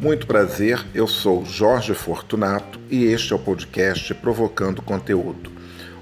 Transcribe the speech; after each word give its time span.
Muito 0.00 0.26
prazer, 0.26 0.86
eu 0.94 1.06
sou 1.06 1.44
Jorge 1.44 1.92
Fortunato 1.92 2.80
e 2.88 3.04
este 3.04 3.32
é 3.32 3.36
o 3.36 3.38
podcast 3.38 4.14
Provocando 4.14 4.80
Conteúdo. 4.80 5.52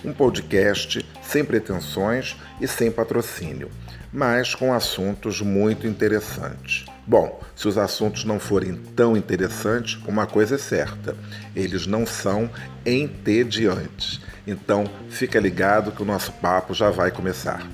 Um 0.05 0.13
podcast 0.13 1.05
sem 1.23 1.45
pretensões 1.45 2.37
e 2.61 2.69
sem 2.69 2.91
patrocínio, 2.91 3.71
mas 4.13 4.55
com 4.55 4.73
assuntos 4.73 5.41
muito 5.41 5.87
interessantes. 5.87 6.85
Bom, 7.07 7.41
se 7.57 7.67
os 7.67 7.77
assuntos 7.79 8.25
não 8.25 8.39
forem 8.39 8.77
tão 8.95 9.17
interessantes, 9.17 9.99
uma 10.07 10.27
coisa 10.27 10.57
é 10.57 10.59
certa: 10.59 11.17
eles 11.55 11.87
não 11.87 12.07
são 12.07 12.51
entediantes. 12.85 14.21
Então, 14.47 14.85
fica 15.09 15.41
ligado 15.41 15.91
que 15.91 16.03
o 16.03 16.07
nosso 16.07 16.33
papo 16.35 16.75
já 16.75 16.91
vai 16.91 17.11
começar. 17.11 17.67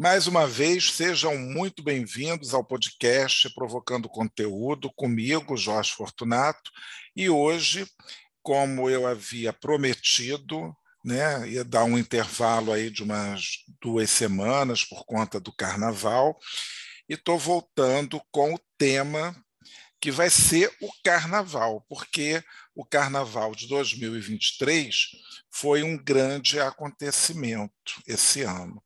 Mais 0.00 0.26
uma 0.26 0.46
vez, 0.46 0.92
sejam 0.94 1.36
muito 1.36 1.82
bem-vindos 1.82 2.54
ao 2.54 2.64
podcast 2.64 3.52
Provocando 3.54 4.08
Conteúdo, 4.08 4.90
comigo, 4.96 5.58
Jorge 5.58 5.92
Fortunato, 5.92 6.70
e 7.14 7.28
hoje, 7.28 7.86
como 8.42 8.88
eu 8.88 9.06
havia 9.06 9.52
prometido, 9.52 10.74
né, 11.04 11.46
ia 11.46 11.62
dar 11.62 11.84
um 11.84 11.98
intervalo 11.98 12.72
aí 12.72 12.88
de 12.88 13.02
umas 13.02 13.58
duas 13.78 14.08
semanas 14.08 14.82
por 14.86 15.04
conta 15.04 15.38
do 15.38 15.52
carnaval, 15.52 16.34
e 17.06 17.12
estou 17.12 17.38
voltando 17.38 18.22
com 18.32 18.54
o 18.54 18.60
tema 18.78 19.36
que 20.00 20.10
vai 20.10 20.30
ser 20.30 20.74
o 20.80 20.90
carnaval, 21.04 21.84
porque 21.88 22.42
o 22.74 22.84
carnaval 22.84 23.54
de 23.54 23.68
2023 23.68 25.10
foi 25.50 25.82
um 25.82 25.96
grande 26.02 26.58
acontecimento 26.58 28.00
esse 28.06 28.42
ano. 28.42 28.82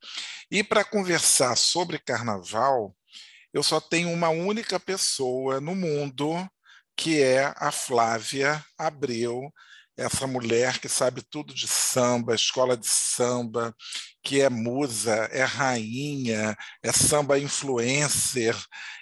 E 0.51 0.65
para 0.65 0.85
conversar 0.85 1.57
sobre 1.57 1.99
carnaval, 1.99 2.97
eu 3.53 3.63
só 3.63 3.81
tenho 3.81 4.11
uma 4.11 4.31
única 4.31 4.81
pessoa 4.81 5.61
no 5.61 5.77
mundo, 5.77 6.35
que 6.97 7.23
é 7.23 7.55
a 7.57 7.71
Flávia 7.71 8.65
Abreu, 8.77 9.53
essa 9.97 10.27
mulher 10.27 10.79
que 10.79 10.89
sabe 10.89 11.23
tudo 11.23 11.55
de 11.55 11.69
samba, 11.69 12.35
escola 12.35 12.77
de 12.77 12.87
samba, 12.87 13.75
que 14.23 14.41
é 14.41 14.49
musa, 14.49 15.15
é 15.33 15.45
rainha, 15.45 16.57
é 16.83 16.93
samba 16.93 17.39
influencer, 17.39 18.57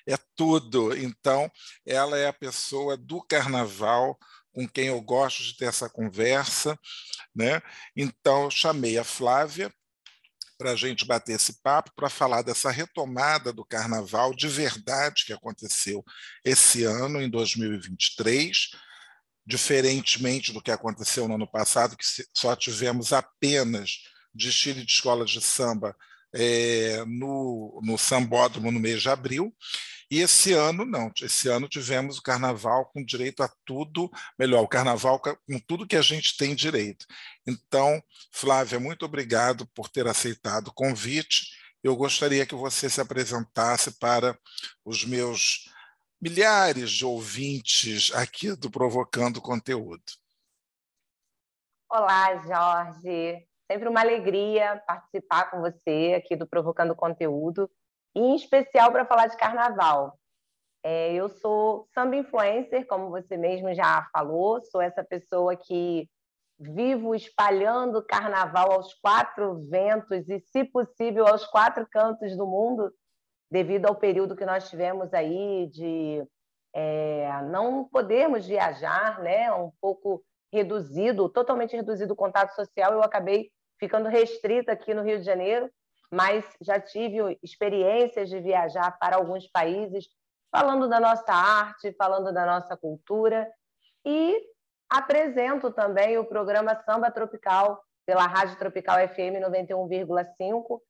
é 0.07 0.17
tudo. 0.37 0.97
Então, 0.97 1.51
ela 1.87 2.19
é 2.19 2.27
a 2.29 2.33
pessoa 2.33 2.97
do 2.97 3.23
carnaval 3.23 4.19
com 4.53 4.69
quem 4.69 4.89
eu 4.89 5.01
gosto 5.01 5.43
de 5.43 5.57
ter 5.57 5.67
essa 5.67 5.89
conversa, 5.89 6.79
né? 7.35 7.63
Então, 7.97 8.51
chamei 8.51 8.98
a 8.98 9.05
Flávia 9.05 9.73
para 10.59 10.73
a 10.73 10.77
gente 10.77 11.07
bater 11.07 11.37
esse 11.37 11.61
papo, 11.63 11.91
para 11.97 12.11
falar 12.11 12.43
dessa 12.43 12.70
retomada 12.70 13.53
do 13.53 13.65
carnaval 13.65 14.35
de 14.35 14.47
verdade 14.47 15.25
que 15.25 15.33
aconteceu 15.33 16.05
esse 16.45 16.85
ano, 16.85 17.20
em 17.20 17.31
2023 17.31 18.70
diferentemente 19.47 20.53
do 20.53 20.62
que 20.62 20.71
aconteceu 20.71 21.27
no 21.27 21.35
ano 21.35 21.51
passado, 21.51 21.97
que 21.97 22.05
só 22.35 22.55
tivemos 22.55 23.12
apenas 23.12 23.98
desfile 24.35 24.85
de 24.85 24.93
escolas 24.93 25.31
de 25.31 25.41
samba 25.41 25.97
é, 26.35 27.05
no, 27.07 27.81
no 27.83 27.98
Sambódromo 27.98 28.73
no 28.73 28.81
mês 28.81 29.03
de 29.03 29.09
abril. 29.09 29.55
E 30.11 30.20
esse 30.20 30.53
ano, 30.53 30.85
não. 30.85 31.11
Esse 31.23 31.48
ano 31.48 31.69
tivemos 31.69 32.19
o 32.19 32.23
carnaval 32.23 32.91
com 32.93 33.03
direito 33.03 33.43
a 33.43 33.51
tudo, 33.65 34.11
melhor, 34.39 34.63
o 34.63 34.69
carnaval 34.69 35.19
com 35.19 35.59
tudo 35.67 35.87
que 35.87 35.97
a 35.97 36.03
gente 36.03 36.37
tem 36.37 36.55
direito. 36.55 37.07
Então, 37.47 38.03
Flávia, 38.31 38.79
muito 38.79 39.07
obrigado 39.07 39.67
por 39.75 39.89
ter 39.89 40.07
aceitado 40.07 40.69
o 40.69 40.75
convite. 40.75 41.53
Eu 41.83 41.97
gostaria 41.97 42.45
que 42.45 42.55
você 42.55 42.91
se 42.91 43.01
apresentasse 43.01 43.92
para 43.92 44.39
os 44.85 45.05
meus 45.05 45.72
milhares 46.23 46.93
de 46.93 47.05
ouvintes 47.05 48.15
aqui 48.15 48.55
do 48.55 48.71
Provocando 48.71 49.43
Conteúdo. 49.43 50.05
Olá, 51.91 52.37
Jorge. 52.37 53.45
Sempre 53.69 53.89
uma 53.89 54.03
alegria 54.03 54.81
participar 54.87 55.51
com 55.51 55.61
você 55.61 56.15
aqui 56.17 56.37
do 56.37 56.47
Provocando 56.47 56.95
Conteúdo, 56.95 57.69
e 58.15 58.21
em 58.21 58.37
especial 58.37 58.93
para 58.93 59.05
falar 59.05 59.27
de 59.27 59.37
carnaval. 59.37 60.17
É, 60.85 61.13
eu 61.13 61.29
sou 61.29 61.89
samba 61.93 62.15
influencer, 62.15 62.87
como 62.87 63.11
você 63.11 63.37
mesmo 63.37 63.75
já 63.75 64.09
falou, 64.13 64.63
sou 64.63 64.81
essa 64.81 65.03
pessoa 65.03 65.57
que 65.57 66.09
vivo 66.57 67.17
espalhando 67.17 68.07
carnaval 68.07 68.71
aos 68.71 68.95
quatro 68.95 69.69
ventos 69.69 70.29
e, 70.29 70.39
se 70.39 70.63
possível, 70.63 71.27
aos 71.27 71.45
quatro 71.47 71.85
cantos 71.91 72.37
do 72.37 72.47
mundo, 72.47 72.93
devido 73.52 73.85
ao 73.85 73.95
período 73.95 74.35
que 74.35 74.46
nós 74.46 74.70
tivemos 74.70 75.13
aí 75.13 75.67
de 75.67 76.27
é, 76.74 77.29
não 77.51 77.85
podermos 77.85 78.46
viajar, 78.46 79.20
né, 79.20 79.52
um 79.52 79.70
pouco 79.79 80.24
reduzido, 80.51 81.29
totalmente 81.29 81.77
reduzido 81.77 82.14
o 82.14 82.17
contato 82.17 82.55
social, 82.55 82.95
eu 82.95 83.02
acabei 83.02 83.51
ficando 83.79 84.08
restrita 84.08 84.73
aqui 84.73 84.95
no 84.95 85.02
Rio 85.02 85.18
de 85.18 85.27
Janeiro, 85.27 85.70
mas 86.11 86.46
já 86.62 86.80
tive 86.80 87.39
experiências 87.42 88.30
de 88.30 88.41
viajar 88.41 88.98
para 88.98 89.17
alguns 89.17 89.46
países, 89.46 90.07
falando 90.51 90.89
da 90.89 90.98
nossa 90.98 91.35
arte, 91.35 91.92
falando 91.92 92.33
da 92.33 92.46
nossa 92.46 92.74
cultura, 92.74 93.46
e 94.02 94.41
apresento 94.89 95.70
também 95.70 96.17
o 96.17 96.24
programa 96.24 96.74
Samba 96.86 97.11
Tropical 97.11 97.83
pela 98.07 98.27
Rádio 98.27 98.57
Tropical 98.57 98.96
FM 99.08 99.45
91,5, 99.45 100.80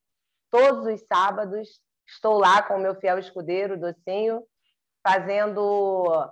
todos 0.49 0.87
os 0.87 1.05
sábados, 1.13 1.81
Estou 2.07 2.39
lá 2.39 2.63
com 2.63 2.77
o 2.77 2.81
meu 2.81 2.95
fiel 2.95 3.19
escudeiro, 3.19 3.79
Docinho, 3.79 4.43
fazendo 5.03 6.31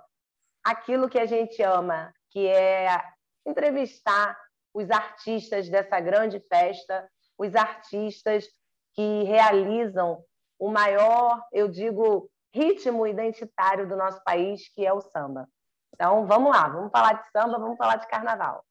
aquilo 0.63 1.09
que 1.09 1.19
a 1.19 1.25
gente 1.25 1.61
ama, 1.61 2.13
que 2.29 2.47
é 2.47 3.01
entrevistar 3.45 4.37
os 4.73 4.89
artistas 4.89 5.69
dessa 5.69 5.99
grande 5.99 6.39
festa, 6.47 7.09
os 7.37 7.55
artistas 7.55 8.45
que 8.93 9.23
realizam 9.23 10.23
o 10.59 10.69
maior, 10.69 11.43
eu 11.51 11.67
digo, 11.67 12.29
ritmo 12.53 13.07
identitário 13.07 13.87
do 13.87 13.95
nosso 13.95 14.23
país, 14.23 14.69
que 14.73 14.85
é 14.85 14.93
o 14.93 15.01
samba. 15.01 15.47
Então, 15.93 16.25
vamos 16.27 16.55
lá, 16.55 16.67
vamos 16.69 16.91
falar 16.91 17.13
de 17.13 17.31
samba, 17.31 17.59
vamos 17.59 17.77
falar 17.77 17.95
de 17.95 18.07
carnaval. 18.07 18.63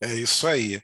É 0.00 0.08
isso 0.08 0.46
aí. 0.46 0.82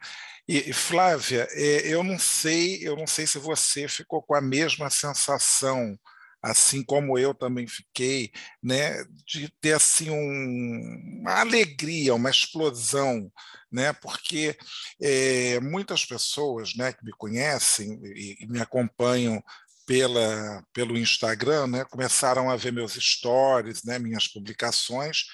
E, 0.48 0.72
Flávia, 0.72 1.48
é, 1.50 1.88
eu 1.88 2.04
não 2.04 2.18
sei, 2.18 2.78
eu 2.86 2.96
não 2.96 3.06
sei 3.06 3.26
se 3.26 3.38
você 3.38 3.88
ficou 3.88 4.22
com 4.22 4.34
a 4.34 4.40
mesma 4.40 4.88
sensação, 4.90 5.98
assim 6.40 6.84
como 6.84 7.18
eu 7.18 7.34
também 7.34 7.66
fiquei, 7.66 8.30
né, 8.62 9.04
de 9.26 9.48
ter 9.60 9.72
assim 9.72 10.08
um, 10.10 11.20
uma 11.20 11.40
alegria, 11.40 12.14
uma 12.14 12.30
explosão, 12.30 13.30
né, 13.72 13.92
porque 13.94 14.56
é, 15.02 15.58
muitas 15.58 16.04
pessoas, 16.04 16.76
né, 16.76 16.92
que 16.92 17.04
me 17.04 17.12
conhecem 17.12 18.00
e, 18.04 18.36
e 18.40 18.46
me 18.46 18.60
acompanham 18.60 19.42
pela, 19.84 20.64
pelo 20.72 20.96
Instagram, 20.96 21.66
né, 21.66 21.84
começaram 21.86 22.48
a 22.48 22.56
ver 22.56 22.72
meus 22.72 22.92
stories, 22.94 23.82
né, 23.82 23.98
minhas 23.98 24.28
publicações 24.28 25.24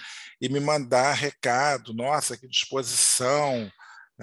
e 0.41 0.49
me 0.49 0.61
mandar 0.61 1.13
recado, 1.13 1.93
nossa, 1.93 2.37
que 2.37 2.49
disposição, 2.49 3.71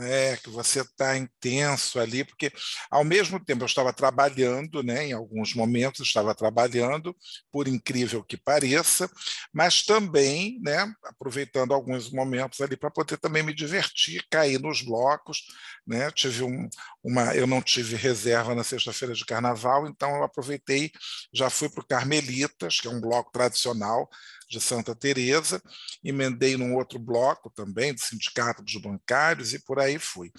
é, 0.01 0.37
que 0.37 0.49
você 0.49 0.81
está 0.81 1.17
intenso 1.17 1.99
ali, 1.99 2.23
porque 2.23 2.51
ao 2.89 3.03
mesmo 3.03 3.39
tempo 3.39 3.63
eu 3.63 3.67
estava 3.67 3.93
trabalhando, 3.93 4.81
né, 4.83 5.07
em 5.07 5.13
alguns 5.13 5.53
momentos 5.53 6.07
estava 6.07 6.33
trabalhando, 6.33 7.15
por 7.51 7.67
incrível 7.67 8.23
que 8.23 8.37
pareça, 8.37 9.09
mas 9.53 9.83
também 9.83 10.59
né, 10.61 10.91
aproveitando 11.03 11.73
alguns 11.73 12.11
momentos 12.11 12.61
ali 12.61 12.77
para 12.77 12.91
poder 12.91 13.17
também 13.17 13.43
me 13.43 13.53
divertir, 13.53 14.25
cair 14.29 14.59
nos 14.59 14.81
blocos. 14.81 15.43
Né, 15.85 16.11
tive 16.11 16.43
um, 16.43 16.69
uma, 17.03 17.35
eu 17.35 17.47
não 17.47 17.61
tive 17.61 17.95
reserva 17.95 18.53
na 18.53 18.63
sexta-feira 18.63 19.13
de 19.13 19.25
carnaval, 19.25 19.87
então 19.87 20.15
eu 20.17 20.23
aproveitei, 20.23 20.91
já 21.33 21.49
fui 21.49 21.69
para 21.69 21.81
o 21.81 21.87
Carmelitas, 21.87 22.79
que 22.79 22.87
é 22.87 22.91
um 22.91 23.01
bloco 23.01 23.31
tradicional 23.31 24.09
de 24.49 24.59
Santa 24.59 24.95
Teresa, 24.95 25.61
emendei 26.03 26.57
num 26.57 26.75
outro 26.75 26.97
bloco 26.97 27.51
também, 27.51 27.93
do 27.93 28.01
Sindicato 28.01 28.63
dos 28.63 28.75
Bancários, 28.77 29.53
e 29.53 29.63
por 29.63 29.79
aí 29.79 29.99
fui. 29.99 30.31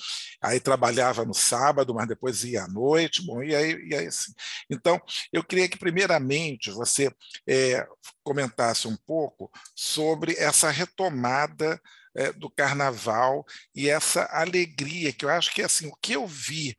Aí 0.42 0.58
trabalhava 0.58 1.24
no 1.24 1.32
sábado, 1.32 1.94
mas 1.94 2.08
depois 2.08 2.42
ia 2.42 2.64
à 2.64 2.68
noite, 2.68 3.24
bom, 3.24 3.42
e 3.42 3.54
aí, 3.54 3.72
e 3.88 3.94
aí 3.94 4.06
assim. 4.08 4.32
Então, 4.68 5.00
eu 5.32 5.44
queria 5.44 5.68
que, 5.68 5.78
primeiramente, 5.78 6.70
você 6.70 7.10
é, 7.48 7.86
comentasse 8.22 8.88
um 8.88 8.96
pouco 8.96 9.50
sobre 9.74 10.34
essa 10.36 10.70
retomada 10.70 11.80
é, 12.16 12.32
do 12.32 12.50
carnaval 12.50 13.44
e 13.74 13.88
essa 13.88 14.24
alegria 14.32 15.12
que 15.12 15.24
eu 15.24 15.28
acho 15.28 15.54
que 15.54 15.62
assim 15.62 15.86
o 15.86 15.96
que 16.02 16.14
eu 16.14 16.26
vi 16.26 16.74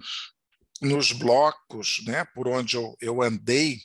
nos 0.81 1.11
blocos, 1.11 2.01
né, 2.05 2.25
por 2.33 2.47
onde 2.47 2.75
eu, 2.75 2.95
eu 2.99 3.21
andei 3.21 3.79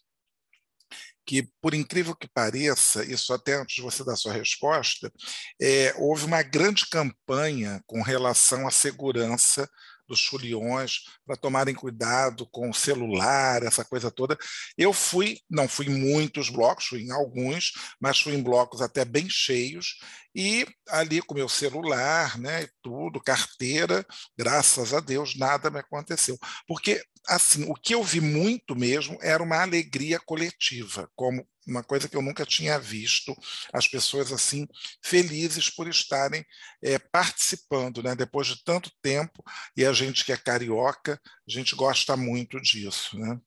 que, 1.27 1.49
por 1.61 1.75
incrível 1.75 2.15
que 2.15 2.29
pareça, 2.29 3.05
isso 3.05 3.33
até 3.33 3.55
antes 3.55 3.77
de 3.77 3.83
você 3.83 4.05
dar 4.05 4.17
sua 4.17 4.33
resposta, 4.33 5.13
é, 5.61 5.93
houve 5.99 6.25
uma 6.25 6.43
grande 6.43 6.87
campanha 6.89 7.83
com 7.87 8.01
relação 8.01 8.67
à 8.67 8.71
segurança 8.71 9.69
dos 10.09 10.25
foliões 10.25 11.01
para 11.27 11.37
tomarem 11.37 11.75
cuidado 11.75 12.47
com 12.51 12.71
o 12.71 12.75
celular, 12.75 13.63
essa 13.63 13.85
coisa 13.85 14.11
toda. 14.11 14.39
Eu 14.79 14.93
fui, 14.93 15.41
não 15.51 15.69
fui 15.69 15.87
em 15.87 15.99
muitos 15.99 16.49
blocos, 16.49 16.87
fui 16.87 17.03
em 17.03 17.11
alguns, 17.11 17.73
mas 18.01 18.21
fui 18.21 18.35
em 18.35 18.43
blocos 18.43 18.81
até 18.81 19.05
bem 19.05 19.29
cheios, 19.29 19.99
e 20.37 20.67
ali 20.91 21.23
com 21.23 21.35
meu 21.35 21.49
celular, 21.49 22.39
né, 22.39 22.69
tudo, 22.83 23.19
carteira, 23.23 24.07
graças 24.37 24.93
a 24.93 25.01
Deus, 25.01 25.35
nada 25.35 25.71
me 25.71 25.79
aconteceu. 25.79 26.39
Porque 26.69 27.03
assim, 27.27 27.65
o 27.65 27.75
que 27.75 27.95
eu 27.95 28.05
vi 28.05 28.21
muito 28.21 28.77
mesmo 28.77 29.19
era 29.23 29.43
uma 29.43 29.63
alegria 29.63 30.21
coletiva, 30.21 31.11
como 31.17 31.49
uma 31.67 31.83
coisa 31.83 32.07
que 32.07 32.17
eu 32.17 32.23
nunca 32.23 32.45
tinha 32.45 32.79
visto, 32.79 33.35
as 33.73 33.89
pessoas 33.89 34.31
assim 34.31 34.69
felizes 35.03 35.71
por 35.71 35.89
estarem 35.89 36.45
é, 36.83 36.99
participando, 36.99 38.03
né? 38.03 38.15
Depois 38.15 38.47
de 38.47 38.63
tanto 38.63 38.93
tempo 39.03 39.43
e 39.75 39.87
a 39.87 39.93
gente 39.93 40.23
que 40.23 40.33
é 40.33 40.37
carioca, 40.37 41.19
a 41.49 41.51
gente 41.51 41.75
gosta 41.75 42.15
muito 42.15 42.61
disso, 42.61 43.19
né? 43.19 43.41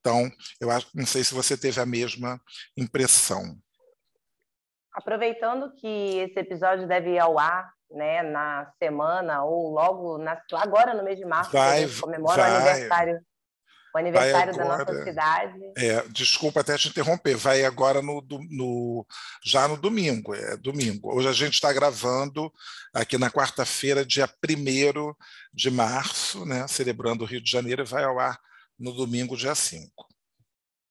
Então, 0.00 0.30
eu 0.58 0.70
acho, 0.70 0.88
não 0.94 1.06
sei 1.06 1.22
se 1.22 1.34
você 1.34 1.56
teve 1.56 1.78
a 1.78 1.86
mesma 1.86 2.40
impressão. 2.76 3.60
Aproveitando 4.92 5.72
que 5.74 6.18
esse 6.18 6.38
episódio 6.38 6.86
deve 6.86 7.14
ir 7.14 7.18
ao 7.18 7.38
ar, 7.38 7.72
né, 7.90 8.22
na 8.22 8.70
semana 8.78 9.44
ou 9.44 9.70
logo 9.70 10.18
na, 10.18 10.40
agora 10.54 10.94
no 10.94 11.02
mês 11.02 11.18
de 11.18 11.24
março, 11.24 11.52
vai, 11.52 11.84
a 11.84 11.86
gente 11.86 12.00
comemora 12.00 12.42
vai. 12.42 12.50
o 12.50 12.54
aniversário 12.54 13.20
o 13.92 13.98
aniversário 13.98 14.54
agora, 14.54 14.78
da 14.78 14.84
nossa 14.84 15.04
cidade. 15.04 15.58
É, 15.76 16.02
desculpa 16.08 16.60
até 16.60 16.76
te 16.76 16.88
interromper, 16.88 17.36
vai 17.36 17.64
agora 17.64 18.00
no, 18.00 18.24
no 18.48 19.06
já 19.44 19.66
no 19.66 19.76
domingo, 19.76 20.34
é 20.34 20.56
domingo. 20.56 21.12
Hoje 21.12 21.28
a 21.28 21.32
gente 21.32 21.54
está 21.54 21.72
gravando 21.72 22.52
aqui 22.94 23.18
na 23.18 23.30
quarta-feira, 23.30 24.04
dia 24.04 24.28
1 24.28 25.14
de 25.52 25.70
março, 25.70 26.46
né, 26.46 26.66
celebrando 26.68 27.24
o 27.24 27.26
Rio 27.26 27.42
de 27.42 27.50
Janeiro, 27.50 27.82
e 27.82 27.86
vai 27.86 28.04
ao 28.04 28.18
ar 28.18 28.38
no 28.78 28.92
domingo, 28.92 29.36
dia 29.36 29.54
5. 29.54 30.09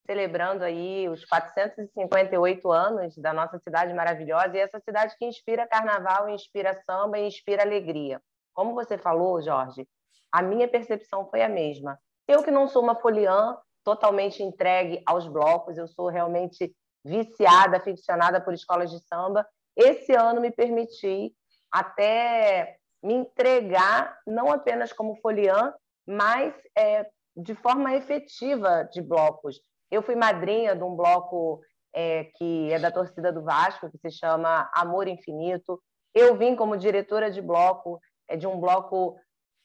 Celebrando 0.09 0.63
aí 0.63 1.07
os 1.09 1.23
458 1.25 2.71
anos 2.71 3.15
da 3.17 3.31
nossa 3.31 3.59
cidade 3.59 3.93
maravilhosa 3.93 4.55
e 4.55 4.59
essa 4.59 4.79
cidade 4.79 5.15
que 5.17 5.25
inspira 5.25 5.67
carnaval, 5.67 6.29
inspira 6.29 6.73
samba 6.85 7.19
e 7.19 7.27
inspira 7.27 7.63
alegria. 7.63 8.21
Como 8.53 8.73
você 8.73 8.97
falou, 8.97 9.41
Jorge, 9.41 9.87
a 10.31 10.41
minha 10.41 10.67
percepção 10.67 11.29
foi 11.29 11.43
a 11.43 11.49
mesma 11.49 11.99
eu 12.29 12.43
que 12.43 12.51
não 12.51 12.67
sou 12.67 12.83
uma 12.83 12.93
foliã 12.93 13.57
totalmente 13.83 14.43
entregue 14.43 15.01
aos 15.03 15.27
blocos, 15.27 15.79
eu 15.79 15.87
sou 15.87 16.09
realmente 16.09 16.71
viciada, 17.03 17.77
aficionada 17.77 18.39
por 18.39 18.53
escolas 18.53 18.91
de 18.91 18.99
samba. 18.99 19.47
Esse 19.75 20.13
ano 20.13 20.39
me 20.39 20.51
permiti 20.51 21.33
até 21.71 22.77
me 23.01 23.15
entregar, 23.15 24.15
não 24.27 24.51
apenas 24.51 24.93
como 24.93 25.19
foliã, 25.21 25.73
mas 26.07 26.53
é, 26.77 27.09
de 27.35 27.55
forma 27.55 27.95
efetiva 27.95 28.83
de 28.91 29.01
blocos. 29.01 29.59
Eu 29.91 30.01
fui 30.01 30.15
madrinha 30.15 30.75
de 30.75 30.83
um 30.83 30.95
bloco 30.95 31.61
é, 31.93 32.25
que 32.35 32.71
é 32.71 32.79
da 32.79 32.91
torcida 32.91 33.31
do 33.31 33.43
Vasco, 33.43 33.89
que 33.89 33.97
se 33.97 34.11
chama 34.11 34.69
Amor 34.73 35.07
Infinito. 35.07 35.81
Eu 36.13 36.37
vim 36.37 36.55
como 36.55 36.77
diretora 36.77 37.31
de 37.31 37.41
bloco, 37.41 37.99
é, 38.27 38.35
de 38.35 38.47
um 38.47 38.59
bloco 38.59 39.17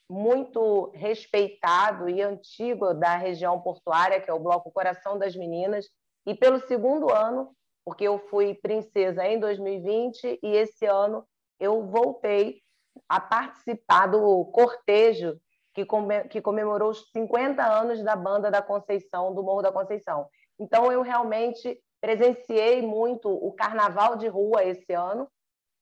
muito 0.08 0.90
respeitado 0.94 2.08
e 2.08 2.20
antigo 2.20 2.92
da 2.94 3.16
região 3.16 3.60
portuária, 3.60 4.20
que 4.20 4.30
é 4.30 4.34
o 4.34 4.40
Bloco 4.40 4.70
Coração 4.70 5.18
das 5.18 5.34
Meninas, 5.34 5.86
e 6.26 6.34
pelo 6.34 6.58
segundo 6.60 7.12
ano, 7.12 7.54
porque 7.84 8.04
eu 8.04 8.18
fui 8.28 8.54
princesa 8.54 9.26
em 9.26 9.38
2020 9.38 10.40
e 10.42 10.56
esse 10.56 10.86
ano 10.86 11.26
eu 11.58 11.86
voltei 11.86 12.62
a 13.08 13.20
participar 13.20 14.06
do 14.06 14.44
cortejo 14.46 15.38
que 15.74 16.40
comemorou 16.40 16.90
os 16.90 17.10
50 17.10 17.62
anos 17.62 18.02
da 18.02 18.14
banda 18.14 18.50
da 18.50 18.62
Conceição, 18.62 19.34
do 19.34 19.42
Morro 19.42 19.62
da 19.62 19.72
Conceição. 19.72 20.26
Então 20.58 20.90
eu 20.92 21.02
realmente 21.02 21.78
presenciei 22.00 22.82
muito 22.82 23.28
o 23.28 23.52
carnaval 23.52 24.16
de 24.16 24.28
rua 24.28 24.62
esse 24.62 24.92
ano 24.92 25.28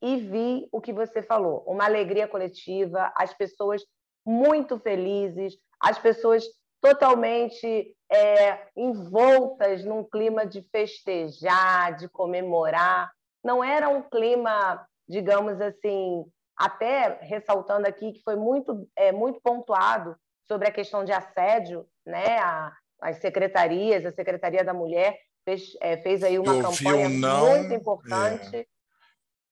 e 0.00 0.16
vi 0.16 0.68
o 0.72 0.80
que 0.80 0.92
você 0.92 1.22
falou, 1.22 1.62
uma 1.66 1.84
alegria 1.84 2.26
coletiva, 2.26 3.12
as 3.16 3.32
pessoas 3.34 3.84
muito 4.26 4.78
felizes, 4.78 5.56
as 5.80 5.98
pessoas 5.98 6.44
totalmente 6.80 7.94
é, 8.10 8.66
envoltas 8.76 9.84
num 9.84 10.02
clima 10.02 10.44
de 10.44 10.62
festejar, 10.72 11.96
de 11.96 12.08
comemorar. 12.08 13.10
Não 13.42 13.62
era 13.62 13.88
um 13.88 14.02
clima, 14.02 14.84
digamos 15.08 15.60
assim, 15.60 16.24
até 16.64 17.18
ressaltando 17.22 17.86
aqui 17.86 18.12
que 18.12 18.22
foi 18.22 18.36
muito, 18.36 18.88
é, 18.96 19.12
muito 19.12 19.40
pontuado 19.40 20.16
sobre 20.46 20.68
a 20.68 20.72
questão 20.72 21.04
de 21.04 21.12
assédio, 21.12 21.86
né? 22.06 22.38
A, 22.38 22.72
as 23.00 23.16
secretarias, 23.16 24.06
a 24.06 24.12
Secretaria 24.12 24.62
da 24.62 24.72
Mulher 24.72 25.18
fez, 25.44 25.76
é, 25.80 25.96
fez 25.96 26.22
aí 26.22 26.38
uma 26.38 26.62
campanha 26.62 27.08
não, 27.08 27.56
muito 27.56 27.74
importante, 27.74 28.56
é. 28.56 28.66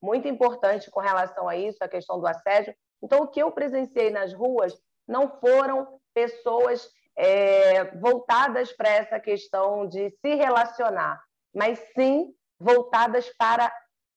muito 0.00 0.28
importante 0.28 0.88
com 0.90 1.00
relação 1.00 1.48
a 1.48 1.56
isso, 1.56 1.78
a 1.80 1.88
questão 1.88 2.20
do 2.20 2.28
assédio, 2.28 2.74
então, 3.02 3.22
o 3.22 3.28
que 3.28 3.40
eu 3.40 3.50
presenciei 3.50 4.10
nas 4.10 4.32
ruas 4.32 4.74
não 5.08 5.40
foram 5.40 6.00
pessoas 6.14 6.88
é, 7.16 7.84
voltadas 7.96 8.72
para 8.72 8.90
essa 8.90 9.18
questão 9.18 9.86
de 9.86 10.10
se 10.10 10.34
relacionar, 10.34 11.22
mas 11.54 11.78
sim 11.94 12.32
voltadas 12.58 13.28
para 13.36 13.72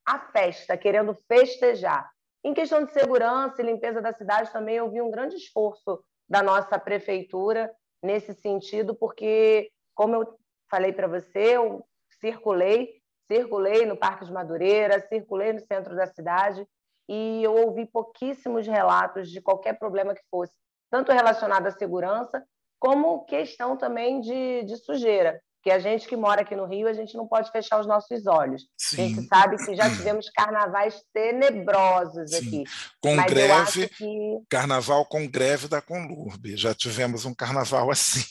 a 0.06 0.20
festa, 0.32 0.78
querendo 0.78 1.18
festejar. 1.28 2.10
Em 2.44 2.54
questão 2.54 2.84
de 2.84 2.92
segurança 2.92 3.62
e 3.62 3.66
limpeza 3.66 4.02
da 4.02 4.12
cidade, 4.12 4.52
também 4.52 4.76
eu 4.76 4.90
vi 4.90 5.02
um 5.02 5.10
grande 5.10 5.36
esforço 5.36 6.04
da 6.28 6.44
nossa 6.44 6.78
prefeitura 6.78 7.74
nesse 8.02 8.34
sentido, 8.34 8.94
porque, 8.94 9.72
como 9.96 10.16
eu 10.16 10.38
falei 10.70 10.92
para 10.92 11.08
você, 11.08 11.56
eu 11.56 11.86
circulei, 12.20 13.02
circulei 13.32 13.86
no 13.86 13.96
Parque 13.96 14.26
de 14.26 14.34
Madureira, 14.34 15.00
circulei 15.08 15.54
no 15.54 15.62
centro 15.62 15.96
da 15.96 16.06
cidade 16.06 16.68
e 17.08 17.44
eu 17.44 17.56
ouvi 17.56 17.86
pouquíssimos 17.86 18.68
relatos 18.68 19.30
de 19.30 19.42
qualquer 19.42 19.80
problema 19.80 20.14
que 20.14 20.24
fosse, 20.30 20.54
tanto 20.90 21.12
relacionado 21.12 21.68
à 21.68 21.72
segurança, 21.72 22.44
como 22.80 23.26
questão 23.26 23.78
também 23.78 24.20
de, 24.20 24.64
de 24.64 24.76
sujeira. 24.78 25.42
Que 25.64 25.72
a 25.72 25.80
gente 25.80 26.08
que 26.08 26.18
mora 26.18 26.42
aqui 26.42 26.56
no 26.56 26.66
Rio, 26.66 26.90
a 26.90 26.94
gente 26.94 27.16
não 27.16 27.26
pode 27.26 27.50
fechar 27.50 27.80
os 27.80 27.88
nossos 27.88 28.28
olhos. 28.28 28.68
Sim. 28.78 29.02
A 29.02 29.08
gente 29.08 29.28
sabe 29.28 29.66
que 29.66 29.76
já 29.76 29.90
tivemos 29.90 30.30
carnavais 30.30 31.02
tenebrosos 31.14 32.32
Sim. 32.32 32.38
aqui. 32.38 32.64
Com 33.02 33.16
Mas 33.16 33.26
greve, 33.28 33.88
que... 33.88 34.42
carnaval 34.50 35.06
com 35.06 35.26
greve 35.26 35.70
da 35.70 35.82
Conlurbe. 35.82 36.58
Já 36.58 36.76
tivemos 36.76 37.24
um 37.24 37.34
carnaval 37.34 37.90
assim. 37.90 38.26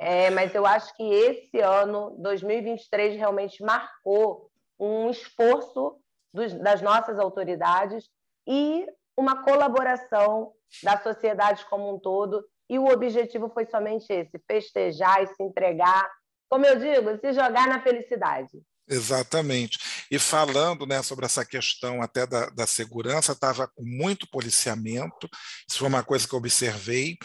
É, 0.00 0.30
mas 0.30 0.54
eu 0.54 0.64
acho 0.64 0.94
que 0.96 1.02
esse 1.02 1.60
ano, 1.60 2.16
2023, 2.18 3.16
realmente 3.16 3.62
marcou 3.62 4.50
um 4.78 5.10
esforço 5.10 5.96
dos, 6.32 6.52
das 6.54 6.80
nossas 6.80 7.18
autoridades 7.18 8.08
e 8.46 8.86
uma 9.16 9.42
colaboração 9.42 10.52
da 10.82 10.96
sociedade 10.98 11.64
como 11.68 11.92
um 11.92 11.98
todo. 11.98 12.44
E 12.68 12.78
o 12.78 12.86
objetivo 12.86 13.50
foi 13.52 13.66
somente 13.66 14.12
esse: 14.12 14.38
festejar 14.46 15.22
e 15.22 15.26
se 15.26 15.42
entregar, 15.42 16.08
como 16.48 16.66
eu 16.66 16.78
digo, 16.78 17.18
se 17.18 17.32
jogar 17.32 17.66
na 17.66 17.82
felicidade. 17.82 18.58
Exatamente. 18.88 19.78
E 20.10 20.18
falando 20.18 20.86
né, 20.86 21.02
sobre 21.02 21.26
essa 21.26 21.44
questão 21.44 22.00
até 22.00 22.26
da, 22.26 22.46
da 22.50 22.66
segurança, 22.66 23.32
estava 23.32 23.68
com 23.68 23.84
muito 23.84 24.26
policiamento, 24.30 25.28
isso 25.68 25.78
foi 25.78 25.88
uma 25.88 26.02
coisa 26.02 26.26
que 26.26 26.34
eu 26.34 26.38
observei. 26.38 27.16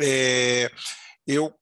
É, 0.00 0.70
eu 1.26 1.54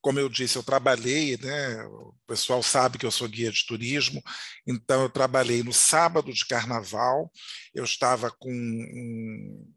como 0.00 0.18
eu 0.18 0.28
disse, 0.28 0.56
eu 0.56 0.62
trabalhei, 0.62 1.36
né, 1.36 1.84
o 1.84 2.14
pessoal 2.26 2.62
sabe 2.62 2.98
que 2.98 3.04
eu 3.04 3.10
sou 3.10 3.28
guia 3.28 3.50
de 3.52 3.66
turismo, 3.66 4.22
então 4.66 5.02
eu 5.02 5.10
trabalhei 5.10 5.62
no 5.62 5.72
sábado 5.72 6.32
de 6.32 6.46
carnaval, 6.46 7.30
eu 7.74 7.84
estava 7.84 8.30
com 8.30 8.50
um, 8.50 9.72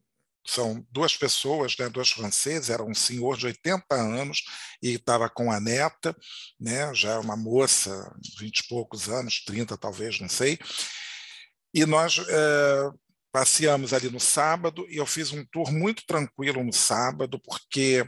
são 0.46 0.86
duas 0.92 1.16
pessoas, 1.16 1.76
né, 1.78 1.90
duas 1.90 2.12
franceses, 2.12 2.70
era 2.70 2.84
um 2.84 2.94
senhor 2.94 3.38
de 3.38 3.48
80 3.48 3.96
anos 3.96 4.44
e 4.82 4.94
estava 4.94 5.30
com 5.30 5.52
a 5.52 5.60
neta, 5.60 6.16
né, 6.60 6.94
já 6.94 7.14
é 7.14 7.18
uma 7.18 7.38
moça, 7.38 8.14
20 8.40 8.60
e 8.60 8.68
poucos 8.68 9.10
anos, 9.10 9.44
30 9.46 9.78
talvez, 9.78 10.20
não 10.20 10.30
sei, 10.30 10.60
e 11.74 11.86
nós 11.86 12.20
é, 12.20 12.90
passeamos 13.32 13.94
ali 13.94 14.10
no 14.12 14.20
sábado 14.20 14.86
e 14.90 14.98
eu 14.98 15.08
fiz 15.08 15.32
um 15.32 15.44
tour 15.46 15.72
muito 15.72 16.06
tranquilo 16.06 16.64
no 16.64 16.72
sábado, 16.72 17.40
porque 17.40 18.06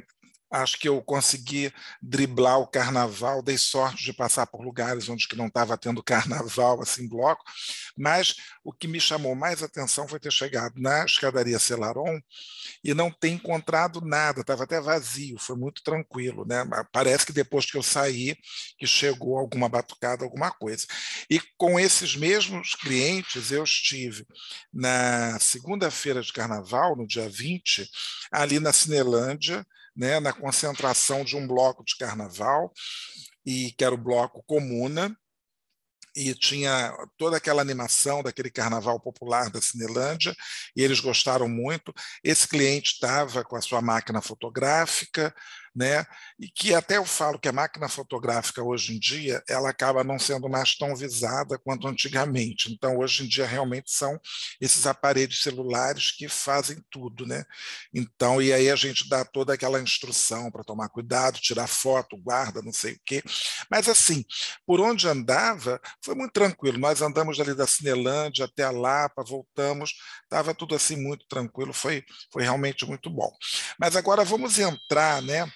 acho 0.55 0.79
que 0.79 0.88
eu 0.88 1.01
consegui 1.01 1.71
driblar 2.01 2.59
o 2.59 2.67
carnaval, 2.67 3.41
dei 3.41 3.57
sorte 3.57 4.03
de 4.03 4.13
passar 4.13 4.47
por 4.47 4.63
lugares 4.63 5.09
onde 5.09 5.27
que 5.27 5.35
não 5.35 5.47
estava 5.47 5.77
tendo 5.77 6.01
carnaval, 6.03 6.81
assim, 6.81 7.07
bloco, 7.07 7.43
mas 7.97 8.35
o 8.63 8.71
que 8.71 8.88
me 8.88 9.00
chamou 9.00 9.35
mais 9.35 9.62
atenção 9.62 10.07
foi 10.07 10.19
ter 10.19 10.31
chegado 10.31 10.79
na 10.79 11.05
escadaria 11.05 11.59
Celaron 11.59 12.19
e 12.83 12.93
não 12.93 13.12
ter 13.12 13.29
encontrado 13.29 14.01
nada, 14.01 14.41
estava 14.41 14.63
até 14.63 14.79
vazio, 14.79 15.38
foi 15.39 15.55
muito 15.55 15.83
tranquilo, 15.83 16.45
né? 16.45 16.65
Parece 16.91 17.25
que 17.25 17.33
depois 17.33 17.65
que 17.65 17.77
eu 17.77 17.83
saí, 17.83 18.35
que 18.77 18.88
chegou 18.88 19.38
alguma 19.38 19.67
batucada, 19.67 20.24
alguma 20.24 20.51
coisa. 20.51 20.85
E 21.29 21.39
com 21.57 21.79
esses 21.79 22.15
mesmos 22.15 22.75
clientes, 22.75 23.51
eu 23.51 23.63
estive 23.63 24.25
na 24.74 25.38
segunda-feira 25.39 26.21
de 26.21 26.31
carnaval, 26.31 26.95
no 26.95 27.07
dia 27.07 27.27
20, 27.29 27.89
ali 28.31 28.59
na 28.59 28.71
Cinelândia, 28.71 29.65
né, 29.95 30.19
na 30.19 30.33
concentração 30.33 31.23
de 31.23 31.35
um 31.35 31.47
bloco 31.47 31.83
de 31.83 31.95
carnaval, 31.97 32.71
e 33.45 33.71
que 33.77 33.83
era 33.83 33.93
o 33.93 33.97
bloco 33.97 34.43
Comuna, 34.45 35.15
e 36.15 36.33
tinha 36.33 36.95
toda 37.17 37.37
aquela 37.37 37.61
animação 37.61 38.23
daquele 38.23 38.49
carnaval 38.49 38.99
popular 38.99 39.49
da 39.49 39.61
Cinelândia, 39.61 40.33
e 40.75 40.81
eles 40.81 41.01
gostaram 41.01 41.47
muito. 41.49 41.93
Esse 42.23 42.47
cliente 42.47 42.93
estava 42.93 43.43
com 43.43 43.55
a 43.55 43.61
sua 43.61 43.81
máquina 43.81 44.21
fotográfica, 44.21 45.35
né? 45.75 46.05
E 46.39 46.48
que 46.48 46.74
até 46.74 46.98
eu 46.98 47.05
falo 47.05 47.39
que 47.39 47.48
a 47.48 47.51
máquina 47.51 47.89
fotográfica 47.89 48.63
hoje 48.63 48.96
em 48.96 49.00
dia 49.00 49.44
ela 49.48 49.70
acaba 49.70 50.03
não 50.03 50.17
sendo 50.17 50.50
mais 50.50 50.75
tão 50.77 50.96
visada 50.96 51.60
quanto 51.60 51.88
antigamente. 51.88 52.72
Então 52.72 52.98
hoje 52.98 53.25
em 53.25 53.27
dia 53.27 53.46
realmente 53.46 53.91
são 53.91 54.20
esses 54.62 54.88
aparelhos 54.88 55.41
celulares 55.41 56.12
que 56.12 56.29
fazem 56.29 56.82
tudo, 56.89 57.25
né? 57.25 57.44
Então 57.94 58.41
e 58.41 58.53
aí 58.53 58.70
a 58.70 58.75
gente 58.75 59.10
dá 59.10 59.25
toda 59.25 59.53
aquela 59.53 59.82
instrução 59.82 60.50
para 60.50 60.63
tomar 60.63 60.89
cuidado, 60.89 61.39
tirar 61.39 61.67
foto, 61.67 62.17
guarda, 62.17 62.62
não 62.62 62.74
sei 62.74 62.94
o 62.94 63.00
quê. 63.05 63.22
Mas 63.70 63.89
assim, 63.89 64.24
por 64.65 64.79
onde 64.79 65.08
andava 65.08 65.82
foi 66.03 66.15
muito 66.15 66.32
tranquilo. 66.32 66.77
Nós 66.77 67.01
andamos 67.01 67.39
ali 67.39 67.53
da 67.53 67.67
Cinelândia 67.67 68.46
até 68.46 68.63
a 68.63 68.72
Lapa, 68.72 69.24
voltamos, 69.24 69.94
estava 70.24 70.53
tudo 70.53 70.75
assim 70.75 70.96
muito 70.96 71.25
tranquilo. 71.27 71.74
Foi 71.74 72.03
foi 72.32 72.44
realmente 72.44 72.86
muito 72.86 73.10
bom. 73.10 73.32
Mas 73.79 73.96
agora 73.96 74.24
vamos 74.24 74.60
entrar, 74.60 75.22
né? 75.22 75.50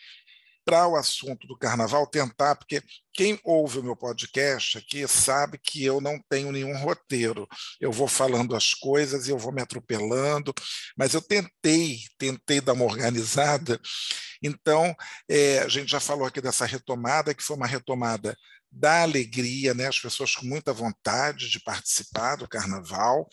Para 0.70 0.88
o 0.88 0.96
assunto 0.96 1.48
do 1.48 1.58
carnaval, 1.58 2.06
tentar, 2.06 2.56
porque 2.56 2.80
quem 3.12 3.40
ouve 3.44 3.80
o 3.80 3.84
meu 3.84 3.96
podcast 3.96 4.78
aqui 4.78 5.08
sabe 5.08 5.58
que 5.58 5.84
eu 5.84 6.00
não 6.00 6.22
tenho 6.30 6.52
nenhum 6.52 6.78
roteiro. 6.78 7.48
Eu 7.82 7.92
vou 7.92 8.08
falando 8.08 8.56
as 8.56 8.76
coisas 8.76 9.28
e 9.28 9.32
eu 9.32 9.38
vou 9.40 9.52
me 9.52 9.64
atropelando, 9.64 10.54
mas 10.96 11.16
eu 11.16 11.24
tentei, 11.24 12.02
tentei 12.20 12.62
dar 12.62 12.74
uma 12.74 12.86
organizada. 12.86 13.82
Então, 14.44 14.96
é, 15.28 15.58
a 15.58 15.68
gente 15.68 15.90
já 15.90 16.00
falou 16.00 16.28
aqui 16.28 16.40
dessa 16.40 16.68
retomada, 16.68 17.34
que 17.34 17.42
foi 17.42 17.56
uma 17.56 17.66
retomada 17.66 18.38
da 18.72 19.02
alegria, 19.02 19.74
né? 19.74 19.88
as 19.88 20.00
pessoas 20.00 20.36
com 20.36 20.46
muita 20.46 20.72
vontade 20.72 21.50
de 21.50 21.60
participar 21.60 22.36
do 22.36 22.48
carnaval, 22.48 23.28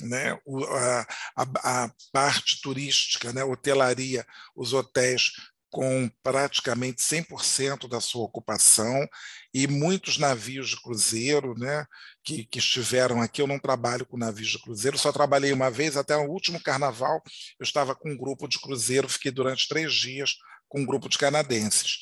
né? 0.00 0.36
O, 0.44 0.64
a, 0.64 1.06
a, 1.36 1.84
a, 1.84 1.90
parte 2.12 2.60
turística, 2.60 3.32
né? 3.32 3.44
hotelaria, 3.44 4.26
os 4.56 4.72
hotéis 4.72 5.30
com 5.72 6.06
praticamente 6.22 7.02
100% 7.02 7.88
da 7.88 7.98
sua 7.98 8.24
ocupação 8.24 9.08
e 9.54 9.66
muitos 9.66 10.18
navios 10.18 10.68
de 10.68 10.82
cruzeiro 10.82 11.58
né, 11.58 11.86
que, 12.22 12.44
que, 12.44 12.58
estiveram 12.58 13.22
aqui. 13.22 13.40
Eu 13.40 13.46
não 13.46 13.58
trabalho 13.58 14.04
com 14.04 14.18
navios 14.18 14.50
de 14.50 14.62
cruzeiro, 14.62 14.98
só 14.98 15.10
trabalhei 15.10 15.50
uma 15.50 15.70
vez, 15.70 15.96
até 15.96 16.14
o 16.14 16.28
último 16.28 16.62
carnaval, 16.62 17.22
eu 17.58 17.64
estava 17.64 17.94
com 17.94 18.10
um 18.10 18.16
grupo 18.18 18.46
de 18.46 18.60
cruzeiro, 18.60 19.08
fiquei 19.08 19.32
durante 19.32 19.66
três 19.66 19.94
dias 19.94 20.36
com 20.68 20.82
um 20.82 20.86
grupo 20.86 21.08
de 21.08 21.16
canadenses. 21.16 22.00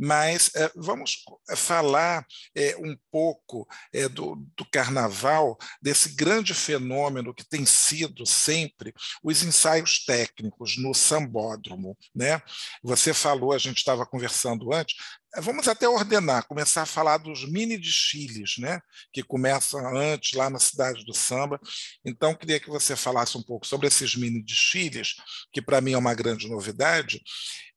Mas 0.00 0.50
é, 0.54 0.70
vamos 0.74 1.24
falar 1.54 2.24
é, 2.54 2.74
um 2.78 2.96
pouco 3.12 3.68
é, 3.92 4.08
do, 4.08 4.36
do, 4.56 4.64
carnaval, 4.70 5.58
desse 5.82 6.14
grande 6.14 6.54
fenômeno 6.54 7.34
que 7.34 7.46
tem 7.46 7.66
sido 7.66 8.24
sempre 8.24 8.94
os 9.22 9.42
ensaios 9.42 10.04
técnicos 10.04 10.78
no 10.78 10.94
sambódromo. 10.94 11.96
Né? 12.14 12.40
Você 12.82 13.12
falou, 13.12 13.52
a 13.52 13.58
gente 13.58 13.78
estava 13.78 14.06
conversando 14.06 14.72
antes, 14.72 14.96
Vamos 15.38 15.68
até 15.68 15.88
ordenar, 15.88 16.46
começar 16.48 16.82
a 16.82 16.86
falar 16.86 17.18
dos 17.18 17.48
mini 17.48 17.78
desfiles, 17.78 18.58
né? 18.58 18.80
que 19.12 19.22
começam 19.22 19.96
antes 19.96 20.32
lá 20.32 20.50
na 20.50 20.58
cidade 20.58 21.04
do 21.04 21.14
samba. 21.14 21.60
Então, 22.04 22.34
queria 22.34 22.58
que 22.58 22.68
você 22.68 22.96
falasse 22.96 23.38
um 23.38 23.42
pouco 23.42 23.64
sobre 23.64 23.86
esses 23.86 24.16
mini 24.16 24.42
desfiles, 24.42 25.14
que 25.52 25.62
para 25.62 25.80
mim 25.80 25.92
é 25.92 25.98
uma 25.98 26.14
grande 26.14 26.48
novidade, 26.48 27.22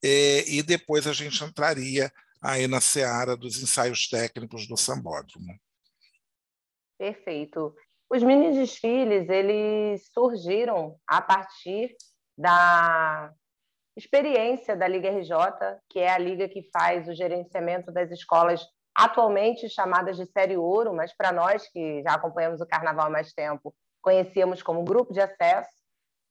é, 0.03 0.50
e 0.50 0.63
depois 0.63 1.05
a 1.05 1.13
gente 1.13 1.43
entraria 1.43 2.12
aí 2.41 2.67
na 2.67 2.81
seara 2.81 3.38
dos 3.38 3.62
ensaios 3.62 4.07
técnicos 4.07 4.67
do 4.67 4.75
sambódromo. 4.75 5.53
Perfeito. 6.98 7.75
Os 8.10 8.24
mini 8.24 8.51
desfiles 8.53 9.29
eles 9.29 10.10
surgiram 10.12 11.00
a 11.07 11.22
partir 11.22 11.95
da 12.38 13.31
experiência 13.95 14.75
da 14.75 14.88
Liga 14.88 15.09
RJ, 15.09 15.35
que 15.89 16.00
é 16.00 16.12
a 16.12 16.17
liga 16.17 16.47
que 16.50 16.69
faz 16.71 17.07
o 17.07 17.13
gerenciamento 17.13 17.91
das 17.91 18.12
escolas 18.12 18.65
atualmente 18.95 19.69
chamadas 19.69 20.17
de 20.17 20.25
Série 20.25 20.57
Ouro, 20.57 20.93
mas 20.93 21.15
para 21.15 21.31
nós 21.31 21.67
que 21.69 22.01
já 22.03 22.13
acompanhamos 22.13 22.62
o 22.62 22.67
Carnaval 22.67 23.07
há 23.07 23.09
mais 23.09 23.33
tempo, 23.33 23.73
conhecíamos 24.01 24.62
como 24.62 24.83
Grupo 24.83 25.13
de 25.13 25.21
Acesso. 25.21 25.71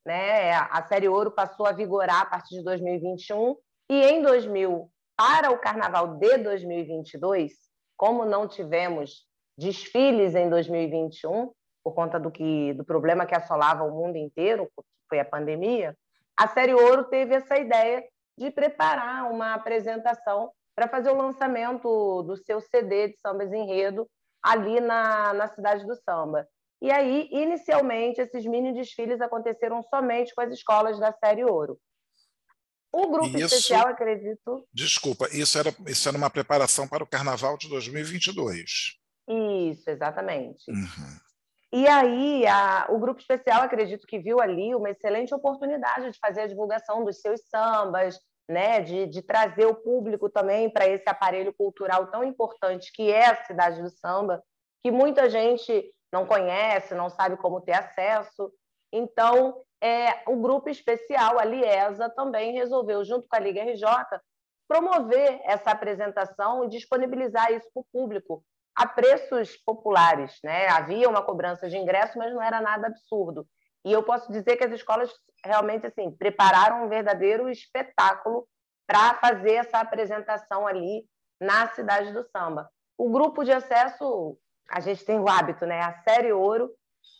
Né? 0.04 0.52
A 0.52 0.85
Série 0.88 1.09
Ouro 1.09 1.31
passou 1.31 1.66
a 1.66 1.73
vigorar 1.73 2.23
a 2.23 2.26
partir 2.26 2.57
de 2.57 2.64
2021 2.64 3.57
e 3.90 4.02
em 4.02 4.23
2000, 4.23 4.90
para 5.16 5.50
o 5.50 5.59
Carnaval 5.59 6.16
de 6.16 6.38
2022, 6.38 7.52
como 7.97 8.25
não 8.25 8.49
tivemos 8.49 9.26
desfiles 9.57 10.35
em 10.35 10.49
2021 10.49 11.52
por 11.85 11.95
conta 11.95 12.19
do 12.19 12.31
que 12.31 12.73
do 12.75 12.85
problema 12.85 13.26
que 13.26 13.35
assolava 13.35 13.85
o 13.85 13.90
mundo 13.90 14.16
inteiro, 14.16 14.66
que 14.66 14.83
foi 15.09 15.21
a 15.21 15.25
pandemia, 15.25 15.97
a 16.42 16.49
Série 16.49 16.75
Ouro 16.75 17.04
teve 17.04 17.37
essa 17.37 17.56
ideia 17.56 18.04
de 18.37 18.50
preparar 18.50 19.30
uma 19.30 19.54
apresentação 19.54 20.50
para 20.75 20.88
fazer 20.88 21.11
o 21.11 21.16
lançamento 21.16 22.22
do 22.25 22.37
seu 22.37 22.61
CD 22.61 23.08
de 23.08 23.18
Sambas 23.20 23.52
Enredo 23.52 24.08
ali 24.42 24.80
na, 24.80 25.32
na 25.34 25.46
cidade 25.46 25.87
do 25.87 25.94
samba. 25.94 26.49
E 26.80 26.90
aí, 26.90 27.28
inicialmente, 27.30 28.20
esses 28.20 28.44
mini 28.44 28.75
desfiles 28.75 29.20
aconteceram 29.20 29.84
somente 29.84 30.34
com 30.34 30.40
as 30.40 30.52
escolas 30.52 30.99
da 30.99 31.12
Série 31.12 31.44
Ouro. 31.44 31.78
O 32.92 33.08
grupo 33.08 33.38
isso, 33.38 33.54
especial, 33.54 33.87
acredito. 33.87 34.66
Desculpa, 34.72 35.28
isso 35.32 35.56
era, 35.56 35.72
isso 35.87 36.08
era 36.08 36.18
uma 36.18 36.28
preparação 36.28 36.88
para 36.88 37.04
o 37.04 37.06
Carnaval 37.06 37.56
de 37.56 37.68
2022. 37.68 38.99
Isso, 39.28 39.88
exatamente. 39.88 40.68
Uhum. 40.68 41.18
E 41.73 41.88
aí, 41.88 42.47
a, 42.47 42.87
o 42.91 42.99
grupo 42.99 43.19
especial, 43.19 43.62
acredito 43.62 44.07
que 44.07 44.19
viu 44.19 44.41
ali 44.41 44.75
uma 44.75 44.91
excelente 44.91 45.35
oportunidade 45.35 46.11
de 46.11 46.19
fazer 46.19 46.43
a 46.43 46.47
divulgação 46.47 47.02
dos 47.02 47.21
seus 47.21 47.41
sambas, 47.49 48.21
né, 48.49 48.81
de, 48.81 49.07
de 49.07 49.23
trazer 49.23 49.64
o 49.64 49.75
público 49.75 50.29
também 50.29 50.69
para 50.69 50.87
esse 50.87 51.09
aparelho 51.09 51.55
cultural 51.55 52.09
tão 52.09 52.23
importante 52.23 52.93
que 52.93 53.11
é 53.11 53.26
a 53.26 53.45
cidade 53.45 53.81
do 53.81 53.88
samba, 53.88 54.43
que 54.85 54.91
muita 54.91 55.31
gente 55.31 55.91
não 56.12 56.26
conhece, 56.26 56.95
não 56.95 57.09
sabe 57.09 57.38
como 57.38 57.62
ter 57.62 57.73
acesso. 57.73 58.52
Então, 58.93 59.62
é, 59.81 60.23
o 60.31 60.37
grupo 60.37 60.69
especial, 60.69 61.38
a 61.38 61.45
Liesa, 61.45 62.11
também 62.11 62.52
resolveu, 62.52 63.02
junto 63.02 63.26
com 63.26 63.37
a 63.37 63.41
Liga 63.41 63.62
RJ, 63.62 63.87
promover 64.69 65.41
essa 65.45 65.71
apresentação 65.71 66.64
e 66.64 66.69
disponibilizar 66.69 67.50
isso 67.50 67.69
para 67.73 67.81
o 67.81 67.87
público, 67.91 68.45
a 68.76 68.87
preços 68.87 69.57
populares. 69.57 70.38
Né? 70.43 70.69
Havia 70.69 71.09
uma 71.09 71.23
cobrança 71.23 71.69
de 71.69 71.76
ingresso, 71.76 72.19
mas 72.19 72.33
não 72.33 72.43
era 72.43 72.61
nada 72.61 72.87
absurdo. 72.87 73.47
E 73.85 73.93
eu 73.93 74.02
posso 74.02 74.31
dizer 74.31 74.57
que 74.57 74.64
as 74.64 74.73
escolas 74.73 75.11
realmente 75.45 75.87
assim 75.87 76.11
prepararam 76.11 76.85
um 76.85 76.88
verdadeiro 76.88 77.49
espetáculo 77.50 78.47
para 78.87 79.14
fazer 79.14 79.55
essa 79.55 79.79
apresentação 79.79 80.67
ali 80.67 81.05
na 81.41 81.69
cidade 81.69 82.12
do 82.12 82.25
samba. 82.31 82.71
O 82.97 83.11
grupo 83.11 83.43
de 83.43 83.50
acesso, 83.50 84.38
a 84.71 84.81
gente 84.81 85.05
tem 85.05 85.19
o 85.19 85.29
hábito, 85.29 85.67
né? 85.67 85.81
A 85.81 85.95
série 86.02 86.33
Ouro, 86.33 86.71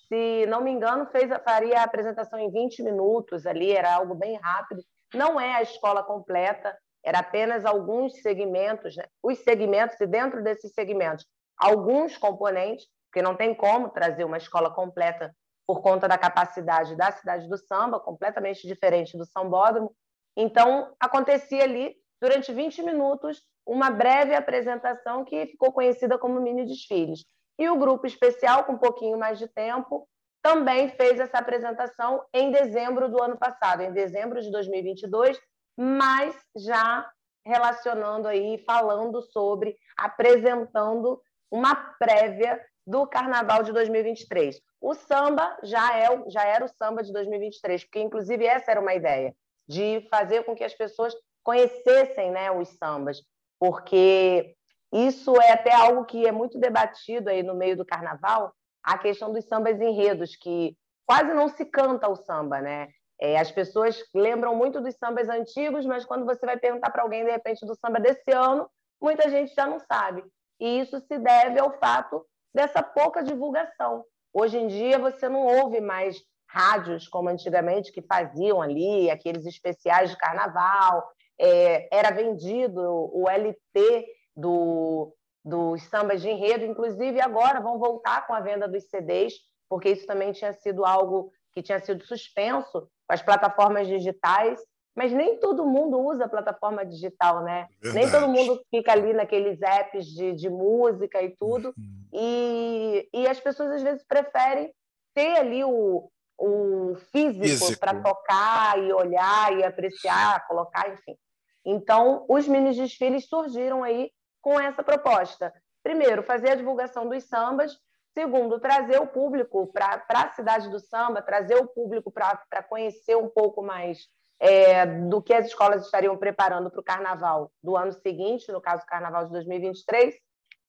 se 0.09 0.47
não 0.47 0.61
me 0.61 0.71
engano, 0.71 1.07
fez 1.07 1.29
faria 1.43 1.81
a 1.81 1.85
apresentação 1.85 2.39
em 2.39 2.51
20 2.51 2.83
minutos 2.83 3.47
ali, 3.47 3.73
era 3.73 3.95
algo 3.95 4.15
bem 4.15 4.37
rápido. 4.37 4.83
Não 5.13 5.41
é 5.41 5.55
a 5.55 5.63
escola 5.63 6.03
completa, 6.03 6.77
era 7.05 7.19
apenas 7.19 7.65
alguns 7.65 8.21
segmentos, 8.23 8.97
né? 8.97 9.05
os 9.23 9.39
segmentos, 9.41 10.01
e 10.01 10.07
dentro 10.07 10.43
desses 10.43 10.73
segmentos 10.73 11.27
alguns 11.63 12.17
componentes, 12.19 12.87
porque 13.09 13.23
não 13.23 13.37
tem 13.37 13.55
como 13.55 13.91
trazer 13.91 14.25
uma 14.25 14.37
escola 14.37 14.71
completa 14.71 15.35
por 15.67 15.81
conta 15.81 16.09
da 16.09 16.19
capacidade 16.19 16.97
da 16.97 17.13
cidade 17.13 17.49
do 17.49 17.57
samba, 17.57 18.01
completamente 18.01 18.67
diferente 18.67 19.17
do 19.17 19.25
sambódromo. 19.25 19.95
Então, 20.37 20.93
acontecia 20.99 21.63
ali, 21.63 21.95
durante 22.21 22.53
20 22.53 22.83
minutos, 22.83 23.41
uma 23.65 23.91
breve 23.91 24.35
apresentação 24.35 25.25
que 25.25 25.47
ficou 25.47 25.73
conhecida 25.73 26.19
como 26.19 26.41
mini 26.41 26.67
desfiles. 26.67 27.25
E 27.59 27.69
o 27.69 27.79
grupo 27.79 28.07
especial, 28.07 28.65
com 28.65 28.73
um 28.73 28.79
pouquinho 28.79 29.17
mais 29.17 29.39
de 29.39 29.47
tempo, 29.47 30.09
também 30.43 30.89
fez 30.89 31.21
essa 31.21 31.39
apresentação 31.39 32.25
em 32.35 32.51
dezembro 32.51 33.09
do 33.09 33.23
ano 33.23 33.37
passado, 33.39 33.83
em 33.83 33.93
dezembro 33.93 34.41
de 34.41 34.51
2022, 34.51 35.39
mas 35.79 36.35
já 36.57 37.09
relacionando 37.47 38.27
aí, 38.27 38.59
falando 38.67 39.23
sobre, 39.23 39.77
apresentando 39.97 41.21
uma 41.53 41.75
prévia 41.99 42.59
do 42.87 43.07
Carnaval 43.07 43.63
de 43.63 43.73
2023. 43.73 44.59
O 44.81 44.95
samba 44.95 45.57
já, 45.63 45.99
é, 45.99 46.09
já 46.29 46.45
era 46.45 46.65
o 46.65 46.69
samba 46.69 47.03
de 47.03 47.13
2023, 47.13 47.85
porque, 47.85 48.01
inclusive, 48.01 48.47
essa 48.47 48.71
era 48.71 48.81
uma 48.81 48.95
ideia, 48.95 49.35
de 49.69 50.09
fazer 50.11 50.45
com 50.45 50.55
que 50.55 50.65
as 50.65 50.75
pessoas 50.75 51.15
conhecessem 51.45 52.31
né, 52.31 52.51
os 52.51 52.71
sambas, 52.71 53.23
porque 53.61 54.55
isso 54.93 55.41
é 55.41 55.53
até 55.53 55.73
algo 55.73 56.05
que 56.07 56.27
é 56.27 56.33
muito 56.33 56.59
debatido 56.59 57.29
aí 57.29 57.43
no 57.43 57.55
meio 57.55 57.77
do 57.77 57.85
Carnaval, 57.85 58.53
a 58.83 58.99
questão 58.99 59.33
dos 59.33 59.45
sambas 59.45 59.81
enredos, 59.81 60.35
que 60.35 60.75
quase 61.07 61.33
não 61.35 61.49
se 61.49 61.65
canta 61.67 62.09
o 62.09 62.17
samba, 62.17 62.61
né? 62.61 62.89
É, 63.21 63.39
as 63.39 63.53
pessoas 63.53 64.03
lembram 64.13 64.57
muito 64.57 64.81
dos 64.81 64.97
sambas 64.97 65.29
antigos, 65.29 65.87
mas 65.87 66.05
quando 66.05 66.25
você 66.25 66.45
vai 66.45 66.57
perguntar 66.57 66.91
para 66.91 67.03
alguém, 67.03 67.25
de 67.25 67.31
repente, 67.31 67.65
do 67.65 67.77
samba 67.77 68.01
desse 68.01 68.33
ano, 68.33 68.69
muita 69.01 69.31
gente 69.31 69.55
já 69.55 69.67
não 69.67 69.79
sabe. 69.79 70.25
E 70.63 70.79
isso 70.79 71.01
se 71.01 71.19
deve 71.19 71.59
ao 71.59 71.77
fato 71.81 72.25
dessa 72.55 72.81
pouca 72.81 73.21
divulgação. 73.21 74.05
Hoje 74.33 74.57
em 74.57 74.69
dia, 74.69 74.97
você 74.97 75.29
não 75.29 75.45
ouve 75.45 75.81
mais 75.81 76.23
rádios 76.49 77.09
como 77.09 77.29
antigamente, 77.29 77.91
que 77.91 78.01
faziam 78.01 78.63
ali 78.63 79.11
aqueles 79.11 79.45
especiais 79.45 80.11
de 80.11 80.17
carnaval, 80.17 81.11
é, 81.37 81.89
era 81.91 82.13
vendido 82.13 82.81
o 82.81 83.29
LP 83.29 84.07
do, 84.37 85.13
dos 85.45 85.83
sambas 85.89 86.23
de 86.23 86.31
enredo, 86.31 86.65
inclusive 86.65 87.21
agora 87.21 87.61
vão 87.61 87.81
voltar 87.81 88.25
com 88.29 88.33
a 88.33 88.41
venda 88.41 88.69
dos 88.69 88.85
CDs, 88.85 89.35
porque 89.69 89.89
isso 89.89 90.07
também 90.07 90.31
tinha 90.31 90.53
sido 90.53 90.85
algo 90.85 91.33
que 91.53 91.61
tinha 91.61 91.81
sido 91.81 92.07
suspenso 92.07 92.83
com 92.83 93.13
as 93.13 93.21
plataformas 93.21 93.89
digitais, 93.89 94.61
mas 94.95 95.13
nem 95.13 95.39
todo 95.39 95.67
mundo 95.67 95.99
usa 95.99 96.29
plataforma 96.29 96.85
digital, 96.85 97.43
né? 97.43 97.69
Verdade. 97.81 97.95
Nem 97.95 98.11
todo 98.11 98.29
mundo 98.29 98.63
fica 98.71 98.93
ali 98.93 99.13
naqueles 99.13 99.61
apps 99.63 100.07
de, 100.07 100.33
de 100.35 100.51
música 100.51 101.23
e 101.23 101.35
tudo. 101.37 101.75
Uhum. 101.77 102.07
E, 102.13 103.09
e 103.13 103.27
as 103.27 103.41
pessoas 103.41 103.71
às 103.73 103.83
vezes 103.83 104.05
preferem 104.07 104.73
ter 105.15 105.37
ali 105.39 105.65
o, 105.65 106.11
o 106.39 106.95
físico, 107.11 107.45
físico. 107.45 107.81
para 107.81 108.03
tocar 108.03 108.79
e 108.79 108.93
olhar 108.93 109.57
e 109.59 109.65
apreciar, 109.65 110.47
colocar, 110.47 110.93
enfim. 110.93 111.17
Então, 111.65 112.25
os 112.29 112.47
mini 112.47 112.75
desfiles 112.75 113.27
surgiram 113.29 113.83
aí 113.83 114.11
com 114.41 114.61
essa 114.61 114.83
proposta. 114.83 115.53
Primeiro, 115.83 116.23
fazer 116.23 116.51
a 116.51 116.55
divulgação 116.55 117.09
dos 117.09 117.25
sambas 117.25 117.79
Segundo, 118.15 118.61
trazer 118.61 119.01
o 119.01 119.07
público 119.07 119.67
para 119.73 120.05
a 120.09 120.29
cidade 120.33 120.69
do 120.69 120.79
samba, 120.79 121.23
trazer 121.23 121.57
o 121.57 121.67
público 121.67 122.11
para 122.11 122.63
conhecer 122.69 123.17
um 123.17 123.29
pouco 123.29 123.63
mais 123.63 124.07
é, 124.43 124.85
do 124.85 125.23
que 125.23 125.33
as 125.33 125.47
escolas 125.47 125.85
estariam 125.85 126.17
preparando 126.17 126.69
para 126.69 126.81
o 126.81 126.85
carnaval 126.85 127.53
do 127.63 127.77
ano 127.77 127.93
seguinte, 127.93 128.51
no 128.51 128.61
caso, 128.61 128.83
o 128.83 128.87
carnaval 128.87 129.25
de 129.27 129.31
2023. 129.31 130.17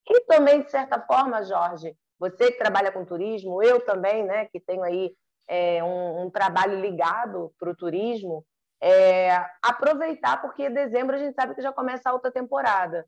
E 0.10 0.22
também, 0.25 0.62
de 0.62 0.70
certa 0.70 1.01
forma, 1.01 1.44
Jorge, 1.44 1.98
você 2.20 2.51
que 2.51 2.60
trabalha 2.60 2.92
com 2.92 3.03
turismo, 3.03 3.63
eu 3.63 3.84
também, 3.84 4.24
né, 4.24 4.46
que 4.46 4.60
tenho 4.60 4.84
aí 4.84 5.12
é, 5.50 5.84
um, 5.84 6.25
um, 6.25 6.30
trabalho 6.30 6.80
ligado 6.80 7.51
para 7.60 7.72
o 7.72 7.75
turismo, 7.75 8.46
é, 8.80 9.44
aproveitar, 9.60 10.39
porque 10.39 10.70
dezembro 10.70 11.15
a 11.15 11.20
gente 11.20 11.34
sabe 11.34 11.56
que 11.56 11.62
já 11.62 11.74
começa 11.74 12.12
a 12.12 12.13
outra 12.13 12.32
temporada, 12.32 13.08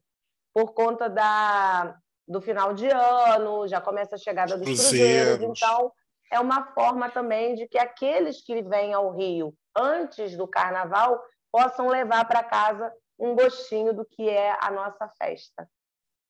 por 0.52 0.74
conta 0.74 1.08
da, 1.08 1.96
do 2.28 2.42
final 2.42 2.74
de 2.74 2.88
ano, 2.90 3.68
já 3.68 3.80
começa 3.80 4.16
a 4.16 4.18
chegada 4.18 4.58
dos 4.58 4.66
cruzeiros. 4.66 5.38
cruzeiros. 5.38 5.62
Então, 5.62 5.92
é 6.32 6.40
uma 6.40 6.74
forma 6.74 7.10
também 7.10 7.56
de 7.56 7.68
que 7.68 7.78
aqueles 7.78 8.44
que 8.44 8.62
vêm 8.64 8.94
ao 8.94 9.12
Rio 9.12 9.54
antes 9.76 10.36
do 10.38 10.48
carnaval 10.48 11.22
possam 11.52 11.88
levar 11.88 12.26
para 12.28 12.44
casa 12.44 12.92
um 13.18 13.36
gostinho 13.36 13.94
do 13.94 14.06
que 14.06 14.30
é 14.30 14.58
a 14.60 14.72
nossa 14.72 15.08
festa. 15.18 15.70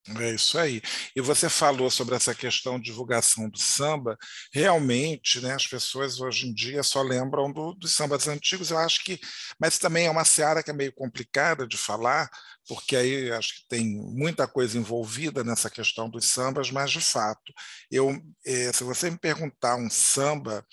É 0.08 0.36
isso 0.36 0.60
aí. 0.60 0.84
E 1.16 1.22
você 1.22 1.50
falou 1.50 1.90
sobre 1.90 2.16
essa 2.16 2.36
questão 2.36 2.78
de 2.78 2.86
divulgação 2.86 3.50
do 3.50 3.58
samba. 3.58 4.16
Realmente, 4.54 5.42
né, 5.42 5.54
as 5.54 5.66
pessoas 5.66 6.20
hoje 6.20 6.48
em 6.48 6.54
dia 6.54 6.84
só 6.84 7.02
lembram 7.02 7.52
do, 7.52 7.74
dos 7.74 7.96
sambas 7.96 8.28
antigos. 8.28 8.70
Eu 8.70 8.78
acho 8.78 9.04
que, 9.04 9.20
mas 9.60 9.80
também 9.80 10.06
é 10.06 10.12
uma 10.12 10.24
seara 10.24 10.62
que 10.62 10.70
é 10.70 10.74
meio 10.74 10.94
complicada 10.94 11.68
de 11.68 11.76
falar, 11.76 12.30
porque 12.68 12.96
aí 12.96 13.32
acho 13.32 13.56
que 13.56 13.68
tem 13.68 13.84
muita 13.98 14.48
coisa 14.48 14.78
envolvida 14.78 15.44
nessa 15.44 15.72
questão 15.72 16.08
dos 16.08 16.26
sambas. 16.26 16.70
Mas 16.70 16.92
de 16.92 17.02
fato, 17.02 17.52
eu, 17.90 18.16
é, 18.46 18.72
se 18.72 18.84
você 18.84 19.10
me 19.10 19.18
perguntar 19.18 19.76
um 19.76 19.90
samba 19.90 20.64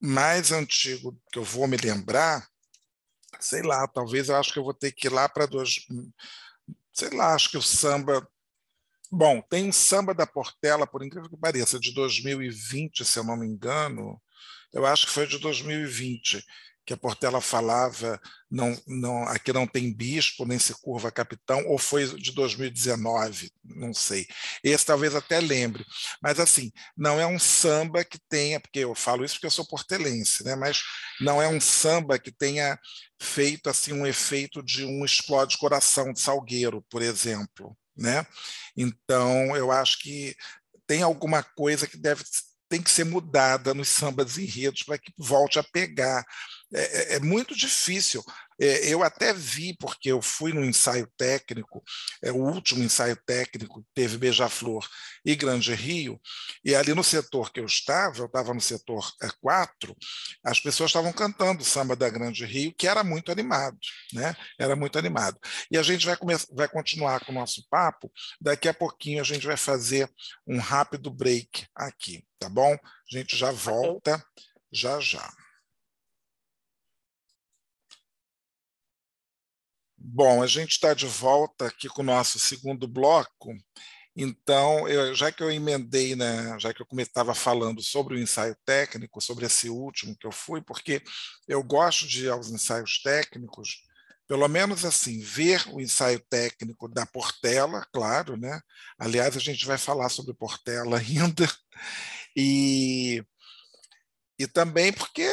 mais 0.00 0.50
antigo 0.50 1.16
que 1.32 1.38
eu 1.38 1.44
vou 1.44 1.68
me 1.68 1.76
lembrar, 1.76 2.44
sei 3.40 3.62
lá, 3.62 3.86
talvez 3.86 4.28
eu 4.28 4.36
acho 4.36 4.52
que 4.52 4.58
eu 4.58 4.64
vou 4.64 4.74
ter 4.74 4.90
que 4.92 5.06
ir 5.06 5.10
lá 5.10 5.28
para 5.28 5.46
dois 5.46 5.76
sei 6.96 7.10
lá, 7.10 7.34
acho 7.34 7.50
que 7.50 7.58
o 7.58 7.62
samba. 7.62 8.26
Bom, 9.12 9.40
tem 9.42 9.68
um 9.68 9.72
samba 9.72 10.14
da 10.14 10.26
Portela, 10.26 10.86
por 10.86 11.04
incrível 11.04 11.28
que 11.28 11.36
pareça, 11.36 11.78
de 11.78 11.92
2020, 11.92 13.04
se 13.04 13.18
eu 13.18 13.24
não 13.24 13.36
me 13.36 13.46
engano. 13.46 14.20
Eu 14.72 14.84
acho 14.86 15.06
que 15.06 15.12
foi 15.12 15.26
de 15.26 15.38
2020, 15.38 16.42
que 16.86 16.94
a 16.94 16.96
Portela 16.96 17.40
falava 17.40 18.20
não, 18.48 18.80
não, 18.86 19.24
aqui 19.24 19.52
não 19.52 19.66
tem 19.66 19.92
bispo, 19.92 20.46
nem 20.46 20.56
se 20.56 20.72
curva 20.80 21.10
capitão, 21.10 21.66
ou 21.66 21.76
foi 21.76 22.06
de 22.14 22.30
2019, 22.30 23.50
não 23.64 23.92
sei. 23.92 24.24
Esse 24.62 24.86
talvez 24.86 25.14
até 25.16 25.40
lembre. 25.40 25.84
Mas, 26.22 26.38
assim, 26.38 26.70
não 26.96 27.20
é 27.20 27.26
um 27.26 27.40
samba 27.40 28.04
que 28.04 28.20
tenha, 28.28 28.60
porque 28.60 28.78
eu 28.78 28.94
falo 28.94 29.24
isso 29.24 29.34
porque 29.34 29.46
eu 29.46 29.50
sou 29.50 29.66
portelense, 29.66 30.44
né? 30.44 30.54
mas 30.54 30.80
não 31.20 31.42
é 31.42 31.48
um 31.48 31.60
samba 31.60 32.20
que 32.20 32.30
tenha 32.30 32.78
feito 33.20 33.68
assim 33.68 33.92
um 33.92 34.06
efeito 34.06 34.62
de 34.62 34.84
um 34.84 35.04
explode 35.04 35.58
coração 35.58 36.12
de 36.12 36.20
Salgueiro, 36.20 36.84
por 36.88 37.02
exemplo. 37.02 37.76
Né? 37.96 38.24
Então, 38.76 39.56
eu 39.56 39.72
acho 39.72 39.98
que 39.98 40.36
tem 40.86 41.02
alguma 41.02 41.42
coisa 41.42 41.86
que 41.86 41.96
deve 41.96 42.22
tem 42.68 42.82
que 42.82 42.90
ser 42.90 43.04
mudada 43.04 43.72
nos 43.74 43.88
sambas 43.88 44.38
enredos 44.38 44.82
para 44.82 44.98
que 44.98 45.12
volte 45.16 45.58
a 45.58 45.62
pegar. 45.62 46.24
É, 46.74 47.14
é, 47.14 47.16
é 47.16 47.20
muito 47.20 47.54
difícil. 47.56 48.22
É, 48.58 48.88
eu 48.88 49.02
até 49.02 49.34
vi, 49.34 49.76
porque 49.76 50.10
eu 50.10 50.22
fui 50.22 50.52
no 50.52 50.64
ensaio 50.64 51.06
técnico, 51.16 51.82
é, 52.22 52.32
o 52.32 52.36
último 52.36 52.82
ensaio 52.82 53.16
técnico 53.26 53.84
teve 53.94 54.16
Beija-Flor 54.16 54.86
e 55.24 55.34
Grande 55.36 55.74
Rio, 55.74 56.18
e 56.64 56.74
ali 56.74 56.94
no 56.94 57.04
setor 57.04 57.52
que 57.52 57.60
eu 57.60 57.66
estava, 57.66 58.18
eu 58.18 58.26
estava 58.26 58.54
no 58.54 58.60
setor 58.60 59.06
4, 59.42 59.94
é, 60.44 60.50
as 60.50 60.58
pessoas 60.58 60.88
estavam 60.88 61.12
cantando 61.12 61.60
o 61.60 61.64
samba 61.64 61.94
da 61.94 62.08
Grande 62.08 62.46
Rio, 62.46 62.74
que 62.74 62.88
era 62.88 63.04
muito 63.04 63.30
animado, 63.30 63.78
né? 64.14 64.34
Era 64.58 64.74
muito 64.74 64.98
animado. 64.98 65.38
E 65.70 65.76
a 65.76 65.82
gente 65.82 66.06
vai, 66.06 66.16
vai 66.52 66.68
continuar 66.68 67.24
com 67.24 67.32
o 67.32 67.34
nosso 67.34 67.62
papo, 67.68 68.10
daqui 68.40 68.68
a 68.68 68.74
pouquinho 68.74 69.20
a 69.20 69.24
gente 69.24 69.46
vai 69.46 69.56
fazer 69.56 70.10
um 70.46 70.58
rápido 70.58 71.10
break 71.10 71.66
aqui, 71.74 72.24
tá 72.38 72.48
bom? 72.48 72.72
A 72.72 73.18
gente 73.18 73.36
já 73.36 73.50
volta 73.50 74.24
já 74.72 74.98
já. 74.98 75.30
Bom, 80.08 80.40
a 80.40 80.46
gente 80.46 80.70
está 80.70 80.94
de 80.94 81.04
volta 81.04 81.66
aqui 81.66 81.88
com 81.88 82.00
o 82.00 82.04
nosso 82.04 82.38
segundo 82.38 82.86
bloco. 82.86 83.52
Então, 84.14 84.86
eu, 84.88 85.12
já 85.16 85.32
que 85.32 85.42
eu 85.42 85.50
emendei, 85.50 86.14
né, 86.14 86.56
já 86.60 86.72
que 86.72 86.80
eu 86.80 86.86
estava 87.00 87.34
falando 87.34 87.82
sobre 87.82 88.14
o 88.14 88.18
ensaio 88.18 88.56
técnico, 88.64 89.20
sobre 89.20 89.46
esse 89.46 89.68
último 89.68 90.16
que 90.16 90.24
eu 90.24 90.30
fui, 90.30 90.62
porque 90.62 91.02
eu 91.48 91.60
gosto 91.62 92.06
de 92.06 92.26
ir 92.26 92.30
aos 92.30 92.48
ensaios 92.50 93.02
técnicos, 93.02 93.82
pelo 94.28 94.46
menos 94.46 94.84
assim, 94.84 95.20
ver 95.20 95.64
o 95.72 95.80
ensaio 95.80 96.20
técnico 96.30 96.88
da 96.88 97.04
Portela, 97.04 97.84
claro, 97.92 98.36
né? 98.36 98.60
Aliás, 98.96 99.36
a 99.36 99.40
gente 99.40 99.66
vai 99.66 99.76
falar 99.76 100.08
sobre 100.08 100.34
Portela 100.34 100.98
ainda. 101.00 101.50
E, 102.36 103.24
e 104.38 104.46
também 104.46 104.92
porque 104.92 105.26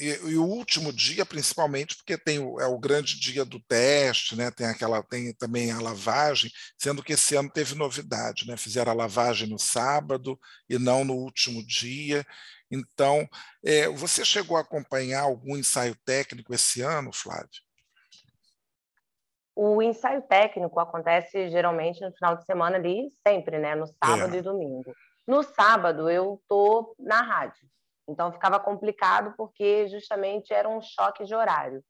e, 0.00 0.30
e, 0.30 0.36
o 0.36 0.44
último 0.44 0.92
dia, 0.92 1.26
principalmente, 1.26 1.96
porque 1.96 2.16
tem 2.16 2.38
o, 2.38 2.58
é 2.58 2.66
o 2.66 2.78
grande 2.78 3.20
dia 3.20 3.44
do 3.44 3.60
teste, 3.60 4.34
né? 4.34 4.50
tem, 4.50 4.66
aquela, 4.66 5.02
tem 5.02 5.34
também 5.34 5.70
a 5.70 5.80
lavagem, 5.80 6.50
sendo 6.78 7.02
que 7.02 7.12
esse 7.12 7.36
ano 7.36 7.50
teve 7.50 7.74
novidade, 7.74 8.46
né? 8.46 8.56
fizeram 8.56 8.90
a 8.90 8.94
lavagem 8.94 9.48
no 9.48 9.58
sábado 9.58 10.38
e 10.68 10.78
não 10.78 11.04
no 11.04 11.14
último 11.14 11.64
dia. 11.66 12.24
Então, 12.70 13.28
é, 13.64 13.88
você 13.88 14.24
chegou 14.24 14.56
a 14.56 14.60
acompanhar 14.60 15.22
algum 15.22 15.56
ensaio 15.56 15.94
técnico 16.04 16.54
esse 16.54 16.80
ano, 16.80 17.12
Flávio? 17.12 17.48
O 19.54 19.82
ensaio 19.82 20.22
técnico 20.22 20.80
acontece 20.80 21.50
geralmente 21.50 22.00
no 22.00 22.12
final 22.12 22.36
de 22.36 22.46
semana 22.46 22.76
ali, 22.76 23.12
sempre, 23.26 23.58
né? 23.58 23.74
No 23.74 23.86
sábado 23.86 24.34
é. 24.34 24.38
e 24.38 24.42
domingo. 24.42 24.94
No 25.26 25.42
sábado, 25.42 26.08
eu 26.08 26.40
estou 26.40 26.94
na 26.98 27.20
rádio. 27.20 27.68
Então 28.10 28.32
ficava 28.32 28.58
complicado 28.58 29.34
porque 29.36 29.88
justamente 29.88 30.52
era 30.52 30.68
um 30.68 30.80
choque 30.82 31.24
de 31.24 31.34
horário. 31.34 31.82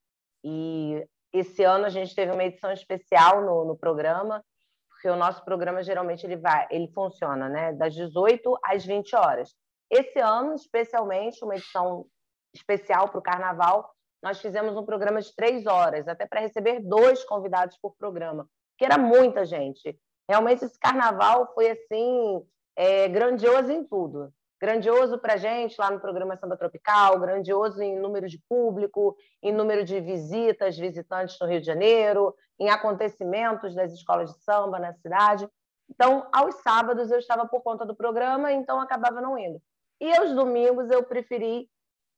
E 0.44 1.04
esse 1.32 1.62
ano 1.62 1.86
a 1.86 1.88
gente 1.88 2.14
teve 2.14 2.32
uma 2.32 2.44
edição 2.44 2.72
especial 2.72 3.42
no, 3.42 3.64
no 3.64 3.76
programa, 3.76 4.44
porque 4.90 5.08
o 5.08 5.16
nosso 5.16 5.44
programa 5.44 5.82
geralmente 5.82 6.26
ele 6.26 6.36
vai, 6.36 6.66
ele 6.70 6.88
funciona, 6.92 7.48
né, 7.48 7.72
das 7.72 7.94
18 7.94 8.58
às 8.64 8.84
20 8.84 9.16
horas. 9.16 9.54
Esse 9.90 10.18
ano, 10.18 10.54
especialmente, 10.54 11.44
uma 11.44 11.56
edição 11.56 12.06
especial 12.54 13.08
para 13.08 13.18
o 13.18 13.22
Carnaval, 13.22 13.90
nós 14.22 14.40
fizemos 14.40 14.76
um 14.76 14.84
programa 14.84 15.20
de 15.20 15.34
três 15.34 15.66
horas, 15.66 16.06
até 16.06 16.26
para 16.26 16.40
receber 16.40 16.80
dois 16.80 17.24
convidados 17.24 17.78
por 17.80 17.96
programa, 17.96 18.46
que 18.76 18.84
era 18.84 18.98
muita 18.98 19.44
gente. 19.44 19.98
Realmente 20.28 20.64
esse 20.64 20.78
carnaval 20.78 21.52
foi 21.54 21.70
assim 21.70 22.46
é, 22.76 23.08
grandioso 23.08 23.72
em 23.72 23.82
tudo. 23.82 24.32
Grandioso 24.60 25.18
para 25.18 25.34
a 25.34 25.36
gente 25.38 25.74
lá 25.78 25.90
no 25.90 25.98
programa 25.98 26.36
Samba 26.36 26.54
Tropical, 26.54 27.18
grandioso 27.18 27.80
em 27.82 27.98
número 27.98 28.28
de 28.28 28.38
público, 28.46 29.16
em 29.42 29.52
número 29.52 29.84
de 29.84 29.98
visitas, 30.00 30.76
visitantes 30.76 31.38
no 31.40 31.46
Rio 31.46 31.60
de 31.60 31.66
Janeiro, 31.66 32.34
em 32.58 32.68
acontecimentos 32.68 33.74
das 33.74 33.90
escolas 33.92 34.30
de 34.30 34.42
samba 34.44 34.78
na 34.78 34.92
cidade. 34.92 35.48
Então, 35.88 36.28
aos 36.30 36.56
sábados 36.56 37.10
eu 37.10 37.18
estava 37.18 37.48
por 37.48 37.62
conta 37.62 37.86
do 37.86 37.96
programa, 37.96 38.52
então 38.52 38.78
acabava 38.78 39.20
não 39.22 39.38
indo. 39.38 39.60
E 39.98 40.14
aos 40.14 40.34
domingos 40.34 40.90
eu 40.90 41.02
preferi 41.02 41.66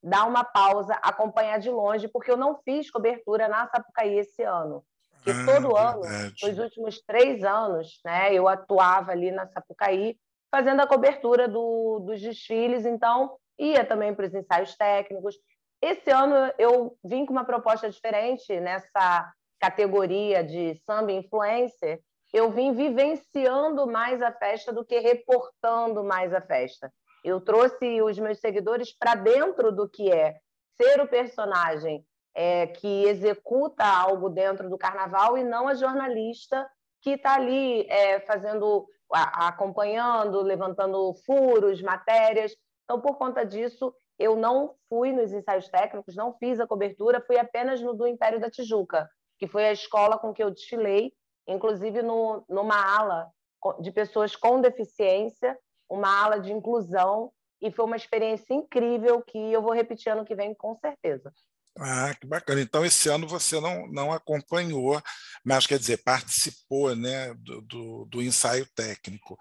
dar 0.03 0.25
uma 0.25 0.43
pausa, 0.43 0.99
acompanhar 1.01 1.59
de 1.59 1.69
longe, 1.69 2.09
porque 2.09 2.29
eu 2.29 2.35
não 2.35 2.59
fiz 2.65 2.91
cobertura 2.91 3.47
na 3.47 3.69
Sapucaí 3.69 4.19
esse 4.19 4.43
ano. 4.43 4.83
Porque 5.13 5.31
ah, 5.31 5.45
todo 5.45 5.77
ano, 5.77 6.01
nos 6.41 6.59
últimos 6.59 7.01
três 7.01 7.41
anos, 7.45 8.01
né, 8.03 8.33
eu 8.33 8.49
atuava 8.49 9.13
ali 9.13 9.31
na 9.31 9.47
Sapucaí, 9.47 10.17
fazendo 10.53 10.81
a 10.81 10.87
cobertura 10.87 11.47
do, 11.47 11.99
dos 12.05 12.21
desfiles, 12.21 12.85
então 12.85 13.35
ia 13.57 13.83
também 13.83 14.13
para 14.13 14.27
os 14.27 14.33
ensaios 14.35 14.75
técnicos. 14.75 15.35
Esse 15.81 16.11
ano 16.11 16.53
eu 16.59 16.95
vim 17.03 17.25
com 17.25 17.33
uma 17.33 17.43
proposta 17.43 17.89
diferente 17.89 18.59
nessa 18.59 19.33
categoria 19.59 20.43
de 20.43 20.75
samba 20.85 21.11
influencer, 21.11 22.01
eu 22.31 22.51
vim 22.51 22.71
vivenciando 22.71 23.87
mais 23.87 24.21
a 24.21 24.31
festa 24.31 24.71
do 24.71 24.85
que 24.85 24.99
reportando 24.99 26.03
mais 26.03 26.31
a 26.31 26.41
festa. 26.41 26.93
Eu 27.23 27.41
trouxe 27.41 28.01
os 28.03 28.19
meus 28.19 28.39
seguidores 28.39 28.95
para 28.95 29.15
dentro 29.15 29.71
do 29.71 29.89
que 29.89 30.11
é 30.11 30.37
ser 30.79 31.01
o 31.01 31.07
personagem 31.07 32.05
é, 32.35 32.67
que 32.67 33.05
executa 33.05 33.85
algo 33.85 34.29
dentro 34.29 34.69
do 34.69 34.77
carnaval 34.77 35.35
e 35.35 35.43
não 35.43 35.67
a 35.67 35.73
jornalista 35.73 36.69
que 37.01 37.11
está 37.11 37.35
ali 37.35 37.87
é, 37.89 38.19
fazendo, 38.21 38.87
acompanhando, 39.11 40.41
levantando 40.41 41.13
furos, 41.25 41.81
matérias. 41.81 42.55
Então, 42.83 42.99
por 42.99 43.17
conta 43.17 43.45
disso, 43.45 43.93
eu 44.19 44.35
não 44.35 44.75
fui 44.89 45.11
nos 45.11 45.31
ensaios 45.31 45.67
técnicos, 45.69 46.15
não 46.15 46.33
fiz 46.33 46.59
a 46.59 46.67
cobertura, 46.67 47.23
fui 47.25 47.37
apenas 47.37 47.81
no 47.81 47.93
do 47.93 48.07
Império 48.07 48.39
da 48.39 48.49
Tijuca, 48.49 49.09
que 49.37 49.47
foi 49.47 49.65
a 49.65 49.71
escola 49.73 50.17
com 50.17 50.33
que 50.33 50.43
eu 50.43 50.51
desfilei 50.51 51.13
inclusive 51.47 52.01
no, 52.01 52.43
numa 52.49 52.75
ala 52.75 53.31
de 53.79 53.91
pessoas 53.91 54.35
com 54.35 54.59
deficiência, 54.59 55.57
uma 55.89 56.23
ala 56.23 56.39
de 56.39 56.51
inclusão, 56.51 57.31
e 57.61 57.71
foi 57.71 57.85
uma 57.85 57.95
experiência 57.95 58.53
incrível 58.53 59.21
que 59.21 59.37
eu 59.37 59.61
vou 59.61 59.73
repetir 59.73 60.11
ano 60.11 60.25
que 60.25 60.35
vem 60.35 60.53
com 60.53 60.75
certeza. 60.75 61.31
Ah, 61.77 62.13
que 62.19 62.27
bacana. 62.27 62.61
Então, 62.61 62.85
esse 62.85 63.09
ano 63.09 63.27
você 63.27 63.59
não, 63.59 63.87
não 63.87 64.11
acompanhou, 64.11 65.01
mas 65.43 65.65
quer 65.65 65.79
dizer, 65.79 66.03
participou 66.03 66.95
né, 66.95 67.33
do, 67.35 67.61
do, 67.61 68.05
do 68.05 68.21
ensaio 68.21 68.67
técnico. 68.75 69.37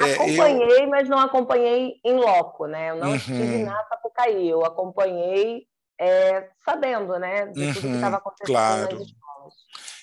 Acompanhei, 0.00 0.78
é, 0.78 0.84
eu... 0.84 0.90
mas 0.90 1.08
não 1.08 1.18
acompanhei 1.18 2.00
em 2.04 2.14
loco, 2.16 2.66
né? 2.66 2.90
Eu 2.90 2.96
não 2.96 3.10
uhum. 3.10 3.16
estive 3.16 3.64
na 3.64 3.84
Sapucaí, 3.84 4.48
eu 4.48 4.64
acompanhei 4.64 5.66
é, 6.00 6.48
sabendo 6.64 7.18
né, 7.18 7.46
de 7.46 7.74
tudo 7.74 7.80
que 7.80 7.94
estava 7.94 8.16
uhum, 8.16 8.16
acontecendo 8.16 8.54
claro. 8.54 8.98
nas 8.98 9.08
escolas. 9.08 9.54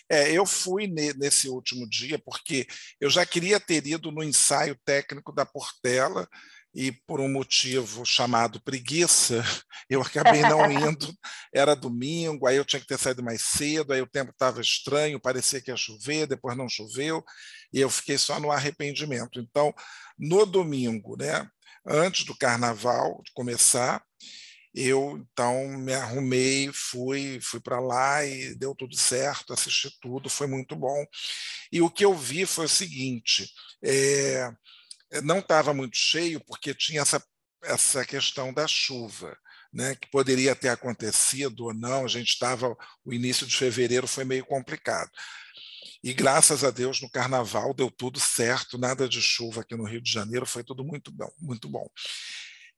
É, 0.09 0.31
eu 0.31 0.45
fui 0.45 0.87
nesse 0.87 1.49
último 1.49 1.89
dia 1.89 2.19
porque 2.19 2.67
eu 2.99 3.09
já 3.09 3.25
queria 3.25 3.59
ter 3.59 3.85
ido 3.87 4.11
no 4.11 4.23
ensaio 4.23 4.77
técnico 4.85 5.31
da 5.31 5.45
Portela 5.45 6.27
e 6.73 6.91
por 6.91 7.19
um 7.19 7.31
motivo 7.31 8.03
chamado 8.03 8.61
preguiça, 8.61 9.43
eu 9.89 10.01
acabei 10.01 10.41
não 10.41 10.69
indo. 10.71 11.07
Era 11.53 11.75
domingo, 11.75 12.47
aí 12.47 12.57
eu 12.57 12.65
tinha 12.65 12.79
que 12.79 12.87
ter 12.87 12.97
saído 12.97 13.23
mais 13.23 13.41
cedo, 13.41 13.93
aí 13.93 14.01
o 14.01 14.09
tempo 14.09 14.31
estava 14.31 14.59
estranho, 14.61 15.19
parecia 15.19 15.61
que 15.61 15.69
ia 15.69 15.77
chover, 15.77 16.27
depois 16.27 16.57
não 16.57 16.67
choveu, 16.67 17.23
e 17.71 17.79
eu 17.79 17.89
fiquei 17.89 18.17
só 18.17 18.39
no 18.39 18.51
arrependimento. 18.51 19.39
Então, 19.39 19.73
no 20.17 20.45
domingo, 20.45 21.15
né, 21.17 21.47
antes 21.85 22.25
do 22.25 22.35
carnaval 22.35 23.21
começar, 23.33 24.03
eu 24.73 25.17
então 25.31 25.67
me 25.77 25.93
arrumei, 25.93 26.71
fui, 26.73 27.39
fui 27.41 27.59
para 27.59 27.79
lá 27.79 28.25
e 28.25 28.55
deu 28.55 28.73
tudo 28.73 28.95
certo, 28.95 29.53
assisti 29.53 29.89
tudo, 30.01 30.29
foi 30.29 30.47
muito 30.47 30.75
bom. 30.75 31.05
E 31.71 31.81
o 31.81 31.89
que 31.89 32.03
eu 32.03 32.15
vi 32.15 32.45
foi 32.45 32.65
o 32.65 32.69
seguinte: 32.69 33.47
é, 33.83 34.51
não 35.23 35.39
estava 35.39 35.73
muito 35.73 35.95
cheio 35.95 36.43
porque 36.45 36.73
tinha 36.73 37.01
essa, 37.01 37.23
essa 37.63 38.03
questão 38.05 38.51
da 38.53 38.67
chuva. 38.67 39.37
Né, 39.73 39.95
que 39.95 40.07
poderia 40.11 40.55
ter 40.55 40.69
acontecido 40.69 41.65
ou 41.65 41.73
não, 41.73 42.05
a 42.05 42.07
gente 42.07 42.29
estava, 42.29 42.77
o 43.03 43.11
início 43.11 43.47
de 43.47 43.57
fevereiro 43.57 44.07
foi 44.07 44.23
meio 44.23 44.45
complicado. 44.45 45.09
E 46.03 46.13
graças 46.13 46.63
a 46.63 46.69
Deus 46.69 47.01
no 47.01 47.09
carnaval 47.09 47.73
deu 47.73 47.89
tudo 47.89 48.19
certo, 48.19 48.77
nada 48.77 49.09
de 49.09 49.19
chuva 49.19 49.61
aqui 49.61 49.75
no 49.75 49.85
Rio 49.85 50.01
de 50.01 50.11
Janeiro, 50.11 50.45
foi 50.45 50.63
tudo 50.63 50.83
muito 50.83 51.11
bom, 51.11 51.31
muito 51.39 51.67
bom. 51.67 51.89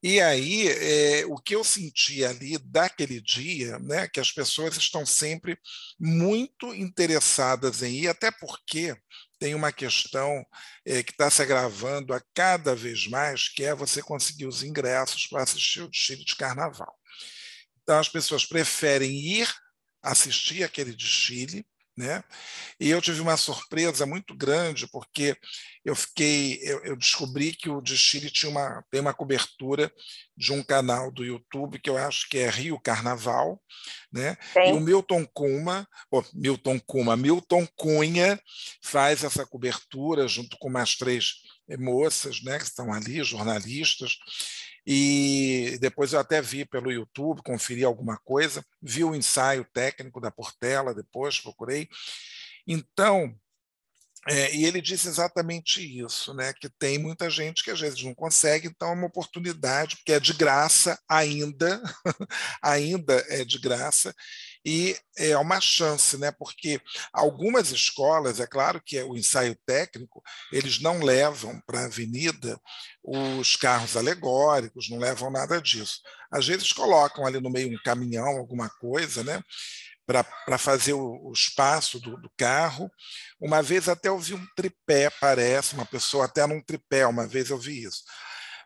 E 0.07 0.21
aí, 0.21 0.67
é, 0.67 1.25
o 1.25 1.35
que 1.35 1.55
eu 1.55 1.63
senti 1.63 2.23
ali 2.23 2.59
daquele 2.59 3.19
dia, 3.19 3.79
né, 3.79 4.07
que 4.07 4.19
as 4.19 4.31
pessoas 4.31 4.77
estão 4.77 5.03
sempre 5.03 5.57
muito 5.99 6.75
interessadas 6.75 7.81
em 7.81 8.01
ir, 8.01 8.07
até 8.07 8.29
porque 8.29 8.95
tem 9.39 9.55
uma 9.55 9.71
questão 9.71 10.45
é, 10.85 11.01
que 11.01 11.09
está 11.09 11.27
se 11.31 11.41
agravando 11.41 12.13
a 12.13 12.21
cada 12.35 12.75
vez 12.75 13.07
mais, 13.07 13.49
que 13.49 13.63
é 13.63 13.73
você 13.73 13.99
conseguir 13.99 14.45
os 14.45 14.61
ingressos 14.61 15.25
para 15.25 15.41
assistir 15.41 15.81
o 15.81 15.89
desfile 15.89 16.23
de 16.23 16.35
carnaval. 16.35 16.93
Então, 17.81 17.97
as 17.97 18.07
pessoas 18.07 18.45
preferem 18.45 19.09
ir 19.11 19.51
assistir 20.03 20.63
aquele 20.63 20.93
desfile 20.93 21.65
né? 21.97 22.23
E 22.79 22.89
eu 22.89 23.01
tive 23.01 23.21
uma 23.21 23.37
surpresa 23.37 24.05
muito 24.05 24.35
grande, 24.35 24.87
porque 24.87 25.35
eu 25.83 25.95
fiquei, 25.95 26.59
eu, 26.61 26.83
eu, 26.83 26.95
descobri 26.95 27.53
que 27.53 27.69
o 27.69 27.79
desfile 27.79 28.29
tinha 28.29 28.49
uma, 28.49 28.83
tem 28.91 28.99
uma 28.99 29.13
cobertura 29.13 29.91
de 30.35 30.51
um 30.51 30.61
canal 30.61 31.09
do 31.09 31.23
YouTube 31.23 31.79
que 31.79 31.89
eu 31.89 31.97
acho 31.97 32.27
que 32.27 32.39
é 32.39 32.49
Rio 32.49 32.79
Carnaval, 32.79 33.61
né? 34.11 34.35
E 34.55 34.71
o 34.73 34.79
Milton 34.81 35.25
Kuma, 35.33 35.87
oh, 36.11 36.23
Milton 36.33 36.79
Kuma, 36.79 37.15
Milton 37.15 37.65
Cunha 37.77 38.39
faz 38.81 39.23
essa 39.23 39.45
cobertura 39.45 40.27
junto 40.27 40.57
com 40.57 40.67
umas 40.67 40.95
três 40.95 41.35
moças, 41.79 42.43
né, 42.43 42.59
que 42.59 42.65
estão 42.65 42.93
ali, 42.93 43.23
jornalistas, 43.23 44.17
e 44.85 45.77
depois 45.81 46.13
eu 46.13 46.19
até 46.19 46.41
vi 46.41 46.65
pelo 46.65 46.91
YouTube, 46.91 47.41
conferi 47.41 47.83
alguma 47.83 48.17
coisa, 48.17 48.63
vi 48.81 49.03
o 49.03 49.15
ensaio 49.15 49.65
técnico 49.73 50.21
da 50.21 50.29
Portela, 50.29 50.93
depois 50.93 51.39
procurei. 51.39 51.89
Então, 52.67 53.35
é, 54.27 54.55
e 54.55 54.65
ele 54.65 54.81
disse 54.81 55.07
exatamente 55.07 55.81
isso, 55.81 56.33
né? 56.33 56.51
Que 56.53 56.67
tem 56.67 56.97
muita 56.97 57.29
gente 57.29 57.63
que 57.63 57.69
às 57.69 57.79
vezes 57.79 58.01
não 58.03 58.13
consegue, 58.13 58.67
então 58.67 58.89
é 58.89 58.93
uma 58.93 59.07
oportunidade, 59.07 59.97
porque 59.97 60.13
é 60.13 60.19
de 60.19 60.33
graça 60.33 60.99
ainda, 61.07 61.81
ainda 62.61 63.23
é 63.29 63.45
de 63.45 63.59
graça, 63.59 64.15
e 64.65 64.97
é 65.15 65.37
uma 65.37 65.61
chance, 65.61 66.17
né? 66.17 66.31
Porque 66.31 66.81
algumas 67.13 67.71
escolas, 67.71 68.39
é 68.39 68.47
claro 68.47 68.81
que 68.83 68.97
é 68.97 69.03
o 69.03 69.15
ensaio 69.15 69.55
técnico, 69.65 70.23
eles 70.51 70.81
não 70.81 71.03
levam 71.03 71.61
para 71.67 71.81
a 71.81 71.85
avenida 71.85 72.59
os 73.03 73.55
carros 73.55 73.95
alegóricos, 73.95 74.89
não 74.89 74.97
levam 74.97 75.29
nada 75.29 75.61
disso. 75.61 76.01
Às 76.31 76.47
vezes 76.47 76.73
colocam 76.73 77.25
ali 77.25 77.39
no 77.39 77.51
meio 77.51 77.71
um 77.71 77.83
caminhão, 77.83 78.37
alguma 78.37 78.67
coisa, 78.69 79.23
né? 79.23 79.41
para 80.07 80.59
fazer 80.59 80.93
o, 80.93 81.29
o 81.29 81.33
espaço 81.33 81.99
do, 81.99 82.15
do, 82.15 82.29
carro. 82.37 82.91
Uma 83.39 83.63
vez 83.63 83.89
até 83.89 84.07
eu 84.07 84.19
vi 84.19 84.35
um 84.35 84.45
tripé, 84.55 85.09
parece, 85.19 85.73
uma 85.73 85.85
pessoa 85.85 86.25
até 86.25 86.45
num 86.45 86.61
tripé, 86.61 87.07
uma 87.07 87.25
vez 87.25 87.49
eu 87.49 87.57
vi 87.57 87.83
isso 87.83 88.03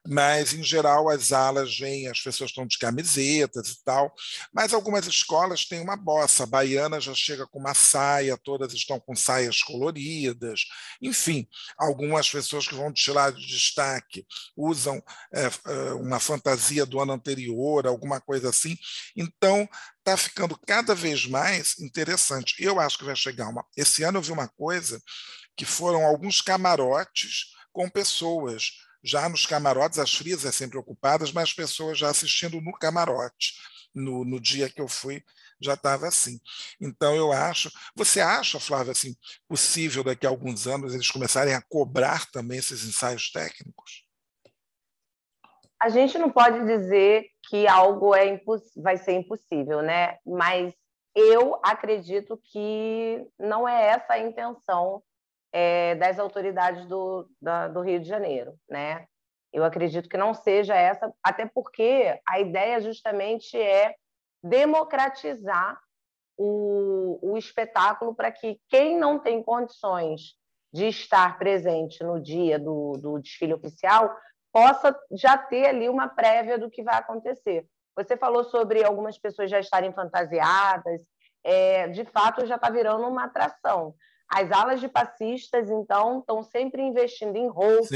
mas 0.10 0.54
em 0.54 0.64
geral 0.64 1.08
as 1.08 1.32
alas 1.32 1.78
vêm, 1.78 2.08
as 2.08 2.20
pessoas 2.20 2.50
estão 2.50 2.66
de 2.66 2.80
camisetas 2.80 3.70
e 3.70 3.84
tal, 3.84 4.12
mas 4.52 4.74
algumas 4.74 5.06
escolas 5.06 5.66
têm 5.66 5.82
uma 5.82 5.96
bossa, 5.96 6.44
a 6.44 6.48
baiana 6.48 7.00
já 7.00 7.14
chega 7.14 7.46
com 7.46 7.60
uma 7.60 7.76
saia, 7.76 8.36
todas 8.36 8.74
estão 8.74 9.00
com 9.00 9.16
saias 9.16 9.62
coloridas, 9.62 10.62
enfim, 11.00 11.48
algumas 11.78 12.28
pessoas 12.28 12.68
que 12.68 12.74
vão 12.74 12.92
tirar 12.92 13.32
de 13.32 13.46
destaque 13.46 14.26
usam 14.58 15.00
é, 15.32 15.48
uma 15.94 16.20
fantasia 16.20 16.88
do 16.88 17.00
ano 17.00 17.14
anterior, 17.14 17.86
alguma 17.86 18.20
coisa 18.20 18.50
assim, 18.50 18.76
então 19.16 19.70
está 20.00 20.18
ficando 20.18 20.58
cada 20.66 20.96
vez 20.96 21.28
mais 21.28 21.78
interessante. 21.80 22.56
Eu 22.58 22.80
acho 22.80 22.98
que 22.98 23.04
vai 23.04 23.16
chegar 23.16 23.48
uma. 23.48 23.64
Esse 23.78 24.02
ano 24.02 24.18
eu 24.18 24.24
vi 24.24 24.32
uma 24.32 24.48
coisa 24.48 25.00
que 25.56 25.66
foram 25.66 26.04
alguns 26.04 26.42
camarotes 26.42 27.52
com 27.72 27.88
pessoas 27.88 28.72
já 29.04 29.28
nos 29.30 29.46
camarotes, 29.46 30.00
as 30.00 30.14
frisas 30.14 30.56
sempre 30.56 30.78
ocupadas, 30.78 31.32
mas 31.32 31.54
pessoas 31.54 31.98
já 31.98 32.10
assistindo 32.10 32.60
no 32.62 32.74
camarote. 32.74 33.54
No, 33.94 34.24
no 34.24 34.40
dia 34.40 34.70
que 34.70 34.80
eu 34.80 34.88
fui, 34.88 35.24
já 35.60 35.74
estava 35.74 36.08
assim. 36.08 36.40
Então, 36.80 37.16
eu 37.16 37.32
acho. 37.32 37.72
Você 37.96 38.22
acha, 38.22 38.60
Flávia, 38.60 38.92
assim, 38.92 39.16
possível 39.48 40.04
daqui 40.04 40.28
a 40.28 40.30
alguns 40.30 40.68
anos 40.68 40.94
eles 40.94 41.10
começarem 41.10 41.56
a 41.56 41.62
cobrar 41.62 42.30
também 42.32 42.60
esses 42.60 42.86
ensaios 42.86 43.32
técnicos? 43.32 44.06
A 45.82 45.90
gente 45.90 46.18
não 46.18 46.30
pode 46.30 46.66
dizer 46.66 47.26
que 47.50 47.68
algo 47.68 48.14
é 48.14 48.40
vai 48.78 48.98
ser 48.98 49.14
impossível, 49.14 49.82
né? 49.82 50.18
Mas 50.26 50.74
eu 51.16 51.60
acredito 51.64 52.40
que 52.52 53.26
não 53.40 53.68
é 53.68 53.88
essa 53.88 54.14
a 54.14 54.20
intenção 54.20 55.02
é, 55.52 55.96
das 55.96 56.20
autoridades 56.20 56.86
do, 56.86 57.30
da, 57.42 57.68
do 57.68 57.82
Rio 57.82 58.00
de 58.00 58.08
Janeiro, 58.08 58.56
né? 58.70 59.06
Eu 59.52 59.64
acredito 59.64 60.08
que 60.08 60.18
não 60.18 60.34
seja 60.34 60.76
essa, 60.76 61.12
até 61.24 61.46
porque 61.46 62.20
a 62.28 62.40
ideia 62.40 62.80
justamente 62.82 63.60
é 63.60 63.96
democratizar 64.44 65.80
o, 66.38 67.20
o 67.22 67.38
espetáculo 67.38 68.16
para 68.16 68.32
que 68.32 68.60
quem 68.70 68.98
não 68.98 69.20
tem 69.20 69.44
condições 69.44 70.36
de 70.72 70.88
estar 70.88 71.38
presente 71.38 72.04
no 72.04 72.22
dia 72.22 72.60
do, 72.60 72.94
do 72.94 73.20
desfile 73.20 73.54
oficial 73.54 74.16
possa 74.52 74.98
já 75.12 75.38
ter 75.38 75.68
ali 75.68 75.90
uma 75.90 76.08
prévia 76.08 76.58
do 76.58 76.70
que 76.70 76.84
vai 76.84 76.96
acontecer. 76.96 77.66
Você 77.96 78.16
falou 78.16 78.44
sobre 78.46 78.84
algumas 78.84 79.18
pessoas 79.18 79.50
já 79.50 79.60
estarem 79.60 79.92
fantasiadas, 79.92 81.02
é, 81.44 81.88
de 81.88 82.06
fato 82.06 82.46
já 82.46 82.56
está 82.56 82.70
virando 82.70 83.06
uma 83.08 83.26
atração. 83.26 83.96
As 84.30 84.52
alas 84.52 84.80
de 84.80 84.88
passistas, 84.88 85.70
então, 85.70 86.20
estão 86.20 86.44
sempre 86.44 86.82
investindo 86.82 87.36
em 87.36 87.48
roupas 87.48 87.90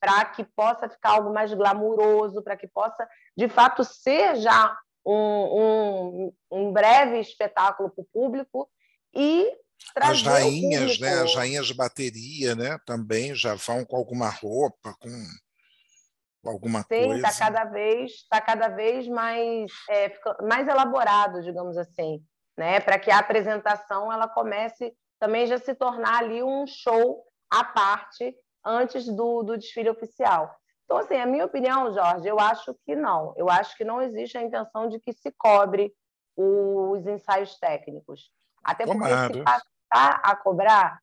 para 0.00 0.24
que 0.24 0.44
possa 0.44 0.88
ficar 0.88 1.10
algo 1.10 1.32
mais 1.32 1.52
glamuroso, 1.52 2.42
para 2.42 2.56
que 2.56 2.66
possa, 2.66 3.06
de 3.36 3.48
fato, 3.48 3.84
ser 3.84 4.36
já 4.36 4.76
um, 5.04 5.12
um, 5.14 6.32
um 6.50 6.72
breve 6.72 7.20
espetáculo 7.20 7.90
para 7.90 8.02
o 8.02 8.08
público 8.12 8.68
e 9.14 9.52
as 9.96 10.22
rainhas, 10.22 10.98
né? 10.98 11.22
As 11.22 11.34
rainhas 11.34 11.66
de 11.66 11.74
bateria, 11.74 12.54
né? 12.54 12.78
Também 12.86 13.34
já 13.34 13.54
vão 13.54 13.84
com 13.84 13.96
alguma 13.96 14.28
roupa, 14.28 14.94
com 15.00 16.48
alguma 16.48 16.80
Sim, 16.80 16.88
tá 16.88 16.96
coisa. 16.96 17.12
Sim, 17.12 17.18
está 17.18 17.44
cada 17.44 17.64
vez, 17.64 18.12
está 18.12 18.40
cada 18.40 18.68
vez 18.68 19.08
mais, 19.08 19.70
é, 19.90 20.18
mais 20.42 20.66
elaborado, 20.68 21.42
digamos 21.42 21.76
assim, 21.76 22.24
né? 22.56 22.80
Para 22.80 22.98
que 22.98 23.10
a 23.10 23.18
apresentação 23.18 24.12
ela 24.12 24.28
comece 24.28 24.94
também 25.22 25.46
já 25.46 25.56
se 25.56 25.72
tornar 25.72 26.18
ali 26.18 26.42
um 26.42 26.66
show 26.66 27.24
à 27.48 27.62
parte 27.62 28.34
antes 28.64 29.06
do, 29.06 29.44
do 29.44 29.56
desfile 29.56 29.88
oficial. 29.88 30.52
Então, 30.84 30.96
assim, 30.96 31.14
a 31.14 31.24
minha 31.26 31.44
opinião, 31.44 31.94
Jorge, 31.94 32.26
eu 32.26 32.40
acho 32.40 32.74
que 32.84 32.96
não. 32.96 33.32
Eu 33.36 33.48
acho 33.48 33.76
que 33.76 33.84
não 33.84 34.02
existe 34.02 34.36
a 34.36 34.42
intenção 34.42 34.88
de 34.88 34.98
que 34.98 35.12
se 35.12 35.30
cobre 35.38 35.94
os 36.36 37.06
ensaios 37.06 37.56
técnicos. 37.56 38.32
Até 38.64 38.84
porque 38.84 39.08
se 39.32 39.44
passar 39.44 40.20
a 40.24 40.34
cobrar, 40.34 40.98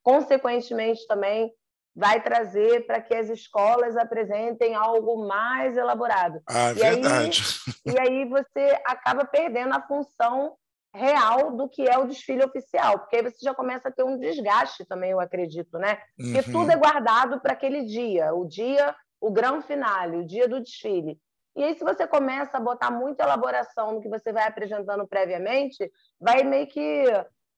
consequentemente 0.00 1.04
também 1.08 1.52
vai 1.92 2.22
trazer 2.22 2.86
para 2.86 3.00
que 3.00 3.16
as 3.16 3.28
escolas 3.28 3.96
apresentem 3.96 4.76
algo 4.76 5.26
mais 5.26 5.76
elaborado. 5.76 6.40
Ah, 6.48 6.70
e 6.70 6.74
verdade. 6.74 7.42
Aí, 7.84 7.94
e 7.94 7.98
aí 7.98 8.28
você 8.28 8.80
acaba 8.86 9.24
perdendo 9.24 9.74
a 9.74 9.82
função 9.82 10.56
real 10.96 11.56
do 11.56 11.68
que 11.68 11.88
é 11.88 11.98
o 11.98 12.06
desfile 12.06 12.44
oficial, 12.44 12.98
porque 12.98 13.16
aí 13.16 13.22
você 13.22 13.38
já 13.40 13.54
começa 13.54 13.88
a 13.88 13.92
ter 13.92 14.02
um 14.02 14.18
desgaste 14.18 14.84
também, 14.84 15.10
eu 15.10 15.20
acredito, 15.20 15.78
né? 15.78 15.98
Porque 16.16 16.48
uhum. 16.48 16.52
tudo 16.60 16.72
é 16.72 16.76
guardado 16.76 17.40
para 17.40 17.52
aquele 17.52 17.84
dia, 17.84 18.34
o 18.34 18.46
dia 18.46 18.94
o 19.20 19.30
grande 19.30 19.66
finale, 19.66 20.18
o 20.18 20.26
dia 20.26 20.48
do 20.48 20.60
desfile. 20.60 21.18
E 21.56 21.64
aí, 21.64 21.74
se 21.74 21.82
você 21.82 22.06
começa 22.06 22.58
a 22.58 22.60
botar 22.60 22.90
muita 22.90 23.24
elaboração 23.24 23.92
no 23.92 24.00
que 24.00 24.08
você 24.08 24.30
vai 24.32 24.46
apresentando 24.46 25.06
previamente, 25.06 25.90
vai 26.20 26.44
meio 26.44 26.66
que 26.66 27.04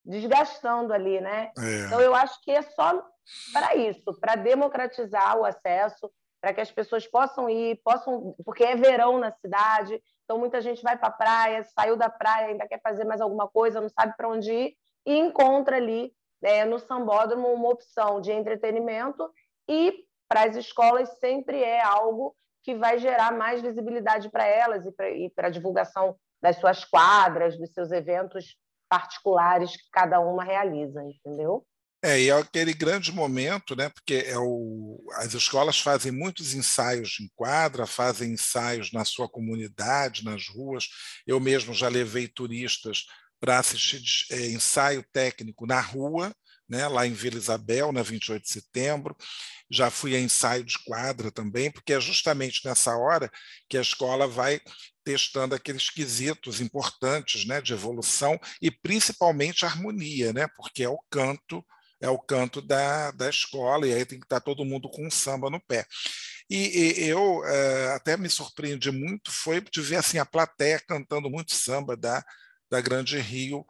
desgastando 0.04 0.92
ali, 0.92 1.20
né? 1.20 1.50
É. 1.58 1.86
Então, 1.86 2.00
eu 2.00 2.14
acho 2.14 2.40
que 2.42 2.50
é 2.52 2.62
só 2.62 3.04
para 3.52 3.74
isso, 3.74 4.14
para 4.20 4.36
democratizar 4.36 5.36
o 5.36 5.44
acesso, 5.44 6.10
para 6.40 6.54
que 6.54 6.60
as 6.60 6.70
pessoas 6.70 7.06
possam 7.06 7.50
ir, 7.50 7.80
possam, 7.84 8.34
porque 8.44 8.62
é 8.62 8.76
verão 8.76 9.18
na 9.18 9.32
cidade, 9.32 10.00
então 10.28 10.38
muita 10.38 10.60
gente 10.60 10.82
vai 10.82 10.94
para 10.94 11.08
a 11.08 11.12
praia, 11.12 11.64
saiu 11.64 11.96
da 11.96 12.10
praia, 12.10 12.48
ainda 12.48 12.68
quer 12.68 12.78
fazer 12.82 13.02
mais 13.04 13.18
alguma 13.18 13.48
coisa, 13.48 13.80
não 13.80 13.88
sabe 13.88 14.14
para 14.14 14.28
onde 14.28 14.52
ir, 14.52 14.76
e 15.06 15.16
encontra 15.16 15.76
ali 15.76 16.12
é, 16.42 16.66
no 16.66 16.78
sambódromo 16.78 17.48
uma 17.48 17.70
opção 17.70 18.20
de 18.20 18.30
entretenimento 18.30 19.26
e 19.66 20.04
para 20.28 20.42
as 20.42 20.54
escolas 20.54 21.18
sempre 21.18 21.62
é 21.62 21.82
algo 21.82 22.36
que 22.62 22.74
vai 22.74 22.98
gerar 22.98 23.32
mais 23.32 23.62
visibilidade 23.62 24.28
para 24.28 24.44
elas 24.44 24.84
e 24.84 25.30
para 25.30 25.46
a 25.46 25.50
divulgação 25.50 26.14
das 26.42 26.56
suas 26.56 26.84
quadras, 26.84 27.58
dos 27.58 27.72
seus 27.72 27.90
eventos 27.90 28.54
particulares 28.86 29.74
que 29.74 29.88
cada 29.90 30.20
uma 30.20 30.44
realiza, 30.44 31.02
entendeu? 31.02 31.64
É, 32.00 32.20
e 32.20 32.28
é 32.28 32.32
aquele 32.32 32.72
grande 32.72 33.10
momento, 33.10 33.74
né? 33.74 33.88
Porque 33.88 34.24
é 34.26 34.38
o, 34.38 35.04
as 35.14 35.34
escolas 35.34 35.80
fazem 35.80 36.12
muitos 36.12 36.54
ensaios 36.54 37.18
em 37.20 37.28
quadra, 37.34 37.86
fazem 37.86 38.32
ensaios 38.32 38.92
na 38.92 39.04
sua 39.04 39.28
comunidade, 39.28 40.24
nas 40.24 40.48
ruas. 40.48 40.88
Eu 41.26 41.40
mesmo 41.40 41.74
já 41.74 41.88
levei 41.88 42.28
turistas 42.28 43.04
para 43.40 43.58
assistir 43.58 44.00
é, 44.30 44.46
ensaio 44.48 45.04
técnico 45.12 45.66
na 45.66 45.80
rua, 45.80 46.32
né, 46.68 46.86
lá 46.86 47.06
em 47.06 47.12
Vila 47.12 47.36
Isabel, 47.36 47.90
na 47.92 48.02
28 48.02 48.42
de 48.42 48.50
setembro. 48.50 49.16
Já 49.70 49.90
fui 49.90 50.14
a 50.14 50.20
ensaio 50.20 50.62
de 50.62 50.78
quadra 50.84 51.32
também, 51.32 51.70
porque 51.70 51.92
é 51.92 52.00
justamente 52.00 52.64
nessa 52.64 52.96
hora 52.96 53.30
que 53.68 53.76
a 53.76 53.80
escola 53.80 54.28
vai 54.28 54.60
testando 55.02 55.54
aqueles 55.54 55.90
quesitos 55.90 56.60
importantes 56.60 57.44
né, 57.44 57.60
de 57.60 57.72
evolução 57.72 58.38
e 58.62 58.70
principalmente 58.70 59.64
harmonia, 59.64 60.32
né, 60.32 60.46
porque 60.56 60.84
é 60.84 60.88
o 60.88 61.00
canto 61.10 61.64
é 62.00 62.08
o 62.08 62.18
canto 62.18 62.60
da, 62.60 63.10
da 63.10 63.28
escola, 63.28 63.86
e 63.86 63.92
aí 63.92 64.04
tem 64.04 64.18
que 64.18 64.26
estar 64.26 64.40
todo 64.40 64.64
mundo 64.64 64.88
com 64.88 65.10
samba 65.10 65.50
no 65.50 65.60
pé. 65.60 65.86
E, 66.48 67.02
e 67.02 67.08
eu 67.08 67.44
é, 67.44 67.94
até 67.94 68.16
me 68.16 68.30
surpreendi 68.30 68.90
muito, 68.90 69.30
foi 69.30 69.60
de 69.60 69.80
ver 69.82 69.96
assim, 69.96 70.18
a 70.18 70.24
plateia 70.24 70.80
cantando 70.80 71.28
muito 71.28 71.54
samba 71.54 71.96
da, 71.96 72.24
da 72.70 72.80
Grande 72.80 73.18
Rio, 73.18 73.66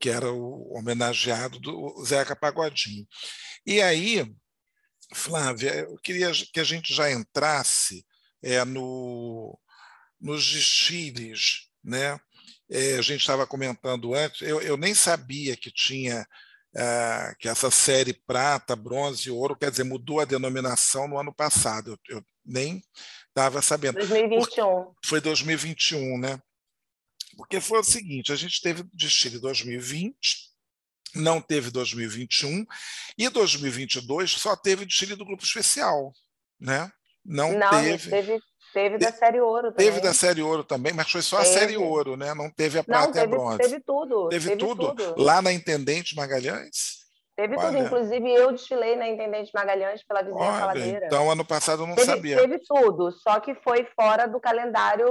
que 0.00 0.08
era 0.08 0.30
o 0.30 0.72
homenageado 0.74 1.58
do 1.58 2.02
Zeca 2.04 2.34
Pagodinho. 2.34 3.06
E 3.66 3.82
aí, 3.82 4.34
Flávia, 5.12 5.74
eu 5.74 5.96
queria 5.96 6.32
que 6.52 6.60
a 6.60 6.64
gente 6.64 6.94
já 6.94 7.10
entrasse 7.10 8.04
é, 8.42 8.64
no, 8.64 9.58
nos 10.20 10.46
desfiles, 10.50 11.68
né? 11.82 12.18
É, 12.70 12.96
a 12.96 13.02
gente 13.02 13.20
estava 13.20 13.46
comentando 13.46 14.14
antes, 14.14 14.40
eu, 14.40 14.60
eu, 14.62 14.76
nem 14.76 14.94
sabia 14.94 15.54
que 15.54 15.70
tinha 15.70 16.26
é, 16.76 17.34
que 17.38 17.48
essa 17.48 17.70
série 17.70 18.12
prata, 18.12 18.74
bronze 18.74 19.28
e 19.28 19.30
ouro, 19.30 19.56
quer 19.56 19.70
dizer, 19.70 19.84
mudou 19.84 20.20
a 20.20 20.24
denominação 20.24 21.06
no 21.06 21.18
ano 21.18 21.32
passado. 21.32 21.98
Eu, 22.08 22.16
eu 22.16 22.24
nem 22.44 22.82
estava 23.28 23.62
sabendo. 23.62 23.98
2021. 23.98 24.92
Foi 25.04 25.20
2021, 25.20 26.18
né? 26.18 26.40
Porque 27.36 27.60
foi 27.60 27.80
o 27.80 27.84
seguinte: 27.84 28.32
a 28.32 28.36
gente 28.36 28.60
teve 28.60 28.84
desfile 28.92 29.38
2020, 29.38 30.50
não 31.14 31.40
teve 31.40 31.70
2021, 31.70 32.64
e 33.16 33.28
2022 33.28 34.32
só 34.32 34.56
teve 34.56 34.86
desfile 34.86 35.16
do 35.16 35.24
grupo 35.24 35.44
especial. 35.44 36.12
Né? 36.60 36.90
Não, 37.24 37.56
não 37.58 37.70
teve. 37.70 38.10
teve. 38.10 38.40
Teve 38.74 38.98
da 38.98 39.12
série 39.12 39.40
ouro 39.40 39.70
também. 39.70 39.86
Teve 39.86 40.00
da 40.00 40.12
série 40.12 40.42
ouro 40.42 40.64
também, 40.64 40.92
mas 40.92 41.08
foi 41.08 41.22
só 41.22 41.36
teve. 41.38 41.48
a 41.48 41.52
série 41.52 41.76
ouro, 41.76 42.16
né? 42.16 42.34
Não 42.34 42.50
teve 42.50 42.76
a 42.76 42.82
prata 42.82 43.06
não, 43.06 43.12
teve, 43.12 43.24
e 43.24 43.28
a 43.28 43.28
bronze. 43.28 43.58
Teve 43.58 43.80
tudo. 43.80 44.28
Teve, 44.28 44.48
teve 44.48 44.58
tudo? 44.58 44.94
tudo. 44.94 45.22
Lá 45.22 45.40
na 45.40 45.52
Intendente 45.52 46.16
Magalhães? 46.16 47.04
Teve 47.36 47.56
Olha. 47.56 47.66
tudo, 47.66 47.78
inclusive 47.78 48.34
eu 48.34 48.50
desfilei 48.52 48.96
na 48.96 49.08
Intendente 49.08 49.52
Magalhães 49.54 50.02
pela 50.04 50.22
vizinha 50.22 50.44
Olha, 50.44 50.58
Faladeira. 50.58 51.06
Então, 51.06 51.30
ano 51.30 51.44
passado 51.44 51.82
eu 51.82 51.86
não 51.86 51.94
teve, 51.94 52.06
sabia. 52.06 52.36
Teve 52.36 52.58
tudo, 52.58 53.12
só 53.12 53.38
que 53.38 53.54
foi 53.56 53.86
fora 53.94 54.26
do 54.26 54.40
calendário, 54.40 55.08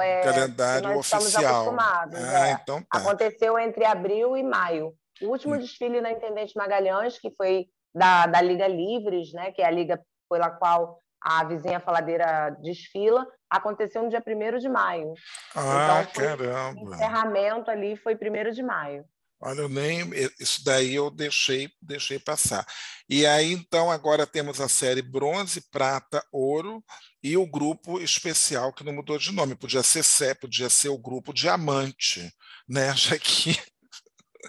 é, 0.00 0.20
calendário 0.22 0.94
nós 0.94 1.12
oficial. 1.12 1.74
Ah, 1.78 2.48
é. 2.48 2.52
então 2.52 2.82
tá. 2.82 2.98
Aconteceu 2.98 3.58
entre 3.58 3.84
abril 3.84 4.36
e 4.36 4.42
maio. 4.42 4.94
O 5.22 5.28
último 5.28 5.54
hum. 5.54 5.58
desfile 5.58 6.00
na 6.00 6.12
Intendente 6.12 6.56
Magalhães, 6.56 7.18
que 7.18 7.30
foi 7.36 7.66
da, 7.94 8.26
da 8.26 8.40
Liga 8.40 8.66
Livres, 8.66 9.32
né, 9.32 9.50
que 9.52 9.62
é 9.62 9.66
a 9.66 9.70
liga 9.70 9.98
pela 10.30 10.50
qual 10.50 11.00
a 11.28 11.42
vizinha 11.42 11.80
Faladeira 11.80 12.56
desfila, 12.62 13.26
aconteceu 13.50 14.00
no 14.00 14.08
dia 14.08 14.22
1 14.24 14.58
de 14.58 14.68
maio. 14.68 15.12
Ah, 15.56 16.06
então, 16.08 16.22
caramba! 16.22 16.80
O 16.80 16.94
encerramento 16.94 17.68
ali 17.68 17.96
foi 17.96 18.14
1 18.14 18.52
de 18.52 18.62
maio. 18.62 19.04
Olha, 19.40 19.62
eu 19.62 19.68
nem 19.68 20.08
isso 20.40 20.64
daí 20.64 20.94
eu 20.94 21.10
deixei 21.10 21.68
deixei 21.82 22.18
passar. 22.18 22.64
E 23.08 23.26
aí 23.26 23.52
então 23.52 23.90
agora 23.90 24.26
temos 24.26 24.60
a 24.60 24.68
série 24.68 25.02
bronze, 25.02 25.60
prata, 25.70 26.24
ouro 26.32 26.82
e 27.22 27.36
o 27.36 27.44
grupo 27.44 28.00
especial 28.00 28.72
que 28.72 28.84
não 28.84 28.94
mudou 28.94 29.18
de 29.18 29.32
nome, 29.32 29.56
podia 29.56 29.82
ser 29.82 30.04
Sé, 30.04 30.32
podia 30.32 30.70
ser 30.70 30.88
o 30.90 30.98
grupo 30.98 31.34
diamante, 31.34 32.32
né? 32.68 32.94
Já 32.96 33.18
que 33.18 33.58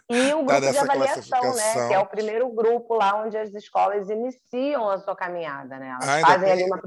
e 0.09 0.33
o 0.33 0.45
tá 0.45 0.59
grupo 0.59 0.65
tá 0.65 0.71
de 0.71 0.77
avaliação, 0.77 1.55
né? 1.55 1.87
Que 1.87 1.93
é 1.93 1.99
o 1.99 2.05
primeiro 2.05 2.49
grupo 2.49 2.95
lá 2.95 3.23
onde 3.23 3.37
as 3.37 3.53
escolas 3.53 4.09
iniciam 4.09 4.89
a 4.89 4.97
sua 4.99 5.15
caminhada, 5.15 5.77
né? 5.77 5.89
Elas 5.89 6.07
ah, 6.07 6.27
fazem 6.27 6.51
ali 6.51 6.63
uma 6.63 6.81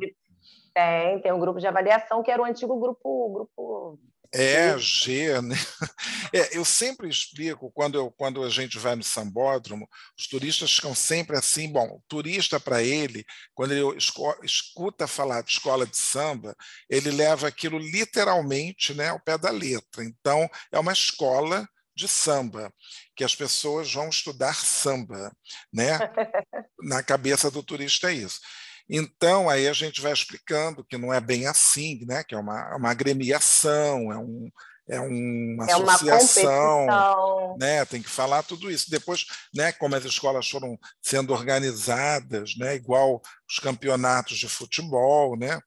Tem, 0.74 1.20
tem 1.20 1.32
um 1.32 1.38
grupo 1.38 1.60
de 1.60 1.66
avaliação 1.66 2.22
que 2.22 2.30
era 2.30 2.40
o 2.40 2.44
antigo 2.44 2.78
grupo, 2.78 3.32
grupo 3.32 3.98
é, 4.32 4.78
G, 4.78 5.40
né? 5.42 5.56
É, 6.32 6.56
eu 6.56 6.64
sempre 6.64 7.08
explico, 7.08 7.72
quando, 7.72 7.96
eu, 7.96 8.08
quando 8.12 8.44
a 8.44 8.48
gente 8.48 8.78
vai 8.78 8.94
no 8.94 9.02
sambódromo, 9.02 9.88
os 10.16 10.28
turistas 10.28 10.72
ficam 10.72 10.94
sempre 10.94 11.36
assim, 11.36 11.72
bom, 11.72 12.00
turista 12.06 12.60
para 12.60 12.80
ele, 12.84 13.24
quando 13.52 13.72
ele 13.72 13.98
escuta 14.44 15.08
falar 15.08 15.42
de 15.42 15.50
escola 15.50 15.84
de 15.84 15.96
samba, 15.96 16.54
ele 16.88 17.10
leva 17.10 17.48
aquilo 17.48 17.78
literalmente 17.78 18.94
né, 18.94 19.08
ao 19.08 19.18
pé 19.18 19.36
da 19.36 19.50
letra. 19.50 20.04
Então, 20.04 20.48
é 20.70 20.78
uma 20.78 20.92
escola 20.92 21.68
de 21.96 22.06
samba, 22.06 22.72
que 23.20 23.24
as 23.24 23.34
pessoas 23.34 23.92
vão 23.92 24.08
estudar 24.08 24.54
samba, 24.54 25.30
né? 25.70 25.98
Na 26.80 27.02
cabeça 27.02 27.50
do 27.50 27.62
turista 27.62 28.10
é 28.10 28.14
isso. 28.14 28.40
Então, 28.88 29.46
aí 29.46 29.68
a 29.68 29.74
gente 29.74 30.00
vai 30.00 30.10
explicando 30.10 30.82
que 30.82 30.96
não 30.96 31.12
é 31.12 31.20
bem 31.20 31.46
assim, 31.46 32.02
né? 32.06 32.24
que 32.24 32.34
é 32.34 32.38
uma, 32.38 32.74
uma 32.76 32.90
agremiação, 32.90 34.10
é, 34.10 34.16
um, 34.16 34.50
é 34.88 35.00
uma 35.00 35.66
é 35.68 35.72
associação, 35.74 36.86
uma 36.86 37.56
né? 37.60 37.84
tem 37.84 38.00
que 38.00 38.08
falar 38.08 38.42
tudo 38.42 38.70
isso. 38.70 38.90
Depois, 38.90 39.26
né, 39.54 39.70
como 39.70 39.94
as 39.94 40.06
escolas 40.06 40.48
foram 40.48 40.78
sendo 41.02 41.34
organizadas, 41.34 42.56
né, 42.56 42.74
igual 42.74 43.20
os 43.46 43.58
campeonatos 43.58 44.38
de 44.38 44.48
futebol, 44.48 45.36
né, 45.36 45.60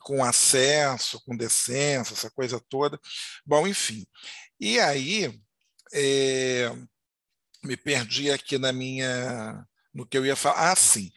com 0.00 0.24
acesso, 0.24 1.22
com 1.24 1.36
decência, 1.36 2.14
essa 2.14 2.32
coisa 2.32 2.60
toda. 2.68 2.98
Bom, 3.46 3.64
enfim. 3.64 4.04
E 4.58 4.80
aí, 4.80 5.32
é, 5.94 6.70
me 7.62 7.76
perdi 7.76 8.30
aqui 8.30 8.58
na 8.58 8.72
minha 8.72 9.66
no 9.94 10.06
que 10.06 10.18
eu 10.18 10.26
ia 10.26 10.36
falar. 10.36 10.72
Ah, 10.72 10.76
sim. 10.76 11.10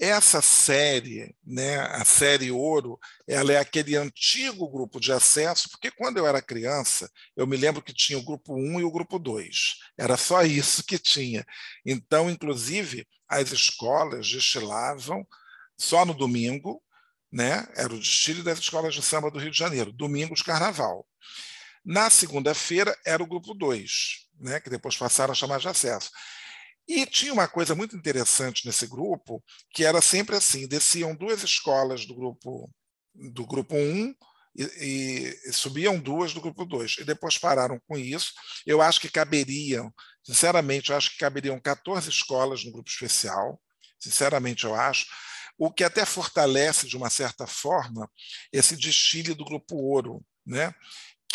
Essa 0.00 0.40
série, 0.40 1.34
né, 1.44 1.80
a 1.80 2.04
série 2.04 2.52
Ouro, 2.52 3.00
ela 3.26 3.52
é 3.52 3.58
aquele 3.58 3.96
antigo 3.96 4.70
grupo 4.70 5.00
de 5.00 5.10
acesso, 5.10 5.68
porque 5.70 5.90
quando 5.90 6.18
eu 6.18 6.26
era 6.26 6.40
criança, 6.40 7.10
eu 7.36 7.48
me 7.48 7.56
lembro 7.56 7.82
que 7.82 7.92
tinha 7.92 8.16
o 8.16 8.22
grupo 8.22 8.54
1 8.54 8.80
e 8.80 8.84
o 8.84 8.92
grupo 8.92 9.18
2. 9.18 9.78
Era 9.98 10.16
só 10.16 10.42
isso 10.44 10.84
que 10.84 10.98
tinha. 10.98 11.44
Então, 11.84 12.30
inclusive, 12.30 13.08
as 13.28 13.50
escolas 13.50 14.30
destilavam 14.30 15.26
só 15.76 16.04
no 16.04 16.14
domingo, 16.14 16.80
né? 17.30 17.66
Era 17.76 17.92
o 17.92 17.98
desfile 17.98 18.42
das 18.42 18.60
escolas 18.60 18.94
de 18.94 19.02
samba 19.02 19.30
do 19.32 19.38
Rio 19.38 19.50
de 19.50 19.58
Janeiro, 19.58 19.92
domingo 19.92 20.34
de 20.34 20.44
carnaval. 20.44 21.06
Na 21.88 22.10
segunda-feira 22.10 22.94
era 23.02 23.22
o 23.22 23.26
grupo 23.26 23.54
2, 23.54 24.28
né, 24.38 24.60
que 24.60 24.68
depois 24.68 24.94
passaram 24.94 25.32
a 25.32 25.34
chamar 25.34 25.58
de 25.58 25.68
acesso. 25.68 26.10
E 26.86 27.06
tinha 27.06 27.32
uma 27.32 27.48
coisa 27.48 27.74
muito 27.74 27.96
interessante 27.96 28.66
nesse 28.66 28.86
grupo, 28.86 29.42
que 29.70 29.86
era 29.86 30.02
sempre 30.02 30.36
assim: 30.36 30.68
desciam 30.68 31.14
duas 31.14 31.42
escolas 31.42 32.04
do 32.04 32.14
grupo 32.14 32.70
do 33.14 33.46
grupo 33.46 33.74
1 33.74 33.78
um, 33.78 34.14
e, 34.54 35.34
e, 35.46 35.52
subiam 35.52 35.98
duas 35.98 36.34
do 36.34 36.42
grupo 36.42 36.66
2. 36.66 36.98
E 36.98 37.04
depois 37.04 37.38
pararam 37.38 37.80
com 37.88 37.96
isso. 37.96 38.34
Eu 38.66 38.82
acho 38.82 39.00
que 39.00 39.08
caberiam, 39.08 39.90
sinceramente, 40.22 40.90
eu 40.90 40.96
acho 40.96 41.12
que 41.12 41.18
caberiam 41.18 41.58
14 41.58 42.10
escolas 42.10 42.66
no 42.66 42.72
grupo 42.72 42.90
especial. 42.90 43.58
Sinceramente, 43.98 44.64
eu 44.64 44.74
acho. 44.74 45.06
O 45.56 45.72
que 45.72 45.82
até 45.82 46.04
fortalece, 46.04 46.86
de 46.86 46.98
uma 46.98 47.08
certa 47.08 47.46
forma, 47.46 48.10
esse 48.52 48.76
desfile 48.76 49.32
do 49.32 49.44
grupo 49.46 49.74
Ouro, 49.74 50.22
né? 50.44 50.74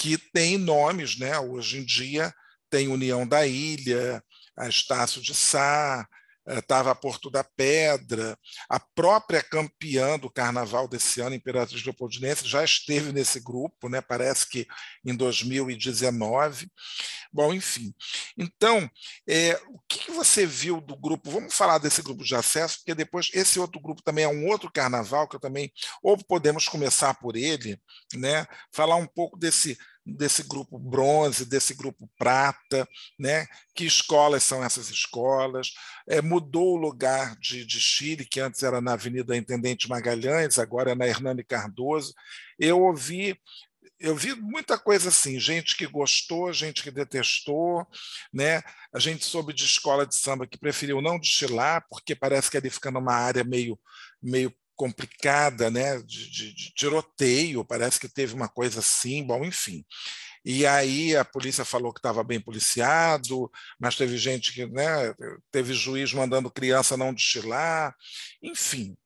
Que 0.03 0.17
tem 0.17 0.57
nomes, 0.57 1.17
né? 1.17 1.39
hoje 1.39 1.77
em 1.77 1.85
dia 1.85 2.33
tem 2.69 2.89
União 2.89 3.25
da 3.25 3.47
Ilha, 3.47 4.21
a 4.57 4.67
Estácio 4.67 5.21
de 5.21 5.33
Sá, 5.33 6.05
estava 6.45 6.91
a 6.91 6.95
Porto 6.95 7.29
da 7.29 7.41
Pedra, 7.41 8.37
a 8.69 8.79
própria 8.79 9.41
campeã 9.41 10.19
do 10.19 10.29
carnaval 10.29 10.89
desse 10.89 11.21
ano, 11.21 11.35
Imperatriz 11.35 11.85
Leopoldinense, 11.85 12.45
já 12.45 12.63
esteve 12.63 13.13
nesse 13.13 13.39
grupo, 13.39 13.87
né? 13.87 14.01
parece 14.01 14.49
que 14.49 14.67
em 15.05 15.15
2019. 15.15 16.67
Bom, 17.31 17.53
enfim. 17.53 17.93
Então, 18.37 18.89
é, 19.27 19.59
o 19.67 19.79
que, 19.87 20.11
você 20.11 20.45
viu 20.45 20.81
do 20.81 20.97
grupo? 20.97 21.31
Vamos 21.31 21.53
falar 21.53 21.77
desse 21.77 22.01
grupo 22.01 22.23
de 22.23 22.35
acesso, 22.35 22.79
porque 22.79 22.93
depois 22.93 23.29
esse 23.33 23.59
outro 23.59 23.79
grupo 23.79 24.03
também 24.03 24.25
é 24.25 24.27
um 24.27 24.47
outro 24.47 24.69
carnaval 24.71 25.27
que 25.27 25.35
eu 25.35 25.39
também, 25.39 25.71
ou 26.03 26.17
podemos 26.17 26.67
começar 26.67 27.13
por 27.15 27.37
ele, 27.37 27.79
né? 28.15 28.45
falar 28.71 28.97
um 28.97 29.07
pouco 29.07 29.37
desse 29.37 29.77
desse 30.05 30.43
grupo 30.43 30.77
bronze, 30.77 31.45
desse 31.45 31.73
grupo 31.73 32.09
prata, 32.17 32.87
né? 33.17 33.47
que 33.73 33.85
escolas 33.85 34.43
são 34.43 34.63
essas 34.63 34.89
escolas, 34.89 35.71
é, 36.07 36.21
mudou 36.21 36.73
o 36.73 36.79
lugar 36.79 37.35
de, 37.37 37.65
de 37.65 37.79
Chile, 37.79 38.25
que 38.25 38.39
antes 38.39 38.61
era 38.63 38.81
na 38.81 38.93
Avenida 38.93 39.35
Intendente 39.35 39.89
Magalhães, 39.89 40.59
agora 40.59 40.91
é 40.91 40.95
na 40.95 41.07
Hernani 41.07 41.43
Cardoso. 41.43 42.13
Eu 42.59 42.81
ouvi 42.81 43.37
eu 43.99 44.17
vi 44.17 44.35
muita 44.35 44.77
coisa 44.77 45.07
assim, 45.07 45.39
gente 45.39 45.77
que 45.77 45.87
gostou, 45.87 46.51
gente 46.51 46.83
que 46.83 46.91
detestou, 46.91 47.87
né? 48.33 48.61
A 48.93 48.99
gente 48.99 49.23
soube 49.23 49.53
de 49.53 49.63
escola 49.63 50.05
de 50.05 50.17
samba 50.17 50.45
que 50.45 50.57
preferiu 50.57 51.01
não 51.01 51.17
destilar, 51.17 51.85
porque 51.89 52.13
parece 52.13 52.51
que 52.51 52.57
ali 52.57 52.69
fica 52.69 52.91
numa 52.91 53.13
área 53.13 53.45
meio, 53.45 53.79
meio 54.21 54.53
complicada, 54.75 55.69
né, 55.69 55.97
de, 56.01 56.29
de, 56.29 56.53
de, 56.53 56.73
tiroteio, 56.73 57.65
parece 57.65 57.99
que 57.99 58.07
teve 58.07 58.33
uma 58.33 58.49
coisa 58.49 58.79
assim, 58.79 59.23
bom, 59.23 59.43
enfim. 59.43 59.85
E 60.45 60.65
aí 60.65 61.15
a 61.15 61.23
polícia 61.23 61.63
falou 61.63 61.93
que 61.93 61.99
estava 61.99 62.23
bem 62.23 62.39
policiado, 62.39 63.49
mas 63.79 63.95
teve 63.95 64.17
gente 64.17 64.53
que, 64.53 64.65
né, 64.65 65.13
teve 65.51 65.73
juiz 65.73 66.11
mandando 66.13 66.51
criança 66.51 66.97
não 66.97 67.13
destilar, 67.13 67.95
enfim. 68.41 68.97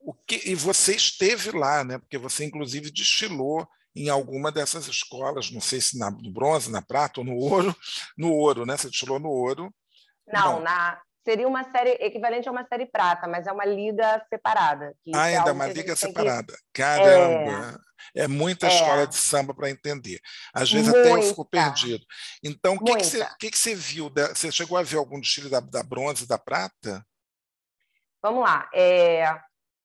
O 0.00 0.12
que, 0.12 0.42
e 0.44 0.54
você 0.54 0.94
esteve 0.94 1.50
lá, 1.52 1.84
né, 1.84 1.98
porque 1.98 2.18
você 2.18 2.44
inclusive 2.44 2.90
destilou 2.90 3.66
em 3.96 4.08
alguma 4.08 4.52
dessas 4.52 4.86
escolas, 4.86 5.50
não 5.50 5.60
sei 5.60 5.80
se 5.80 5.98
na, 5.98 6.10
no 6.10 6.30
bronze, 6.30 6.70
na 6.70 6.80
prata 6.80 7.20
ou 7.20 7.26
no 7.26 7.34
ouro, 7.34 7.74
no 8.16 8.32
ouro, 8.32 8.64
né? 8.64 8.76
Você 8.76 8.88
destilou 8.88 9.18
no 9.18 9.28
ouro. 9.28 9.74
Não, 10.26 10.60
na, 10.60 11.00
seria 11.28 11.46
uma 11.46 11.62
série 11.70 11.90
equivalente 12.00 12.48
a 12.48 12.52
uma 12.52 12.64
série 12.64 12.86
prata, 12.86 13.28
mas 13.28 13.46
é 13.46 13.52
uma 13.52 13.66
liga 13.66 14.24
separada. 14.30 14.94
Ah, 15.14 15.28
é 15.28 15.36
ainda 15.36 15.50
é 15.50 15.52
uma 15.52 15.66
liga 15.66 15.94
separada. 15.94 16.54
Que... 16.72 16.80
Caramba! 16.80 17.78
É, 18.16 18.22
é 18.22 18.28
muita 18.28 18.66
é. 18.66 18.70
escola 18.70 19.06
de 19.06 19.14
samba 19.14 19.52
para 19.52 19.68
entender. 19.68 20.18
Às 20.54 20.72
vezes 20.72 20.88
muita. 20.88 21.00
até 21.00 21.12
eu 21.12 21.22
fico 21.22 21.44
perdido. 21.44 22.02
Então, 22.42 22.76
o 22.76 22.78
que, 22.82 22.96
que, 22.96 23.04
você, 23.04 23.28
que, 23.38 23.50
que 23.50 23.58
você 23.58 23.74
viu? 23.74 24.10
Você 24.10 24.50
chegou 24.50 24.78
a 24.78 24.82
ver 24.82 24.96
algum 24.96 25.20
desfile 25.20 25.50
da, 25.50 25.60
da 25.60 25.82
bronze 25.82 26.24
e 26.24 26.28
da 26.28 26.38
prata? 26.38 27.04
Vamos 28.22 28.42
lá. 28.42 28.66
É, 28.72 29.26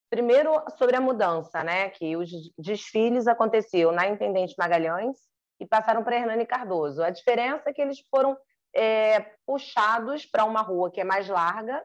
primeiro, 0.10 0.50
sobre 0.78 0.96
a 0.96 1.02
mudança, 1.02 1.62
né? 1.62 1.90
Que 1.90 2.16
os 2.16 2.30
desfiles 2.58 3.28
aconteciam 3.28 3.92
na 3.92 4.08
Intendente 4.08 4.56
Magalhães 4.58 5.18
e 5.60 5.68
passaram 5.68 6.06
para 6.06 6.16
Hernani 6.16 6.46
Cardoso. 6.46 7.04
A 7.04 7.10
diferença 7.10 7.70
é 7.70 7.74
que 7.74 7.82
eles 7.82 7.98
foram 8.10 8.38
é, 8.74 9.20
puxados 9.46 10.26
para 10.26 10.46
uma 10.46 10.62
rua 10.62 10.92
que 10.92 11.02
é 11.02 11.04
mais 11.04 11.28
larga, 11.28 11.84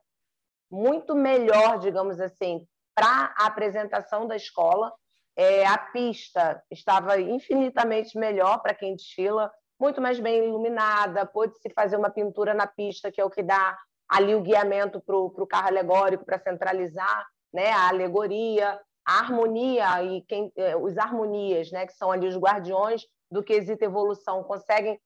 muito 0.71 1.15
melhor, 1.15 1.79
digamos 1.79 2.21
assim, 2.21 2.67
para 2.95 3.35
a 3.37 3.47
apresentação 3.47 4.27
da 4.27 4.37
escola. 4.37 4.93
É, 5.37 5.67
a 5.67 5.79
pista 5.79 6.63
estava 6.71 7.21
infinitamente 7.21 8.19
melhor 8.19 8.61
para 8.61 8.75
quem 8.75 8.97
desfila, 8.97 9.53
muito 9.81 10.01
mais 10.01 10.19
bem 10.19 10.45
iluminada, 10.45 11.25
pôde-se 11.25 11.71
fazer 11.71 11.97
uma 11.97 12.11
pintura 12.11 12.53
na 12.53 12.67
pista, 12.67 13.13
que 13.13 13.21
é 13.21 13.25
o 13.25 13.31
que 13.31 13.43
dá 13.43 13.79
ali 14.09 14.35
o 14.35 14.43
guiamento 14.43 15.01
para 15.01 15.17
o 15.17 15.47
carro 15.47 15.69
alegórico, 15.69 16.25
para 16.25 16.39
centralizar 16.39 17.27
né, 17.53 17.71
a 17.71 17.89
alegoria, 17.89 18.81
a 19.07 19.21
harmonia 19.21 20.03
e 20.03 20.23
quem, 20.23 20.53
é, 20.57 20.77
os 20.77 20.99
harmonias, 20.99 21.71
né, 21.71 21.87
que 21.87 21.93
são 21.93 22.11
ali 22.11 22.27
os 22.27 22.37
guardiões 22.37 23.07
do 23.31 23.43
quesito 23.43 23.85
evolução, 23.85 24.43
conseguem 24.43 24.99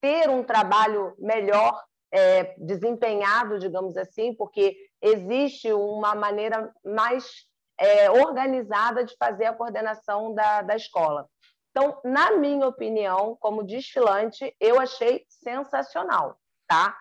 ter 0.00 0.28
um 0.28 0.42
trabalho 0.42 1.14
melhor 1.18 1.82
é, 2.10 2.54
desempenhado, 2.58 3.58
digamos 3.58 3.96
assim, 3.96 4.34
porque 4.34 4.76
existe 5.00 5.72
uma 5.72 6.14
maneira 6.14 6.72
mais 6.84 7.46
é, 7.78 8.10
organizada 8.10 9.04
de 9.04 9.14
fazer 9.16 9.46
a 9.46 9.54
coordenação 9.54 10.34
da, 10.34 10.62
da 10.62 10.76
escola. 10.76 11.28
Então, 11.70 12.00
na 12.04 12.32
minha 12.32 12.66
opinião, 12.66 13.36
como 13.38 13.62
desfilante, 13.62 14.54
eu 14.58 14.80
achei 14.80 15.24
sensacional, 15.28 16.36
tá? 16.66 16.96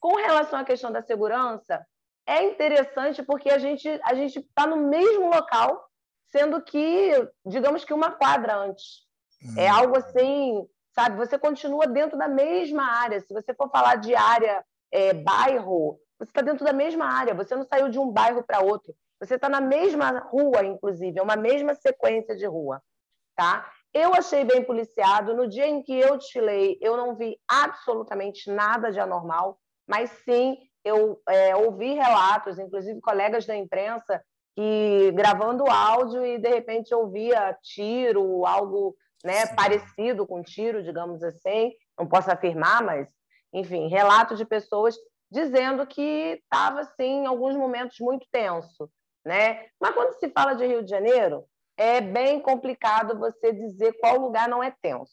Com 0.00 0.16
relação 0.16 0.58
à 0.58 0.64
questão 0.64 0.90
da 0.90 1.02
segurança, 1.02 1.84
é 2.26 2.42
interessante 2.44 3.22
porque 3.22 3.50
a 3.50 3.58
gente 3.58 3.88
a 4.02 4.14
gente 4.14 4.38
está 4.38 4.66
no 4.66 4.76
mesmo 4.76 5.28
local, 5.28 5.84
sendo 6.30 6.62
que, 6.62 7.10
digamos 7.44 7.84
que 7.84 7.92
uma 7.92 8.12
quadra 8.12 8.56
antes. 8.56 9.04
É 9.58 9.70
hum. 9.70 9.76
algo 9.76 9.98
assim 9.98 10.66
sabe? 10.94 11.16
Você 11.16 11.38
continua 11.38 11.86
dentro 11.86 12.16
da 12.16 12.28
mesma 12.28 12.84
área. 12.84 13.20
Se 13.20 13.32
você 13.34 13.52
for 13.52 13.68
falar 13.70 13.96
de 13.96 14.14
área, 14.14 14.64
é, 14.92 15.12
bairro, 15.12 15.98
você 16.18 16.30
está 16.30 16.40
dentro 16.40 16.64
da 16.64 16.72
mesma 16.72 17.06
área. 17.06 17.34
Você 17.34 17.54
não 17.56 17.64
saiu 17.64 17.88
de 17.88 17.98
um 17.98 18.10
bairro 18.10 18.42
para 18.42 18.60
outro. 18.60 18.94
Você 19.20 19.34
está 19.34 19.48
na 19.48 19.60
mesma 19.60 20.18
rua, 20.30 20.64
inclusive, 20.64 21.18
é 21.18 21.22
uma 21.22 21.36
mesma 21.36 21.74
sequência 21.74 22.36
de 22.36 22.46
rua, 22.46 22.82
tá? 23.36 23.70
Eu 23.92 24.12
achei 24.12 24.44
bem 24.44 24.64
policiado. 24.64 25.34
No 25.34 25.48
dia 25.48 25.66
em 25.66 25.82
que 25.82 25.98
eu 25.98 26.16
desfilei, 26.16 26.78
eu 26.80 26.96
não 26.96 27.14
vi 27.14 27.38
absolutamente 27.48 28.50
nada 28.50 28.90
de 28.90 29.00
anormal, 29.00 29.58
mas 29.86 30.10
sim 30.24 30.58
eu 30.84 31.20
é, 31.28 31.56
ouvi 31.56 31.94
relatos, 31.94 32.58
inclusive 32.58 33.00
colegas 33.00 33.46
da 33.46 33.56
imprensa, 33.56 34.22
que 34.54 35.10
gravando 35.12 35.70
áudio 35.70 36.24
e 36.24 36.38
de 36.38 36.48
repente 36.48 36.94
ouvia 36.94 37.56
tiro, 37.62 38.44
algo 38.44 38.94
né, 39.24 39.46
parecido 39.56 40.26
com 40.26 40.42
tiro, 40.42 40.82
digamos 40.82 41.22
assim. 41.22 41.72
Não 41.98 42.06
posso 42.06 42.30
afirmar, 42.30 42.82
mas 42.82 43.08
enfim, 43.52 43.88
relato 43.88 44.36
de 44.36 44.44
pessoas 44.44 44.96
dizendo 45.30 45.86
que 45.86 46.40
estava 46.42 46.80
assim 46.80 47.22
em 47.22 47.26
alguns 47.26 47.56
momentos 47.56 47.96
muito 48.00 48.26
tenso, 48.30 48.90
né? 49.24 49.66
Mas 49.80 49.94
quando 49.94 50.12
se 50.18 50.28
fala 50.30 50.54
de 50.54 50.66
Rio 50.66 50.82
de 50.82 50.90
Janeiro, 50.90 51.44
é 51.76 52.00
bem 52.00 52.40
complicado 52.40 53.18
você 53.18 53.52
dizer 53.52 53.94
qual 53.94 54.18
lugar 54.18 54.48
não 54.48 54.62
é 54.62 54.72
tenso. 54.82 55.12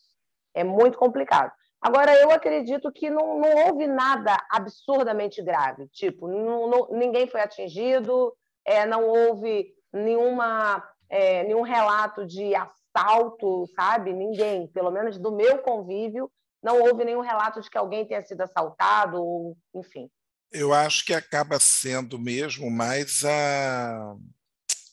É 0.54 0.64
muito 0.64 0.98
complicado. 0.98 1.52
Agora, 1.82 2.14
eu 2.14 2.30
acredito 2.30 2.92
que 2.92 3.10
não, 3.10 3.40
não 3.40 3.66
houve 3.66 3.88
nada 3.88 4.38
absurdamente 4.52 5.42
grave. 5.42 5.88
Tipo, 5.88 6.28
não, 6.28 6.68
não, 6.68 6.88
ninguém 6.92 7.26
foi 7.26 7.42
atingido, 7.42 8.36
é, 8.64 8.86
não 8.86 9.08
houve 9.08 9.74
nenhuma, 9.92 10.88
é, 11.10 11.44
nenhum 11.44 11.64
relato 11.64 12.26
de 12.26 12.54
assalto, 12.94 13.66
sabe? 13.76 14.14
Ninguém, 14.14 14.68
pelo 14.68 14.92
menos 14.92 15.18
do 15.18 15.32
meu 15.32 15.60
convívio, 15.60 16.32
não 16.64 16.80
houve 16.82 17.04
nenhum 17.04 17.22
relato 17.22 17.62
de 17.62 17.70
que 17.70 17.78
alguém 17.78 18.06
tenha 18.06 18.22
sido 18.22 18.42
assaltado, 18.42 19.18
ou, 19.18 19.58
enfim. 19.74 20.10
Eu 20.52 20.74
acho 20.74 21.06
que 21.06 21.14
acaba 21.14 21.60
sendo 21.60 22.20
mesmo 22.20 22.70
mais 22.70 23.24
a, 23.24 24.16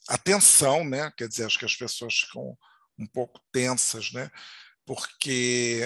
a 0.08 0.18
tensão, 0.18 0.84
né? 0.84 1.12
Quer 1.16 1.28
dizer, 1.28 1.44
acho 1.44 1.58
que 1.58 1.64
as 1.64 1.76
pessoas 1.76 2.20
ficam 2.20 2.56
um 2.98 3.06
pouco 3.06 3.40
tensas, 3.52 4.12
né? 4.12 4.30
Porque 4.86 5.82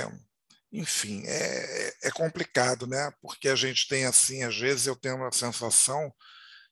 enfim, 0.72 1.22
é, 1.26 1.94
é 2.04 2.10
complicado, 2.10 2.86
né? 2.86 3.12
Porque 3.20 3.48
a 3.48 3.54
gente 3.54 3.86
tem 3.86 4.06
assim, 4.06 4.42
às 4.42 4.58
vezes 4.58 4.86
eu 4.86 4.96
tenho 4.96 5.16
uma 5.16 5.30
sensação 5.30 6.10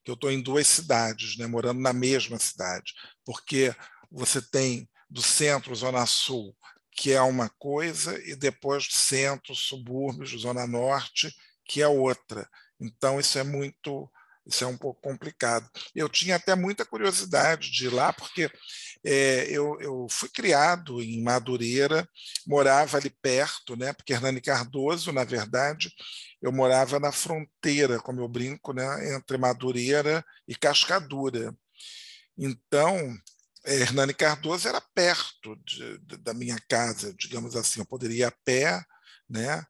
que 0.03 0.11
eu 0.11 0.14
estou 0.14 0.30
em 0.30 0.41
duas 0.43 0.66
cidades, 0.66 1.36
né? 1.36 1.47
morando 1.47 1.80
na 1.80 1.93
mesma 1.93 2.38
cidade, 2.38 2.95
porque 3.24 3.74
você 4.11 4.41
tem 4.41 4.88
do 5.11 5.22
centro, 5.22 5.74
Zona 5.74 6.06
Sul, 6.06 6.56
que 6.92 7.12
é 7.12 7.20
uma 7.20 7.48
coisa, 7.48 8.18
e 8.28 8.36
depois 8.36 8.86
centro, 8.90 9.54
subúrbios, 9.54 10.30
Zona 10.40 10.66
Norte, 10.66 11.34
que 11.64 11.82
é 11.82 11.88
outra. 11.88 12.48
Então, 12.80 13.18
isso 13.18 13.38
é 13.38 13.42
muito, 13.42 14.11
isso 14.46 14.64
é 14.64 14.66
um 14.66 14.76
pouco 14.76 15.00
complicado. 15.00 15.68
Eu 15.94 16.08
tinha 16.08 16.36
até 16.36 16.54
muita 16.54 16.84
curiosidade 16.84 17.70
de 17.70 17.86
ir 17.86 17.92
lá, 17.92 18.12
porque 18.12 18.50
é, 19.04 19.46
eu, 19.50 19.80
eu, 19.80 20.06
fui 20.11 20.28
criado 20.28 21.02
em 21.02 21.22
Madureira, 21.22 22.08
morava 22.46 22.98
ali 22.98 23.11
perto, 23.11 23.76
né? 23.76 23.92
porque 23.92 24.12
Hernani 24.12 24.40
Cardoso, 24.40 25.12
na 25.12 25.24
verdade, 25.24 25.90
eu 26.42 26.52
morava 26.52 26.98
na 27.00 27.12
fronteira, 27.12 27.98
como 28.00 28.20
eu 28.20 28.28
brinco, 28.28 28.72
né? 28.72 29.14
entre 29.14 29.36
Madureira 29.38 30.24
e 30.46 30.54
Cascadura. 30.54 31.54
Então, 32.36 33.14
Hernani 33.64 34.14
Cardoso 34.14 34.68
era 34.68 34.80
perto 34.94 35.56
de, 35.64 35.98
de, 35.98 36.16
da 36.18 36.32
minha 36.32 36.58
casa, 36.68 37.12
digamos 37.14 37.56
assim, 37.56 37.80
eu 37.80 37.86
poderia 37.86 38.18
ir 38.18 38.24
a 38.24 38.32
pé, 38.44 38.82
né? 39.28 39.64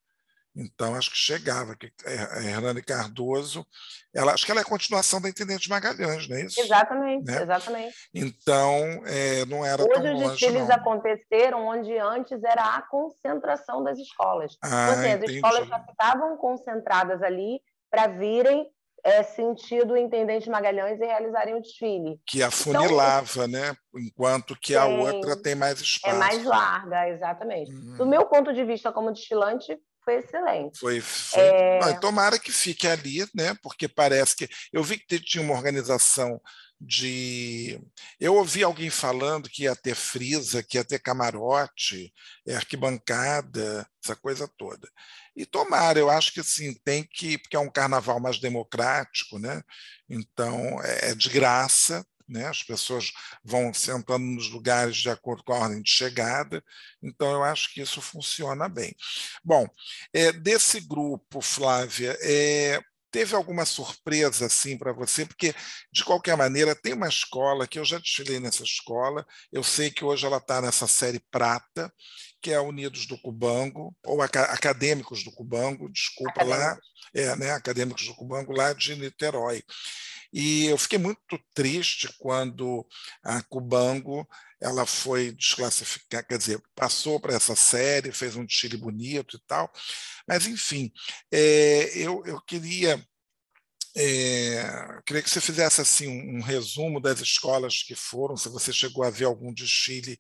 Então, 0.55 0.95
acho 0.95 1.11
que 1.11 1.16
chegava. 1.16 1.76
Que 1.76 1.93
a 2.05 2.11
é, 2.11 2.47
é, 2.47 2.51
Hernani 2.51 2.82
Cardoso, 2.82 3.64
ela, 4.12 4.32
acho 4.32 4.45
que 4.45 4.51
ela 4.51 4.61
é 4.61 4.64
a 4.64 4.68
continuação 4.68 5.20
da 5.20 5.28
Intendente 5.28 5.68
Magalhães, 5.70 6.28
não 6.28 6.36
é 6.36 6.45
isso? 6.45 6.61
Exatamente, 6.61 7.24
né? 7.24 7.43
exatamente. 7.43 7.97
Então, 8.12 9.03
é, 9.07 9.45
não 9.47 9.64
era 9.64 9.82
Hoje 9.82 9.93
tão 9.93 10.12
longe, 10.12 10.24
os 10.24 10.30
desfiles 10.32 10.68
não. 10.68 10.74
aconteceram 10.74 11.66
onde 11.66 11.97
antes 11.99 12.43
era 12.43 12.76
a 12.76 12.82
concentração 12.82 13.82
das 13.82 13.99
escolas. 13.99 14.57
Ah, 14.62 14.88
então, 14.91 15.01
assim, 15.01 15.12
as 15.12 15.30
escolas 15.30 15.68
já 15.68 15.80
ficavam 15.84 16.36
concentradas 16.36 17.22
ali 17.22 17.61
para 17.88 18.09
virem 18.09 18.68
é, 19.05 19.22
sentido 19.22 19.96
Intendente 19.96 20.51
Magalhães 20.51 21.01
e 21.01 21.05
realizarem 21.05 21.55
o 21.55 21.61
desfile. 21.61 22.20
Que 22.26 22.42
afunilava, 22.42 23.46
então, 23.46 23.48
né? 23.48 23.76
Enquanto 23.94 24.57
que 24.61 24.74
a 24.74 24.86
outra 24.86 25.40
tem 25.40 25.55
mais 25.55 25.80
espaço. 25.80 26.14
É 26.14 26.18
mais 26.18 26.44
larga, 26.44 27.09
exatamente. 27.09 27.72
Uhum. 27.72 27.96
Do 27.96 28.07
meu 28.07 28.26
ponto 28.26 28.53
de 28.53 28.64
vista 28.64 28.92
como 28.92 29.12
desfilante, 29.12 29.76
foi 30.05 30.14
excelente. 30.16 30.78
Foi, 30.78 31.01
foi... 31.01 31.42
É... 31.42 31.92
tomara 32.01 32.38
que 32.38 32.51
fique 32.51 32.86
ali, 32.86 33.26
né? 33.34 33.55
Porque 33.62 33.86
parece 33.88 34.36
que 34.36 34.48
eu 34.72 34.82
vi 34.82 34.98
que 34.98 35.18
tinha 35.20 35.42
uma 35.42 35.55
organização 35.55 36.40
de. 36.81 37.78
Eu 38.18 38.37
ouvi 38.37 38.62
alguém 38.62 38.89
falando 38.89 39.51
que 39.51 39.64
ia 39.64 39.76
ter 39.76 39.95
frisa, 39.95 40.62
que 40.62 40.78
ia 40.78 40.85
ter 40.85 40.99
camarote, 40.99 42.12
é, 42.47 42.57
arquibancada, 42.57 43.87
essa 44.03 44.16
coisa 44.16 44.49
toda. 44.49 44.89
E 45.37 45.45
tomara, 45.45 45.99
eu 45.99 46.11
acho 46.11 46.33
que 46.33 46.43
sim, 46.43 46.74
tem 46.85 47.05
que, 47.05 47.39
porque 47.39 47.57
é 47.57 47.61
um 47.61 47.70
carnaval 47.70 48.18
mais 48.18 48.39
democrático, 48.39 49.39
né? 49.39 49.62
Então 50.09 50.81
é, 50.83 51.11
é 51.11 51.14
de 51.14 51.28
graça, 51.28 52.05
né? 52.31 52.47
as 52.47 52.62
pessoas 52.62 53.12
vão 53.45 53.74
sentando 53.74 54.24
nos 54.24 54.49
lugares 54.51 54.97
de 54.97 55.11
acordo 55.11 55.43
com 55.43 55.53
a 55.53 55.59
ordem 55.59 55.83
de 55.83 55.91
chegada, 55.91 56.62
então 57.03 57.33
eu 57.33 57.43
acho 57.43 57.74
que 57.74 57.83
isso 57.83 58.01
funciona 58.01 58.68
bem. 58.68 58.95
Bom, 59.45 59.68
é, 60.12 60.33
desse 60.33 60.81
grupo, 60.81 61.41
Flávia, 61.41 62.16
é, 62.22 62.81
teve 63.11 63.35
alguma 63.35 63.65
surpresa 63.65 64.47
assim 64.47 64.79
para 64.79 64.93
você? 64.93 65.27
Porque, 65.27 65.55
de 65.93 66.05
qualquer 66.05 66.37
maneira, 66.37 66.75
tem 66.75 66.93
uma 66.93 67.09
escola 67.09 67.67
que 67.67 67.79
eu 67.79 67.85
já 67.85 67.99
desfilei 67.99 68.41
nessa 68.41 68.63
escola, 68.63 69.27
eu 69.53 69.63
sei 69.63 69.91
que 69.91 70.05
hoje 70.05 70.27
ela 70.27 70.39
está 70.39 70.61
nessa 70.61 70.87
série 70.87 71.21
prata, 71.31 71.93
que 72.41 72.51
é 72.51 72.61
Unidos 72.61 73.07
do 73.07 73.19
Cubango, 73.19 73.95
ou 74.05 74.23
Acadêmicos 74.23 75.23
do 75.25 75.33
Cubango, 75.33 75.91
desculpa 75.91 76.43
Acadêmicos. 76.43 76.65
lá, 76.65 76.79
é, 77.15 77.37
né, 77.37 77.51
Acadêmicos 77.53 78.07
do 78.07 78.15
Cubango, 78.15 78.53
lá 78.53 78.73
de 78.73 78.97
Niterói. 78.97 79.63
E 80.33 80.67
eu 80.67 80.79
fiquei 80.79 80.99
muito 80.99 81.39
triste 81.55 82.09
quando 82.19 82.87
a 83.23 83.43
Cubango 83.43 84.27
ela 84.61 84.85
foi 84.85 85.33
desclassificada, 85.33 86.25
quer 86.25 86.39
dizer, 86.39 86.63
passou 86.75 87.19
para 87.19 87.35
essa 87.35 87.57
série, 87.57 88.13
fez 88.13 88.37
um 88.37 88.45
desfile 88.45 88.77
bonito 88.77 89.37
e 89.37 89.41
tal. 89.47 89.73
Mas, 90.29 90.47
enfim, 90.47 90.93
é, 91.33 91.91
eu, 91.97 92.23
eu 92.27 92.41
queria. 92.43 93.03
É, 93.97 94.63
queria 95.05 95.23
que 95.23 95.29
você 95.29 95.41
fizesse 95.41 95.81
assim 95.81 96.07
um, 96.07 96.39
um, 96.39 96.43
resumo 96.43 97.01
das 97.01 97.21
escolas 97.21 97.83
que 97.83 97.97
foram, 97.97 98.37
se 98.37 98.49
você 98.49 98.73
chegou 98.73 99.03
a 99.03 99.11
ver 99.11 99.25
algum 99.25 99.53
desfile, 99.53 100.17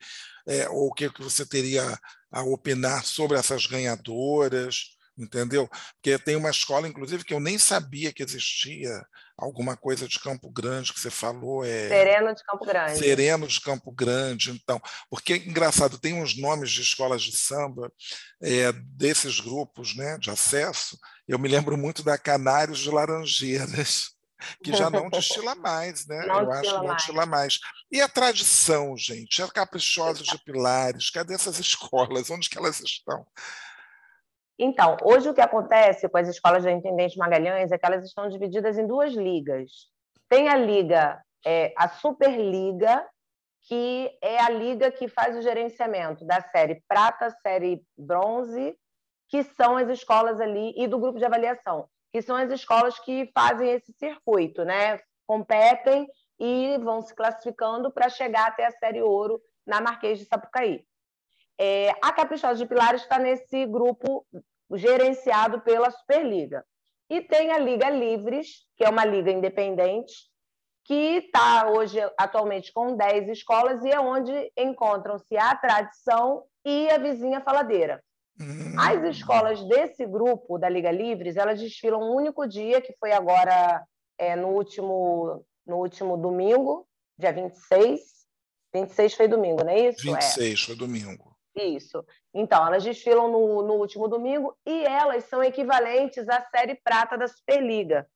é, 0.48 0.68
ou 0.68 0.88
o 0.88 0.92
que, 0.92 1.08
que 1.08 1.22
você 1.22 1.46
teria 1.46 1.96
a 2.32 2.42
opinar 2.42 3.04
sobre 3.04 3.38
essas 3.38 3.66
ganhadoras, 3.66 4.96
entendeu? 5.20 5.68
Porque 5.94 6.18
tem 6.18 6.36
uma 6.36 6.50
escola, 6.50 6.88
inclusive, 6.88 7.24
que 7.24 7.34
eu 7.34 7.40
nem 7.40 7.58
sabia 7.58 8.12
que 8.12 8.22
existia 8.22 9.04
alguma 9.36 9.76
coisa 9.76 10.06
de 10.06 10.20
Campo 10.20 10.50
Grande 10.50 10.92
que 10.92 11.00
você 11.00 11.10
falou. 11.10 11.64
É... 11.64 11.88
Sereno 11.88 12.34
de 12.34 12.44
Campo 12.44 12.64
Grande. 12.64 12.98
Sereno 12.98 13.46
de 13.46 13.60
Campo 13.60 13.92
Grande, 13.92 14.50
então. 14.50 14.80
Porque, 15.08 15.36
engraçado, 15.36 15.98
tem 15.98 16.14
uns 16.14 16.36
nomes 16.36 16.70
de 16.70 16.82
escolas 16.82 17.22
de 17.22 17.36
samba 17.36 17.90
é, 18.42 18.72
desses 18.72 19.40
grupos 19.40 19.96
né, 19.96 20.18
de 20.18 20.30
acesso. 20.30 20.98
Eu 21.26 21.38
me 21.38 21.48
lembro 21.48 21.76
muito 21.76 22.02
da 22.02 22.18
Canários 22.18 22.78
de 22.78 22.90
Laranjeiras. 22.90 24.10
Que 24.64 24.74
já 24.74 24.88
não 24.88 25.10
destila 25.10 25.54
mais, 25.54 26.06
né? 26.06 26.24
Não 26.26 26.40
eu 26.40 26.52
acho 26.52 26.70
que 26.70 26.76
não 26.76 26.84
mais. 26.84 26.96
destila 26.96 27.26
mais. 27.26 27.58
E 27.92 28.00
a 28.00 28.08
tradição, 28.08 28.96
gente? 28.96 29.42
A 29.42 29.48
Caprichosos 29.48 30.26
de 30.26 30.42
Pilares, 30.42 31.10
cadê 31.10 31.34
essas 31.34 31.58
escolas? 31.60 32.30
Onde 32.30 32.48
que 32.48 32.56
elas 32.56 32.80
estão? 32.80 33.26
Então, 34.62 34.98
hoje 35.02 35.26
o 35.26 35.32
que 35.32 35.40
acontece 35.40 36.06
com 36.06 36.18
as 36.18 36.28
escolas 36.28 36.62
de 36.62 36.70
Intendente 36.70 37.16
Magalhães 37.16 37.72
é 37.72 37.78
que 37.78 37.86
elas 37.86 38.04
estão 38.04 38.28
divididas 38.28 38.76
em 38.76 38.86
duas 38.86 39.14
ligas. 39.14 39.88
Tem 40.28 40.50
a 40.50 40.56
liga, 40.56 41.18
é, 41.46 41.72
a 41.78 41.88
Superliga, 41.88 43.02
que 43.62 44.10
é 44.20 44.38
a 44.38 44.50
liga 44.50 44.90
que 44.90 45.08
faz 45.08 45.34
o 45.34 45.40
gerenciamento 45.40 46.26
da 46.26 46.42
série 46.42 46.84
prata, 46.86 47.30
série 47.40 47.82
bronze, 47.96 48.76
que 49.30 49.42
são 49.44 49.78
as 49.78 49.88
escolas 49.88 50.38
ali, 50.38 50.74
e 50.76 50.86
do 50.86 50.98
grupo 50.98 51.18
de 51.18 51.24
avaliação, 51.24 51.88
que 52.12 52.20
são 52.20 52.36
as 52.36 52.50
escolas 52.50 52.98
que 52.98 53.30
fazem 53.32 53.70
esse 53.70 53.94
circuito, 53.94 54.62
né? 54.62 55.00
Competem 55.26 56.06
e 56.38 56.76
vão 56.82 57.00
se 57.00 57.14
classificando 57.14 57.90
para 57.90 58.10
chegar 58.10 58.48
até 58.48 58.66
a 58.66 58.72
série 58.72 59.00
ouro 59.00 59.40
na 59.66 59.80
Marquês 59.80 60.18
de 60.18 60.26
Sapucaí. 60.26 60.84
É, 61.62 61.90
a 62.00 62.10
Caprichosa 62.10 62.56
de 62.58 62.66
Pilares 62.66 63.02
está 63.02 63.18
nesse 63.18 63.66
grupo 63.66 64.26
gerenciado 64.72 65.60
pela 65.60 65.90
Superliga. 65.90 66.64
E 67.10 67.20
tem 67.20 67.52
a 67.52 67.58
Liga 67.58 67.90
Livres, 67.90 68.66
que 68.78 68.84
é 68.84 68.88
uma 68.88 69.04
liga 69.04 69.30
independente, 69.30 70.14
que 70.86 71.18
está 71.18 71.68
hoje 71.70 71.98
atualmente 72.16 72.72
com 72.72 72.96
10 72.96 73.28
escolas 73.28 73.84
e 73.84 73.90
é 73.90 74.00
onde 74.00 74.32
encontram-se 74.56 75.36
a 75.36 75.54
tradição 75.54 76.44
e 76.64 76.88
a 76.88 76.96
vizinha 76.96 77.42
faladeira. 77.42 78.02
Hum. 78.40 78.74
As 78.78 79.16
escolas 79.16 79.62
desse 79.68 80.06
grupo 80.06 80.56
da 80.56 80.68
Liga 80.68 80.90
Livres, 80.90 81.36
elas 81.36 81.60
desfilam 81.60 82.00
um 82.00 82.16
único 82.16 82.48
dia, 82.48 82.80
que 82.80 82.94
foi 82.98 83.12
agora 83.12 83.84
é, 84.16 84.34
no, 84.34 84.48
último, 84.48 85.44
no 85.66 85.76
último 85.76 86.16
domingo, 86.16 86.88
dia 87.18 87.34
26. 87.34 88.00
26 88.72 89.14
foi 89.14 89.28
domingo, 89.28 89.62
não 89.62 89.72
é 89.72 89.88
isso? 89.88 90.02
26 90.02 90.62
é. 90.62 90.66
foi 90.66 90.74
domingo. 90.74 91.29
Isso. 91.54 92.04
Então, 92.32 92.64
elas 92.66 92.84
desfilam 92.84 93.28
no, 93.28 93.62
no 93.62 93.74
último 93.74 94.06
domingo 94.06 94.56
e 94.64 94.84
elas 94.84 95.24
são 95.24 95.42
equivalentes 95.42 96.28
à 96.28 96.40
série 96.42 96.76
prata 96.76 97.18
da 97.18 97.26
Superliga. 97.26 98.06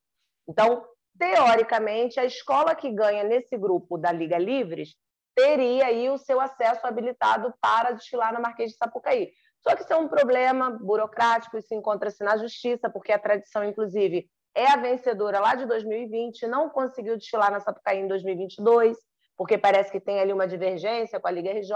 Então, 0.49 0.87
teoricamente, 1.19 2.21
a 2.21 2.25
escola 2.25 2.75
que 2.75 2.91
ganha 2.91 3.25
nesse 3.25 3.57
grupo 3.57 3.99
da 3.99 4.13
Liga 4.13 4.39
Livres 4.39 4.95
teria 5.35 5.87
aí 5.87 6.09
o 6.09 6.19
seu 6.19 6.41
acesso 6.41 6.87
habilitado 6.87 7.53
para 7.61 7.93
desfilar 7.93 8.33
na 8.33 8.41
Marquês 8.41 8.71
de 8.71 8.77
Sapucaí. 8.77 9.33
Só 9.61 9.75
que 9.75 9.83
isso 9.83 9.93
é 9.93 9.97
um 9.97 10.09
problema 10.09 10.71
burocrático, 10.71 11.57
isso 11.57 11.75
encontra-se 11.75 12.23
na 12.23 12.37
justiça, 12.37 12.89
porque 12.91 13.11
a 13.11 13.19
tradição, 13.19 13.65
inclusive, 13.65 14.29
é 14.55 14.71
a 14.71 14.77
vencedora 14.77 15.41
lá 15.41 15.55
de 15.55 15.67
2020, 15.67 16.47
não 16.47 16.69
conseguiu 16.69 17.17
desfilar 17.17 17.51
na 17.51 17.61
Sapucaí 17.61 17.99
em 17.99 18.07
2022, 18.07 18.97
porque 19.37 19.59
parece 19.59 19.91
que 19.91 19.99
tem 19.99 20.21
ali 20.21 20.33
uma 20.33 20.47
divergência 20.47 21.19
com 21.19 21.27
a 21.27 21.31
Liga 21.31 21.51
RJ. 21.51 21.75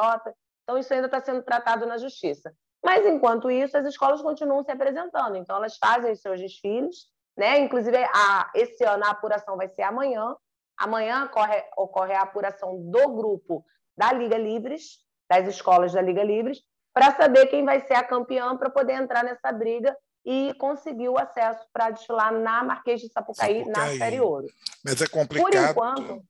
Então, 0.69 0.77
isso 0.77 0.93
ainda 0.93 1.07
está 1.07 1.19
sendo 1.19 1.43
tratado 1.43 1.87
na 1.87 1.97
justiça. 1.97 2.53
Mas, 2.85 3.07
enquanto 3.07 3.51
isso, 3.51 3.75
as 3.75 3.87
escolas 3.87 4.21
continuam 4.21 4.63
se 4.63 4.71
apresentando. 4.71 5.37
Então, 5.37 5.57
elas 5.57 5.79
fazem 5.79 6.13
os 6.13 6.21
seus 6.21 6.39
desfiles, 6.39 7.07
né? 7.35 7.59
Inclusive, 7.61 7.97
a, 7.97 8.51
esse 8.55 8.85
ano 8.85 9.03
a 9.07 9.11
apuração 9.13 9.57
vai 9.57 9.67
ser 9.71 9.81
amanhã. 9.81 10.37
Amanhã 10.77 11.25
ocorre, 11.25 11.65
ocorre 11.75 12.13
a 12.13 12.21
apuração 12.21 12.79
do 12.83 13.09
grupo 13.15 13.65
da 13.97 14.13
Liga 14.13 14.37
Livres, 14.37 14.99
das 15.27 15.49
escolas 15.49 15.95
da 15.95 16.03
Liga 16.03 16.23
Livres, 16.23 16.59
para 16.93 17.17
saber 17.17 17.47
quem 17.47 17.65
vai 17.65 17.81
ser 17.81 17.95
a 17.95 18.05
campeã 18.05 18.55
para 18.55 18.69
poder 18.69 18.93
entrar 18.93 19.25
nessa 19.25 19.51
briga 19.51 19.97
e 20.23 20.53
conseguir 20.59 21.09
o 21.09 21.19
acesso 21.19 21.67
para 21.73 21.91
desfilar 21.91 22.31
na 22.31 22.63
Marquês 22.63 23.01
de 23.01 23.09
Sapucaí, 23.11 23.65
Sapucaí, 23.65 23.73
na 23.73 23.97
Série 23.97 24.21
Ouro. 24.21 24.47
Mas 24.85 25.01
é 25.01 25.07
complicado. 25.07 25.51
Por 25.51 25.57
enquanto. 25.57 26.23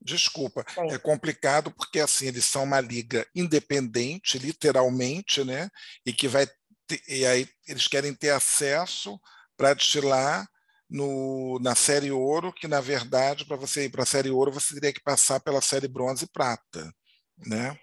Desculpa, 0.00 0.64
Sim. 0.68 0.94
é 0.94 0.98
complicado 0.98 1.70
porque 1.70 1.98
assim 2.00 2.26
eles 2.26 2.44
são 2.44 2.64
uma 2.64 2.80
liga 2.80 3.26
independente, 3.34 4.38
literalmente, 4.38 5.42
né? 5.44 5.68
E 6.04 6.12
que 6.12 6.28
vai 6.28 6.46
ter, 6.86 7.00
e 7.08 7.26
aí 7.26 7.48
eles 7.66 7.88
querem 7.88 8.14
ter 8.14 8.30
acesso 8.30 9.18
para 9.56 9.74
destilar 9.74 10.46
no, 10.88 11.58
na 11.60 11.74
série 11.74 12.12
ouro, 12.12 12.52
que 12.52 12.68
na 12.68 12.80
verdade 12.80 13.44
para 13.44 13.56
você 13.56 13.86
ir 13.86 13.90
para 13.90 14.04
a 14.04 14.06
série 14.06 14.30
ouro 14.30 14.52
você 14.52 14.74
teria 14.74 14.92
que 14.92 15.02
passar 15.02 15.40
pela 15.40 15.60
série 15.60 15.88
bronze 15.88 16.24
e 16.24 16.30
prata, 16.30 16.92
né? 17.46 17.76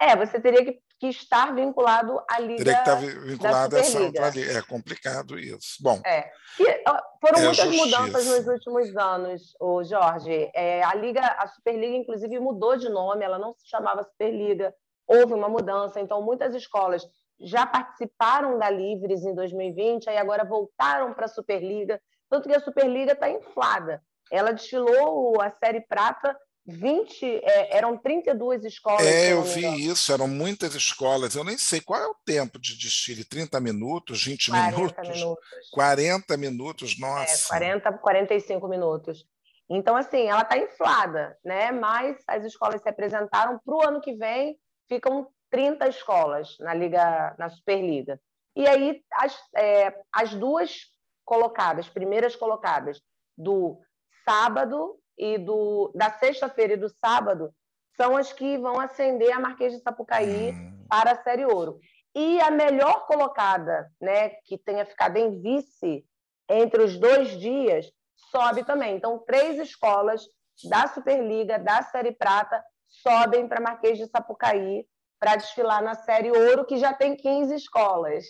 É, 0.00 0.16
você 0.16 0.40
teria 0.40 0.64
que 0.64 0.80
que 1.00 1.08
estar 1.08 1.54
vinculado 1.54 2.22
à 2.30 2.38
Liga 2.38 2.58
Teria 2.58 2.74
que 2.74 2.80
estar 2.80 2.94
vinculado 2.96 3.76
a 3.76 3.78
essa 3.78 4.00
outra 4.00 4.28
liga. 4.28 4.58
É 4.58 4.62
complicado 4.62 5.38
isso. 5.38 5.82
Bom. 5.82 5.98
É. 6.04 6.30
E, 6.60 6.84
foram 7.18 7.38
é 7.38 7.44
muitas 7.46 7.74
mudanças 7.74 8.26
nos 8.26 8.46
últimos 8.46 8.94
anos, 8.94 9.56
o 9.58 9.82
Jorge. 9.82 10.50
É, 10.54 10.84
a 10.84 10.94
Liga, 10.94 11.22
a 11.22 11.48
Superliga, 11.48 11.96
inclusive, 11.96 12.38
mudou 12.38 12.76
de 12.76 12.90
nome, 12.90 13.24
ela 13.24 13.38
não 13.38 13.54
se 13.54 13.66
chamava 13.66 14.04
Superliga. 14.04 14.74
Houve 15.06 15.32
uma 15.32 15.48
mudança, 15.48 15.98
então 16.00 16.22
muitas 16.22 16.54
escolas 16.54 17.02
já 17.40 17.64
participaram 17.64 18.58
da 18.58 18.68
Livres 18.68 19.24
em 19.24 19.34
2020, 19.34 20.10
aí 20.10 20.18
agora 20.18 20.44
voltaram 20.44 21.14
para 21.14 21.24
a 21.24 21.28
Superliga, 21.28 21.98
tanto 22.28 22.46
que 22.46 22.54
a 22.54 22.60
Superliga 22.60 23.12
está 23.12 23.30
inflada. 23.30 24.02
Ela 24.30 24.52
desfilou 24.52 25.40
a 25.40 25.50
Série 25.50 25.80
Prata 25.80 26.36
20, 26.70 27.24
é, 27.24 27.76
eram 27.76 27.96
32 27.96 28.64
escolas. 28.64 29.04
É, 29.06 29.32
eu 29.32 29.42
vi 29.42 29.86
isso, 29.86 30.12
eram 30.12 30.28
muitas 30.28 30.74
escolas. 30.74 31.34
Eu 31.34 31.44
nem 31.44 31.58
sei 31.58 31.80
qual 31.80 32.00
é 32.00 32.06
o 32.06 32.16
tempo 32.24 32.58
de 32.58 32.78
desfile: 32.78 33.24
30 33.24 33.60
minutos, 33.60 34.24
20 34.24 34.52
minutos, 34.52 35.08
minutos? 35.08 35.70
40 35.72 36.36
minutos, 36.36 36.96
é, 36.96 37.00
nossa. 37.00 37.54
É, 37.54 37.58
40, 37.58 37.92
45 37.98 38.68
minutos. 38.68 39.26
Então, 39.68 39.96
assim, 39.96 40.26
ela 40.26 40.42
está 40.42 40.56
inflada, 40.56 41.38
né? 41.44 41.70
Mas 41.70 42.16
as 42.26 42.44
escolas 42.44 42.80
se 42.82 42.88
apresentaram 42.88 43.60
para 43.64 43.74
o 43.74 43.82
ano 43.86 44.00
que 44.00 44.14
vem, 44.14 44.56
ficam 44.88 45.28
30 45.50 45.88
escolas 45.88 46.56
na 46.58 46.74
Liga, 46.74 47.34
na 47.38 47.48
Superliga. 47.48 48.20
E 48.56 48.66
aí, 48.66 49.00
as, 49.12 49.38
é, 49.56 49.94
as 50.12 50.34
duas 50.34 50.86
colocadas, 51.24 51.88
primeiras 51.88 52.34
colocadas 52.34 53.00
do 53.38 53.80
sábado 54.28 54.99
e 55.20 55.36
do, 55.36 55.92
da 55.94 56.10
sexta-feira 56.10 56.72
e 56.72 56.78
do 56.78 56.88
sábado 56.88 57.52
são 57.94 58.16
as 58.16 58.32
que 58.32 58.56
vão 58.56 58.80
ascender 58.80 59.30
a 59.30 59.38
Marquês 59.38 59.74
de 59.74 59.80
Sapucaí 59.80 60.52
hum. 60.52 60.86
para 60.88 61.12
a 61.12 61.22
Série 61.22 61.44
Ouro. 61.44 61.78
E 62.14 62.40
a 62.40 62.50
melhor 62.50 63.06
colocada, 63.06 63.92
né, 64.00 64.30
que 64.46 64.56
tenha 64.56 64.86
ficado 64.86 65.18
em 65.18 65.38
vice 65.42 66.04
entre 66.48 66.82
os 66.82 66.98
dois 66.98 67.38
dias, 67.38 67.86
sobe 68.30 68.64
também. 68.64 68.96
Então, 68.96 69.18
três 69.18 69.58
escolas 69.58 70.22
da 70.68 70.88
Superliga, 70.88 71.58
da 71.58 71.82
Série 71.82 72.12
Prata, 72.12 72.64
sobem 72.88 73.46
para 73.46 73.60
Marquês 73.60 73.98
de 73.98 74.06
Sapucaí 74.06 74.86
para 75.18 75.36
desfilar 75.36 75.82
na 75.82 75.94
Série 75.94 76.30
Ouro, 76.30 76.64
que 76.64 76.78
já 76.78 76.94
tem 76.94 77.14
15 77.14 77.54
escolas. 77.54 78.24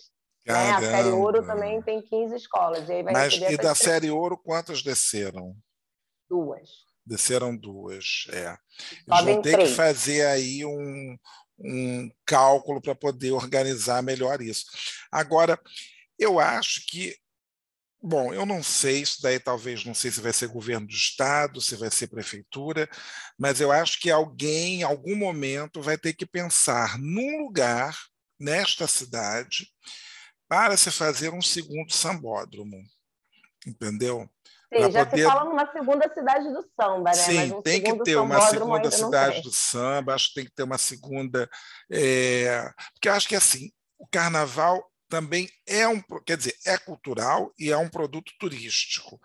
Né? 0.45 0.73
A 0.73 0.81
Série 0.81 1.11
Ouro 1.11 1.47
também 1.47 1.81
tem 1.83 2.03
15 2.03 2.35
escolas. 2.35 2.89
E 2.89 3.03
Mas 3.05 3.35
e 3.35 3.57
da 3.57 3.77
Série 3.77 4.11
Ouro, 4.11 4.37
quantas 4.37 4.83
desceram? 4.83 5.55
Duas. 6.31 6.71
Desceram 7.05 7.57
duas, 7.57 8.27
é. 8.31 8.57
Eles 9.09 9.25
vão 9.25 9.43
ter 9.43 9.53
três. 9.53 9.71
que 9.71 9.75
fazer 9.75 10.25
aí 10.27 10.65
um, 10.65 11.19
um 11.59 12.11
cálculo 12.25 12.81
para 12.81 12.95
poder 12.95 13.33
organizar 13.33 14.03
melhor 14.03 14.41
isso. 14.41 14.65
Agora, 15.11 15.61
eu 16.17 16.39
acho 16.39 16.87
que 16.87 17.17
Bom, 18.03 18.33
eu 18.33 18.47
não 18.47 18.63
sei, 18.63 19.03
isso 19.03 19.21
daí 19.21 19.39
talvez 19.39 19.85
não 19.85 19.93
sei 19.93 20.11
se 20.11 20.23
vai 20.23 20.33
ser 20.33 20.49
governo 20.49 20.87
do 20.87 20.93
estado, 20.93 21.61
se 21.61 21.77
vai 21.77 21.91
ser 21.91 22.07
prefeitura, 22.07 22.89
mas 23.39 23.61
eu 23.61 23.71
acho 23.71 24.01
que 24.01 24.11
alguém, 24.11 24.81
em 24.81 24.83
algum 24.83 25.15
momento, 25.15 25.83
vai 25.83 25.99
ter 25.99 26.15
que 26.15 26.25
pensar 26.25 26.99
num 26.99 27.43
lugar 27.43 27.95
nesta 28.39 28.87
cidade 28.87 29.71
para 30.49 30.79
se 30.79 30.91
fazer 30.91 31.31
um 31.35 31.43
segundo 31.43 31.93
sambódromo, 31.93 32.83
entendeu? 33.67 34.27
Sim, 34.73 34.91
já 34.93 35.05
poder... 35.05 35.23
se 35.23 35.29
fala 35.29 35.45
numa 35.45 35.73
segunda 35.73 36.15
cidade 36.15 36.53
do 36.53 36.63
samba, 36.81 37.11
né? 37.11 37.15
Sim, 37.15 37.53
um 37.55 37.63
tem 37.63 37.83
que 37.83 38.03
ter 38.03 38.17
uma 38.17 38.41
segunda 38.43 38.91
cidade 38.91 39.43
do 39.43 39.51
samba, 39.51 40.15
acho 40.15 40.29
que 40.29 40.35
tem 40.35 40.45
que 40.45 40.53
ter 40.53 40.63
uma 40.63 40.79
segunda. 40.79 41.51
É... 41.91 42.71
Porque 42.93 43.09
eu 43.09 43.13
acho 43.13 43.29
que 43.29 43.35
assim, 43.35 43.71
o 43.99 44.07
carnaval 44.07 44.89
também 45.09 45.51
é 45.67 45.89
um, 45.89 46.01
quer 46.25 46.37
dizer, 46.37 46.57
é 46.65 46.79
cultural 46.79 47.53
e 47.59 47.71
é 47.71 47.77
um 47.77 47.89
produto 47.89 48.33
turístico. 48.39 49.21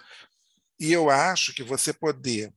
E 0.79 0.91
eu 0.91 1.09
acho 1.09 1.53
que 1.53 1.63
você 1.63 1.93
poder 1.93 2.51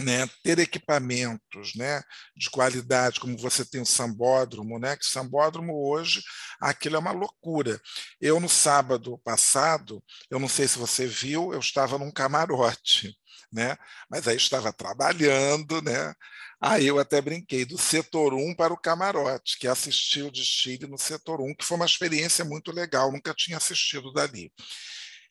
né, 0.00 0.26
ter 0.42 0.58
equipamentos 0.58 1.74
né, 1.74 2.02
de 2.36 2.50
qualidade, 2.50 3.20
como 3.20 3.36
você 3.36 3.64
tem 3.64 3.80
o 3.80 3.86
sambódromo, 3.86 4.78
né, 4.78 4.96
que 4.96 5.04
o 5.04 5.08
sambódromo 5.08 5.74
hoje, 5.88 6.22
aquilo 6.60 6.96
é 6.96 6.98
uma 6.98 7.12
loucura. 7.12 7.80
Eu, 8.20 8.40
no 8.40 8.48
sábado 8.48 9.18
passado, 9.24 10.02
eu 10.30 10.38
não 10.38 10.48
sei 10.48 10.66
se 10.66 10.78
você 10.78 11.06
viu, 11.06 11.52
eu 11.52 11.60
estava 11.60 11.98
num 11.98 12.10
camarote, 12.10 13.14
né, 13.52 13.76
mas 14.10 14.26
aí 14.26 14.36
estava 14.36 14.72
trabalhando, 14.72 15.82
né, 15.82 16.14
aí 16.60 16.86
eu 16.86 16.98
até 16.98 17.20
brinquei, 17.20 17.64
do 17.64 17.76
setor 17.76 18.32
1 18.32 18.54
para 18.54 18.72
o 18.72 18.80
camarote, 18.80 19.58
que 19.58 19.68
assisti 19.68 20.22
o 20.22 20.30
desfile 20.30 20.86
no 20.86 20.96
setor 20.96 21.40
1, 21.40 21.54
que 21.54 21.64
foi 21.64 21.76
uma 21.76 21.86
experiência 21.86 22.44
muito 22.44 22.72
legal, 22.72 23.12
nunca 23.12 23.34
tinha 23.34 23.58
assistido 23.58 24.12
dali. 24.12 24.50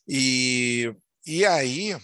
E, 0.08 0.94
e 1.26 1.46
aí, 1.46 1.96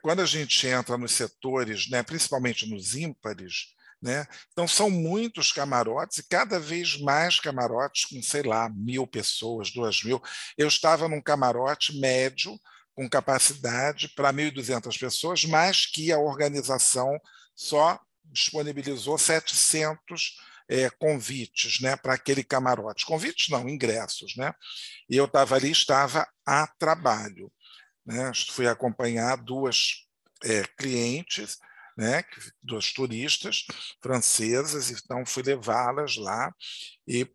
quando 0.00 0.20
a 0.20 0.26
gente 0.26 0.66
entra 0.66 0.96
nos 0.96 1.12
setores, 1.12 1.88
né, 1.88 2.02
principalmente 2.02 2.68
nos 2.68 2.94
ímpares, 2.94 3.74
né, 4.00 4.26
então 4.52 4.66
são 4.66 4.90
muitos 4.90 5.52
camarotes 5.52 6.18
e 6.18 6.28
cada 6.28 6.58
vez 6.58 7.00
mais 7.00 7.38
camarotes 7.38 8.04
com, 8.06 8.20
sei 8.22 8.42
lá, 8.42 8.68
mil 8.68 9.06
pessoas, 9.06 9.70
duas 9.70 10.02
mil. 10.02 10.20
Eu 10.58 10.66
estava 10.66 11.08
num 11.08 11.20
camarote 11.20 11.98
médio 11.98 12.58
com 12.94 13.08
capacidade 13.08 14.08
para 14.08 14.32
1.200 14.32 14.98
pessoas, 14.98 15.44
mas 15.44 15.86
que 15.86 16.12
a 16.12 16.18
organização 16.18 17.18
só 17.54 17.98
disponibilizou 18.24 19.16
700 19.18 20.36
é, 20.68 20.88
convites 20.90 21.80
né, 21.80 21.96
para 21.96 22.14
aquele 22.14 22.42
camarote. 22.42 23.04
Convites 23.04 23.48
não, 23.48 23.68
ingressos. 23.68 24.36
Né? 24.36 24.54
E 25.08 25.16
eu 25.16 25.26
estava 25.26 25.54
ali, 25.56 25.70
estava 25.70 26.26
a 26.46 26.66
trabalho. 26.66 27.52
Né? 28.04 28.32
Fui 28.50 28.66
acompanhar 28.66 29.36
duas 29.36 30.06
é, 30.44 30.64
clientes, 30.76 31.58
né? 31.96 32.24
duas 32.62 32.92
turistas 32.92 33.66
francesas, 34.00 34.90
então 34.90 35.24
fui 35.24 35.42
levá-las 35.42 36.16
lá 36.16 36.54
e, 37.06 37.26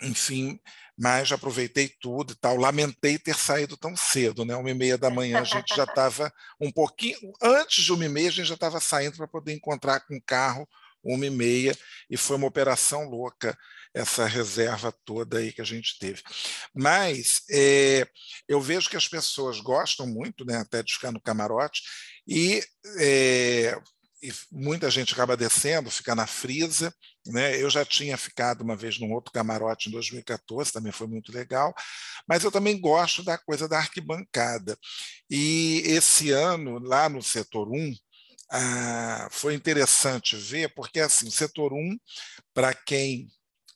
enfim, 0.00 0.58
mas 0.96 1.32
aproveitei 1.32 1.88
tudo 2.00 2.32
e 2.32 2.36
tal. 2.36 2.56
Lamentei 2.56 3.18
ter 3.18 3.36
saído 3.36 3.76
tão 3.76 3.96
cedo, 3.96 4.44
né? 4.44 4.54
Uma 4.54 4.70
e 4.70 4.74
meia 4.74 4.96
da 4.96 5.10
manhã 5.10 5.40
a 5.40 5.44
gente 5.44 5.74
já 5.74 5.84
estava 5.84 6.32
um 6.60 6.70
pouquinho 6.70 7.32
antes 7.42 7.84
de 7.84 7.92
uma 7.92 8.04
e 8.04 8.08
meia 8.08 8.28
a 8.28 8.32
gente 8.32 8.46
já 8.46 8.54
estava 8.54 8.80
saindo 8.80 9.16
para 9.16 9.26
poder 9.28 9.52
encontrar 9.52 10.00
com 10.00 10.16
o 10.16 10.22
carro 10.22 10.68
uma 11.02 11.26
e 11.26 11.30
meia 11.30 11.76
e 12.08 12.16
foi 12.16 12.36
uma 12.36 12.46
operação 12.46 13.04
louca 13.04 13.56
essa 13.94 14.26
reserva 14.26 14.92
toda 15.04 15.38
aí 15.38 15.52
que 15.52 15.60
a 15.60 15.64
gente 15.64 15.98
teve. 15.98 16.22
Mas 16.74 17.42
é, 17.50 18.06
eu 18.48 18.60
vejo 18.60 18.90
que 18.90 18.96
as 18.96 19.06
pessoas 19.06 19.60
gostam 19.60 20.06
muito, 20.06 20.44
né, 20.44 20.56
até 20.56 20.82
de 20.82 20.94
ficar 20.94 21.12
no 21.12 21.20
camarote, 21.20 21.82
e, 22.26 22.62
é, 22.98 23.78
e 24.22 24.32
muita 24.50 24.90
gente 24.90 25.12
acaba 25.12 25.36
descendo, 25.36 25.90
fica 25.90 26.14
na 26.14 26.26
frisa, 26.26 26.92
Né? 27.26 27.60
Eu 27.60 27.70
já 27.70 27.84
tinha 27.86 28.18
ficado 28.18 28.62
uma 28.62 28.76
vez 28.76 28.98
num 28.98 29.12
outro 29.12 29.32
camarote 29.32 29.88
em 29.88 29.92
2014, 29.92 30.72
também 30.72 30.92
foi 30.92 31.06
muito 31.06 31.32
legal, 31.32 31.74
mas 32.28 32.44
eu 32.44 32.52
também 32.52 32.78
gosto 32.78 33.22
da 33.24 33.38
coisa 33.38 33.66
da 33.68 33.78
arquibancada. 33.78 34.76
E 35.30 35.82
esse 35.86 36.30
ano, 36.30 36.78
lá 36.78 37.08
no 37.08 37.22
setor 37.22 37.68
1, 37.72 37.94
ah, 38.50 39.28
foi 39.30 39.54
interessante 39.54 40.36
ver, 40.36 40.74
porque 40.74 41.00
assim, 41.00 41.26
o 41.28 41.30
setor 41.30 41.72
1, 41.72 41.96
para 42.52 42.74
quem 42.74 43.28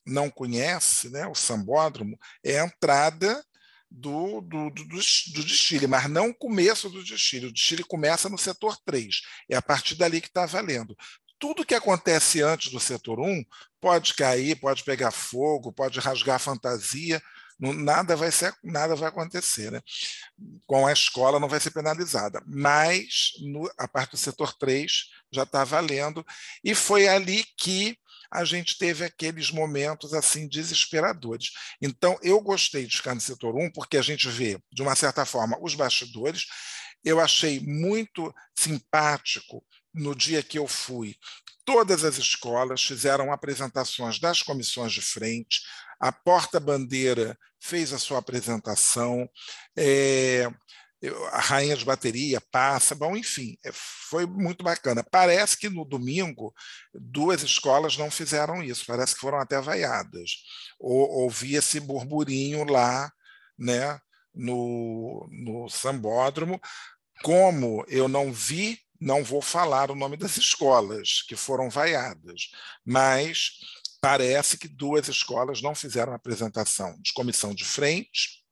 não 0.09 0.31
conhece, 0.31 1.11
né, 1.11 1.27
o 1.27 1.35
sambódromo, 1.35 2.19
é 2.43 2.61
a 2.61 2.65
entrada 2.65 3.45
do, 3.91 4.41
do, 4.43 4.71
do, 4.71 4.85
do, 4.85 5.45
desfile, 5.45 5.87
mas 5.87 6.09
não 6.09 6.31
o 6.31 6.35
começo 6.35 6.91
do 6.91 7.03
desfile. 7.03 7.47
O 7.47 7.53
desfile 7.53 7.83
começa 7.83 8.29
no 8.29 8.37
setor 8.37 8.77
3. 8.85 9.23
É 9.49 9.57
a 9.57 9.63
partir 9.63 9.95
dali 9.95 10.21
que 10.21 10.29
está 10.29 10.45
valendo. 10.45 10.97
Tudo 11.39 11.65
que 11.65 11.75
acontece 11.75 12.43
antes 12.43 12.71
do 12.71 12.81
setor 12.81 13.21
1 13.21 13.45
pode 13.81 14.15
cair, 14.15 14.57
pode 14.57 14.83
pegar 14.83 15.11
fogo, 15.11 15.73
pode 15.73 16.01
rasgar 16.01 16.37
a 16.37 16.41
fantasia, 16.41 17.23
nada 17.59 18.15
vai 18.17 18.31
ser, 18.31 18.55
nada 18.63 18.95
vai 18.95 19.09
acontecer, 19.09 19.71
né? 19.71 19.81
Com 20.67 20.87
a 20.87 20.93
escola 20.93 21.41
não 21.41 21.49
vai 21.49 21.61
ser 21.61 21.71
penalizada, 21.71 22.43
mas 22.47 23.33
no, 23.41 23.71
a 23.79 23.89
parte 23.89 24.13
do 24.13 24.17
setor 24.17 24.53
3 24.55 24.93
já 25.31 25.43
está 25.45 25.65
valendo 25.65 26.25
e 26.63 26.75
foi 26.75 27.09
ali 27.09 27.45
que 27.57 27.99
a 28.31 28.45
gente 28.45 28.77
teve 28.79 29.05
aqueles 29.05 29.51
momentos 29.51 30.13
assim 30.13 30.49
desesperadores. 30.49 31.51
Então, 31.81 32.19
eu 32.23 32.41
gostei 32.41 32.87
de 32.87 32.97
ficar 32.97 33.15
no 33.15 33.21
setor 33.21 33.57
1, 33.57 33.73
porque 33.73 33.97
a 33.97 34.03
gente 34.03 34.29
vê, 34.29 34.59
de 34.73 34.83
uma 34.83 34.95
certa 34.95 35.25
forma, 35.25 35.59
os 35.61 35.75
bastidores. 35.75 36.47
Eu 37.05 37.21
achei 37.21 37.61
muito 37.61 38.35
simpático 38.59 39.65
no 39.95 40.15
dia 40.15 40.43
que 40.43 40.59
eu 40.59 40.67
fui. 40.67 41.15
Todas 41.65 42.05
as 42.05 42.19
escolas 42.19 42.83
fizeram 42.83 43.33
apresentações 43.33 44.19
das 44.19 44.43
comissões 44.43 44.93
de 44.93 45.01
frente, 45.01 45.61
a 46.01 46.13
porta-bandeira 46.13 47.37
fez 47.61 47.93
a 47.93 47.99
sua 47.99 48.19
apresentação. 48.19 49.29
É, 49.77 50.49
a 51.31 51.41
rainha 51.41 51.77
de 51.77 51.85
bateria 51.85 52.41
passa, 52.51 52.95
bom, 52.95 53.17
enfim, 53.17 53.57
é, 53.65 53.71
foi 53.73 54.27
muito 54.27 54.65
bacana. 54.65 55.05
Parece 55.05 55.57
que 55.57 55.69
no 55.69 55.85
domingo 55.85 56.53
duas 56.93 57.43
escolas 57.43 57.97
não 57.97 58.11
fizeram 58.11 58.63
isso, 58.63 58.85
parece 58.87 59.15
que 59.15 59.21
foram 59.21 59.39
até 59.39 59.61
vaiadas. 59.61 60.43
Ouvi 60.79 61.55
esse 61.55 61.79
burburinho 61.79 62.65
lá, 62.65 63.13
né, 63.57 63.99
no, 64.35 65.29
no 65.31 65.69
sambódromo. 65.69 66.61
Como 67.23 67.85
eu 67.89 68.09
não 68.09 68.33
vi, 68.33 68.79
não 69.01 69.23
vou 69.23 69.41
falar 69.41 69.91
o 69.91 69.97
nome 69.97 70.17
das 70.17 70.37
escolas 70.37 71.23
que 71.29 71.37
foram 71.37 71.71
vaiadas, 71.71 72.51
mas 72.85 73.53
parece 74.01 74.59
que 74.59 74.69
duas 74.69 75.09
escolas 75.09 75.63
não 75.63 75.75
fizeram 75.75 76.13
apresentação 76.13 76.97
de 77.01 77.13
comissão 77.13 77.55
de 77.55 77.65
frente 77.65 78.45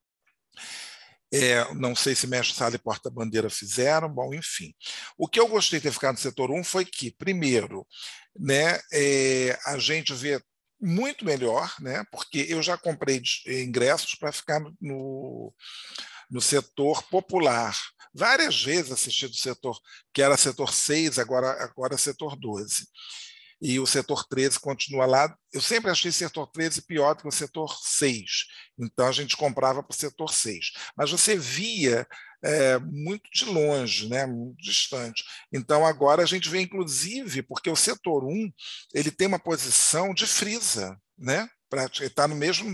é, 1.33 1.74
não 1.74 1.95
sei 1.95 2.14
se 2.14 2.27
Mestre 2.27 2.57
Sala 2.57 2.77
e 2.77 2.79
Porta-Bandeira 2.79 3.51
fizeram, 3.51 4.09
bom, 4.09 4.33
enfim. 4.33 4.74
O 5.18 5.29
que 5.29 5.41
eu 5.41 5.49
gostei 5.49 5.79
de 5.79 5.85
ter 5.85 5.93
ficado 5.93 6.14
no 6.14 6.20
setor 6.20 6.51
1 6.51 6.64
foi 6.64 6.85
que, 6.85 7.11
primeiro, 7.11 7.87
né, 8.39 8.81
é, 8.93 9.59
a 9.66 9.79
gente 9.79 10.12
vê 10.14 10.41
muito 10.81 11.24
melhor, 11.24 11.74
né, 11.81 12.05
porque 12.11 12.47
eu 12.49 12.62
já 12.62 12.77
comprei 12.77 13.22
ingressos 13.47 14.14
para 14.14 14.31
ficar 14.31 14.61
no, 14.81 15.53
no 16.31 16.41
setor 16.41 17.03
popular. 17.05 17.77
Várias 18.14 18.62
vezes 18.62 18.93
assisti 18.93 19.27
do 19.27 19.37
setor, 19.37 19.79
que 20.12 20.22
era 20.22 20.37
setor 20.37 20.72
6, 20.72 21.18
agora, 21.18 21.51
agora 21.62 21.95
é 21.95 21.99
setor 21.99 22.37
12 22.37 22.87
e 23.61 23.81
o 23.81 23.87
setor 23.87 24.27
13 24.29 24.61
continua 24.61 25.07
lá. 25.07 25.37
Eu 25.53 25.61
sempre 25.61 25.91
achei 25.91 26.11
o 26.11 26.13
setor 26.13 26.47
13 26.49 26.83
pior 26.83 27.15
do 27.15 27.23
que 27.23 27.29
o 27.29 27.33
setor 27.33 27.77
6, 27.83 28.25
então 28.79 29.07
a 29.07 29.13
gente 29.13 29.37
comprava 29.37 29.83
para 29.83 29.95
o 29.95 29.99
setor 29.99 30.33
6. 30.33 30.73
Mas 30.97 31.11
você 31.11 31.37
via 31.37 32.07
é, 32.43 32.79
muito 32.79 33.29
de 33.33 33.45
longe, 33.45 34.09
né, 34.09 34.27
muito 34.27 34.63
distante. 34.63 35.25
Então 35.53 35.87
agora 35.87 36.23
a 36.23 36.27
gente 36.27 36.49
vê, 36.49 36.61
inclusive, 36.61 37.43
porque 37.43 37.71
o 37.71 37.77
setor 37.77 38.25
1 38.25 38.53
ele 38.95 39.11
tem 39.11 39.27
uma 39.27 39.39
posição 39.39 40.13
de 40.13 40.27
frisa, 40.27 40.97
né? 41.19 41.49
Está 42.01 42.29
no 42.29 42.35
mesmo, 42.35 42.71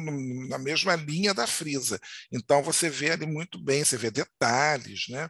na 0.49 0.59
mesma 0.59 0.95
linha 0.97 1.33
da 1.35 1.47
frisa. 1.47 1.99
Então 2.31 2.63
você 2.63 2.89
vê 2.91 3.11
ali 3.11 3.27
muito 3.27 3.63
bem, 3.63 3.85
você 3.85 3.97
vê 3.97 4.11
detalhes, 4.11 5.07
né? 5.09 5.29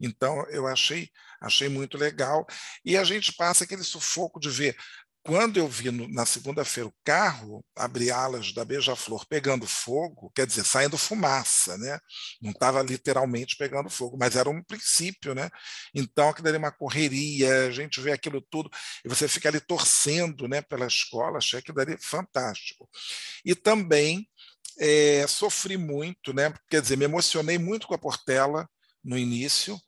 Então 0.00 0.44
eu 0.50 0.66
achei 0.66 1.08
achei 1.40 1.70
muito 1.70 1.96
legal 1.96 2.46
e 2.84 2.98
a 2.98 3.04
gente 3.04 3.32
passa 3.32 3.64
aquele 3.64 3.82
sufoco 3.82 4.38
de 4.38 4.50
ver 4.50 4.76
quando 5.22 5.58
eu 5.58 5.68
vi 5.68 5.90
no, 5.90 6.08
na 6.08 6.24
segunda-feira 6.24 6.88
o 6.88 6.94
carro 7.04 7.64
abrir 7.76 8.10
alas 8.10 8.52
da 8.52 8.64
Beija-Flor 8.64 9.26
pegando 9.26 9.66
fogo, 9.66 10.32
quer 10.34 10.46
dizer, 10.46 10.64
saindo 10.64 10.96
fumaça, 10.96 11.76
né? 11.76 11.98
Não 12.40 12.52
estava 12.52 12.82
literalmente 12.82 13.56
pegando 13.56 13.90
fogo, 13.90 14.16
mas 14.18 14.34
era 14.36 14.48
um 14.48 14.62
princípio, 14.62 15.34
né? 15.34 15.50
Então 15.94 16.30
aquilo 16.30 16.48
ali 16.48 16.56
uma 16.56 16.72
correria, 16.72 17.66
a 17.66 17.70
gente 17.70 18.00
vê 18.00 18.12
aquilo 18.12 18.40
tudo 18.40 18.70
e 19.04 19.08
você 19.08 19.28
fica 19.28 19.48
ali 19.48 19.60
torcendo, 19.60 20.48
né, 20.48 20.62
pela 20.62 20.86
escola, 20.86 21.38
achei 21.38 21.58
aquilo 21.58 21.80
ali 21.80 21.96
fantástico. 22.00 22.88
E 23.44 23.54
também 23.54 24.26
é, 24.78 25.26
sofri 25.26 25.76
muito, 25.76 26.32
né? 26.32 26.52
Quer 26.70 26.80
dizer, 26.80 26.96
me 26.96 27.04
emocionei 27.04 27.58
muito 27.58 27.86
com 27.86 27.94
a 27.94 27.98
Portela 27.98 28.68
no 29.04 29.18
início, 29.18 29.78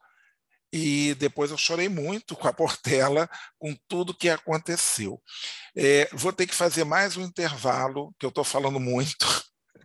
e 0.72 1.14
depois 1.16 1.50
eu 1.50 1.58
chorei 1.58 1.88
muito 1.88 2.34
com 2.34 2.48
a 2.48 2.52
Portela, 2.52 3.28
com 3.58 3.76
tudo 3.86 4.16
que 4.16 4.28
aconteceu. 4.28 5.22
É, 5.76 6.08
vou 6.12 6.32
ter 6.32 6.46
que 6.46 6.54
fazer 6.54 6.84
mais 6.84 7.16
um 7.16 7.22
intervalo, 7.22 8.14
que 8.18 8.24
eu 8.24 8.30
estou 8.30 8.44
falando 8.44 8.80
muito, 8.80 9.26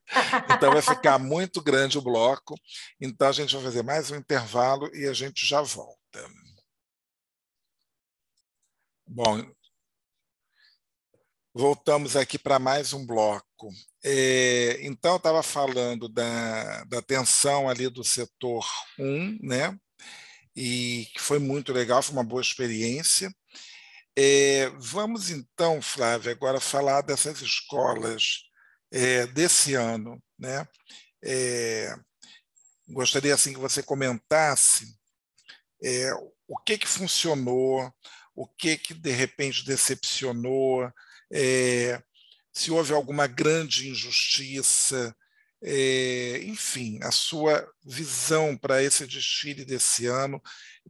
então 0.50 0.72
vai 0.72 0.82
ficar 0.82 1.20
muito 1.20 1.62
grande 1.62 1.98
o 1.98 2.02
bloco. 2.02 2.56
Então 3.02 3.28
a 3.28 3.32
gente 3.32 3.54
vai 3.56 3.64
fazer 3.64 3.84
mais 3.84 4.12
um 4.12 4.16
intervalo 4.16 4.90
e 4.96 5.06
a 5.08 5.14
gente 5.14 5.46
já 5.46 5.62
volta. 5.62 5.98
Bom, 9.06 9.42
voltamos 11.54 12.16
aqui 12.16 12.38
para 12.38 12.60
mais 12.60 12.94
um 12.94 13.06
bloco. 13.06 13.70
É, 14.04 14.78
então, 14.86 15.14
eu 15.14 15.18
estava 15.18 15.42
falando 15.42 16.08
da, 16.08 16.84
da 16.86 17.02
tensão 17.02 17.68
ali 17.68 17.90
do 17.90 18.04
setor 18.04 18.66
1, 19.00 19.40
né? 19.42 19.78
E 20.58 21.08
que 21.14 21.22
foi 21.22 21.38
muito 21.38 21.72
legal, 21.72 22.02
foi 22.02 22.14
uma 22.14 22.24
boa 22.24 22.42
experiência. 22.42 23.32
É, 24.18 24.72
vamos 24.80 25.30
então, 25.30 25.80
Flávia, 25.84 26.32
agora 26.32 26.60
falar 26.60 27.02
dessas 27.02 27.40
escolas 27.44 28.40
é, 28.92 29.28
desse 29.28 29.76
ano. 29.76 30.20
Né? 30.40 30.68
É, 31.24 31.96
gostaria 32.90 33.36
assim 33.36 33.54
que 33.54 33.60
você 33.60 33.84
comentasse 33.84 34.98
é, 35.84 36.12
o 36.48 36.58
que, 36.66 36.80
que 36.80 36.88
funcionou, 36.88 37.94
o 38.36 38.48
que, 38.48 38.80
que 38.80 38.96
de 38.96 39.12
repente 39.12 39.64
decepcionou, 39.64 40.92
é, 41.32 42.02
se 42.52 42.72
houve 42.72 42.94
alguma 42.94 43.28
grande 43.28 43.90
injustiça, 43.90 45.16
é, 45.64 46.40
enfim, 46.44 47.00
a 47.02 47.12
sua 47.12 47.68
visão 47.86 48.56
para 48.58 48.84
esse 48.84 49.08
desfile 49.08 49.66
desse 49.66 50.06
ano, 50.06 50.42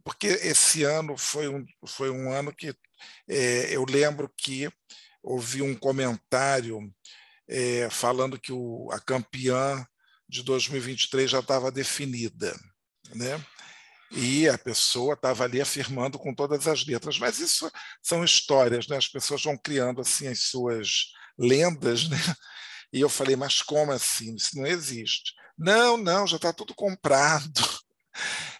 porque 0.04 0.26
esse 0.26 0.84
ano 0.84 1.16
foi 1.16 1.48
um, 1.48 1.64
foi 1.86 2.10
um 2.10 2.30
ano 2.32 2.54
que 2.54 2.74
é, 3.28 3.74
eu 3.74 3.84
lembro 3.84 4.32
que 4.36 4.70
ouvi 5.22 5.62
um 5.62 5.74
comentário 5.74 6.80
é, 7.48 7.88
falando 7.90 8.38
que 8.38 8.52
o, 8.52 8.88
a 8.92 9.00
campeã 9.00 9.86
de 10.28 10.42
2023 10.42 11.30
já 11.30 11.40
estava 11.40 11.70
definida, 11.70 12.54
né? 13.14 13.42
E 14.10 14.48
a 14.48 14.56
pessoa 14.56 15.14
estava 15.14 15.44
ali 15.44 15.60
afirmando 15.60 16.18
com 16.18 16.34
todas 16.34 16.66
as 16.66 16.86
letras. 16.86 17.18
Mas 17.18 17.40
isso 17.40 17.70
são 18.02 18.24
histórias, 18.24 18.86
né? 18.88 18.96
As 18.96 19.08
pessoas 19.08 19.42
vão 19.42 19.56
criando 19.56 20.00
assim 20.00 20.26
as 20.26 20.40
suas 20.44 21.12
lendas, 21.38 22.08
né? 22.08 22.18
E 22.92 23.00
eu 23.00 23.08
falei, 23.08 23.36
mas 23.36 23.62
como 23.62 23.92
assim? 23.92 24.34
Isso 24.34 24.56
não 24.56 24.66
existe. 24.66 25.34
Não, 25.56 25.96
não, 25.96 26.26
já 26.26 26.36
está 26.36 26.52
tudo 26.52 26.74
comprado. 26.74 27.60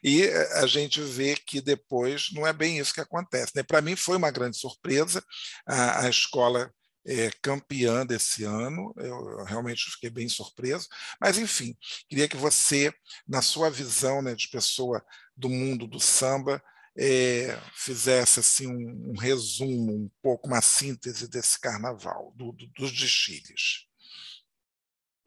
E 0.04 0.22
a 0.54 0.66
gente 0.68 1.00
vê 1.00 1.34
que 1.34 1.60
depois 1.60 2.28
não 2.32 2.46
é 2.46 2.52
bem 2.52 2.78
isso 2.78 2.94
que 2.94 3.00
acontece. 3.00 3.50
Né? 3.56 3.64
Para 3.64 3.80
mim 3.80 3.96
foi 3.96 4.16
uma 4.16 4.30
grande 4.30 4.56
surpresa 4.56 5.20
a, 5.66 6.02
a 6.04 6.08
escola 6.08 6.72
é, 7.08 7.30
campeã 7.42 8.04
desse 8.04 8.44
ano, 8.44 8.94
eu, 8.98 9.30
eu, 9.30 9.44
realmente 9.44 9.90
fiquei 9.90 10.10
bem 10.10 10.28
surpreso. 10.28 10.86
Mas, 11.20 11.38
enfim, 11.38 11.76
queria 12.08 12.28
que 12.28 12.36
você, 12.36 12.92
na 13.26 13.40
sua 13.40 13.70
visão 13.70 14.20
né, 14.20 14.34
de 14.34 14.48
pessoa 14.48 15.02
do 15.36 15.48
mundo 15.48 15.86
do 15.86 15.98
samba, 15.98 16.62
é, 16.98 17.58
fizesse 17.74 18.40
assim 18.40 18.66
um, 18.66 19.12
um, 19.12 19.16
resumo, 19.16 19.92
um 19.94 20.10
pouco 20.20 20.48
uma 20.48 20.60
síntese 20.60 21.28
desse 21.28 21.58
carnaval, 21.58 22.32
do, 22.36 22.52
do, 22.52 22.66
dos 22.76 22.92
desfiles. 22.92 23.87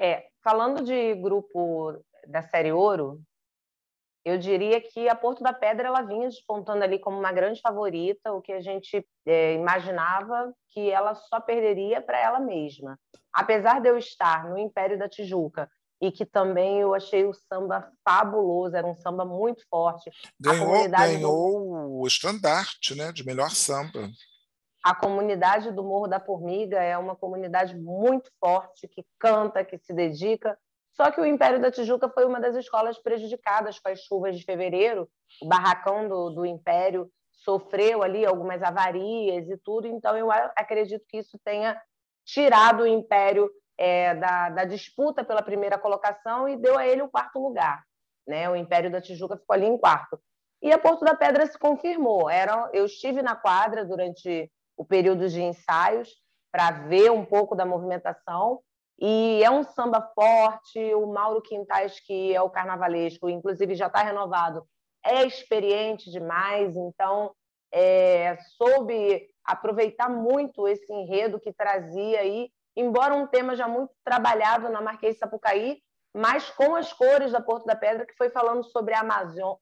É, 0.02 0.26
falando 0.44 0.84
de 0.84 1.14
grupo 1.14 2.04
da 2.28 2.42
série 2.42 2.72
Ouro, 2.72 3.22
eu 4.26 4.36
diria 4.40 4.82
que 4.82 5.08
a 5.08 5.14
Porto 5.14 5.44
da 5.44 5.54
Pedra 5.54 5.88
ela 5.88 6.02
vinha 6.02 6.28
despontando 6.28 6.84
ali 6.84 6.98
como 6.98 7.20
uma 7.20 7.32
grande 7.32 7.62
favorita, 7.62 8.34
o 8.34 8.42
que 8.42 8.52
a 8.52 8.62
gente 8.62 9.08
é, 9.28 9.54
imaginava 9.54 10.52
que 10.70 10.90
ela 10.90 11.14
só 11.14 11.40
perderia 11.40 12.02
para 12.02 12.20
ela 12.20 12.40
mesma. 12.40 13.00
Apesar 13.32 13.80
de 13.80 13.90
eu 13.90 13.98
estar 13.98 14.50
no 14.50 14.58
Império 14.58 14.98
da 14.98 15.08
Tijuca 15.08 15.70
e 16.02 16.12
que 16.12 16.26
também 16.26 16.80
eu 16.80 16.96
achei 16.96 17.24
o 17.24 17.34
samba 17.34 17.88
fabuloso, 18.04 18.76
era 18.76 18.88
um 18.88 18.96
samba 18.96 19.24
muito 19.24 19.64
forte. 19.70 20.10
Ganhou, 20.40 20.90
ganhou 20.90 21.60
do... 21.60 22.02
o 22.02 22.08
estandarte 22.08 22.96
né, 22.96 23.12
de 23.12 23.24
melhor 23.24 23.52
samba. 23.52 24.10
A 24.84 24.96
comunidade 24.96 25.72
do 25.72 25.84
Morro 25.84 26.08
da 26.08 26.20
Formiga 26.20 26.82
é 26.82 26.98
uma 26.98 27.16
comunidade 27.16 27.78
muito 27.78 28.32
forte, 28.40 28.88
que 28.88 29.06
canta, 29.20 29.64
que 29.64 29.78
se 29.78 29.94
dedica, 29.94 30.58
só 30.94 31.10
que 31.10 31.22
o 31.22 31.26
Império 31.26 31.62
da 31.62 31.72
Tijuca 31.72 32.10
foi 32.10 32.26
uma 32.26 32.40
das 32.40 32.56
escolas 32.56 32.98
prejudicadas 32.98 33.80
com 33.80 33.90
as 33.90 34.00
chuvas 34.02 34.38
de 34.38 34.44
fevereiro. 34.44 35.10
O 35.42 35.48
barracão 35.48 36.08
do, 36.08 36.30
do 36.32 36.46
Império 36.46 37.10
sofreu 37.32 38.04
ali 38.04 38.26
algumas 38.26 38.62
avarias 38.62 39.50
e 39.50 39.58
tudo, 39.58 39.88
então 39.88 40.16
eu 40.16 40.30
acredito 40.32 41.04
que 41.08 41.18
isso 41.18 41.40
tenha 41.44 41.80
tirado 42.24 42.84
o 42.84 42.88
Império 42.88 43.50
é, 43.78 44.14
da, 44.14 44.50
da, 44.50 44.64
disputa 44.64 45.24
pela 45.24 45.42
primeira 45.42 45.78
colocação 45.78 46.48
e 46.48 46.56
deu 46.56 46.78
a 46.78 46.86
ele 46.86 47.02
o 47.02 47.10
quarto 47.10 47.40
lugar. 47.40 47.84
Né? 48.28 48.48
O 48.48 48.56
Império 48.56 48.92
da 48.92 49.02
Tijuca 49.02 49.38
ficou 49.38 49.56
ali 49.56 49.66
em 49.66 49.78
quarto. 49.78 50.20
E 50.62 50.72
a 50.72 50.78
Porto 50.78 51.04
da 51.04 51.16
Pedra 51.16 51.48
se 51.48 51.58
confirmou. 51.58 52.30
Era, 52.30 52.70
eu 52.74 52.86
estive 52.86 53.24
na 53.24 53.36
quadra 53.36 53.84
durante 53.84 54.52
o 54.82 54.86
período 54.86 55.30
de 55.30 55.40
ensaios 55.40 56.10
para 56.52 56.72
ver 56.72 57.12
um 57.12 57.24
pouco 57.24 57.56
da 57.56 57.64
movimentação. 57.64 58.60
E 59.00 59.44
é 59.44 59.52
um 59.52 59.64
samba 59.64 60.02
forte, 60.16 60.80
o 60.96 61.06
Mauro 61.06 61.40
Quintais, 61.40 62.00
que 62.00 62.36
é 62.36 62.42
o 62.42 62.50
carnavalesco, 62.50 63.30
inclusive 63.30 63.76
já 63.76 63.86
está 63.86 64.02
renovado, 64.02 64.64
é 65.06 65.24
experiente 65.24 66.10
demais, 66.10 66.76
então 66.76 67.32
é, 67.72 68.38
soube 68.58 69.28
aproveitar 69.46 70.10
muito 70.10 70.68
esse 70.68 70.92
enredo 70.92 71.40
que 71.40 71.54
trazia 71.54 72.20
aí, 72.20 72.50
embora 72.76 73.16
um 73.16 73.28
tema 73.28 73.56
já 73.56 73.68
muito 73.68 73.92
trabalhado 74.04 74.68
na 74.70 74.82
Marquês 74.82 75.18
Sapucaí, 75.20 75.80
mas 76.14 76.50
com 76.50 76.76
as 76.76 76.92
cores 76.92 77.32
da 77.32 77.42
Porto 77.42 77.66
da 77.66 77.76
Pedra, 77.76 78.06
que 78.06 78.18
foi 78.18 78.30
falando 78.30 78.64
sobre 78.64 78.96
a 78.96 79.04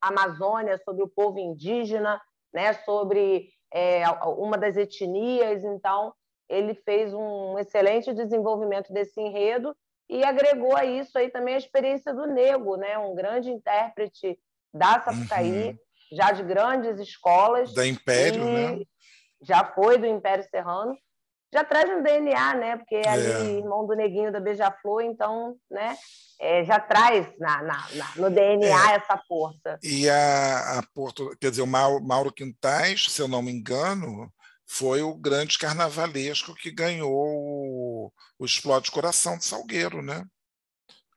Amazônia, 0.02 0.78
sobre 0.84 1.04
o 1.04 1.10
povo 1.10 1.40
indígena, 1.40 2.22
né, 2.54 2.74
sobre 2.86 3.50
é, 3.74 4.04
uma 4.26 4.58
das 4.58 4.78
etnias, 4.78 5.64
então 5.64 6.14
ele 6.50 6.74
fez 6.74 7.14
um 7.14 7.58
excelente 7.60 8.14
desenvolvimento 8.14 8.92
desse 8.92 9.20
enredo 9.22 9.76
e 10.10 10.24
agregou 10.24 10.76
a 10.76 10.84
isso 10.84 11.18
aí 11.18 11.30
também 11.30 11.54
a 11.54 11.60
experiência 11.60 12.14
do 12.14 12.26
Nego, 12.26 12.76
né? 12.76 12.98
um 12.98 13.14
grande 13.14 13.52
intérprete 13.52 14.40
da 14.74 15.00
Sapucaí, 15.02 15.70
uhum. 15.70 15.78
já 16.12 16.32
de 16.32 16.44
grandes 16.44 17.00
escolas. 17.00 17.74
Da 17.74 17.86
Império, 17.86 18.44
né? 18.46 18.82
Já 19.42 19.64
foi 19.64 19.98
do 19.98 20.06
Império 20.06 20.44
Serrano. 20.50 20.98
Já 21.52 21.64
traz 21.64 21.90
um 21.90 22.04
DNA, 22.04 22.54
né? 22.56 22.78
Porque 22.78 22.96
é 22.96 23.10
ali, 23.10 23.58
irmão 23.58 23.86
do 23.86 23.96
Neguinho 23.96 24.32
da 24.32 24.40
Beija-Flor, 24.40 25.02
então, 25.02 25.56
né? 25.70 25.98
É, 26.40 26.64
já 26.64 26.80
traz 26.80 27.28
na, 27.38 27.62
na, 27.64 27.88
na 27.96 28.12
no 28.16 28.30
DNA 28.30 28.92
é. 28.92 28.96
essa 28.96 29.18
força. 29.28 29.78
E 29.84 30.10
a, 30.10 30.80
a 30.80 30.84
Porto, 30.94 31.36
quer 31.42 31.50
dizer, 31.50 31.62
o 31.62 31.68
Mauro, 31.68 32.04
Mauro 32.04 32.32
Quintais, 32.32 33.08
se 33.10 33.22
eu 33.22 33.28
não 33.28 33.42
me 33.42 33.52
engano, 33.52 34.32
foi 34.66 35.02
o 35.02 35.16
grande 35.16 35.58
carnavalesco 35.58 36.54
que 36.54 36.72
ganhou 36.72 37.12
o, 37.12 38.12
o 38.38 38.46
Explode 38.46 38.92
Coração 38.92 39.38
de 39.38 39.44
Salgueiro, 39.44 40.02
né? 40.02 40.24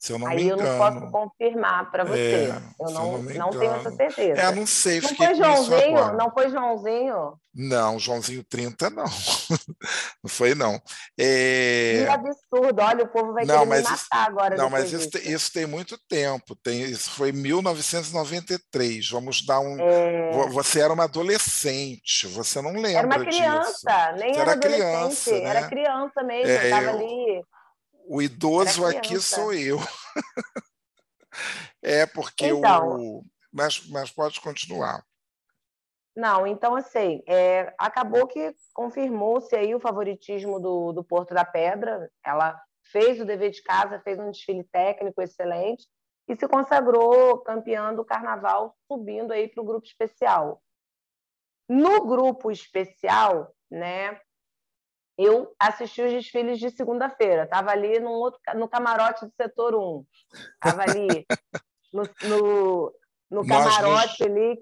Se 0.03 0.13
eu 0.13 0.19
não 0.19 0.27
Aí 0.27 0.35
me 0.35 0.43
engano. 0.47 0.63
eu 0.63 0.67
não 0.67 0.79
posso 0.79 1.13
confirmar 1.13 1.89
para 1.93 2.03
você. 2.03 2.51
É, 2.51 2.63
eu 2.81 2.91
não, 2.91 3.19
não, 3.19 3.35
não 3.35 3.51
tenho 3.51 3.73
essa 3.73 3.91
certeza. 3.93 4.41
É, 4.41 4.53
não 4.53 4.67
sei. 4.67 5.01
Não 5.01 5.15
foi 5.15 5.35
Joãozinho? 5.37 6.13
Não 6.15 6.31
foi 6.33 6.51
Joãozinho? 6.51 7.35
Não, 7.55 7.99
Joãozinho 8.01 8.43
30 8.43 8.91
não. 8.91 9.05
não 10.25 10.29
foi, 10.29 10.57
não. 10.57 10.83
É... 11.17 12.03
Que 12.05 12.11
absurdo. 12.11 12.83
Olha, 12.83 13.05
o 13.05 13.09
povo 13.13 13.33
vai 13.33 13.45
não, 13.45 13.61
querer 13.61 13.83
matar 13.83 13.95
isso, 13.95 14.07
agora. 14.11 14.57
Não, 14.57 14.69
mas 14.69 14.93
isso, 14.93 15.09
isso, 15.19 15.53
tem 15.53 15.67
muito 15.67 15.97
tempo. 16.09 16.57
Tem, 16.57 16.83
isso 16.83 17.09
foi 17.13 17.31
1993. 17.31 19.09
Vamos 19.09 19.47
dar 19.47 19.61
um... 19.61 19.77
É... 19.79 20.33
Você 20.49 20.81
era 20.81 20.93
uma 20.93 21.05
adolescente. 21.05 22.27
Você 22.27 22.61
não 22.61 22.73
lembra 22.73 22.91
Era 22.91 23.07
uma 23.07 23.21
criança. 23.21 23.71
Disso. 23.71 24.19
Nem 24.19 24.35
você 24.35 24.41
era, 24.41 24.51
era 24.51 24.61
criança, 24.61 25.31
né? 25.31 25.43
Era 25.45 25.69
criança 25.69 26.23
mesmo. 26.25 26.51
É, 26.51 26.65
estava 26.65 26.91
ali 26.91 27.45
o 28.13 28.21
idoso 28.21 28.85
aqui 28.85 29.19
sou 29.19 29.55
eu. 29.55 29.79
é 31.81 32.05
porque 32.05 32.49
então, 32.49 33.01
o. 33.01 33.25
Mas, 33.51 33.89
mas 33.89 34.11
pode 34.11 34.39
continuar. 34.39 35.03
Não, 36.15 36.47
então 36.47 36.77
assim, 36.77 37.23
é, 37.27 37.75
acabou 37.79 38.27
que 38.27 38.55
confirmou-se 38.75 39.57
aí 39.57 39.75
o 39.75 39.81
favoritismo 39.81 40.61
do, 40.61 40.93
do 40.93 41.03
Porto 41.03 41.33
da 41.33 41.43
Pedra. 41.43 42.11
Ela 42.23 42.61
fez 42.83 43.19
o 43.19 43.25
dever 43.25 43.51
de 43.51 43.63
casa, 43.63 44.01
fez 44.01 44.19
um 44.19 44.31
desfile 44.31 44.65
técnico 44.65 45.23
excelente 45.23 45.89
e 46.29 46.37
se 46.37 46.47
consagrou 46.47 47.39
campeã 47.39 47.95
do 47.95 48.05
Carnaval, 48.05 48.77
subindo 48.87 49.33
aí 49.33 49.49
para 49.49 49.63
o 49.63 49.67
grupo 49.67 49.87
especial. 49.87 50.63
No 51.67 52.07
grupo 52.07 52.51
especial, 52.51 53.55
né, 53.71 54.21
eu 55.17 55.55
assisti 55.59 56.03
os 56.03 56.13
desfiles 56.13 56.59
de 56.59 56.71
segunda-feira. 56.71 57.45
Estava 57.45 57.71
ali 57.71 57.99
no, 58.01 58.11
outro, 58.11 58.41
no 58.55 58.69
camarote 58.69 59.27
do 59.27 59.33
setor 59.41 59.75
1. 59.75 60.07
Estava 60.55 60.83
ali 60.83 61.27
no, 61.93 62.03
no, 62.29 62.95
no 63.31 63.47
camarote 63.47 64.23
nos, 64.23 64.31
ali. 64.31 64.59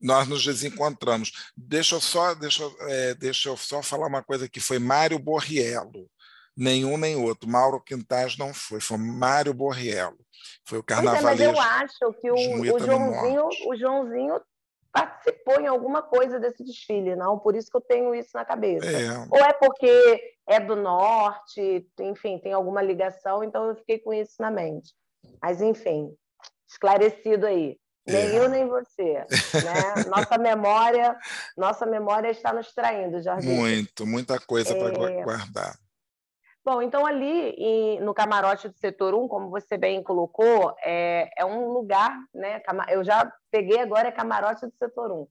Nós 0.00 0.28
nos 0.28 0.44
desencontramos. 0.44 1.52
Deixa 1.56 1.96
eu 1.96 2.00
só, 2.00 2.34
deixa, 2.34 2.62
é, 2.80 3.14
deixa 3.14 3.48
eu 3.48 3.56
só 3.56 3.82
falar 3.82 4.06
uma 4.06 4.22
coisa 4.22 4.48
que 4.48 4.60
foi 4.60 4.78
Mário 4.78 5.18
Borriello. 5.18 6.08
Nenhum 6.56 6.96
nem 6.96 7.16
outro. 7.16 7.48
Mauro 7.48 7.82
Quintais 7.82 8.38
não 8.38 8.54
foi, 8.54 8.80
foi 8.80 8.96
Mário 8.96 9.52
Borriello. 9.52 10.18
Foi 10.64 10.78
o 10.78 10.82
carnavalesco. 10.82 11.42
É, 11.42 11.46
mas 11.46 11.56
eu 11.56 11.60
acho 11.60 12.20
que 12.20 12.30
o, 12.30 12.74
o 12.74 12.78
Joãozinho, 12.78 13.48
o 13.66 13.76
Joãozinho 13.76 14.40
participou 14.96 15.60
em 15.60 15.66
alguma 15.66 16.02
coisa 16.02 16.40
desse 16.40 16.64
desfile, 16.64 17.14
não? 17.14 17.38
Por 17.38 17.54
isso 17.54 17.70
que 17.70 17.76
eu 17.76 17.82
tenho 17.82 18.14
isso 18.14 18.30
na 18.32 18.44
cabeça. 18.44 18.86
É. 18.86 19.26
Ou 19.30 19.38
é 19.38 19.52
porque 19.52 20.34
é 20.46 20.58
do 20.58 20.74
norte, 20.74 21.86
enfim, 22.00 22.38
tem 22.38 22.54
alguma 22.54 22.80
ligação, 22.80 23.44
então 23.44 23.66
eu 23.66 23.76
fiquei 23.76 23.98
com 23.98 24.14
isso 24.14 24.34
na 24.40 24.50
mente. 24.50 24.94
Mas, 25.42 25.60
enfim, 25.60 26.14
esclarecido 26.66 27.46
aí. 27.46 27.76
Nem 28.06 28.22
é. 28.22 28.38
eu, 28.38 28.48
nem 28.48 28.66
você. 28.66 29.14
Né? 29.14 30.04
Nossa 30.08 30.38
memória, 30.38 31.16
nossa 31.56 31.84
memória 31.84 32.30
está 32.30 32.52
nos 32.52 32.72
traindo, 32.72 33.20
Jorge. 33.20 33.48
Muito, 33.48 34.06
muita 34.06 34.38
coisa 34.38 34.72
é... 34.72 34.78
para 34.78 35.24
guardar. 35.24 35.76
Bom, 36.66 36.82
então 36.82 37.06
ali 37.06 37.50
em, 37.50 38.00
no 38.00 38.12
camarote 38.12 38.68
do 38.68 38.76
setor 38.76 39.14
1, 39.14 39.28
como 39.28 39.50
você 39.50 39.78
bem 39.78 40.02
colocou, 40.02 40.74
é, 40.84 41.30
é 41.38 41.44
um 41.44 41.68
lugar, 41.68 42.18
né? 42.34 42.60
Eu 42.88 43.04
já 43.04 43.32
peguei 43.52 43.78
agora 43.78 44.08
é 44.08 44.10
camarote 44.10 44.66
do 44.66 44.74
setor 44.74 45.12
1. 45.12 45.28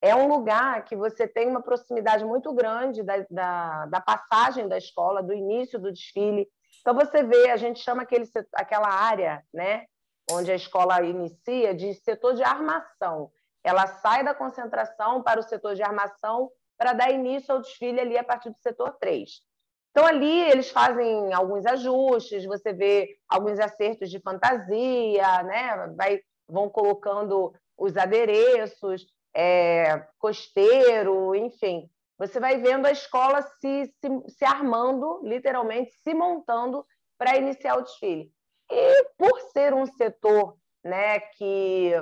É 0.00 0.14
um 0.14 0.28
lugar 0.28 0.84
que 0.84 0.94
você 0.94 1.26
tem 1.26 1.48
uma 1.48 1.60
proximidade 1.60 2.24
muito 2.24 2.54
grande 2.54 3.02
da, 3.02 3.26
da, 3.28 3.86
da 3.86 4.00
passagem 4.00 4.68
da 4.68 4.78
escola, 4.78 5.24
do 5.24 5.34
início 5.34 5.76
do 5.76 5.90
desfile. 5.90 6.46
Então 6.80 6.94
você 6.94 7.24
vê, 7.24 7.50
a 7.50 7.56
gente 7.56 7.80
chama 7.80 8.02
aquele, 8.02 8.30
aquela 8.54 8.88
área, 8.88 9.44
né? 9.52 9.86
Onde 10.30 10.52
a 10.52 10.54
escola 10.54 11.02
inicia 11.02 11.74
de 11.74 11.94
setor 11.94 12.34
de 12.34 12.44
armação. 12.44 13.32
Ela 13.64 13.88
sai 13.88 14.22
da 14.22 14.36
concentração 14.36 15.20
para 15.20 15.40
o 15.40 15.42
setor 15.42 15.74
de 15.74 15.82
armação 15.82 16.48
para 16.78 16.92
dar 16.92 17.10
início 17.10 17.52
ao 17.52 17.60
desfile 17.60 17.98
ali 17.98 18.16
a 18.16 18.22
partir 18.22 18.50
do 18.50 18.58
setor 18.60 18.96
3. 19.00 19.49
Então, 19.90 20.06
ali 20.06 20.50
eles 20.50 20.70
fazem 20.70 21.32
alguns 21.32 21.66
ajustes, 21.66 22.44
você 22.44 22.72
vê 22.72 23.16
alguns 23.28 23.58
acertos 23.58 24.10
de 24.10 24.20
fantasia, 24.20 25.42
né? 25.42 25.94
Vai, 25.96 26.20
vão 26.48 26.68
colocando 26.68 27.52
os 27.76 27.96
adereços, 27.96 29.06
é, 29.34 30.06
costeiro, 30.18 31.34
enfim. 31.34 31.90
Você 32.18 32.38
vai 32.38 32.58
vendo 32.58 32.86
a 32.86 32.92
escola 32.92 33.42
se, 33.42 33.86
se, 33.86 34.08
se 34.28 34.44
armando, 34.44 35.20
literalmente, 35.24 35.90
se 36.02 36.12
montando 36.12 36.86
para 37.18 37.36
iniciar 37.36 37.76
o 37.76 37.82
desfile. 37.82 38.30
E 38.70 39.04
por 39.16 39.40
ser 39.52 39.74
um 39.74 39.86
setor 39.86 40.56
né, 40.84 41.20
que 41.20 41.92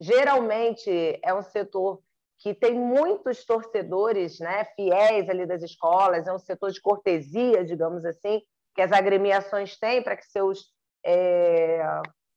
geralmente 0.00 1.18
é 1.22 1.34
um 1.34 1.42
setor 1.42 2.02
que 2.44 2.52
tem 2.52 2.74
muitos 2.74 3.42
torcedores 3.46 4.38
né, 4.38 4.66
fiéis 4.76 5.30
ali 5.30 5.46
das 5.46 5.62
escolas, 5.62 6.26
é 6.26 6.32
um 6.32 6.38
setor 6.38 6.70
de 6.70 6.78
cortesia, 6.78 7.64
digamos 7.64 8.04
assim, 8.04 8.42
que 8.74 8.82
as 8.82 8.92
agremiações 8.92 9.78
têm 9.78 10.02
para 10.02 10.14
que 10.14 10.26
seus 10.26 10.66
é, 11.06 11.82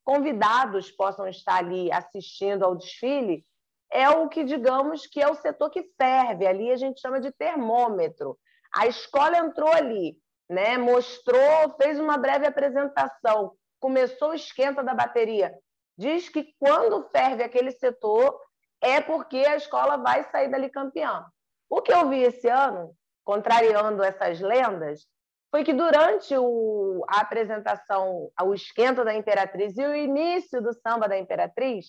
convidados 0.06 0.90
possam 0.92 1.28
estar 1.28 1.58
ali 1.58 1.92
assistindo 1.92 2.64
ao 2.64 2.74
desfile, 2.74 3.46
é 3.92 4.10
o 4.10 4.30
que, 4.30 4.46
digamos, 4.46 5.06
que 5.06 5.22
é 5.22 5.28
o 5.28 5.36
setor 5.36 5.70
que 5.70 5.92
ferve. 5.98 6.48
Ali 6.48 6.72
a 6.72 6.78
gente 6.78 7.02
chama 7.02 7.20
de 7.20 7.32
termômetro. 7.34 8.40
A 8.74 8.88
escola 8.88 9.38
entrou 9.38 9.70
ali, 9.74 10.18
né, 10.50 10.78
mostrou, 10.78 11.76
fez 11.82 12.00
uma 12.00 12.18
breve 12.18 12.48
apresentação, 12.48 13.52
começou 13.78 14.30
o 14.30 14.36
esquenta 14.36 14.82
da 14.82 14.94
bateria. 14.94 15.54
diz 15.98 16.30
que 16.30 16.54
quando 16.58 17.10
ferve 17.10 17.44
aquele 17.44 17.72
setor 17.72 18.47
é 18.82 19.02
porque 19.02 19.38
a 19.38 19.56
escola 19.56 19.98
vai 19.98 20.24
sair 20.32 20.50
dali 20.50 20.70
campeã. 20.70 21.26
O 21.70 21.82
que 21.82 21.92
eu 21.92 22.08
vi 22.10 22.24
esse 22.24 22.48
ano, 22.48 22.94
contrariando 23.24 24.04
essas 24.04 24.40
lendas, 24.40 25.06
foi 25.52 25.64
que 25.64 25.74
durante 25.74 26.36
o, 26.38 27.04
a 27.08 27.22
apresentação, 27.22 28.30
o 28.42 28.54
esquenta 28.54 29.04
da 29.04 29.14
Imperatriz 29.14 29.78
e 29.78 29.86
o 29.86 29.96
início 29.96 30.62
do 30.62 30.74
samba 30.74 31.08
da 31.08 31.18
Imperatriz, 31.18 31.88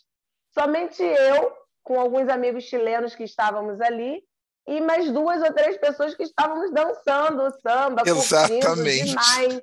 somente 0.53 1.03
eu, 1.03 1.53
com 1.82 2.01
alguns 2.01 2.28
amigos 2.28 2.64
chilenos 2.64 3.14
que 3.14 3.24
estávamos 3.24 3.80
ali, 3.80 4.22
e 4.66 4.82
mais 4.82 5.11
duas 5.11 5.43
ou 5.43 5.53
três 5.53 5.78
pessoas 5.78 6.14
que 6.14 6.22
estávamos 6.22 6.70
dançando 6.70 7.43
o 7.43 7.51
samba, 7.51 8.03
Exatamente. 8.05 9.07
demais 9.07 9.61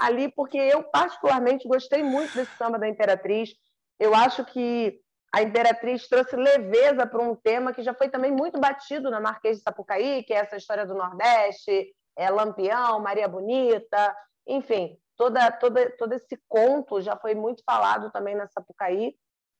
ali, 0.00 0.28
porque 0.32 0.58
eu 0.58 0.82
particularmente 0.82 1.68
gostei 1.68 2.02
muito 2.02 2.34
desse 2.34 2.56
samba 2.56 2.76
da 2.76 2.88
Imperatriz. 2.88 3.50
Eu 3.98 4.12
acho 4.12 4.44
que 4.44 5.00
a 5.32 5.42
Imperatriz 5.42 6.08
trouxe 6.08 6.34
leveza 6.34 7.06
para 7.06 7.22
um 7.22 7.36
tema 7.36 7.72
que 7.72 7.82
já 7.82 7.94
foi 7.94 8.08
também 8.08 8.32
muito 8.32 8.58
batido 8.58 9.10
na 9.10 9.20
Marquês 9.20 9.58
de 9.58 9.62
Sapucaí, 9.62 10.24
que 10.24 10.32
é 10.32 10.38
essa 10.38 10.56
história 10.56 10.84
do 10.84 10.94
Nordeste, 10.94 11.94
é 12.16 12.28
Lampião, 12.28 13.00
Maria 13.00 13.28
Bonita, 13.28 14.16
enfim, 14.46 14.98
toda, 15.16 15.52
toda, 15.52 15.90
todo 15.96 16.12
esse 16.14 16.36
conto 16.48 17.00
já 17.00 17.16
foi 17.16 17.34
muito 17.34 17.62
falado 17.64 18.10
também 18.10 18.34
na 18.34 18.48
Sapucaí, 18.48 19.14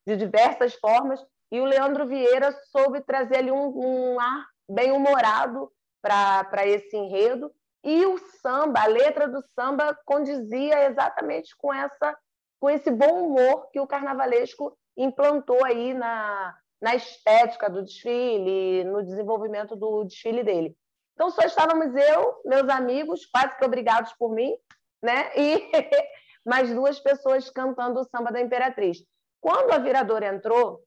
de 0.06 0.16
diversas 0.16 0.74
formas, 0.74 1.24
e 1.52 1.60
o 1.60 1.64
Leandro 1.64 2.06
Vieira 2.06 2.52
soube 2.70 3.00
trazer 3.02 3.38
ali 3.38 3.52
um, 3.52 4.14
um 4.14 4.20
ar 4.20 4.46
bem 4.68 4.92
humorado 4.92 5.70
para 6.02 6.66
esse 6.66 6.96
enredo. 6.96 7.52
E 7.82 8.06
o 8.06 8.18
samba, 8.40 8.82
a 8.82 8.86
letra 8.86 9.28
do 9.28 9.42
samba 9.54 9.96
condizia 10.04 10.84
exatamente 10.84 11.54
com 11.56 11.72
essa 11.72 12.16
com 12.60 12.68
esse 12.68 12.90
bom 12.90 13.24
humor 13.24 13.70
que 13.70 13.80
o 13.80 13.86
carnavalesco 13.86 14.76
implantou 15.02 15.64
aí 15.64 15.94
na, 15.94 16.56
na 16.80 16.94
estética 16.94 17.68
do 17.68 17.82
desfile, 17.82 18.84
no 18.84 19.02
desenvolvimento 19.02 19.74
do 19.74 20.04
desfile 20.04 20.42
dele. 20.42 20.76
Então 21.14 21.30
só 21.30 21.42
estávamos 21.42 21.94
eu, 21.94 22.40
meus 22.44 22.68
amigos, 22.68 23.26
quase 23.26 23.56
que 23.56 23.64
obrigados 23.64 24.12
por 24.14 24.34
mim, 24.34 24.54
né? 25.02 25.30
E 25.36 25.70
mais 26.44 26.72
duas 26.74 26.98
pessoas 26.98 27.50
cantando 27.50 28.00
o 28.00 28.04
samba 28.04 28.30
da 28.30 28.40
Imperatriz. 28.40 29.04
Quando 29.40 29.72
a 29.72 29.78
viradora 29.78 30.26
entrou, 30.26 30.82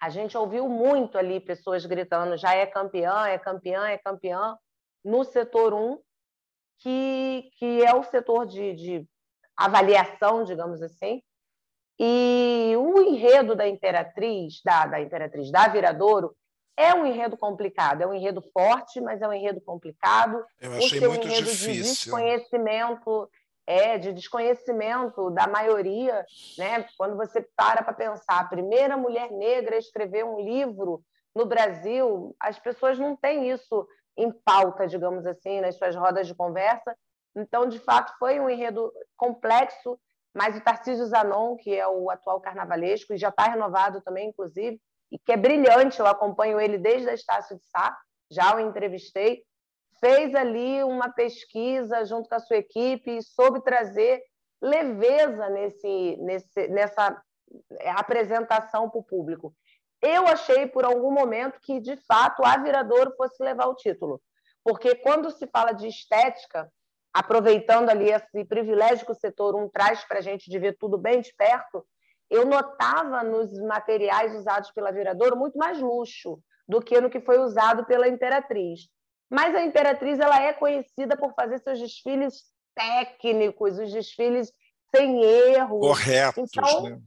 a 0.00 0.08
gente 0.08 0.36
ouviu 0.36 0.68
muito 0.68 1.16
ali 1.16 1.40
pessoas 1.40 1.86
gritando: 1.86 2.36
já 2.36 2.54
é 2.54 2.66
campeã, 2.66 3.26
é 3.26 3.38
campeã, 3.38 3.86
é 3.88 3.98
campeã, 3.98 4.56
no 5.04 5.24
setor 5.24 5.72
1, 5.72 5.98
que, 6.78 7.50
que 7.58 7.84
é 7.84 7.94
o 7.94 8.02
setor 8.02 8.46
de, 8.46 8.74
de 8.74 9.08
avaliação, 9.56 10.44
digamos 10.44 10.82
assim. 10.82 11.22
E 11.98 12.74
o 12.76 13.00
enredo 13.02 13.54
da 13.54 13.68
Imperatriz, 13.68 14.60
da, 14.64 14.86
da 14.86 15.00
Imperatriz 15.00 15.50
da 15.50 15.68
Viradouro, 15.68 16.34
é 16.76 16.94
um 16.94 17.04
enredo 17.06 17.36
complicado, 17.36 18.02
é 18.02 18.06
um 18.06 18.14
enredo 18.14 18.42
forte, 18.52 19.00
mas 19.00 19.20
é 19.20 19.28
um 19.28 19.32
enredo 19.32 19.60
complicado. 19.60 20.44
Eu 20.60 20.72
achei 20.72 21.00
muito 21.06 21.26
enredo 21.26 21.46
difícil. 21.46 21.72
De 21.72 21.82
desconhecimento 21.82 23.28
é, 23.66 23.96
de 23.96 24.12
desconhecimento 24.12 25.30
da 25.30 25.46
maioria, 25.46 26.24
né? 26.58 26.84
Quando 26.96 27.16
você 27.16 27.46
para 27.56 27.82
para 27.82 27.92
pensar, 27.92 28.40
a 28.40 28.48
primeira 28.48 28.96
mulher 28.96 29.30
negra 29.30 29.76
a 29.76 29.78
escrever 29.78 30.24
um 30.24 30.40
livro 30.40 31.02
no 31.34 31.46
Brasil, 31.46 32.34
as 32.40 32.58
pessoas 32.58 32.98
não 32.98 33.16
têm 33.16 33.50
isso 33.50 33.86
em 34.16 34.30
pauta, 34.30 34.86
digamos 34.86 35.26
assim, 35.26 35.60
nas 35.60 35.76
suas 35.76 35.96
rodas 35.96 36.26
de 36.26 36.34
conversa. 36.34 36.96
Então, 37.34 37.66
de 37.66 37.78
fato, 37.78 38.12
foi 38.18 38.38
um 38.38 38.50
enredo 38.50 38.92
complexo, 39.16 39.98
mas 40.34 40.56
o 40.56 40.60
Tarcísio 40.60 41.06
Zanon, 41.06 41.56
que 41.56 41.74
é 41.74 41.86
o 41.86 42.10
atual 42.10 42.40
carnavalesco, 42.40 43.12
e 43.12 43.18
já 43.18 43.28
está 43.28 43.44
renovado 43.44 44.00
também, 44.00 44.28
inclusive, 44.28 44.80
e 45.10 45.18
que 45.18 45.32
é 45.32 45.36
brilhante, 45.36 46.00
eu 46.00 46.06
acompanho 46.06 46.58
ele 46.58 46.78
desde 46.78 47.08
a 47.10 47.14
Estácio 47.14 47.56
de 47.58 47.64
Sá, 47.66 47.96
já 48.30 48.56
o 48.56 48.60
entrevistei, 48.60 49.42
fez 50.00 50.34
ali 50.34 50.82
uma 50.82 51.12
pesquisa 51.12 52.04
junto 52.04 52.28
com 52.28 52.34
a 52.34 52.40
sua 52.40 52.56
equipe 52.56 53.18
e 53.18 53.22
soube 53.22 53.62
trazer 53.62 54.22
leveza 54.60 55.48
nesse, 55.50 56.16
nesse, 56.20 56.68
nessa 56.68 57.22
é, 57.78 57.90
apresentação 57.90 58.88
para 58.88 59.00
o 59.00 59.04
público. 59.04 59.54
Eu 60.00 60.26
achei 60.26 60.66
por 60.66 60.84
algum 60.84 61.12
momento 61.12 61.60
que, 61.60 61.78
de 61.78 61.96
fato, 61.96 62.44
a 62.44 62.56
Viradouro 62.56 63.14
fosse 63.16 63.42
levar 63.42 63.66
o 63.66 63.74
título, 63.74 64.20
porque 64.64 64.96
quando 64.96 65.30
se 65.30 65.46
fala 65.46 65.72
de 65.72 65.86
estética, 65.86 66.68
aproveitando 67.12 67.90
ali 67.90 68.10
esse 68.10 68.44
privilégio 68.44 69.04
que 69.04 69.12
o 69.12 69.16
setor 69.16 69.54
1 69.54 69.68
traz 69.68 70.04
para 70.04 70.18
a 70.18 70.22
gente 70.22 70.50
de 70.50 70.58
ver 70.58 70.76
tudo 70.78 70.96
bem 70.96 71.20
de 71.20 71.34
perto, 71.34 71.84
eu 72.30 72.46
notava 72.46 73.22
nos 73.22 73.52
materiais 73.60 74.34
usados 74.34 74.70
pela 74.72 74.90
Viradouro 74.90 75.36
muito 75.36 75.58
mais 75.58 75.78
luxo 75.80 76.38
do 76.66 76.80
que 76.80 77.00
no 77.00 77.10
que 77.10 77.20
foi 77.20 77.38
usado 77.38 77.84
pela 77.84 78.08
Imperatriz. 78.08 78.88
Mas 79.30 79.54
a 79.54 79.62
Imperatriz 79.62 80.18
ela 80.18 80.40
é 80.42 80.52
conhecida 80.52 81.16
por 81.16 81.34
fazer 81.34 81.58
seus 81.58 81.78
desfiles 81.78 82.42
técnicos, 82.74 83.78
os 83.78 83.92
desfiles 83.92 84.50
sem 84.94 85.22
erro. 85.22 85.80
Corretos. 85.80 86.50
Então, 86.54 86.82
né? 86.82 86.98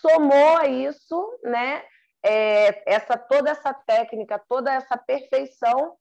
somou 0.00 0.56
a 0.58 0.66
isso, 0.66 1.38
né? 1.42 1.84
É, 2.24 2.92
essa 2.92 3.16
toda 3.16 3.50
essa 3.50 3.74
técnica, 3.74 4.40
toda 4.48 4.72
essa 4.72 4.96
perfeição, 4.96 5.96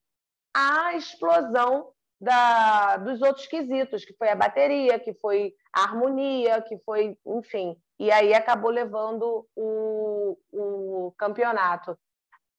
a 0.54 0.96
explosão 0.96 1.92
da, 2.22 2.98
dos 2.98 3.20
outros 3.24 3.48
quesitos, 3.48 4.06
que 4.06 4.14
foi 4.14 4.30
a 4.30 4.36
bateria, 4.36 5.00
que 5.00 5.12
foi 5.16 5.56
a 5.74 5.82
harmonia, 5.86 6.62
que 6.62 6.78
foi, 6.86 7.18
enfim, 7.26 7.76
e 8.00 8.12
aí 8.12 8.32
acabou 8.32 8.70
levando 8.70 9.48
o, 9.56 10.38
o 10.54 11.14
campeonato. 11.18 11.98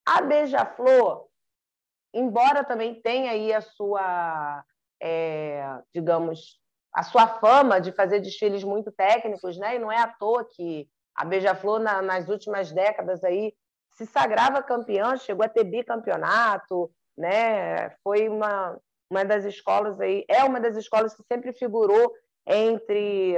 A 0.04 0.20
Beija-Flor, 0.20 1.28
embora 2.12 2.64
também 2.64 3.00
tenha 3.00 3.30
aí 3.30 3.52
a 3.52 3.60
sua, 3.60 4.64
é, 5.00 5.64
digamos, 5.94 6.60
a 6.92 7.04
sua 7.04 7.28
fama 7.28 7.80
de 7.80 7.92
fazer 7.92 8.18
desfiles 8.18 8.64
muito 8.64 8.90
técnicos, 8.90 9.56
né? 9.58 9.76
E 9.76 9.78
não 9.78 9.92
é 9.92 9.98
à 9.98 10.08
toa 10.08 10.44
que 10.44 10.88
a 11.14 11.24
Beija-Flor 11.24 11.78
na, 11.78 12.02
nas 12.02 12.28
últimas 12.28 12.72
décadas 12.72 13.22
aí 13.22 13.54
se 13.92 14.06
sagrava 14.06 14.62
campeã, 14.62 15.16
chegou 15.16 15.44
a 15.44 15.48
ter 15.48 15.62
bicampeonato, 15.62 16.90
né? 17.16 17.90
Foi 18.02 18.28
uma 18.28 18.76
uma 19.12 19.26
das 19.26 19.44
escolas 19.44 20.00
aí, 20.00 20.24
é 20.26 20.42
uma 20.42 20.58
das 20.58 20.74
escolas 20.74 21.14
que 21.14 21.22
sempre 21.30 21.52
figurou 21.52 22.14
entre 22.46 23.36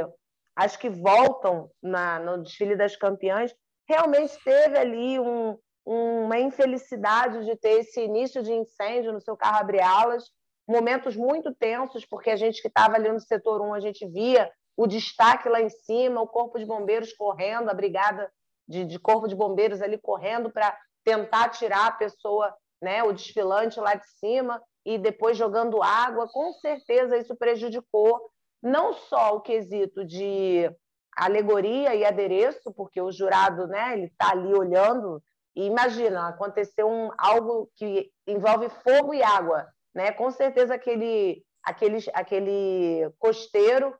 as 0.54 0.76
que 0.76 0.88
voltam 0.88 1.68
na, 1.82 2.20
no 2.20 2.44
desfile 2.44 2.76
das 2.76 2.94
campeãs. 2.94 3.52
Realmente 3.88 4.38
teve 4.44 4.78
ali 4.78 5.18
um, 5.18 5.58
uma 5.84 6.38
infelicidade 6.38 7.44
de 7.44 7.56
ter 7.56 7.80
esse 7.80 8.00
início 8.00 8.40
de 8.40 8.52
incêndio 8.52 9.12
no 9.12 9.20
seu 9.20 9.36
carro 9.36 9.58
abre-alas, 9.58 10.30
momentos 10.66 11.16
muito 11.16 11.52
tensos, 11.52 12.06
porque 12.06 12.30
a 12.30 12.36
gente 12.36 12.62
que 12.62 12.68
estava 12.68 12.94
ali 12.94 13.10
no 13.10 13.20
setor 13.20 13.60
1, 13.60 13.74
a 13.74 13.80
gente 13.80 14.06
via 14.06 14.48
o 14.76 14.86
destaque 14.86 15.48
lá 15.48 15.60
em 15.60 15.68
cima, 15.68 16.22
o 16.22 16.28
corpo 16.28 16.56
de 16.56 16.64
bombeiros 16.64 17.12
correndo, 17.12 17.68
a 17.68 17.74
brigada 17.74 18.30
de, 18.66 18.84
de 18.84 18.98
corpo 18.98 19.26
de 19.26 19.34
bombeiros 19.34 19.82
ali 19.82 19.98
correndo 19.98 20.52
para 20.52 20.78
tentar 21.04 21.48
tirar 21.48 21.88
a 21.88 21.92
pessoa, 21.92 22.54
né, 22.80 23.02
o 23.02 23.12
desfilante 23.12 23.80
lá 23.80 23.94
de 23.94 24.08
cima 24.18 24.62
e 24.84 24.98
depois 24.98 25.36
jogando 25.36 25.82
água, 25.82 26.28
com 26.28 26.52
certeza 26.54 27.16
isso 27.16 27.34
prejudicou 27.34 28.30
não 28.62 28.92
só 28.94 29.36
o 29.36 29.40
quesito 29.40 30.04
de 30.04 30.70
alegoria 31.16 31.94
e 31.94 32.04
adereço, 32.04 32.72
porque 32.72 33.00
o 33.00 33.12
jurado, 33.12 33.66
né, 33.66 33.92
ele 33.92 34.06
está 34.06 34.30
ali 34.30 34.52
olhando 34.52 35.22
e 35.56 35.66
imagina, 35.66 36.28
aconteceu 36.28 36.88
um, 36.88 37.10
algo 37.16 37.70
que 37.76 38.10
envolve 38.26 38.68
fogo 38.68 39.14
e 39.14 39.22
água, 39.22 39.68
né? 39.94 40.10
Com 40.10 40.30
certeza 40.30 40.74
aquele, 40.74 41.44
aquele, 41.62 41.98
aquele 42.12 43.12
costeiro 43.18 43.96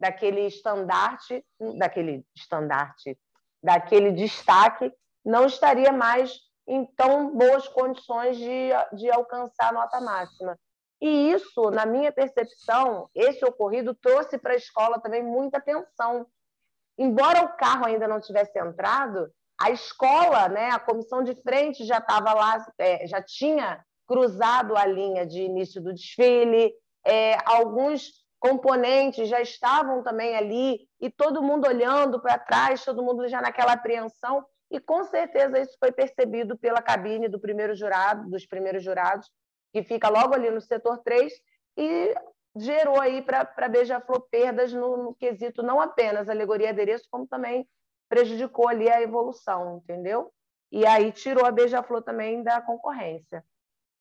daquele 0.00 0.42
estandarte, 0.46 1.44
daquele 1.78 2.24
estandarte, 2.34 3.18
daquele 3.62 4.12
destaque, 4.12 4.90
não 5.24 5.46
estaria 5.46 5.92
mais 5.92 6.40
em 6.66 6.84
tão 6.84 7.30
boas 7.36 7.68
condições 7.68 8.36
de, 8.36 8.70
de 8.94 9.10
alcançar 9.10 9.68
a 9.68 9.72
nota 9.72 10.00
máxima. 10.00 10.58
E 11.00 11.30
isso, 11.30 11.70
na 11.70 11.84
minha 11.84 12.10
percepção, 12.10 13.08
esse 13.14 13.44
ocorrido 13.44 13.94
trouxe 13.94 14.38
para 14.38 14.54
a 14.54 14.56
escola 14.56 15.00
também 15.00 15.22
muita 15.22 15.58
atenção. 15.58 16.26
Embora 16.98 17.44
o 17.44 17.56
carro 17.56 17.86
ainda 17.86 18.08
não 18.08 18.20
tivesse 18.20 18.58
entrado, 18.58 19.30
a 19.60 19.70
escola, 19.70 20.48
né, 20.48 20.70
a 20.70 20.78
comissão 20.78 21.22
de 21.22 21.34
frente 21.42 21.84
já 21.84 21.98
estava 21.98 22.32
lá, 22.32 22.66
é, 22.78 23.06
já 23.06 23.22
tinha 23.22 23.84
cruzado 24.06 24.76
a 24.76 24.86
linha 24.86 25.26
de 25.26 25.42
início 25.42 25.82
do 25.82 25.92
desfile, 25.92 26.72
é, 27.04 27.36
alguns 27.44 28.24
componentes 28.38 29.28
já 29.28 29.40
estavam 29.40 30.02
também 30.02 30.36
ali, 30.36 30.88
e 31.00 31.10
todo 31.10 31.42
mundo 31.42 31.66
olhando 31.66 32.20
para 32.20 32.38
trás, 32.38 32.84
todo 32.84 33.02
mundo 33.02 33.26
já 33.28 33.40
naquela 33.40 33.72
apreensão, 33.72 34.44
e 34.70 34.80
com 34.80 35.04
certeza 35.04 35.60
isso 35.60 35.76
foi 35.78 35.92
percebido 35.92 36.56
pela 36.58 36.82
cabine 36.82 37.28
do 37.28 37.40
primeiro 37.40 37.74
jurado, 37.74 38.28
dos 38.28 38.46
primeiros 38.46 38.82
jurados, 38.82 39.30
que 39.72 39.82
fica 39.82 40.08
logo 40.08 40.34
ali 40.34 40.50
no 40.50 40.60
setor 40.60 40.98
3, 40.98 41.32
e 41.76 42.14
gerou 42.56 43.00
aí 43.00 43.22
para 43.22 43.68
Beija-Flor 43.68 44.26
perdas 44.30 44.72
no, 44.72 44.96
no 44.96 45.14
quesito 45.14 45.62
não 45.62 45.80
apenas 45.80 46.28
alegoria 46.28 46.68
e 46.68 46.70
adereço, 46.70 47.06
como 47.10 47.26
também 47.26 47.68
prejudicou 48.08 48.68
ali 48.68 48.88
a 48.88 49.02
evolução, 49.02 49.78
entendeu? 49.78 50.32
E 50.72 50.86
aí 50.86 51.12
tirou 51.12 51.44
a 51.44 51.50
Beija-Flor 51.50 52.02
também 52.02 52.42
da 52.42 52.60
concorrência. 52.60 53.44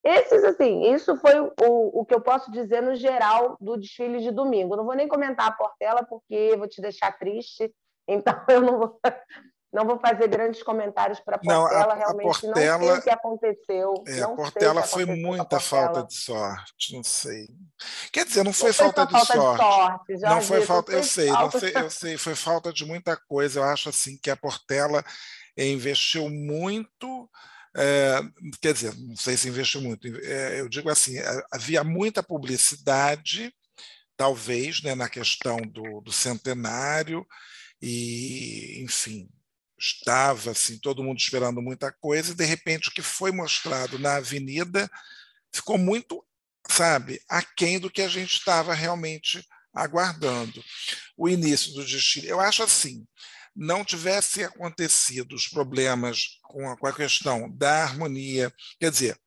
Esses, 0.04 0.44
assim, 0.44 0.94
isso 0.94 1.18
foi 1.18 1.40
o, 1.40 1.52
o 2.00 2.06
que 2.06 2.14
eu 2.14 2.22
posso 2.22 2.52
dizer 2.52 2.82
no 2.82 2.96
geral 2.96 3.58
do 3.60 3.76
desfile 3.76 4.20
de 4.20 4.30
domingo. 4.30 4.76
Não 4.76 4.86
vou 4.86 4.96
nem 4.96 5.08
comentar 5.08 5.48
a 5.48 5.52
Portela, 5.52 6.06
porque 6.06 6.56
vou 6.58 6.68
te 6.68 6.80
deixar 6.80 7.18
triste, 7.18 7.74
então 8.08 8.46
eu 8.48 8.62
não 8.62 8.78
vou, 8.78 9.00
não 9.76 9.86
vou 9.86 10.00
fazer 10.00 10.30
grandes 10.30 10.64
comentários 10.64 11.20
para 11.20 11.36
a 11.36 11.40
Portela. 11.40 11.70
Não, 11.70 11.92
a, 11.92 11.96
Realmente 11.96 12.28
a 12.28 12.40
Portela, 12.40 12.78
não 12.78 12.88
sei 12.88 12.98
o 12.98 13.02
que 13.02 13.10
aconteceu. 13.10 13.94
É, 14.08 14.22
a 14.22 14.30
Portela 14.30 14.84
foi 14.84 15.06
muita 15.06 15.60
falta 15.60 16.04
de 16.04 16.14
sorte, 16.14 16.94
não 16.94 17.04
sei. 17.04 17.48
Quer 18.12 18.26
dizer, 18.26 18.46
não 18.46 18.54
foi, 18.54 18.70
não 18.70 18.74
falta, 18.74 19.06
foi 19.06 19.20
de, 19.20 19.28
falta 19.28 19.34
sorte. 19.36 20.14
de 20.14 20.20
sorte. 20.20 20.36
não 20.36 20.42
foi 20.42 20.62
falta, 20.62 20.92
eu 20.94 21.04
sei, 21.04 21.28
falta... 21.28 21.44
não 21.44 21.60
sei, 21.60 21.74
eu 21.76 21.90
sei, 21.90 22.18
foi 22.18 22.36
falta 22.36 22.72
de 22.72 22.86
muita 22.86 23.18
coisa. 23.28 23.60
Eu 23.60 23.66
acho 23.66 23.90
assim 23.90 24.18
que 24.18 24.32
a 24.32 24.38
Portela 24.38 25.04
investiu 25.58 26.30
muito 26.30 27.30
é, 27.78 28.22
quer 28.62 28.74
dizer, 28.74 28.96
não 28.96 29.18
sei 29.18 29.36
se 29.36 29.50
investiu 29.50 29.82
muito, 29.82 30.08
é, 30.08 30.62
eu 30.62 30.70
digo 30.70 30.90
assim, 30.90 31.16
havia 31.52 31.84
muita 31.84 32.24
publicidade, 32.24 33.54
talvez, 34.16 34.82
né, 34.82 34.96
na 34.96 35.10
questão 35.10 35.58
do, 35.58 36.00
do 36.00 36.10
centenário, 36.10 37.28
e, 37.82 38.82
enfim, 38.82 39.30
estava 39.78 40.52
assim, 40.52 40.78
todo 40.78 41.04
mundo 41.04 41.20
esperando 41.20 41.62
muita 41.62 41.92
coisa, 41.92 42.32
e 42.32 42.36
de 42.36 42.46
repente 42.46 42.90
o 42.90 42.92
que 42.92 43.02
foi 43.02 43.32
mostrado 43.32 44.00
na 44.00 44.16
avenida 44.16 44.90
ficou 45.54 45.78
muito, 45.78 46.26
sabe, 46.70 47.22
aquém 47.30 47.80
do 47.80 47.90
que 47.90 48.02
a 48.02 48.08
gente 48.08 48.34
estava 48.34 48.74
realmente 48.74 49.46
aguardando. 49.74 50.64
O 51.18 51.28
início 51.28 51.74
do 51.74 51.86
desfile, 51.86 52.28
eu 52.28 52.40
acho 52.40 52.64
assim, 52.64 53.06
não 53.56 53.86
tivesse 53.86 54.44
acontecido 54.44 55.34
os 55.34 55.48
problemas 55.48 56.40
com 56.44 56.70
a, 56.70 56.78
com 56.78 56.88
a 56.88 56.94
questão 56.94 57.50
da 57.56 57.84
harmonia, 57.84 58.54
quer 58.80 58.92
dizer, 58.92 59.18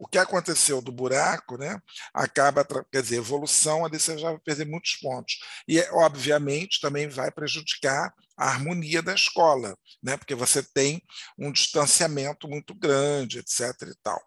o 0.00 0.08
que 0.08 0.16
aconteceu 0.16 0.80
do 0.80 0.90
buraco, 0.90 1.58
né, 1.58 1.78
acaba, 2.14 2.66
quer 2.90 3.02
dizer, 3.02 3.16
evolução, 3.16 3.84
ali 3.84 4.00
você 4.00 4.16
já 4.16 4.30
vai 4.30 4.40
perder 4.40 4.64
muitos 4.64 4.96
pontos. 4.96 5.38
E, 5.68 5.78
obviamente, 5.92 6.80
também 6.80 7.06
vai 7.06 7.30
prejudicar 7.30 8.10
a 8.34 8.46
harmonia 8.48 9.02
da 9.02 9.14
escola, 9.14 9.76
né, 10.02 10.16
porque 10.16 10.34
você 10.34 10.62
tem 10.62 11.02
um 11.38 11.52
distanciamento 11.52 12.48
muito 12.48 12.74
grande, 12.74 13.40
etc. 13.40 13.60
E 13.82 13.94
tal. 14.02 14.18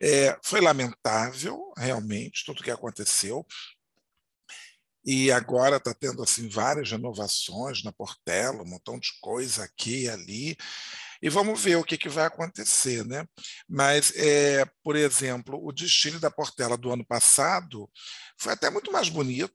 É, 0.00 0.38
foi 0.42 0.62
lamentável, 0.62 1.60
realmente, 1.76 2.42
tudo 2.46 2.60
o 2.60 2.64
que 2.64 2.70
aconteceu 2.70 3.46
e 5.06 5.30
agora 5.30 5.76
está 5.76 5.94
tendo 5.94 6.20
assim 6.20 6.48
várias 6.48 6.90
renovações 6.90 7.84
na 7.84 7.92
Portela, 7.92 8.62
um 8.62 8.68
montão 8.68 8.98
de 8.98 9.10
coisa 9.20 9.62
aqui 9.62 10.02
e 10.04 10.08
ali, 10.08 10.56
e 11.26 11.28
vamos 11.28 11.60
ver 11.60 11.74
o 11.74 11.82
que, 11.82 11.98
que 11.98 12.08
vai 12.08 12.24
acontecer. 12.24 13.04
Né? 13.04 13.26
Mas, 13.68 14.12
é, 14.14 14.64
por 14.80 14.94
exemplo, 14.94 15.58
o 15.60 15.72
desfile 15.72 16.20
da 16.20 16.30
Portela 16.30 16.76
do 16.76 16.92
ano 16.92 17.04
passado 17.04 17.90
foi 18.38 18.52
até 18.52 18.70
muito 18.70 18.92
mais 18.92 19.08
bonito, 19.08 19.52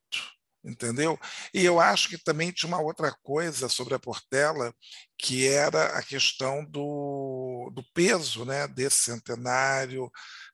entendeu? 0.65 1.17
E 1.53 1.63
eu 1.63 1.79
acho 1.79 2.09
que 2.09 2.21
também 2.21 2.51
tinha 2.51 2.67
uma 2.67 2.81
outra 2.81 3.15
coisa 3.23 3.69
sobre 3.69 3.93
a 3.95 3.99
Portela, 3.99 4.73
que 5.17 5.47
era 5.47 5.97
a 5.97 6.03
questão 6.03 6.65
do, 6.65 7.71
do 7.73 7.81
peso 7.93 8.43
né, 8.43 8.67
desse 8.67 8.97
centenário, 8.97 10.11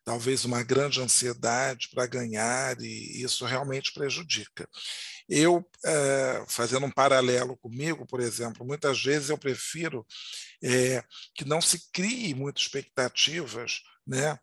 talvez 0.07 0.45
uma 0.45 0.63
grande 0.63 1.01
ansiedade 1.01 1.89
para 1.89 2.07
ganhar, 2.07 2.79
e 2.79 3.21
isso 3.21 3.43
realmente 3.43 3.91
prejudica. 3.91 4.65
Eu, 5.27 5.69
é, 5.83 6.45
fazendo 6.47 6.85
um 6.85 6.91
paralelo 6.91 7.57
comigo, 7.57 8.07
por 8.07 8.21
exemplo, 8.21 8.65
muitas 8.65 9.03
vezes 9.03 9.29
eu 9.29 9.37
prefiro 9.37 10.07
é, 10.63 11.03
que 11.35 11.43
não 11.43 11.59
se 11.59 11.91
crie 11.91 12.33
muitas 12.33 12.63
expectativas 12.63 13.81
né, 14.07 14.39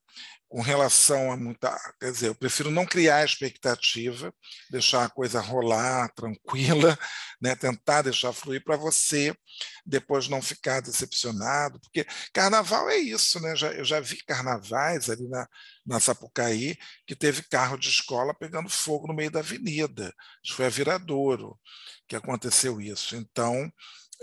com 0.55 0.61
relação 0.61 1.33
a 1.33 1.37
muita. 1.37 1.77
Quer 1.99 2.13
dizer, 2.13 2.29
eu 2.29 2.35
prefiro 2.37 2.71
não 2.71 2.87
criar 2.87 3.25
expectativa, 3.25 4.33
deixar 4.71 5.05
a 5.05 5.11
coisa 5.11 5.41
rolar 5.41 6.09
tranquila, 6.15 6.97
né, 7.43 7.57
tentar 7.57 8.03
deixar 8.03 8.33
fluir 8.33 8.63
para 8.63 8.77
você 8.77 9.37
depois 9.85 10.29
não 10.29 10.41
ficar 10.41 10.81
decepcionado, 10.81 11.81
porque 11.81 12.07
carnaval 12.33 12.89
é 12.89 12.99
isso, 12.99 13.41
né? 13.41 13.57
Já, 13.57 13.73
eu 13.73 13.85
já 13.85 13.99
vi 13.99 14.23
carnavais 14.25 15.11
ali 15.11 15.29
na, 15.29 15.45
na 15.85 15.99
Sapucaí 15.99 16.79
que 17.05 17.17
teve 17.17 17.43
carro 17.43 17.77
de 17.77 17.89
escola 17.89 18.33
pegando 18.33 18.69
fogo 18.71 19.09
no 19.09 19.15
meio 19.15 19.33
da 19.33 19.41
avenida. 19.41 20.15
Isso 20.45 20.55
foi 20.55 20.67
a 20.67 20.71
Viradouro 20.71 21.59
que 22.07 22.15
aconteceu 22.15 22.81
isso. 22.81 23.17
Então, 23.17 23.69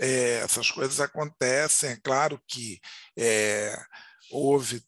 é, 0.00 0.38
essas 0.38 0.70
coisas 0.70 0.98
acontecem. 0.98 1.90
É 1.90 2.00
claro 2.02 2.40
que 2.48 2.80
é, 3.18 3.76
houve 4.30 4.82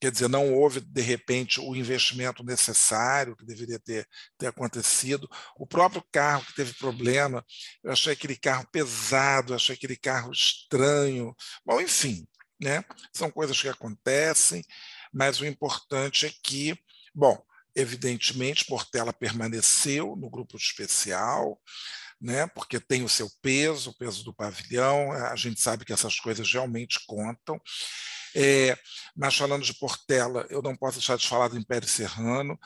quer 0.00 0.10
dizer, 0.10 0.28
não 0.28 0.54
houve, 0.54 0.80
de 0.80 1.00
repente, 1.00 1.60
o 1.60 1.74
investimento 1.74 2.44
necessário 2.44 3.36
que 3.36 3.44
deveria 3.44 3.78
ter, 3.78 4.06
ter 4.36 4.46
acontecido. 4.46 5.28
O 5.56 5.66
próprio 5.66 6.04
carro 6.12 6.44
que 6.44 6.54
teve 6.54 6.72
problema, 6.74 7.44
eu 7.82 7.92
achei 7.92 8.12
aquele 8.12 8.36
carro 8.36 8.66
pesado, 8.70 9.54
achei 9.54 9.74
aquele 9.74 9.96
carro 9.96 10.30
estranho. 10.30 11.34
Bom, 11.64 11.80
enfim, 11.80 12.26
né? 12.60 12.84
são 13.12 13.30
coisas 13.30 13.60
que 13.60 13.68
acontecem, 13.68 14.64
mas 15.12 15.40
o 15.40 15.46
importante 15.46 16.26
é 16.26 16.32
que, 16.42 16.78
bom, 17.14 17.40
evidentemente, 17.74 18.64
Portela 18.64 19.12
permaneceu 19.12 20.16
no 20.16 20.28
grupo 20.28 20.56
especial, 20.56 21.60
né, 22.20 22.46
porque 22.48 22.80
tem 22.80 23.04
o 23.04 23.08
seu 23.08 23.30
peso, 23.40 23.90
o 23.90 23.94
peso 23.96 24.24
do 24.24 24.34
pavilhão, 24.34 25.12
a 25.12 25.36
gente 25.36 25.60
sabe 25.60 25.84
que 25.84 25.92
essas 25.92 26.18
coisas 26.18 26.52
realmente 26.52 26.98
contam. 27.06 27.60
É, 28.34 28.76
mas 29.16 29.36
falando 29.36 29.64
de 29.64 29.74
Portela, 29.74 30.46
eu 30.50 30.62
não 30.62 30.76
posso 30.76 30.98
deixar 30.98 31.16
de 31.16 31.26
falar 31.26 31.48
do 31.48 31.58
Império 31.58 31.88
Serrano, 31.88 32.58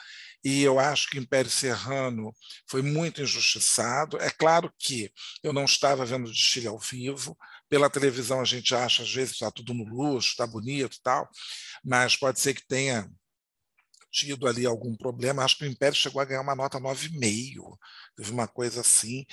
e 0.44 0.62
eu 0.62 0.78
acho 0.78 1.08
que 1.08 1.18
o 1.18 1.22
Império 1.22 1.50
Serrano 1.50 2.34
foi 2.68 2.82
muito 2.82 3.22
injustiçado. 3.22 4.18
É 4.18 4.28
claro 4.28 4.72
que 4.78 5.12
eu 5.42 5.52
não 5.52 5.64
estava 5.64 6.04
vendo 6.04 6.26
o 6.26 6.32
desfile 6.32 6.66
ao 6.66 6.78
vivo, 6.78 7.36
pela 7.68 7.88
televisão 7.88 8.40
a 8.40 8.44
gente 8.44 8.74
acha, 8.74 9.02
às 9.02 9.12
vezes, 9.12 9.34
está 9.34 9.50
tudo 9.50 9.72
no 9.72 9.84
luxo, 9.84 10.30
está 10.30 10.46
bonito 10.46 10.96
e 10.96 11.02
tal, 11.02 11.28
mas 11.82 12.16
pode 12.16 12.38
ser 12.38 12.54
que 12.54 12.66
tenha 12.66 13.08
tido 14.12 14.46
ali 14.46 14.66
algum 14.66 14.94
problema. 14.94 15.42
Acho 15.42 15.56
que 15.56 15.64
o 15.64 15.68
Império 15.68 15.96
chegou 15.96 16.20
a 16.20 16.24
ganhar 16.24 16.42
uma 16.42 16.54
nota 16.54 16.78
9,5, 16.78 17.78
teve 18.14 18.30
uma 18.30 18.46
coisa 18.46 18.82
assim. 18.82 19.24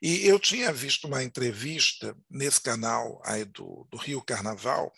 E 0.00 0.26
eu 0.26 0.40
tinha 0.40 0.72
visto 0.72 1.06
uma 1.06 1.22
entrevista 1.22 2.16
nesse 2.30 2.60
canal 2.60 3.20
aí 3.26 3.44
do, 3.44 3.86
do 3.90 3.98
Rio 3.98 4.22
Carnaval, 4.22 4.90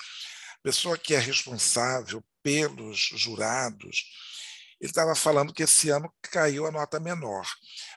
pessoa 0.65 0.99
que 0.99 1.15
é 1.15 1.19
responsável 1.21 2.25
pelos 2.43 2.99
jurados, 2.99 4.05
ele 4.81 4.91
estava 4.91 5.15
falando 5.15 5.53
que 5.53 5.63
esse 5.63 5.89
ano 5.91 6.13
caiu 6.21 6.67
a 6.67 6.73
nota 6.73 6.99
menor, 6.99 7.47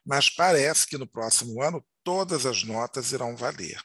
mas 0.06 0.30
parece 0.30 0.86
que 0.86 1.00
no 1.00 1.08
próximo 1.08 1.64
ano 1.64 1.84
todas 2.04 2.46
as 2.46 2.64
notas 2.64 3.12
irão 3.12 3.36
valer. 3.36 3.82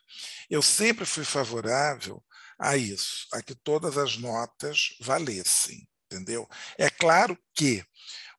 Eu 0.51 0.61
sempre 0.61 1.07
fui 1.07 1.25
favorável 1.25 2.23
a 2.59 2.77
isso, 2.77 3.27
a 3.33 3.43
que 3.43 3.55
todas 3.55 3.97
as 3.97 4.19
notas 4.19 4.95
valessem 5.01 5.89
entendeu? 6.13 6.49
É 6.79 6.91
claro 6.91 7.39
que 7.55 7.85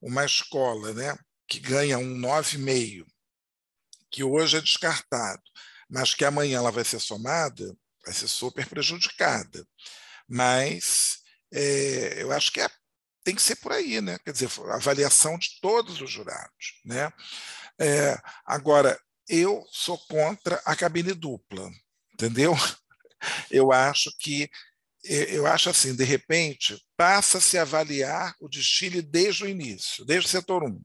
uma 0.02 0.26
escola 0.26 0.94
né, 0.94 1.18
que 1.48 1.60
ganha 1.60 1.98
um 1.98 2.18
9,5, 2.20 3.06
que 4.12 4.24
hoje 4.24 4.58
é 4.58 4.62
descartado, 4.62 5.42
mas 5.90 6.14
que 6.14 6.24
amanhã 6.24 6.58
ela 6.58 6.72
vai 6.72 6.84
ser 6.84 7.00
somada, 7.00 7.76
vai 8.06 8.14
ser 8.14 8.28
super 8.28 8.68
prejudicada. 8.70 9.66
Mas 10.28 11.20
é, 11.54 12.22
eu 12.22 12.32
acho 12.32 12.52
que 12.52 12.62
é, 12.62 12.70
tem 13.24 13.36
que 13.36 13.42
ser 13.42 13.56
por 13.58 13.72
aí, 13.72 14.02
né? 14.02 14.18
Quer 14.20 14.32
dizer, 14.32 14.50
avaliação 14.72 15.38
de 15.38 15.60
todos 15.62 16.02
os 16.02 16.10
jurados. 16.10 16.82
Né? 16.86 17.12
É, 17.80 18.18
agora, 18.46 19.00
eu 19.28 19.64
sou 19.72 19.98
contra 20.08 20.62
a 20.66 20.76
cabine 20.76 21.14
dupla, 21.14 21.72
entendeu? 22.14 22.54
Eu 23.50 23.72
acho 23.72 24.12
que 24.20 24.50
eu 25.04 25.46
acho 25.46 25.70
assim, 25.70 25.96
de 25.96 26.04
repente, 26.04 26.82
passa-se 26.96 27.58
a 27.58 27.64
avaliar 27.64 28.36
o 28.40 28.48
desfile 28.48 29.02
desde 29.02 29.44
o 29.44 29.50
início, 29.50 30.06
desde 30.06 30.28
o 30.28 30.30
setor 30.30 30.64
1, 30.64 30.82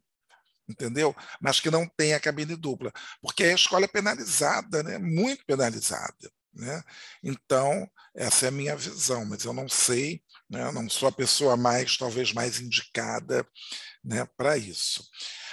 entendeu? 0.68 1.14
Mas 1.40 1.60
que 1.60 1.70
não 1.70 1.86
tem 1.96 2.14
a 2.14 2.20
cabine 2.20 2.56
dupla, 2.56 2.92
porque 3.20 3.44
a 3.44 3.54
escola 3.54 3.84
é 3.84 3.88
penalizada, 3.88 4.82
né? 4.82 4.98
muito 4.98 5.44
penalizada. 5.46 6.30
Né? 6.58 6.82
Então, 7.22 7.88
essa 8.14 8.46
é 8.46 8.48
a 8.48 8.52
minha 8.52 8.74
visão, 8.74 9.24
mas 9.24 9.44
eu 9.44 9.52
não 9.52 9.68
sei, 9.68 10.20
né? 10.50 10.70
não 10.72 10.90
sou 10.90 11.08
a 11.08 11.12
pessoa 11.12 11.56
mais, 11.56 11.96
talvez, 11.96 12.32
mais 12.32 12.58
indicada 12.60 13.46
né, 14.04 14.26
para 14.36 14.58
isso. 14.58 15.08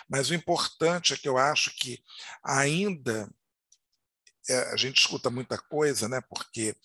Mas 0.09 0.29
o 0.29 0.33
importante 0.33 1.13
é 1.13 1.17
que 1.17 1.27
eu 1.27 1.37
acho 1.37 1.75
que 1.75 2.03
ainda 2.43 3.29
é, 4.49 4.57
a 4.71 4.75
gente 4.75 4.99
escuta 4.99 5.29
muita 5.29 5.59
coisa, 5.59 6.09
né? 6.09 6.19
porque 6.21 6.75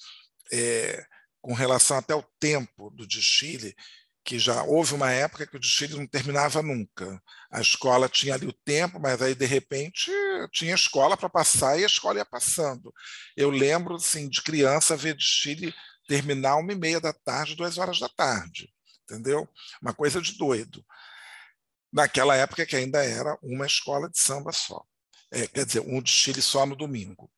é, 0.52 1.02
com 1.40 1.54
relação 1.54 1.96
até 1.96 2.12
ao 2.12 2.22
tempo 2.38 2.90
do 2.90 3.06
desfile, 3.06 3.74
que 4.24 4.38
já 4.38 4.62
houve 4.62 4.94
uma 4.94 5.10
época 5.10 5.46
que 5.46 5.56
o 5.56 5.60
desfile 5.60 5.96
não 5.96 6.06
terminava 6.06 6.62
nunca. 6.62 7.20
A 7.50 7.60
escola 7.60 8.08
tinha 8.08 8.34
ali 8.34 8.46
o 8.46 8.52
tempo, 8.52 9.00
mas 9.00 9.20
aí 9.22 9.34
de 9.34 9.46
repente 9.46 10.10
tinha 10.52 10.74
escola 10.74 11.16
para 11.16 11.28
passar 11.28 11.78
e 11.78 11.82
a 11.82 11.86
escola 11.86 12.18
ia 12.18 12.24
passando. 12.24 12.92
Eu 13.36 13.50
lembro 13.50 13.96
assim 13.96 14.28
de 14.28 14.42
criança 14.42 14.96
ver 14.96 15.14
desfile 15.16 15.74
terminar 16.06 16.56
uma 16.56 16.72
e 16.72 16.76
meia 16.76 17.00
da 17.00 17.12
tarde, 17.12 17.56
duas 17.56 17.78
horas 17.78 17.98
da 17.98 18.08
tarde, 18.08 18.68
entendeu? 19.04 19.48
Uma 19.80 19.94
coisa 19.94 20.20
de 20.20 20.36
doido. 20.36 20.84
Naquela 21.92 22.36
época 22.36 22.66
que 22.66 22.76
ainda 22.76 23.04
era 23.04 23.36
uma 23.42 23.66
escola 23.66 24.08
de 24.08 24.18
samba 24.18 24.52
só, 24.52 24.84
é, 25.32 25.46
quer 25.46 25.64
dizer, 25.64 25.80
um 25.80 26.00
desfile 26.00 26.42
só 26.42 26.66
no 26.66 26.76
domingo. 26.76 27.30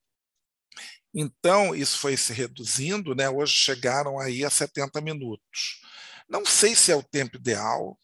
Então, 1.14 1.74
isso 1.74 1.99
foi 1.99 2.16
se 2.16 2.33
reduzindo, 2.33 3.14
né? 3.14 3.28
hoje 3.28 3.53
chegaram 3.55 4.18
aí 4.18 4.45
a 4.45 4.51
70 4.51 5.01
minutos. 5.03 5.80
Não 6.29 6.45
sei 6.45 6.75
se 6.75 6.91
é 6.93 6.97
o 6.97 7.03
tempo 7.03 7.37
ideal, 7.37 7.99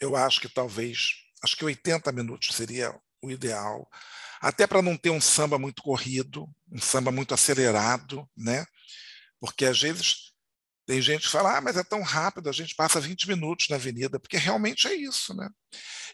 eu 0.00 0.16
acho 0.16 0.40
que 0.40 0.48
talvez, 0.48 1.10
acho 1.42 1.56
que 1.56 1.64
80 1.64 2.10
minutos 2.12 2.54
seria 2.54 2.94
o 3.22 3.30
ideal, 3.30 3.88
até 4.40 4.66
para 4.66 4.80
não 4.80 4.96
ter 4.96 5.10
um 5.10 5.20
samba 5.20 5.58
muito 5.58 5.82
corrido, 5.82 6.48
um 6.70 6.80
samba 6.80 7.12
muito 7.12 7.34
acelerado, 7.34 8.28
né? 8.36 8.64
Porque 9.38 9.66
às 9.66 9.80
vezes 9.80 10.29
tem 10.90 11.00
gente 11.00 11.22
que 11.22 11.30
fala, 11.30 11.56
ah, 11.56 11.60
mas 11.60 11.76
é 11.76 11.84
tão 11.84 12.02
rápido, 12.02 12.48
a 12.48 12.52
gente 12.52 12.74
passa 12.74 13.00
20 13.00 13.28
minutos 13.28 13.68
na 13.68 13.76
avenida, 13.76 14.18
porque 14.18 14.36
realmente 14.36 14.88
é 14.88 14.94
isso, 14.94 15.32
né? 15.32 15.48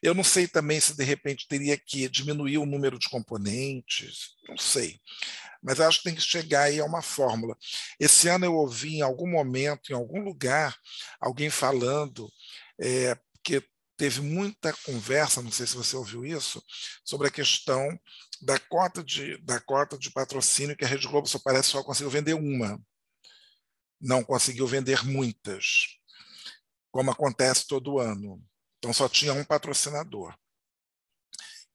Eu 0.03 0.15
não 0.15 0.23
sei 0.23 0.47
também 0.47 0.79
se 0.79 0.95
de 0.95 1.03
repente 1.03 1.49
teria 1.49 1.79
que 1.79 2.07
diminuir 2.11 2.59
o 2.59 2.67
número 2.67 2.99
de 2.99 3.09
componentes, 3.09 4.35
não 4.47 4.59
sei 4.59 5.01
mas 5.63 5.81
acho 5.81 5.99
que 5.99 6.05
tem 6.05 6.15
que 6.15 6.21
chegar 6.21 6.65
aí 6.65 6.79
a 6.79 6.85
uma 6.85 7.03
fórmula. 7.03 7.57
Esse 7.99 8.29
ano 8.29 8.45
eu 8.45 8.55
ouvi 8.55 8.99
em 8.99 9.03
algum 9.03 9.29
momento, 9.29 9.91
em 9.91 9.95
algum 9.95 10.23
lugar, 10.23 10.77
alguém 11.21 11.51
falando 11.51 12.31
é, 12.81 13.19
que 13.43 13.61
teve 13.97 14.21
muita 14.21 14.73
conversa, 14.85 15.43
não 15.43 15.51
sei 15.51 15.67
se 15.67 15.75
você 15.75 15.97
ouviu 15.97 16.25
isso, 16.25 16.63
sobre 17.05 17.27
a 17.27 17.33
questão 17.33 17.99
da 18.43 18.61
cota 18.61 19.03
de, 19.03 19.39
da 19.39 19.59
cota 19.59 19.99
de 19.99 20.11
patrocínio 20.13 20.77
que 20.77 20.85
a 20.85 20.89
Rede 20.89 21.09
Globo 21.09 21.27
só 21.27 21.41
parece 21.41 21.71
só 21.71 21.83
conseguiu 21.83 22.11
vender 22.11 22.35
uma. 22.35 22.81
Não 24.01 24.23
conseguiu 24.23 24.67
vender 24.67 25.05
muitas, 25.05 25.99
como 26.91 27.11
acontece 27.11 27.67
todo 27.67 27.99
ano. 27.99 28.43
Então 28.79 28.93
só 28.93 29.09
tinha 29.09 29.33
um 29.33 29.45
patrocinador. 29.45 30.37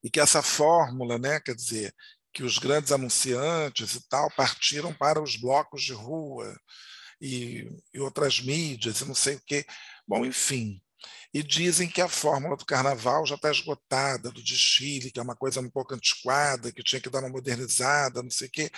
E 0.04 0.10
que 0.10 0.20
essa 0.20 0.42
fórmula, 0.42 1.18
né, 1.18 1.40
quer 1.40 1.56
dizer, 1.56 1.94
que 2.34 2.44
os 2.44 2.58
grandes 2.58 2.92
anunciantes 2.92 3.96
e 3.96 4.08
tal 4.08 4.32
partiram 4.32 4.94
para 4.94 5.22
os 5.22 5.36
blocos 5.36 5.84
de 5.84 5.94
rua 5.94 6.58
e, 7.20 7.68
e 7.94 8.00
outras 8.00 8.40
mídias 8.40 9.02
e 9.02 9.06
não 9.06 9.16
sei 9.16 9.36
o 9.36 9.42
quê. 9.46 9.66
Bom, 10.08 10.26
enfim. 10.26 10.82
E 11.34 11.42
dizem 11.42 11.90
que 11.90 12.02
a 12.02 12.10
fórmula 12.10 12.58
do 12.58 12.66
carnaval 12.66 13.26
já 13.26 13.36
está 13.36 13.50
esgotada, 13.50 14.32
do 14.32 14.44
desfile, 14.44 15.12
que 15.12 15.20
é 15.20 15.24
uma 15.24 15.36
coisa 15.36 15.62
um 15.62 15.70
pouco 15.70 15.94
antiquada, 15.94 16.72
que 16.72 16.84
tinha 16.84 17.00
que 17.00 17.10
dar 17.10 17.20
uma 17.20 17.30
modernizada, 17.30 18.22
não 18.22 18.30
sei 18.30 18.48
o 18.48 18.52
quê. 18.52 18.70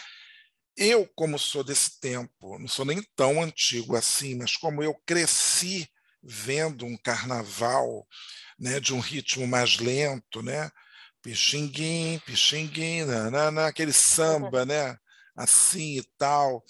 Eu, 0.76 1.08
como 1.16 1.38
sou 1.38 1.64
desse 1.64 2.00
tempo, 2.00 2.58
não 2.58 2.68
sou 2.68 2.86
nem 2.86 3.02
tão 3.16 3.42
antigo 3.42 3.96
assim, 3.96 4.36
mas 4.36 4.58
como 4.58 4.82
eu 4.82 4.96
cresci 5.06 5.88
vendo 6.22 6.86
um 6.86 6.98
carnaval 6.98 8.08
né, 8.58 8.80
de 8.80 8.94
um 8.94 9.00
ritmo 9.00 9.46
mais 9.46 9.78
lento, 9.78 10.42
né, 10.42 10.72
Pixinguim, 11.24 12.20
Pixinguim, 12.26 13.06
nanana, 13.06 13.68
aquele 13.68 13.94
samba, 13.94 14.66
né? 14.66 14.98
Assim 15.36 15.98
e 15.98 16.04
tal. 16.18 16.64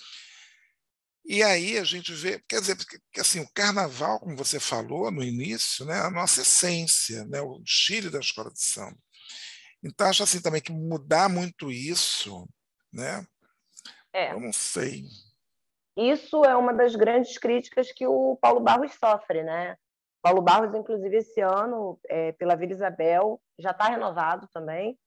E 1.25 1.41
aí 1.41 1.77
a 1.77 1.83
gente 1.83 2.13
vê, 2.13 2.39
quer 2.47 2.61
dizer, 2.61 2.77
que 3.11 3.19
assim, 3.19 3.39
o 3.39 3.49
carnaval, 3.53 4.19
como 4.19 4.35
você 4.35 4.59
falou 4.59 5.09
no 5.09 5.23
início, 5.23 5.85
né, 5.85 5.99
a 5.99 6.11
nossa 6.11 6.41
essência, 6.41 7.25
né, 7.25 7.41
o 7.41 7.61
Chile 7.65 8.09
da 8.09 8.19
escola 8.19 8.51
de 8.51 8.61
samba. 8.61 8.97
Então 9.81 10.07
acho 10.07 10.23
assim 10.23 10.39
também 10.39 10.61
que 10.61 10.71
mudar 10.71 11.29
muito 11.29 11.71
isso, 11.71 12.47
né? 12.91 13.25
É. 14.13 14.31
Eu 14.31 14.39
não 14.39 14.53
sei. 14.53 15.03
Isso 15.97 16.45
é 16.45 16.55
uma 16.55 16.73
das 16.73 16.95
grandes 16.95 17.37
críticas 17.37 17.91
que 17.91 18.07
o 18.07 18.37
Paulo 18.41 18.59
Barros 18.59 18.93
sofre, 18.93 19.43
né? 19.43 19.75
Paulo 20.21 20.41
Barros, 20.41 20.73
inclusive, 20.73 21.17
esse 21.17 21.41
ano, 21.41 21.99
é, 22.07 22.31
pela 22.31 22.55
Vila 22.55 22.71
Isabel, 22.71 23.41
já 23.59 23.71
está 23.71 23.89
renovado 23.89 24.47
também. 24.53 24.97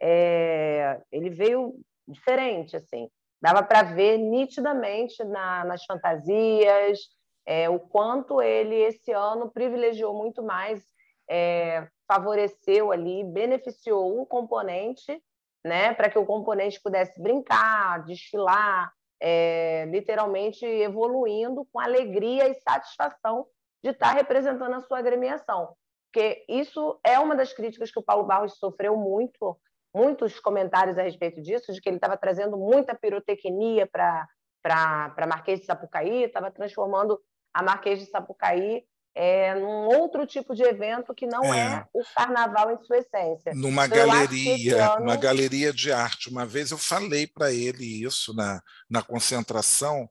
É, 0.00 1.00
ele 1.12 1.28
veio 1.28 1.78
diferente, 2.08 2.76
assim. 2.76 3.08
Dava 3.40 3.62
para 3.62 3.82
ver 3.82 4.18
nitidamente 4.18 5.22
na, 5.24 5.64
nas 5.64 5.84
fantasias 5.84 7.00
é, 7.44 7.68
o 7.68 7.78
quanto 7.78 8.40
ele, 8.40 8.76
esse 8.76 9.12
ano, 9.12 9.50
privilegiou 9.50 10.14
muito 10.14 10.42
mais, 10.42 10.82
é, 11.28 11.86
favoreceu 12.06 12.92
ali, 12.92 13.24
beneficiou 13.24 14.20
um 14.20 14.24
componente, 14.24 15.20
né, 15.64 15.94
para 15.94 16.10
que 16.10 16.18
o 16.18 16.26
componente 16.26 16.80
pudesse 16.82 17.20
brincar, 17.22 18.04
desfilar, 18.04 18.92
é, 19.20 19.84
literalmente 19.86 20.66
evoluindo 20.66 21.64
com 21.72 21.78
alegria 21.78 22.48
e 22.48 22.54
satisfação 22.54 23.46
de 23.82 23.90
estar 23.90 24.08
tá 24.08 24.14
representando 24.14 24.74
a 24.74 24.80
sua 24.80 24.98
agremiação. 24.98 25.74
Porque 26.12 26.44
isso 26.48 27.00
é 27.04 27.18
uma 27.18 27.34
das 27.34 27.52
críticas 27.52 27.90
que 27.90 27.98
o 27.98 28.02
Paulo 28.02 28.24
Barros 28.24 28.58
sofreu 28.58 28.96
muito, 28.96 29.58
muitos 29.94 30.38
comentários 30.40 30.98
a 30.98 31.02
respeito 31.02 31.40
disso, 31.40 31.72
de 31.72 31.80
que 31.80 31.88
ele 31.88 31.96
estava 31.96 32.16
trazendo 32.16 32.58
muita 32.58 32.94
pirotecnia 32.94 33.86
para 33.86 34.26
a 34.64 35.26
Marquês 35.26 35.60
de 35.60 35.66
Sapucaí, 35.66 36.24
estava 36.24 36.50
transformando 36.50 37.18
a 37.54 37.62
Marquês 37.62 38.00
de 38.00 38.06
Sapucaí 38.06 38.84
é, 39.14 39.54
num 39.54 39.86
outro 39.86 40.26
tipo 40.26 40.54
de 40.54 40.62
evento 40.62 41.14
que 41.14 41.26
não 41.26 41.52
é, 41.52 41.60
é 41.60 41.86
o 41.92 42.02
carnaval 42.14 42.72
em 42.72 42.84
sua 42.84 42.98
essência. 42.98 43.52
Numa 43.54 43.86
então, 43.86 44.06
galeria, 44.06 44.92
ano... 44.92 45.04
uma 45.04 45.16
galeria 45.16 45.72
de 45.72 45.92
arte. 45.92 46.30
Uma 46.30 46.46
vez 46.46 46.70
eu 46.70 46.78
falei 46.78 47.26
para 47.26 47.52
ele 47.52 48.04
isso 48.04 48.34
na, 48.34 48.62
na 48.88 49.02
concentração, 49.02 50.08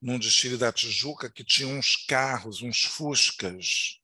num 0.00 0.18
desfile 0.18 0.56
da 0.56 0.72
Tijuca 0.72 1.30
que 1.30 1.44
tinha 1.44 1.68
uns 1.68 1.96
carros, 2.06 2.62
uns 2.62 2.82
Fuscas, 2.82 3.98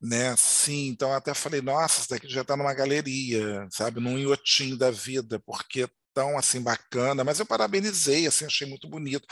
né? 0.00 0.34
Sim, 0.36 0.88
então 0.88 1.12
até 1.12 1.34
falei, 1.34 1.60
nossa, 1.60 2.00
isso 2.00 2.10
daqui 2.10 2.28
já 2.28 2.42
está 2.42 2.56
numa 2.56 2.72
galeria, 2.72 3.66
sabe, 3.70 4.00
num 4.00 4.18
iotinho 4.18 4.76
da 4.76 4.90
vida, 4.90 5.40
porque 5.40 5.88
tão 6.14 6.38
assim 6.38 6.60
bacana. 6.60 7.24
Mas 7.24 7.38
eu 7.40 7.46
parabenizei, 7.46 8.26
assim, 8.26 8.44
achei 8.44 8.68
muito 8.68 8.88
bonito. 8.88 9.26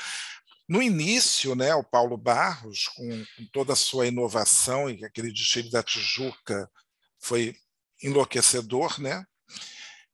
No 0.68 0.82
início, 0.82 1.54
né, 1.54 1.74
o 1.74 1.82
Paulo 1.82 2.16
Barros, 2.16 2.88
com, 2.88 3.24
com 3.36 3.46
toda 3.52 3.72
a 3.72 3.76
sua 3.76 4.06
inovação 4.06 4.90
e 4.90 5.04
aquele 5.04 5.32
desfile 5.32 5.70
da 5.70 5.82
Tijuca 5.82 6.70
foi 7.18 7.56
enlouquecedor, 8.02 9.00
né? 9.00 9.24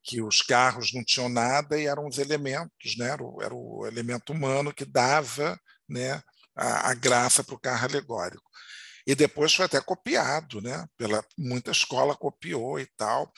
que 0.04 0.20
os 0.20 0.42
carros 0.42 0.92
não 0.92 1.02
tinham 1.02 1.30
nada 1.30 1.80
e 1.80 1.86
eram 1.86 2.06
os 2.06 2.18
elementos, 2.18 2.96
né? 2.98 3.08
era, 3.08 3.22
o, 3.24 3.42
era 3.42 3.54
o 3.54 3.86
elemento 3.86 4.32
humano 4.32 4.72
que 4.72 4.84
dava 4.84 5.58
né, 5.88 6.22
a, 6.54 6.90
a 6.90 6.94
graça 6.94 7.42
para 7.42 7.54
o 7.54 7.60
carro 7.60 7.86
alegórico. 7.86 8.44
E 9.06 9.14
depois 9.14 9.54
foi 9.54 9.66
até 9.66 9.80
copiado, 9.80 10.60
né? 10.60 10.86
Pela, 10.96 11.24
muita 11.36 11.70
escola 11.70 12.16
copiou 12.16 12.80
e 12.80 12.86
tal. 12.96 13.30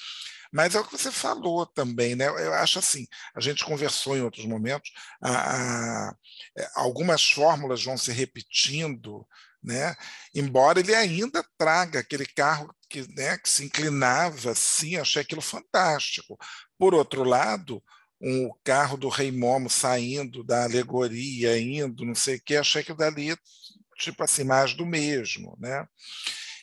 Mas 0.53 0.75
é 0.75 0.81
o 0.81 0.85
que 0.85 0.97
você 0.97 1.11
falou 1.11 1.67
também, 1.67 2.15
né? 2.15 2.27
Eu 2.27 2.55
acho 2.55 2.79
assim, 2.79 3.07
a 3.35 3.41
gente 3.41 3.65
conversou 3.65 4.17
em 4.17 4.23
outros 4.23 4.47
momentos, 4.47 4.91
a, 5.21 6.09
a, 6.11 6.15
é, 6.57 6.69
algumas 6.75 7.31
fórmulas 7.31 7.85
vão 7.85 7.99
se 7.99 8.13
repetindo, 8.13 9.27
né? 9.63 9.97
Embora 10.35 10.81
ele 10.81 10.95
ainda 10.95 11.45
traga 11.59 12.01
aquele 12.01 12.27
carro 12.27 12.73
que, 12.89 13.07
né, 13.15 13.37
que 13.39 13.49
se 13.49 13.65
inclinava 13.65 14.53
assim, 14.53 14.97
achei 14.97 15.23
aquilo 15.23 15.41
fantástico. 15.43 16.39
Por 16.79 16.95
outro 16.95 17.25
lado, 17.25 17.83
um 18.21 18.51
carro 18.65 18.97
do 18.97 19.09
Rei 19.09 19.31
Momo 19.31 19.69
saindo 19.69 20.43
da 20.45 20.65
alegoria, 20.65 21.59
indo, 21.59 22.05
não 22.05 22.15
sei 22.15 22.37
o 22.37 22.43
que, 22.43 22.57
achei 22.57 22.83
que 22.83 22.95
dali, 22.95 23.37
tipo 23.99 24.23
assim, 24.23 24.45
mais 24.45 24.75
do 24.75 24.87
mesmo, 24.87 25.57
né? 25.61 25.87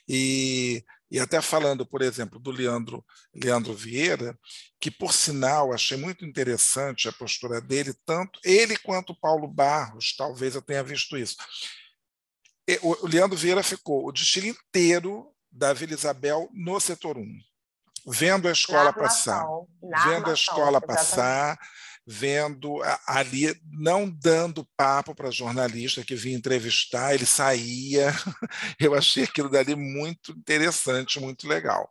E, 0.07 0.83
e 1.09 1.19
até 1.19 1.41
falando, 1.41 1.85
por 1.85 2.01
exemplo, 2.01 2.39
do 2.39 2.51
Leandro, 2.51 3.05
Leandro 3.33 3.73
Vieira, 3.73 4.37
que, 4.79 4.91
por 4.91 5.13
sinal, 5.13 5.73
achei 5.73 5.97
muito 5.97 6.25
interessante 6.25 7.07
a 7.07 7.13
postura 7.13 7.61
dele, 7.61 7.93
tanto 8.05 8.39
ele 8.43 8.77
quanto 8.77 9.15
Paulo 9.15 9.47
Barros, 9.47 10.15
talvez 10.15 10.55
eu 10.55 10.61
tenha 10.61 10.83
visto 10.83 11.17
isso. 11.17 11.37
O 12.81 13.07
Leandro 13.07 13.37
Vieira 13.37 13.63
ficou 13.63 14.07
o 14.07 14.11
desfile 14.11 14.49
inteiro 14.49 15.33
da 15.51 15.73
Vila 15.73 15.93
Isabel 15.93 16.49
no 16.53 16.79
setor 16.79 17.17
1, 17.17 17.25
vendo 18.07 18.47
a 18.47 18.51
escola 18.51 18.91
passar, 18.91 19.45
vendo 20.05 20.29
a 20.29 20.33
escola 20.33 20.81
passar, 20.81 21.59
vendo 22.05 22.81
ali, 23.07 23.55
não 23.71 24.09
dando 24.09 24.67
papo 24.75 25.15
para 25.15 25.31
jornalista 25.31 26.03
que 26.03 26.15
vinha 26.15 26.37
entrevistar, 26.37 27.13
ele 27.13 27.25
saía. 27.25 28.11
Eu 28.79 28.93
achei 28.93 29.23
aquilo 29.23 29.49
dali 29.49 29.75
muito 29.75 30.31
interessante, 30.31 31.19
muito 31.19 31.47
legal. 31.47 31.89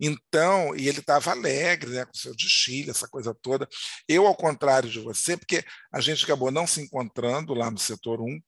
Então, 0.00 0.74
e 0.76 0.88
ele 0.88 1.00
estava 1.00 1.32
alegre, 1.32 1.90
né, 1.90 2.04
com 2.04 2.14
seu 2.14 2.34
desfile, 2.34 2.90
essa 2.90 3.08
coisa 3.08 3.34
toda. 3.34 3.68
Eu, 4.08 4.26
ao 4.26 4.36
contrário 4.36 4.88
de 4.88 5.00
você, 5.00 5.36
porque 5.36 5.64
a 5.92 6.00
gente 6.00 6.24
acabou 6.24 6.50
não 6.50 6.66
se 6.66 6.80
encontrando 6.80 7.54
lá 7.54 7.70
no 7.70 7.78
setor 7.78 8.20
1, 8.20 8.40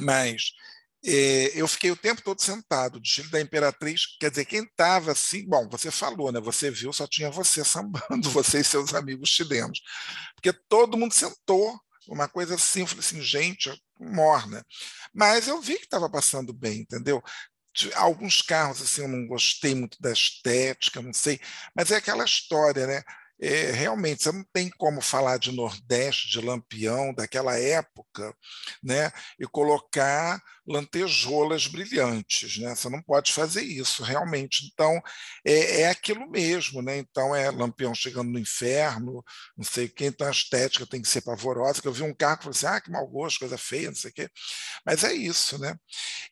mas 0.00 0.52
eu 1.54 1.68
fiquei 1.68 1.90
o 1.90 1.96
tempo 1.96 2.20
todo 2.20 2.42
sentado, 2.42 2.96
o 2.96 3.00
desfile 3.00 3.28
da 3.30 3.40
Imperatriz, 3.40 4.16
quer 4.18 4.30
dizer, 4.30 4.44
quem 4.44 4.64
estava 4.64 5.12
assim, 5.12 5.46
bom, 5.46 5.68
você 5.68 5.90
falou, 5.90 6.32
né? 6.32 6.40
Você 6.40 6.70
viu, 6.70 6.92
só 6.92 7.06
tinha 7.06 7.30
você 7.30 7.64
sambando, 7.64 8.28
você 8.30 8.60
e 8.60 8.64
seus 8.64 8.92
amigos 8.92 9.28
chilenos, 9.28 9.80
porque 10.34 10.52
todo 10.68 10.96
mundo 10.96 11.14
sentou, 11.14 11.78
uma 12.08 12.28
coisa 12.28 12.54
assim, 12.56 12.80
eu 12.80 12.86
falei 12.86 13.00
assim, 13.00 13.20
gente, 13.20 13.70
morna. 13.98 14.64
Mas 15.12 15.48
eu 15.48 15.60
vi 15.60 15.76
que 15.76 15.84
estava 15.84 16.08
passando 16.10 16.52
bem, 16.52 16.80
entendeu? 16.80 17.22
Alguns 17.94 18.42
carros 18.42 18.80
assim 18.80 19.02
eu 19.02 19.08
não 19.08 19.26
gostei 19.26 19.74
muito 19.74 20.00
da 20.00 20.10
estética, 20.10 21.02
não 21.02 21.12
sei, 21.12 21.38
mas 21.74 21.90
é 21.90 21.96
aquela 21.96 22.24
história, 22.24 22.86
né? 22.86 23.02
É, 23.40 23.70
realmente 23.70 24.22
você 24.22 24.32
não 24.32 24.44
tem 24.52 24.70
como 24.78 25.00
falar 25.00 25.38
de 25.38 25.52
Nordeste, 25.52 26.28
de 26.28 26.40
Lampião, 26.40 27.12
daquela 27.14 27.58
época, 27.58 28.34
né, 28.82 29.10
e 29.38 29.46
colocar 29.46 30.40
lantejoulas 30.66 31.66
brilhantes, 31.68 32.58
né? 32.58 32.74
Você 32.74 32.88
não 32.88 33.00
pode 33.00 33.32
fazer 33.32 33.62
isso, 33.62 34.02
realmente. 34.02 34.68
Então, 34.72 35.00
é, 35.44 35.82
é 35.82 35.88
aquilo 35.88 36.28
mesmo, 36.28 36.82
né? 36.82 36.98
Então, 36.98 37.34
é 37.34 37.50
Lampião 37.50 37.94
chegando 37.94 38.30
no 38.30 38.38
inferno, 38.38 39.22
não 39.56 39.64
sei 39.64 39.86
o 39.86 39.92
então 40.00 40.26
a 40.26 40.30
estética 40.30 40.86
tem 40.86 41.00
que 41.00 41.08
ser 41.08 41.20
pavorosa. 41.20 41.80
Que 41.80 41.88
eu 41.88 41.92
vi 41.92 42.02
um 42.02 42.14
carro 42.14 42.40
e 42.46 42.48
assim, 42.50 42.66
ah, 42.66 42.80
que 42.80 42.90
mau 42.90 43.06
gosto, 43.06 43.38
coisa 43.38 43.56
feia, 43.56 43.88
não 43.88 43.94
sei 43.94 44.10
o 44.10 44.14
quê. 44.14 44.28
Mas 44.84 45.04
é 45.04 45.12
isso, 45.12 45.58
né? 45.58 45.76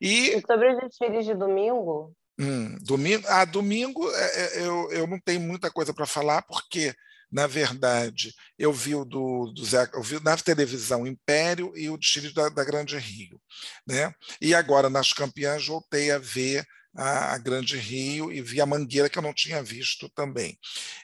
E, 0.01 0.31
e 0.31 0.40
sobre 0.40 0.74
os 0.74 0.81
desfiles 0.81 1.24
de 1.24 1.35
domingo, 1.35 2.12
Hum, 2.39 2.77
domingo, 2.81 3.24
ah, 3.28 3.44
domingo 3.44 4.11
é, 4.11 4.59
é, 4.59 4.66
eu, 4.66 4.90
eu 4.90 5.06
não 5.06 5.20
tenho 5.20 5.40
muita 5.40 5.70
coisa 5.70 5.94
para 5.94 6.06
falar, 6.06 6.43
porque, 6.43 6.93
na 7.31 7.47
verdade, 7.47 8.35
eu 8.59 8.73
vi 8.73 8.94
o 8.94 9.05
do, 9.05 9.52
do 9.52 9.65
Zé, 9.65 9.89
eu 9.94 10.02
vi 10.02 10.23
na 10.23 10.36
televisão 10.36 11.06
Império 11.06 11.73
e 11.77 11.89
o 11.89 11.97
desfile 11.97 12.32
da, 12.32 12.48
da 12.48 12.65
Grande 12.65 12.98
Rio. 12.98 13.40
Né? 13.86 14.12
E 14.40 14.55
agora, 14.55 14.90
nas 14.90 15.12
campeãs, 15.12 15.66
voltei 15.66 16.11
a 16.11 16.19
ver 16.19 16.66
a, 16.97 17.35
a, 17.35 17.39
Grande 17.39 17.77
Rio 17.77 18.32
e 18.32 18.40
vi 18.40 18.61
a 18.61 18.66
Mangueira, 18.66 19.09
que 19.09 19.19
eu 19.19 19.23
não 19.23 19.32
tinha 19.32 19.62
visto 19.62 20.09
também. 20.11 20.59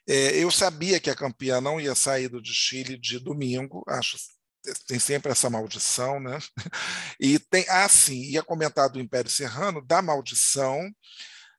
É, 0.08 0.36
eu 0.36 0.50
sabia 0.50 0.98
que 0.98 1.10
a 1.10 1.16
campeã 1.16 1.60
não 1.60 1.80
ia 1.80 1.94
sair 1.94 2.28
do 2.28 2.42
desfile 2.42 2.98
de 2.98 3.18
domingo, 3.20 3.84
acho 3.88 4.16
tem 4.86 4.98
sempre 4.98 5.32
essa 5.32 5.50
maldição, 5.50 6.20
né? 6.20 6.38
E 7.18 7.38
tem, 7.38 7.66
ah, 7.68 7.88
sim, 7.88 8.22
ia 8.22 8.42
comentar 8.42 8.88
do 8.88 9.00
Império 9.00 9.30
Serrano, 9.30 9.84
da 9.84 10.00
maldição 10.00 10.90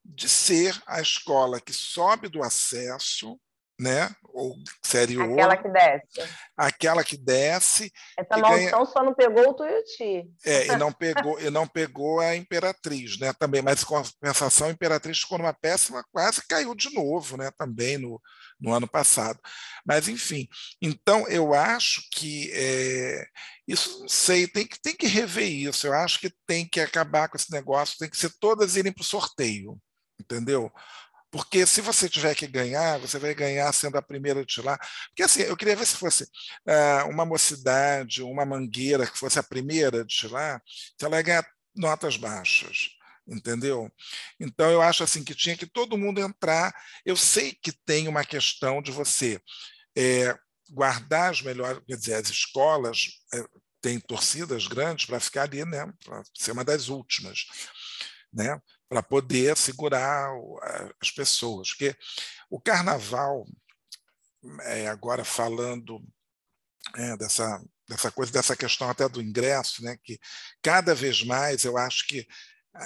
de 0.03 0.27
ser 0.27 0.81
a 0.87 0.99
escola 0.99 1.61
que 1.61 1.71
sobe 1.71 2.27
do 2.27 2.41
acesso, 2.41 3.39
né? 3.79 4.09
Ou 4.33 4.55
série 4.83 5.19
Aquela 5.21 5.57
que 5.57 5.69
desce. 5.69 6.33
Aquela 6.55 7.03
que 7.03 7.17
desce. 7.17 7.91
Essa 8.17 8.37
maldição 8.37 8.79
ganha... 8.79 8.85
só 8.85 9.03
não 9.03 9.13
pegou 9.13 9.49
o 9.49 9.53
Tuiuti. 9.53 10.31
É, 10.45 10.67
e 10.67 10.75
não 10.77 10.91
pegou, 10.91 11.39
e 11.39 11.49
não 11.49 11.67
pegou 11.67 12.19
a 12.19 12.35
Imperatriz, 12.35 13.19
né? 13.19 13.33
Também, 13.33 13.61
mas 13.61 13.83
com 13.83 13.97
a 13.97 14.03
compensação, 14.03 14.67
a 14.67 14.71
Imperatriz 14.71 15.19
ficou 15.19 15.37
numa 15.37 15.53
péssima, 15.53 16.05
quase 16.11 16.45
caiu 16.47 16.75
de 16.75 16.93
novo, 16.93 17.37
né? 17.37 17.51
Também 17.57 17.97
no, 17.97 18.21
no 18.61 18.73
ano 18.73 18.87
passado. 18.87 19.39
Mas, 19.85 20.07
enfim, 20.07 20.47
então 20.81 21.27
eu 21.27 21.53
acho 21.53 22.01
que 22.13 22.51
é, 22.53 23.25
isso, 23.67 23.99
não 24.01 24.07
sei, 24.07 24.47
tem 24.47 24.67
que, 24.67 24.79
tem 24.79 24.95
que 24.95 25.07
rever 25.07 25.49
isso. 25.49 25.87
Eu 25.87 25.93
acho 25.93 26.19
que 26.19 26.31
tem 26.45 26.67
que 26.67 26.79
acabar 26.79 27.27
com 27.27 27.37
esse 27.37 27.51
negócio, 27.51 27.97
tem 27.97 28.09
que 28.09 28.17
ser 28.17 28.31
todas 28.39 28.75
irem 28.75 28.93
para 28.93 29.01
o 29.01 29.05
sorteio, 29.05 29.77
entendeu? 30.19 30.71
Porque 31.31 31.65
se 31.65 31.81
você 31.81 32.09
tiver 32.09 32.35
que 32.35 32.45
ganhar, 32.45 32.99
você 32.99 33.17
vai 33.17 33.33
ganhar 33.33 33.71
sendo 33.73 33.97
a 33.97 34.01
primeira 34.01 34.45
de 34.45 34.61
lá. 34.61 34.77
Porque 35.07 35.23
assim, 35.23 35.41
eu 35.43 35.55
queria 35.55 35.77
ver 35.77 35.87
se 35.87 35.95
fosse 35.95 36.25
uh, 36.25 37.09
uma 37.09 37.25
mocidade, 37.25 38.21
uma 38.21 38.45
mangueira 38.45 39.07
que 39.07 39.17
fosse 39.17 39.39
a 39.39 39.43
primeira 39.43 40.03
de 40.05 40.27
lá, 40.27 40.61
se 40.67 41.05
ela 41.05 41.15
ia 41.17 41.21
ganhar 41.21 41.47
notas 41.73 42.17
baixas 42.17 42.89
entendeu? 43.31 43.91
Então 44.39 44.69
eu 44.69 44.81
acho 44.81 45.03
assim 45.03 45.23
que 45.23 45.33
tinha 45.33 45.57
que 45.57 45.65
todo 45.65 45.97
mundo 45.97 46.19
entrar. 46.19 46.73
Eu 47.05 47.15
sei 47.15 47.53
que 47.53 47.71
tem 47.71 48.07
uma 48.07 48.25
questão 48.25 48.81
de 48.81 48.91
você 48.91 49.41
é, 49.97 50.37
guardar 50.69 51.31
as 51.31 51.41
melhores, 51.41 51.81
quer 51.87 51.95
dizer, 51.95 52.13
as 52.15 52.29
escolas 52.29 53.21
é, 53.33 53.43
têm 53.81 53.99
torcidas 53.99 54.67
grandes 54.67 55.05
para 55.05 55.19
ficar 55.19 55.43
ali, 55.43 55.65
né? 55.65 55.91
Para 56.03 56.23
ser 56.37 56.51
uma 56.51 56.63
das 56.63 56.89
últimas, 56.89 57.45
né? 58.31 58.61
Para 58.89 59.01
poder 59.01 59.57
segurar 59.57 60.29
as 61.01 61.09
pessoas, 61.09 61.69
porque 61.69 61.95
o 62.49 62.59
carnaval, 62.59 63.47
é, 64.63 64.87
agora 64.87 65.23
falando 65.23 66.03
é, 66.95 67.15
dessa 67.15 67.61
dessa 67.91 68.09
coisa, 68.09 68.31
dessa 68.31 68.55
questão 68.55 68.89
até 68.89 69.07
do 69.09 69.21
ingresso, 69.21 69.83
né? 69.83 69.97
Que 70.01 70.17
cada 70.61 70.95
vez 70.95 71.23
mais 71.23 71.65
eu 71.65 71.77
acho 71.77 72.07
que 72.07 72.25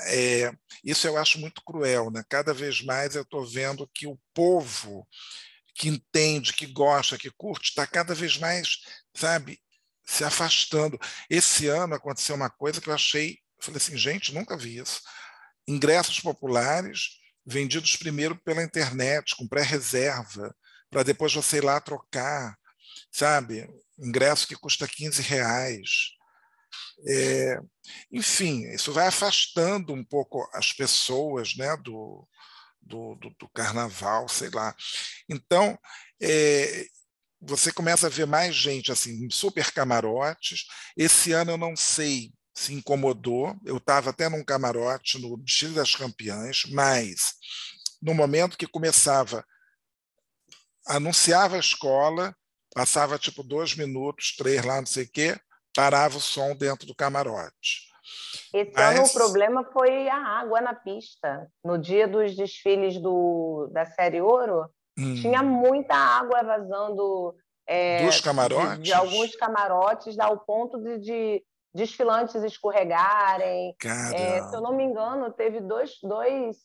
é, 0.08 0.52
isso 0.84 1.08
eu 1.08 1.18
acho 1.18 1.40
muito 1.40 1.62
cruel. 1.64 2.10
Né? 2.12 2.24
Cada 2.30 2.54
vez 2.54 2.82
mais 2.82 3.16
eu 3.16 3.22
estou 3.22 3.46
vendo 3.46 3.90
que 3.94 4.08
o 4.08 4.20
povo 4.34 5.08
que 5.76 5.90
entende, 5.90 6.54
que 6.54 6.66
gosta, 6.66 7.18
que 7.18 7.30
curte, 7.32 7.70
está 7.70 7.86
cada 7.86 8.16
vez 8.16 8.38
mais, 8.38 8.80
sabe, 9.14 9.60
se 10.06 10.24
afastando. 10.24 10.98
Esse 11.30 11.68
ano 11.68 11.96
aconteceu 11.96 12.36
uma 12.36 12.50
coisa 12.50 12.80
que 12.80 12.90
eu 12.90 12.94
achei, 12.94 13.40
falei 13.60 13.78
assim, 13.78 13.98
gente, 13.98 14.34
nunca 14.34 14.58
vi 14.58 14.78
isso. 14.78 15.02
Ingressos 15.68 16.20
populares 16.20 17.20
vendidos 17.46 17.96
primeiro 17.96 18.36
pela 18.38 18.64
internet, 18.64 19.36
com 19.36 19.48
pré-reserva, 19.48 20.56
para 20.90 21.04
depois 21.04 21.34
você 21.34 21.58
ir 21.58 21.64
lá 21.64 21.80
trocar, 21.82 22.58
sabe? 23.12 23.68
Ingresso 24.00 24.48
que 24.48 24.56
custa 24.56 24.88
15 24.88 25.22
reais. 25.22 26.15
É, 27.08 27.60
enfim, 28.12 28.64
isso 28.74 28.92
vai 28.92 29.08
afastando 29.08 29.94
um 29.94 30.04
pouco 30.04 30.48
as 30.54 30.72
pessoas 30.74 31.56
né, 31.56 31.76
do, 31.78 32.28
do, 32.82 33.16
do, 33.16 33.30
do 33.32 33.50
carnaval, 33.50 34.28
sei 34.28 34.50
lá. 34.50 34.76
Então, 35.30 35.78
é, 36.22 36.86
você 37.42 37.72
começa 37.72 38.08
a 38.08 38.10
ver 38.10 38.26
mais 38.26 38.56
gente 38.56 38.92
assim, 38.92 39.30
super 39.30 39.72
camarotes. 39.72 40.66
Esse 40.98 41.32
ano 41.32 41.52
eu 41.52 41.58
não 41.58 41.76
sei 41.76 42.32
se 42.56 42.74
incomodou. 42.74 43.56
Eu 43.66 43.78
estava 43.78 44.10
até 44.10 44.30
num 44.30 44.44
camarote 44.44 45.20
no 45.20 45.42
Chile 45.46 45.76
das 45.76 45.96
Campeãs, 45.96 46.64
mas 46.72 47.34
no 48.02 48.14
momento 48.14 48.58
que 48.58 48.68
começava, 48.68 49.46
anunciava 50.88 51.56
a 51.56 51.60
escola, 51.60 52.36
passava 52.74 53.20
tipo 53.20 53.44
dois 53.44 53.76
minutos, 53.76 54.36
três 54.36 54.64
lá, 54.64 54.80
não 54.80 54.86
sei 54.86 55.04
o 55.04 55.10
quê, 55.12 55.40
parava 55.76 56.18
o 56.18 56.22
som 56.22 56.56
dentro 56.56 56.88
do 56.88 56.96
camarote. 56.96 57.86
Esse 58.54 58.72
Mas... 58.74 58.96
ano 58.98 59.06
o 59.06 59.14
problema 59.14 59.64
foi 59.74 60.08
a 60.08 60.18
água 60.18 60.62
na 60.62 60.74
pista. 60.74 61.48
No 61.64 61.78
dia 61.78 62.08
dos 62.08 62.36
desfiles 62.36 62.98
do, 62.98 63.70
da 63.74 63.86
série 63.86 64.22
Ouro, 64.22 64.70
hum. 64.98 65.16
tinha 65.16 65.44
muita 65.44 65.94
água 65.94 66.42
vazando 66.42 67.36
é, 67.68 68.06
dos 68.06 68.22
camarotes? 68.22 68.78
De, 68.78 68.84
de, 68.84 68.94
alguns 68.94 69.36
camarotes, 69.36 70.18
ao 70.20 70.38
ponto 70.38 70.80
de, 70.82 71.00
de 71.00 71.44
desfilantes 71.74 72.42
escorregarem. 72.44 73.76
É, 73.84 74.42
se 74.44 74.56
eu 74.56 74.62
não 74.62 74.74
me 74.74 74.84
engano, 74.84 75.32
teve 75.32 75.60
dois, 75.60 75.98
dois 76.02 76.58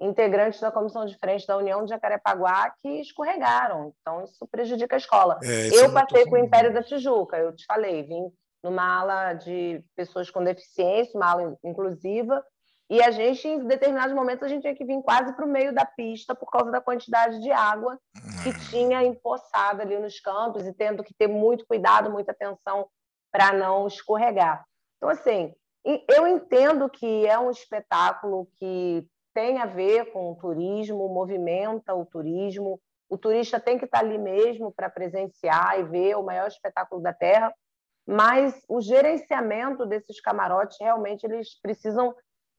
integrantes 0.00 0.60
da 0.60 0.72
comissão 0.72 1.06
de 1.06 1.16
frente 1.18 1.46
da 1.46 1.56
União 1.56 1.84
de 1.84 1.90
Jacarepaguá 1.90 2.74
que 2.82 3.00
escorregaram. 3.00 3.94
Então, 4.00 4.24
isso 4.24 4.46
prejudica 4.50 4.96
a 4.96 4.98
escola. 4.98 5.38
É, 5.44 5.68
eu 5.68 5.84
é 5.84 5.88
passei 5.90 6.24
com 6.26 6.34
o 6.34 6.38
Império 6.38 6.72
da 6.72 6.82
Tijuca, 6.82 7.36
eu 7.36 7.54
te 7.54 7.64
falei, 7.66 8.02
vim 8.02 8.32
numa 8.66 9.00
ala 9.00 9.32
de 9.32 9.80
pessoas 9.94 10.28
com 10.28 10.42
deficiência, 10.42 11.16
uma 11.16 11.30
ala 11.30 11.56
inclusiva, 11.62 12.44
e 12.88 13.02
a 13.02 13.10
gente, 13.10 13.46
em 13.46 13.66
determinados 13.66 14.14
momentos, 14.14 14.44
a 14.44 14.48
gente 14.48 14.62
tinha 14.62 14.74
que 14.74 14.84
vir 14.84 15.00
quase 15.02 15.32
para 15.34 15.44
o 15.44 15.48
meio 15.48 15.72
da 15.72 15.84
pista 15.84 16.34
por 16.34 16.50
causa 16.50 16.70
da 16.70 16.80
quantidade 16.80 17.40
de 17.40 17.50
água 17.50 17.98
que 18.42 18.50
hum. 18.50 18.58
tinha 18.70 19.04
empoçada 19.04 19.82
ali 19.82 19.98
nos 19.98 20.20
campos 20.20 20.66
e 20.66 20.72
tendo 20.72 21.02
que 21.02 21.14
ter 21.14 21.26
muito 21.26 21.66
cuidado, 21.66 22.10
muita 22.10 22.32
atenção 22.32 22.88
para 23.32 23.52
não 23.52 23.86
escorregar. 23.86 24.64
Então, 24.96 25.08
assim, 25.08 25.52
eu 25.84 26.26
entendo 26.26 26.88
que 26.88 27.26
é 27.26 27.38
um 27.38 27.50
espetáculo 27.50 28.48
que 28.56 29.06
tem 29.34 29.58
a 29.58 29.66
ver 29.66 30.12
com 30.12 30.32
o 30.32 30.36
turismo, 30.36 31.08
movimenta 31.08 31.94
o 31.94 32.06
turismo. 32.06 32.80
O 33.08 33.18
turista 33.18 33.60
tem 33.60 33.78
que 33.78 33.84
estar 33.84 33.98
ali 33.98 34.16
mesmo 34.16 34.72
para 34.72 34.88
presenciar 34.88 35.78
e 35.78 35.84
ver 35.84 36.16
o 36.16 36.22
maior 36.22 36.46
espetáculo 36.46 37.02
da 37.02 37.12
Terra, 37.12 37.52
mas 38.06 38.54
o 38.68 38.80
gerenciamento 38.80 39.84
desses 39.84 40.20
camarotes 40.20 40.78
realmente 40.80 41.24
eles 41.24 41.60
precisam 41.60 42.14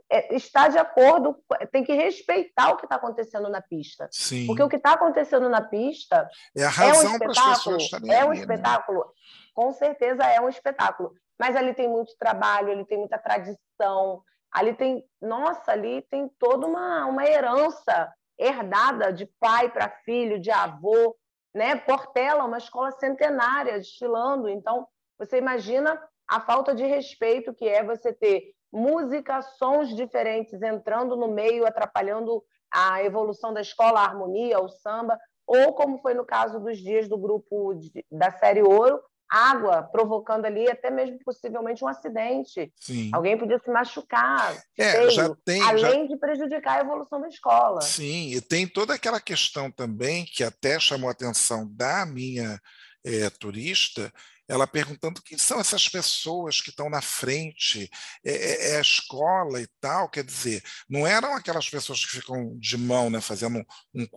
é, 0.10 0.36
estar 0.36 0.70
de 0.70 0.78
acordo, 0.78 1.36
tem 1.72 1.84
que 1.84 1.94
respeitar 1.94 2.72
o 2.72 2.78
que 2.78 2.86
está 2.86 2.96
acontecendo 2.96 3.50
na 3.50 3.62
pista. 3.62 4.08
Sim. 4.12 4.46
Porque 4.46 4.64
o 4.64 4.70
que 4.70 4.78
está 4.78 4.94
acontecendo 4.94 5.50
na 5.50 5.62
pista 5.62 6.30
é, 6.56 6.64
a 6.64 6.70
razão 6.70 7.02
é 7.02 7.10
um 7.10 7.12
espetáculo, 7.14 7.78
é 8.12 8.26
um 8.26 8.30
ali, 8.30 8.38
né? 8.38 8.42
espetáculo, 8.42 9.00
né? 9.00 9.12
com 9.54 9.74
certeza 9.74 10.24
é 10.24 10.40
um 10.40 10.50
espetáculo. 10.50 11.14
Mas 11.40 11.56
ali 11.56 11.74
tem 11.74 11.88
muito 11.88 12.16
trabalho, 12.18 12.72
ali 12.72 12.86
tem 12.86 12.98
muita 12.98 13.18
tradição, 13.18 14.24
ali 14.52 14.74
tem, 14.74 15.04
nossa, 15.22 15.72
ali 15.72 16.02
tem 16.10 16.30
toda 16.40 16.66
uma, 16.66 17.06
uma 17.06 17.26
herança 17.26 18.12
herdada 18.40 19.12
de 19.12 19.26
pai 19.40 19.70
para 19.70 19.90
filho, 20.04 20.40
de 20.40 20.52
avô, 20.52 21.16
né? 21.54 21.76
Portela, 21.76 22.46
uma 22.46 22.58
escola 22.58 22.92
centenária 22.92 23.78
desfilando, 23.78 24.48
então 24.48 24.88
você 25.18 25.38
imagina 25.38 26.02
a 26.28 26.42
falta 26.42 26.76
de 26.76 26.86
respeito 26.86 27.54
que 27.54 27.68
é 27.68 27.84
você 27.84 28.14
ter 28.14 28.54
música, 28.72 29.42
sons 29.42 29.96
diferentes 29.96 30.62
entrando 30.62 31.16
no 31.16 31.28
meio, 31.28 31.66
atrapalhando 31.66 32.44
a 32.72 33.02
evolução 33.04 33.54
da 33.54 33.62
escola, 33.62 34.02
a 34.02 34.06
harmonia, 34.06 34.60
o 34.60 34.68
samba, 34.68 35.18
ou 35.46 35.74
como 35.74 36.00
foi 36.00 36.14
no 36.14 36.26
caso 36.26 36.60
dos 36.60 36.78
dias 36.78 37.08
do 37.08 37.18
grupo 37.18 37.74
de, 37.76 38.06
da 38.12 38.30
série 38.32 38.62
Ouro, 38.62 39.00
água 39.30 39.84
provocando 39.84 40.46
ali 40.46 40.70
até 40.70 40.90
mesmo 40.90 41.18
possivelmente 41.24 41.84
um 41.84 41.88
acidente. 41.88 42.72
Sim. 42.80 43.10
Alguém 43.14 43.38
podia 43.38 43.60
se 43.60 43.70
machucar, 43.70 44.56
é, 44.78 44.92
feio, 44.92 45.12
já 45.12 45.36
tem, 45.46 45.62
além 45.62 46.04
já... 46.04 46.08
de 46.08 46.18
prejudicar 46.18 46.78
a 46.78 46.82
evolução 46.82 47.20
da 47.22 47.28
escola. 47.28 47.82
Sim, 47.82 48.32
e 48.34 48.42
tem 48.42 48.68
toda 48.68 48.94
aquela 48.94 49.20
questão 49.20 49.72
também 49.72 50.26
que 50.26 50.44
até 50.44 50.80
chamou 50.80 51.10
a 51.10 51.12
atenção 51.12 51.68
da 51.72 52.06
minha 52.06 52.60
é, 53.06 53.30
turista, 53.30 54.12
ela 54.48 54.66
perguntando 54.66 55.22
quem 55.22 55.38
são 55.38 55.60
essas 55.60 55.90
pessoas 55.90 56.62
que 56.62 56.70
estão 56.70 56.90
na 56.90 57.02
frente, 57.02 57.90
é, 58.24 58.32
é, 58.32 58.72
é, 58.72 58.78
a 58.78 58.82
escola 58.82 59.62
e 59.62 59.68
tal, 59.80 60.10
quer 60.10 60.24
dizer, 60.24 60.64
não 60.90 61.06
eram 61.06 61.36
aquelas 61.36 61.70
pessoas 61.70 62.04
que 62.04 62.12
ficam 62.12 62.58
de 62.58 62.78
mão, 62.78 63.10
né, 63.10 63.20
fazendo 63.22 63.60
um, 63.94 64.08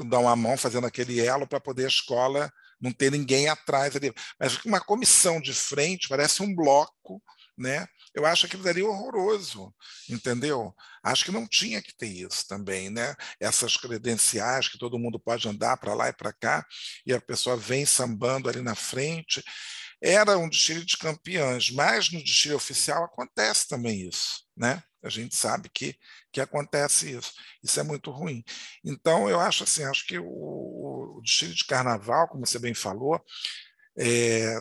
um 0.00 0.08
dão 0.08 0.28
a 0.28 0.36
mão, 0.36 0.56
fazendo 0.56 0.86
aquele 0.86 1.20
elo 1.20 1.46
para 1.46 1.60
poder 1.60 1.84
a 1.84 1.88
escola 1.88 2.52
não 2.80 2.92
ter 2.92 3.12
ninguém 3.12 3.48
atrás 3.48 3.94
ali. 3.94 4.12
Mas 4.38 4.56
uma 4.64 4.80
comissão 4.80 5.40
de 5.40 5.52
frente 5.52 6.08
parece 6.08 6.42
um 6.42 6.54
bloco, 6.54 7.22
né? 7.60 7.86
Eu 8.14 8.26
acho 8.26 8.46
aquilo 8.46 8.62
dali 8.62 8.82
horroroso, 8.82 9.72
entendeu? 10.08 10.74
Acho 11.02 11.24
que 11.26 11.30
não 11.30 11.46
tinha 11.46 11.80
que 11.80 11.94
ter 11.94 12.08
isso 12.08 12.48
também, 12.48 12.90
né? 12.90 13.14
Essas 13.38 13.76
credenciais 13.76 14.68
que 14.68 14.78
todo 14.78 14.98
mundo 14.98 15.20
pode 15.20 15.46
andar 15.46 15.76
para 15.76 15.94
lá 15.94 16.08
e 16.08 16.12
para 16.12 16.32
cá 16.32 16.66
e 17.06 17.12
a 17.12 17.20
pessoa 17.20 17.56
vem 17.56 17.86
sambando 17.86 18.48
ali 18.48 18.62
na 18.62 18.74
frente. 18.74 19.44
Era 20.02 20.38
um 20.38 20.48
desfile 20.48 20.84
de 20.84 20.96
campeãs, 20.96 21.70
mas 21.70 22.10
no 22.10 22.22
desfile 22.24 22.54
oficial 22.54 23.04
acontece 23.04 23.68
também 23.68 24.08
isso, 24.08 24.44
né? 24.56 24.82
A 25.02 25.08
gente 25.08 25.36
sabe 25.36 25.70
que, 25.72 25.94
que 26.32 26.40
acontece 26.40 27.12
isso. 27.12 27.32
Isso 27.62 27.78
é 27.80 27.82
muito 27.82 28.10
ruim. 28.10 28.42
Então, 28.84 29.28
eu 29.30 29.38
acho 29.40 29.64
assim, 29.64 29.84
acho 29.84 30.06
que 30.06 30.18
o, 30.18 30.26
o 31.18 31.20
desfile 31.22 31.54
de 31.54 31.64
carnaval, 31.64 32.28
como 32.28 32.46
você 32.46 32.58
bem 32.58 32.74
falou, 32.74 33.22
é, 33.98 34.60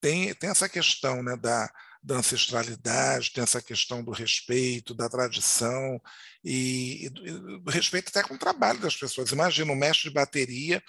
tem, 0.00 0.34
tem 0.34 0.50
essa 0.50 0.68
questão 0.68 1.22
né, 1.22 1.36
da, 1.36 1.72
da 2.02 2.16
ancestralidade, 2.16 3.32
tem 3.32 3.44
essa 3.44 3.62
questão 3.62 4.02
do 4.02 4.10
respeito, 4.10 4.94
da 4.94 5.08
tradição 5.08 6.00
e, 6.42 7.06
e, 7.06 7.70
respeito 7.70 8.08
até 8.08 8.22
com 8.22 8.34
o 8.34 8.38
trabalho 8.38 8.80
das 8.80 8.96
pessoas. 8.96 9.30
Imagina 9.30 9.70
um 9.70 9.76
mestre 9.76 10.08
de 10.08 10.14
bateria, 10.14 10.82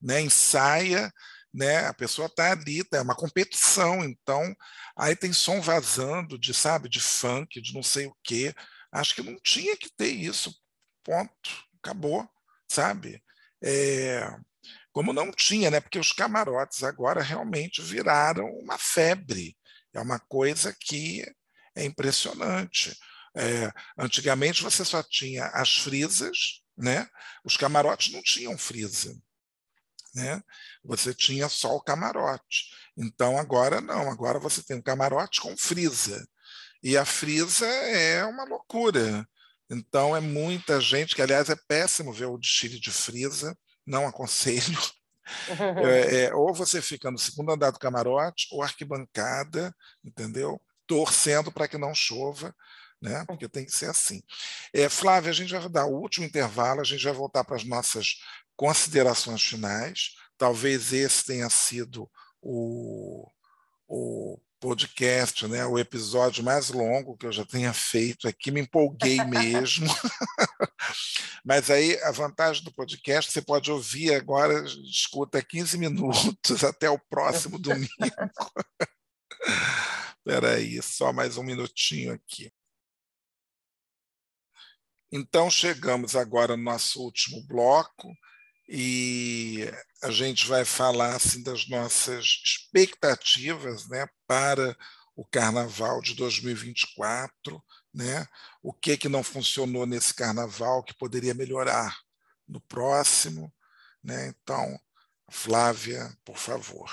né, 0.00 0.20
ensaia, 0.20 1.12
né, 1.52 1.86
a 1.86 1.94
pessoa 1.94 2.26
está 2.26 2.52
ali, 2.52 2.84
é 2.92 3.00
uma 3.00 3.16
competição, 3.16 4.04
então 4.04 4.54
aí 4.96 5.16
tem 5.16 5.32
som 5.32 5.60
vazando 5.60 6.38
de, 6.38 6.54
sabe, 6.54 6.88
de 6.88 7.00
funk, 7.00 7.60
de 7.60 7.74
não 7.74 7.82
sei 7.82 8.06
o 8.06 8.16
quê. 8.22 8.54
Acho 8.92 9.14
que 9.14 9.22
não 9.22 9.36
tinha 9.42 9.76
que 9.76 9.90
ter 9.90 10.10
isso. 10.10 10.54
Ponto. 11.02 11.64
Acabou, 11.82 12.26
sabe? 12.68 13.22
É, 13.62 14.34
como 14.92 15.12
não 15.12 15.30
tinha, 15.32 15.70
né? 15.70 15.80
Porque 15.80 15.98
os 15.98 16.12
camarotes 16.12 16.82
agora 16.84 17.20
realmente 17.20 17.82
viraram 17.82 18.46
uma 18.58 18.78
febre. 18.78 19.56
É 19.94 20.00
uma 20.00 20.18
coisa 20.18 20.74
que 20.78 21.24
é 21.74 21.84
impressionante. 21.84 22.96
É, 23.36 23.70
antigamente 23.98 24.62
você 24.62 24.84
só 24.84 25.02
tinha 25.02 25.46
as 25.46 25.76
frisas, 25.76 26.62
né? 26.76 27.08
Os 27.44 27.56
camarotes 27.56 28.12
não 28.12 28.22
tinham 28.22 28.56
frisa 28.58 29.14
né? 30.14 30.40
Você 30.84 31.12
tinha 31.12 31.48
só 31.48 31.74
o 31.74 31.80
camarote. 31.80 32.70
Então 32.96 33.36
agora 33.36 33.80
não, 33.80 34.10
agora 34.10 34.38
você 34.38 34.62
tem 34.62 34.76
um 34.76 34.82
camarote 34.82 35.40
com 35.40 35.56
frisa. 35.56 36.26
E 36.82 36.96
a 36.96 37.04
frisa 37.04 37.66
é 37.66 38.24
uma 38.24 38.44
loucura. 38.44 39.26
Então 39.70 40.14
é 40.14 40.20
muita 40.20 40.80
gente, 40.80 41.14
que 41.14 41.22
aliás 41.22 41.48
é 41.50 41.56
péssimo 41.66 42.12
ver 42.12 42.26
o 42.26 42.38
desfile 42.38 42.78
de 42.78 42.90
frisa, 42.90 43.56
não 43.86 44.06
aconselho. 44.06 44.78
É, 45.82 46.24
é, 46.26 46.34
ou 46.34 46.52
você 46.52 46.80
fica 46.82 47.10
no 47.10 47.18
segundo 47.18 47.52
andar 47.52 47.70
do 47.70 47.78
camarote, 47.78 48.48
ou 48.52 48.62
arquibancada, 48.62 49.74
entendeu? 50.04 50.60
Torcendo 50.86 51.50
para 51.50 51.68
que 51.68 51.78
não 51.78 51.94
chova, 51.94 52.54
né? 53.00 53.24
Porque 53.26 53.48
tem 53.48 53.64
que 53.64 53.72
ser 53.72 53.90
assim. 53.90 54.22
É, 54.72 54.88
Flávia, 54.88 55.30
a 55.30 55.34
gente 55.34 55.52
vai 55.52 55.68
dar 55.68 55.86
o 55.86 55.96
último 55.96 56.26
intervalo, 56.26 56.80
a 56.80 56.84
gente 56.84 57.04
vai 57.04 57.12
voltar 57.12 57.44
para 57.44 57.56
as 57.56 57.64
nossas 57.64 58.20
considerações 58.56 59.42
finais. 59.42 60.14
Talvez 60.36 60.92
esse 60.92 61.24
tenha 61.24 61.48
sido 61.50 62.10
o, 62.40 63.30
o 63.86 64.38
podcast, 64.64 65.46
né, 65.46 65.66
o 65.66 65.78
episódio 65.78 66.42
mais 66.42 66.70
longo 66.70 67.18
que 67.18 67.26
eu 67.26 67.32
já 67.32 67.44
tenha 67.44 67.74
feito 67.74 68.26
aqui, 68.26 68.50
me 68.50 68.62
empolguei 68.62 69.22
mesmo. 69.22 69.86
Mas 71.44 71.70
aí 71.70 72.02
a 72.02 72.10
vantagem 72.10 72.64
do 72.64 72.72
podcast, 72.72 73.30
você 73.30 73.42
pode 73.42 73.70
ouvir 73.70 74.14
agora, 74.14 74.64
escuta 74.88 75.44
15 75.44 75.76
minutos 75.76 76.64
até 76.64 76.88
o 76.88 76.98
próximo 76.98 77.58
domingo. 77.58 77.92
Espera 80.16 80.54
aí, 80.54 80.82
só 80.82 81.12
mais 81.12 81.36
um 81.36 81.42
minutinho 81.42 82.14
aqui. 82.14 82.50
Então 85.12 85.50
chegamos 85.50 86.16
agora 86.16 86.56
no 86.56 86.62
nosso 86.62 87.02
último 87.02 87.46
bloco, 87.46 88.10
e 88.68 89.70
a 90.02 90.10
gente 90.10 90.46
vai 90.46 90.64
falar 90.64 91.16
assim 91.16 91.42
das 91.42 91.68
nossas 91.68 92.40
expectativas, 92.44 93.88
né, 93.88 94.06
para 94.26 94.76
o 95.16 95.24
Carnaval 95.24 96.00
de 96.00 96.14
2024, 96.14 97.62
né? 97.94 98.26
O 98.62 98.72
que 98.72 98.96
que 98.96 99.08
não 99.08 99.22
funcionou 99.22 99.86
nesse 99.86 100.12
Carnaval 100.12 100.82
que 100.82 100.94
poderia 100.94 101.34
melhorar 101.34 101.96
no 102.48 102.60
próximo, 102.60 103.52
né? 104.02 104.28
Então, 104.28 104.78
Flávia, 105.30 106.10
por 106.24 106.36
favor. 106.36 106.90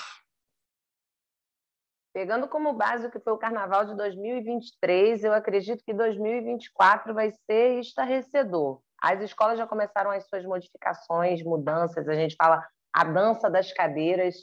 Pegando 2.13 2.47
como 2.47 2.73
base 2.73 3.07
o 3.07 3.11
que 3.11 3.19
foi 3.19 3.33
o 3.33 3.37
Carnaval 3.37 3.85
de 3.85 3.95
2023, 3.95 5.23
eu 5.23 5.33
acredito 5.33 5.83
que 5.83 5.93
2024 5.93 7.13
vai 7.13 7.31
ser 7.31 7.79
estarrecedor. 7.79 8.81
As 9.01 9.19
escolas 9.21 9.57
já 9.57 9.65
começaram 9.65 10.11
as 10.11 10.27
suas 10.27 10.45
modificações, 10.45 11.43
mudanças, 11.43 12.07
a 12.07 12.13
gente 12.13 12.35
fala 12.35 12.63
a 12.93 13.03
dança 13.03 13.49
das 13.49 13.73
cadeiras. 13.73 14.35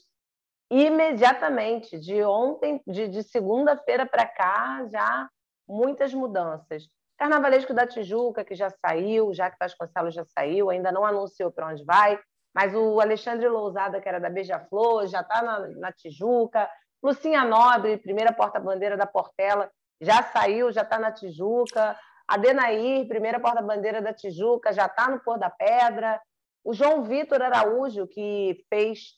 Imediatamente, 0.70 1.98
de 1.98 2.22
ontem, 2.24 2.82
de, 2.86 3.08
de 3.08 3.22
segunda-feira 3.22 4.04
para 4.04 4.26
cá, 4.26 4.86
já 4.90 5.28
muitas 5.66 6.12
mudanças. 6.12 6.88
Carnavalesco 7.16 7.72
da 7.72 7.86
Tijuca, 7.86 8.44
que 8.44 8.54
já 8.54 8.70
saiu, 8.70 9.32
já 9.32 9.50
que 9.50 9.56
Vasconcelos 9.58 10.14
já 10.14 10.24
saiu, 10.24 10.70
ainda 10.70 10.92
não 10.92 11.04
anunciou 11.04 11.50
para 11.50 11.68
onde 11.68 11.84
vai, 11.84 12.18
mas 12.54 12.74
o 12.74 13.00
Alexandre 13.00 13.48
Lousada, 13.48 14.00
que 14.00 14.08
era 14.08 14.20
da 14.20 14.30
Beija-Flor, 14.30 15.06
já 15.06 15.20
está 15.20 15.42
na, 15.42 15.68
na 15.68 15.92
Tijuca. 15.92 16.68
Lucinha 17.02 17.44
Nobre, 17.44 17.96
primeira 17.98 18.32
porta-bandeira 18.32 18.96
da 18.96 19.06
Portela, 19.06 19.70
já 20.00 20.22
saiu, 20.22 20.72
já 20.72 20.82
está 20.82 20.98
na 20.98 21.12
Tijuca. 21.12 21.96
Adenair, 22.28 23.08
primeira 23.08 23.40
porta-bandeira 23.40 24.02
da 24.02 24.12
Tijuca, 24.12 24.70
já 24.70 24.84
está 24.84 25.08
no 25.08 25.18
Pôr 25.20 25.38
da 25.38 25.48
Pedra. 25.48 26.20
O 26.62 26.74
João 26.74 27.02
Vitor 27.02 27.40
Araújo, 27.40 28.06
que 28.06 28.62
fez 28.68 29.14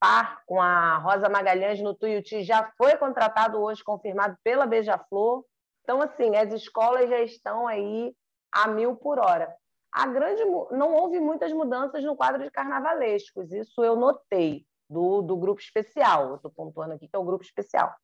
par 0.00 0.42
com 0.46 0.60
a 0.60 0.96
Rosa 0.96 1.28
Magalhães 1.28 1.82
no 1.82 1.94
Tuiuti, 1.94 2.42
já 2.42 2.72
foi 2.78 2.96
contratado 2.96 3.60
hoje, 3.60 3.84
confirmado 3.84 4.38
pela 4.42 4.66
Beija-Flor. 4.66 5.44
Então, 5.82 6.00
assim, 6.00 6.34
as 6.34 6.50
escolas 6.50 7.10
já 7.10 7.20
estão 7.20 7.68
aí 7.68 8.14
a 8.50 8.66
mil 8.68 8.96
por 8.96 9.18
hora. 9.18 9.54
A 9.92 10.06
grande, 10.06 10.42
não 10.44 10.94
houve 10.94 11.20
muitas 11.20 11.52
mudanças 11.52 12.02
no 12.02 12.16
quadro 12.16 12.42
de 12.42 12.50
carnavalescos, 12.50 13.52
isso 13.52 13.84
eu 13.84 13.96
notei, 13.96 14.66
do, 14.88 15.20
do 15.20 15.36
grupo 15.36 15.60
especial. 15.60 16.36
Estou 16.36 16.50
pontuando 16.50 16.94
aqui 16.94 17.06
que 17.06 17.16
é 17.16 17.18
o 17.18 17.24
grupo 17.24 17.44
especial 17.44 17.94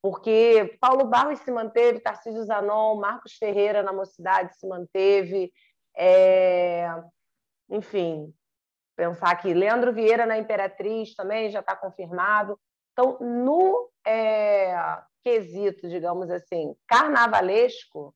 porque 0.00 0.76
Paulo 0.80 1.04
Barros 1.04 1.40
se 1.40 1.50
manteve, 1.50 2.00
Tarcísio 2.00 2.44
Zanon, 2.44 2.96
Marcos 2.96 3.34
Ferreira 3.34 3.82
na 3.82 3.92
Mocidade 3.92 4.56
se 4.56 4.66
manteve, 4.66 5.52
é... 5.96 6.88
enfim, 7.68 8.32
pensar 8.96 9.30
aqui, 9.30 9.52
Leandro 9.52 9.92
Vieira 9.92 10.24
na 10.24 10.38
Imperatriz 10.38 11.14
também 11.14 11.50
já 11.50 11.60
está 11.60 11.74
confirmado. 11.74 12.58
Então, 12.92 13.18
no 13.20 13.90
é... 14.06 14.74
quesito, 15.24 15.88
digamos 15.88 16.30
assim, 16.30 16.74
carnavalesco, 16.86 18.14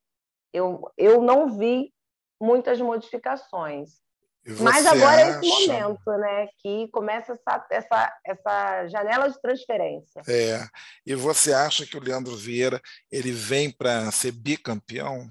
eu, 0.53 0.91
eu 0.97 1.21
não 1.21 1.49
vi 1.59 1.93
muitas 2.41 2.81
modificações. 2.81 4.01
Mas 4.61 4.87
agora 4.87 5.23
acha... 5.23 5.37
é 5.37 5.41
esse 5.41 5.69
momento, 5.69 6.11
né? 6.19 6.49
Que 6.59 6.89
começa 6.89 7.33
essa, 7.33 7.67
essa, 7.71 8.19
essa 8.27 8.87
janela 8.89 9.31
de 9.31 9.41
transferência. 9.41 10.23
É. 10.29 10.67
E 11.07 11.15
você 11.15 11.53
acha 11.53 11.87
que 11.87 11.97
o 11.97 12.03
Leandro 12.03 12.35
Vieira 12.37 12.81
ele 13.11 13.31
vem 13.31 13.71
para 13.71 14.11
ser 14.11 14.33
bicampeão? 14.33 15.29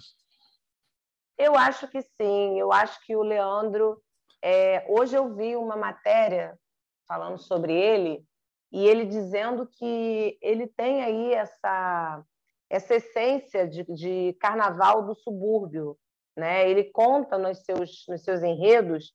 Eu 1.37 1.57
acho 1.57 1.87
que 1.89 2.01
sim. 2.01 2.59
Eu 2.59 2.71
acho 2.71 2.99
que 3.05 3.15
o 3.15 3.23
Leandro. 3.23 4.01
É... 4.41 4.85
Hoje 4.87 5.15
eu 5.15 5.35
vi 5.35 5.55
uma 5.55 5.75
matéria 5.75 6.57
falando 7.05 7.37
sobre 7.37 7.73
ele 7.73 8.23
e 8.71 8.87
ele 8.87 9.05
dizendo 9.05 9.67
que 9.67 10.37
ele 10.41 10.67
tem 10.67 11.03
aí 11.03 11.33
essa 11.33 12.23
essa 12.69 12.95
essência 12.95 13.67
de, 13.67 13.83
de 13.83 14.33
carnaval 14.39 15.05
do 15.05 15.13
subúrbio. 15.13 15.97
Né? 16.41 16.67
Ele 16.67 16.85
conta 16.85 17.37
nos 17.37 17.59
seus, 17.59 18.03
nos 18.09 18.23
seus 18.23 18.41
enredos 18.41 19.13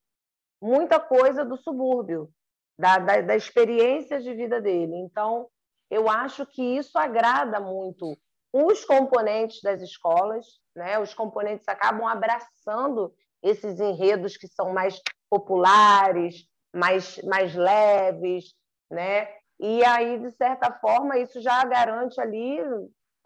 muita 0.62 1.00
coisa 1.00 1.44
do 1.44 1.56
subúrbio, 1.56 2.30
da, 2.78 2.98
da, 2.98 3.20
da 3.20 3.34
experiência 3.34 4.20
de 4.20 4.32
vida 4.32 4.60
dele. 4.60 4.94
Então, 4.94 5.48
eu 5.90 6.08
acho 6.08 6.46
que 6.46 6.62
isso 6.62 6.96
agrada 6.96 7.58
muito 7.58 8.16
os 8.52 8.84
componentes 8.84 9.60
das 9.60 9.82
escolas, 9.82 10.46
né? 10.76 11.00
Os 11.00 11.12
componentes 11.14 11.66
acabam 11.66 12.06
abraçando 12.06 13.12
esses 13.42 13.80
enredos 13.80 14.36
que 14.36 14.46
são 14.46 14.72
mais 14.72 15.02
populares, 15.28 16.46
mais, 16.72 17.20
mais 17.24 17.56
leves, 17.56 18.54
né? 18.88 19.26
E 19.58 19.84
aí, 19.84 20.20
de 20.20 20.30
certa 20.30 20.72
forma, 20.78 21.18
isso 21.18 21.40
já 21.40 21.64
garante 21.64 22.20
ali 22.20 22.60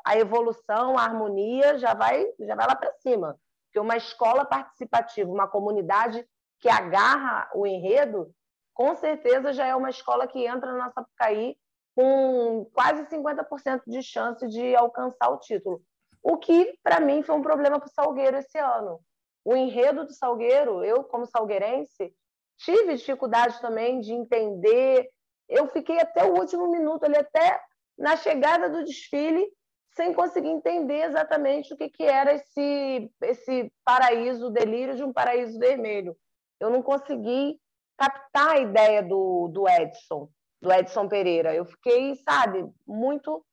a 0.07 0.17
evolução, 0.17 0.97
a 0.97 1.03
harmonia, 1.03 1.77
já 1.77 1.93
vai, 1.93 2.25
já 2.41 2.55
vai 2.55 2.67
lá 2.67 2.75
para 2.75 2.95
cima. 2.95 3.39
Porque 3.71 3.79
uma 3.79 3.97
escola 3.97 4.45
participativa, 4.45 5.31
uma 5.31 5.47
comunidade 5.47 6.27
que 6.59 6.69
agarra 6.69 7.49
o 7.55 7.65
enredo, 7.65 8.35
com 8.75 8.97
certeza 8.97 9.53
já 9.53 9.67
é 9.67 9.77
uma 9.77 9.91
escola 9.91 10.27
que 10.27 10.45
entra 10.45 10.73
na 10.73 10.91
Sapucaí 10.91 11.57
com 11.95 12.69
quase 12.75 13.05
50% 13.07 13.83
de 13.87 14.03
chance 14.03 14.47
de 14.49 14.75
alcançar 14.75 15.31
o 15.31 15.39
título. 15.39 15.81
O 16.23 16.37
que, 16.37 16.77
para 16.83 17.01
mim, 17.01 17.23
foi 17.23 17.37
um 17.37 17.43
problema 17.43 17.79
para 17.79 17.87
o 17.87 17.93
Salgueiro 17.93 18.39
esse 18.39 18.59
ano. 18.59 19.01
O 19.45 19.57
enredo 19.57 20.05
do 20.05 20.13
Salgueiro, 20.13 20.85
eu, 20.85 21.05
como 21.05 21.27
salgueirense, 21.27 22.13
tive 22.59 22.97
dificuldade 22.97 23.61
também 23.61 24.01
de 24.01 24.13
entender. 24.13 25.09
Eu 25.49 25.67
fiquei 25.69 25.99
até 26.01 26.25
o 26.25 26.35
último 26.35 26.71
minuto 26.71 27.05
ali, 27.05 27.17
até 27.17 27.61
na 27.97 28.17
chegada 28.17 28.69
do 28.69 28.85
desfile, 28.85 29.47
sem 29.95 30.13
conseguir 30.15 30.49
entender 30.49 31.05
exatamente 31.05 31.75
o 31.75 31.77
que, 31.77 31.89
que 31.89 32.05
era 32.05 32.35
esse, 32.35 33.11
esse 33.23 33.73
paraíso, 33.85 34.51
delírio 34.51 34.97
de 34.97 35.05
um 35.05 35.13
paraíso 35.13 35.59
vermelho. 35.59 36.17
Eu 36.59 36.71
não 36.71 36.83
consegui 36.83 37.61
captar 37.97 38.57
a 38.57 38.61
ideia 38.61 39.03
do, 39.03 39.49
do 39.49 39.69
Edson 39.69 40.29
do 40.61 40.73
Edson 40.73 41.09
Pereira. 41.09 41.55
Eu 41.55 41.65
fiquei, 41.65 42.15
sabe, 42.17 42.69
muito 42.87 43.45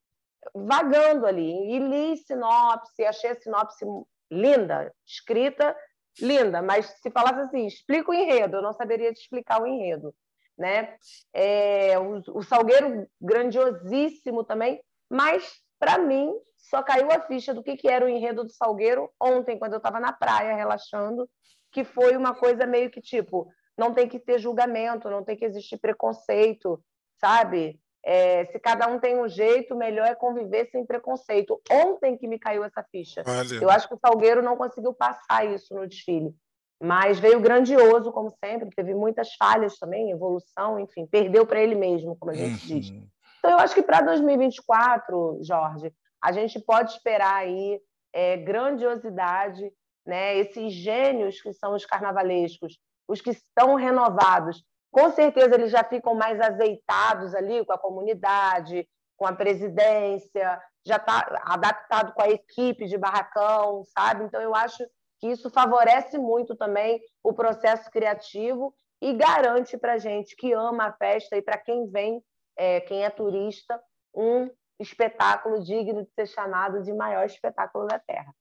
vagando 0.54 1.26
ali. 1.26 1.74
E 1.74 1.80
li 1.80 2.18
sinopse, 2.18 3.06
achei 3.06 3.32
a 3.32 3.36
sinopse 3.36 3.86
linda, 4.30 4.94
escrita 5.06 5.76
linda, 6.20 6.62
mas 6.62 6.88
se 7.00 7.12
falasse 7.12 7.42
assim, 7.42 7.68
explica 7.68 8.10
o 8.10 8.14
enredo, 8.14 8.58
eu 8.58 8.62
não 8.62 8.74
saberia 8.74 9.14
te 9.14 9.22
explicar 9.22 9.62
o 9.62 9.68
enredo. 9.68 10.14
Né? 10.58 10.98
É, 11.32 11.98
o, 12.00 12.22
o 12.34 12.42
Salgueiro, 12.42 13.08
grandiosíssimo 13.22 14.44
também, 14.44 14.82
mas 15.08 15.62
para 15.80 15.98
mim 15.98 16.34
só 16.58 16.82
caiu 16.84 17.12
a 17.12 17.22
ficha 17.22 17.54
do 17.54 17.64
que, 17.64 17.78
que 17.78 17.88
era 17.88 18.06
o 18.06 18.10
enredo 18.10 18.44
do 18.44 18.52
Salgueiro 18.52 19.10
ontem, 19.22 19.58
quando 19.58 19.74
eu 19.74 19.78
estava 19.78 20.00
na 20.00 20.12
praia 20.12 20.56
relaxando, 20.56 21.30
que 21.72 21.84
foi 21.84 22.18
uma 22.18 22.34
coisa 22.34 22.66
meio 22.66 22.90
que 22.90 23.02
tipo, 23.02 23.48
não 23.78 23.94
tem 23.94 24.08
que 24.08 24.20
ter 24.20 24.40
julgamento, 24.40 25.10
não 25.10 25.24
tem 25.24 25.38
que 25.38 25.46
existir 25.46 25.78
preconceito, 25.78 26.84
sabe? 27.20 27.80
É, 28.04 28.46
se 28.46 28.60
cada 28.60 28.88
um 28.88 29.00
tem 29.00 29.22
um 29.22 29.28
jeito, 29.28 29.76
melhor 29.76 30.08
é 30.08 30.16
conviver 30.16 30.70
sem 30.72 30.86
preconceito. 30.86 31.62
Ontem 31.70 32.18
que 32.18 32.28
me 32.28 32.40
caiu 32.40 32.64
essa 32.64 32.82
ficha. 32.84 33.22
Olha. 33.28 33.56
Eu 33.62 33.70
acho 33.70 33.88
que 33.88 33.96
o 33.96 34.00
Salgueiro 34.00 34.42
não 34.42 34.56
conseguiu 34.56 34.94
passar 34.94 35.46
isso 35.46 35.74
no 35.74 35.86
desfile. 35.86 36.34
Mas 36.82 37.20
veio 37.20 37.40
grandioso, 37.40 38.12
como 38.12 38.30
sempre, 38.44 38.70
teve 38.70 38.94
muitas 38.94 39.34
falhas 39.36 39.78
também, 39.78 40.12
evolução, 40.12 40.80
enfim, 40.80 41.08
perdeu 41.08 41.46
para 41.46 41.60
ele 41.60 41.76
mesmo, 41.76 42.16
como 42.16 42.32
a 42.32 42.36
gente 42.36 42.72
uhum. 42.72 42.80
diz. 42.80 42.94
Então, 43.40 43.52
eu 43.52 43.60
acho 43.60 43.74
que 43.74 43.84
para 43.84 44.02
2024, 44.02 45.40
Jorge, 45.42 45.94
a 46.24 46.32
gente 46.32 46.60
pode 46.60 46.92
esperar 46.92 47.36
aí 47.36 47.80
é, 48.14 48.38
grandiosidade, 48.38 49.72
né? 50.06 50.38
esses 50.38 50.74
gênios 50.74 51.42
que 51.42 51.54
são 51.54 51.74
os 51.74 51.86
carnavalescos, 51.86 52.78
os 53.08 53.22
que 53.22 53.30
estão 53.32 53.76
renovados, 53.76 54.64
com 54.92 55.12
certeza 55.12 55.56
eles 55.56 55.72
já 55.72 55.84
ficam 55.84 56.16
mais 56.16 56.40
azeitados 56.40 57.36
ali 57.36 57.66
com 57.66 57.74
a 57.74 57.78
comunidade, 57.78 58.88
com 59.16 59.26
a 59.26 59.34
presidência, 59.34 60.62
já 60.86 60.96
está 60.96 61.42
adaptado 61.44 62.14
com 62.14 62.22
a 62.22 62.30
equipe 62.30 62.86
de 62.86 62.98
barracão, 62.98 63.84
sabe? 63.86 64.24
Então, 64.24 64.42
eu 64.42 64.56
acho 64.56 64.84
que 65.20 65.28
isso 65.28 65.50
favorece 65.50 66.18
muito 66.18 66.56
também 66.56 67.02
o 67.24 67.34
processo 67.34 67.90
criativo 67.92 68.74
e 69.02 69.14
garante 69.14 69.78
para 69.78 69.94
a 69.94 69.98
gente 69.98 70.36
que 70.36 70.54
ama 70.54 70.86
a 70.86 70.94
festa 70.94 71.36
e 71.36 71.42
para 71.42 71.58
quem 71.58 71.88
vem, 71.88 72.24
é, 72.58 72.82
quem 72.82 73.06
é 73.06 73.10
turista, 73.10 73.80
um 74.14 74.50
espetáculo 74.80 75.64
digno 75.64 76.04
de 76.04 76.10
ser 76.14 76.28
chamado 76.28 76.82
de 76.82 76.94
maior 76.94 77.26
espetáculo 77.26 77.88
da 77.88 78.00
Terra. 78.00 78.34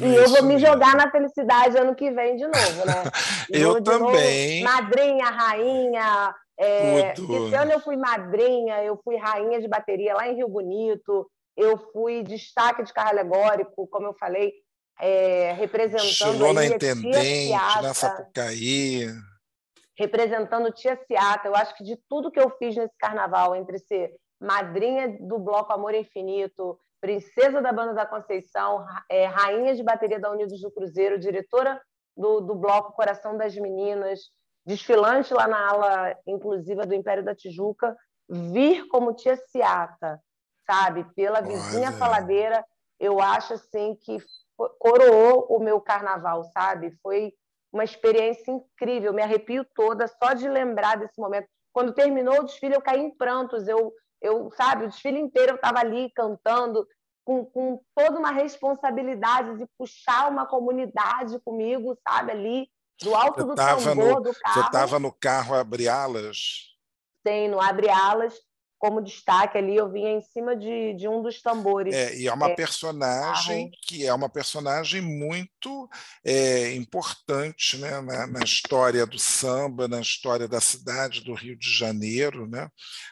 E 0.00 0.04
Isso 0.04 0.18
eu 0.20 0.28
vou 0.28 0.42
me 0.44 0.58
jogar 0.58 0.94
na 0.94 1.10
felicidade 1.10 1.76
ano 1.76 1.94
que 1.94 2.10
vem 2.10 2.36
de 2.36 2.44
novo, 2.44 2.86
né? 2.86 3.04
eu 3.50 3.82
também. 3.82 4.62
Novo, 4.62 4.74
madrinha, 4.74 5.24
rainha. 5.26 6.34
É, 6.60 7.12
esse 7.12 7.54
ano 7.54 7.72
eu 7.72 7.80
fui 7.80 7.96
madrinha, 7.96 8.82
eu 8.82 9.00
fui 9.02 9.16
rainha 9.16 9.60
de 9.60 9.68
bateria 9.68 10.14
lá 10.14 10.28
em 10.28 10.34
Rio 10.34 10.48
Bonito, 10.48 11.30
eu 11.56 11.78
fui 11.92 12.22
destaque 12.22 12.82
de 12.82 12.92
carro 12.92 13.10
alegórico, 13.10 13.86
como 13.88 14.08
eu 14.08 14.14
falei, 14.14 14.52
é, 15.00 15.52
representando. 15.52 16.08
Chegou 16.08 16.52
na 16.52 16.66
Intendente, 16.66 17.50
na 17.82 17.94
Sapucaí. 17.94 19.06
Representando 19.98 20.72
Tia 20.72 20.96
Ciata. 21.06 21.48
Eu 21.48 21.56
acho 21.56 21.74
que 21.76 21.84
de 21.84 21.96
tudo 22.08 22.30
que 22.30 22.40
eu 22.40 22.50
fiz 22.58 22.76
nesse 22.76 22.96
carnaval, 22.98 23.56
entre 23.56 23.78
ser 23.78 24.14
madrinha 24.40 25.18
do 25.20 25.38
Bloco 25.38 25.72
Amor 25.72 25.94
Infinito, 25.94 26.78
princesa 27.00 27.60
da 27.60 27.72
Banda 27.72 27.94
da 27.94 28.06
Conceição, 28.06 28.84
é, 29.10 29.26
rainha 29.26 29.74
de 29.74 29.82
bateria 29.82 30.20
da 30.20 30.30
Unidos 30.30 30.60
do 30.60 30.70
Cruzeiro, 30.70 31.18
diretora 31.18 31.80
do, 32.16 32.40
do 32.40 32.54
bloco 32.54 32.92
Coração 32.92 33.36
das 33.36 33.54
Meninas, 33.54 34.20
desfilante 34.66 35.32
lá 35.32 35.46
na 35.46 35.70
ala 35.70 36.16
inclusiva 36.26 36.84
do 36.84 36.94
Império 36.94 37.24
da 37.24 37.34
Tijuca, 37.34 37.96
vir 38.28 38.86
como 38.88 39.14
tia 39.14 39.36
Ciata, 39.36 40.20
sabe? 40.66 41.04
Pela 41.14 41.40
vizinha 41.40 41.88
Olha. 41.88 41.98
faladeira, 41.98 42.64
eu 42.98 43.20
acho 43.20 43.54
assim 43.54 43.96
que 44.02 44.18
coroou 44.78 45.46
o 45.48 45.60
meu 45.60 45.80
carnaval, 45.80 46.44
sabe? 46.44 46.90
Foi 47.00 47.32
uma 47.72 47.84
experiência 47.84 48.50
incrível, 48.50 49.12
me 49.12 49.22
arrepio 49.22 49.64
toda 49.74 50.06
só 50.06 50.32
de 50.32 50.48
lembrar 50.48 50.96
desse 50.96 51.18
momento. 51.20 51.46
Quando 51.72 51.94
terminou 51.94 52.40
o 52.40 52.44
desfile, 52.44 52.74
eu 52.74 52.82
caí 52.82 53.00
em 53.00 53.10
prantos, 53.10 53.68
eu 53.68 53.92
eu, 54.20 54.50
sabe, 54.52 54.84
o 54.84 54.88
desfile 54.88 55.18
inteiro 55.18 55.52
eu 55.52 55.56
estava 55.56 55.78
ali 55.80 56.10
cantando, 56.10 56.86
com, 57.24 57.44
com 57.44 57.80
toda 57.94 58.18
uma 58.18 58.30
responsabilidade 58.30 59.58
de 59.58 59.66
puxar 59.78 60.30
uma 60.30 60.46
comunidade 60.46 61.38
comigo, 61.40 61.96
sabe, 62.06 62.32
ali, 62.32 62.70
do 63.02 63.14
alto 63.14 63.40
você 63.40 63.46
do 63.46 63.54
tambor 63.54 64.14
no, 64.14 64.20
do 64.22 64.34
carro. 64.34 64.54
Você 64.54 64.60
estava 64.60 64.98
no 64.98 65.12
carro 65.12 65.54
Abre-Alas? 65.54 66.74
Sim, 67.26 67.48
no 67.48 67.60
Abre-Alas, 67.60 68.34
como 68.78 69.02
destaque 69.02 69.58
ali, 69.58 69.76
eu 69.76 69.90
vinha 69.90 70.10
em 70.10 70.22
cima 70.22 70.56
de, 70.56 70.94
de 70.94 71.08
um 71.08 71.20
dos 71.20 71.42
tambores. 71.42 71.94
É, 71.94 72.16
e 72.16 72.28
é 72.28 72.32
uma 72.32 72.50
é, 72.50 72.54
personagem 72.54 73.70
que 73.82 74.06
é 74.06 74.14
uma 74.14 74.28
personagem 74.28 75.00
muito 75.00 75.88
é, 76.24 76.74
importante 76.74 77.76
né, 77.78 78.00
na, 78.00 78.26
na, 78.28 78.40
história 78.40 79.04
do 79.04 79.18
samba, 79.18 79.88
na 79.88 80.00
história 80.00 80.46
da 80.46 80.60
cidade 80.60 81.22
do 81.22 81.34
Rio 81.34 81.58
de 81.58 81.70
Janeiro. 81.70 82.48
Né? 82.48 82.68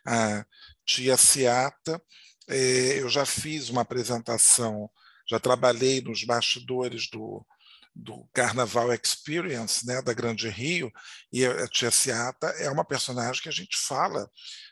A 0.07 0.47
Tia 0.85 1.17
Ciata, 1.17 2.01
é, 2.49 3.01
eu 3.01 3.09
já 3.09 3.27
fiz 3.27 3.69
uma 3.69 3.83
apresentação, 3.83 4.89
já 5.29 5.41
trabalhei 5.41 6.01
nos 6.01 6.23
bastidores 6.23 7.11
do, 7.11 7.45
do 7.93 8.29
Carnaval 8.33 8.93
Experience, 8.93 9.85
né, 9.85 10.01
da 10.01 10.13
Grande 10.13 10.49
Rio, 10.49 10.93
e 11.33 11.45
a 11.45 11.67
Tia 11.67 11.91
Ciata 11.91 12.47
é 12.59 12.71
uma 12.71 12.85
personagem 12.85 13.43
que 13.43 13.49
a 13.49 13.53
gente 13.53 13.77
fala 13.77 14.31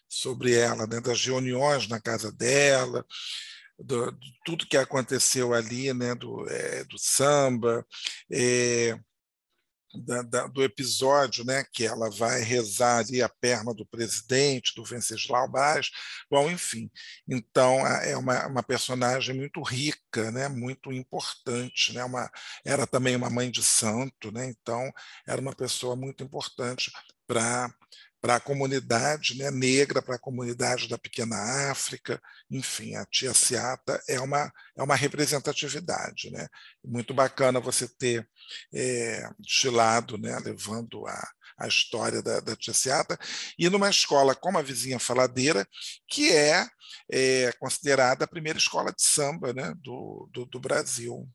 sobre 0.09 0.55
ela, 0.55 0.87
né, 0.87 1.01
das 1.01 1.25
reuniões 1.25 1.89
na 1.89 2.01
casa 2.01 2.31
dela, 2.33 3.05
do, 3.79 4.11
de 4.13 4.33
tudo 4.45 4.67
que 4.67 4.77
aconteceu 4.77 5.53
ali, 5.53 5.93
né, 5.93 6.15
do, 6.15 6.49
é, 6.49 6.85
do 6.85 6.99
samba, 6.99 7.85
é, 8.31 8.99
da, 9.95 10.23
da, 10.23 10.47
do 10.47 10.63
episódio, 10.63 11.45
né, 11.45 11.65
que 11.73 11.87
ela 11.87 12.11
vai 12.11 12.43
rezar 12.43 12.99
ali 12.99 13.23
a 13.23 13.29
perna 13.29 13.73
do 13.73 13.87
presidente, 13.87 14.75
do 14.75 14.85
Venceslau 14.85 15.49
Braz, 15.49 15.91
bom, 16.31 16.51
enfim. 16.51 16.91
Então, 17.29 17.87
é 17.87 18.17
uma, 18.17 18.47
uma 18.47 18.63
personagem 18.63 19.35
muito 19.37 19.63
rica, 19.63 20.31
né, 20.31 20.49
muito 20.49 20.93
importante, 20.93 21.93
né, 21.93 22.05
uma, 22.05 22.31
era 22.65 22.87
também 22.87 23.15
uma 23.17 23.31
mãe 23.31 23.51
de 23.51 23.63
santo, 23.63 24.33
né, 24.33 24.47
então 24.47 24.91
era 25.27 25.41
uma 25.41 25.55
pessoa 25.55 25.95
muito 25.95 26.23
importante 26.25 26.91
para 27.27 27.73
para 28.25 28.37
a 28.37 28.41
comunidade 28.41 29.37
né, 29.37 29.51
negra, 29.51 30.01
para 30.01 30.15
a 30.15 30.19
comunidade 30.19 30.89
da 30.89 30.97
pequena 30.97 31.37
África, 31.71 32.19
enfim, 32.51 32.97
a 32.97 33.05
tia 33.05 33.35
Ciata 33.35 34.03
é 34.09 34.19
uma, 34.19 34.51
é 34.75 34.83
uma 34.83 34.95
representatividade. 34.95 36.31
Né? 36.31 36.49
Muito 36.83 37.13
bacana 37.13 37.61
você 37.61 37.87
ter 37.87 38.27
é, 38.73 39.29
né, 40.19 40.39
levando 40.43 41.07
a, 41.07 41.29
a 41.59 41.69
história 41.69 42.23
da, 42.23 42.41
da 42.41 42.57
Tia 42.57 42.73
Seata, 42.73 43.19
e 43.59 43.69
numa 43.69 43.91
escola 43.91 44.35
como 44.35 44.57
a 44.57 44.63
Vizinha 44.63 44.99
Faladeira, 44.99 45.69
que 46.09 46.33
é, 46.33 46.67
é 47.13 47.53
considerada 47.61 48.25
a 48.25 48.29
primeira 48.29 48.59
escola 48.59 48.91
de 48.91 49.03
samba 49.03 49.53
né, 49.53 49.75
do, 49.83 50.31
do, 50.33 50.47
do 50.47 50.59
Brasil. 50.59 51.29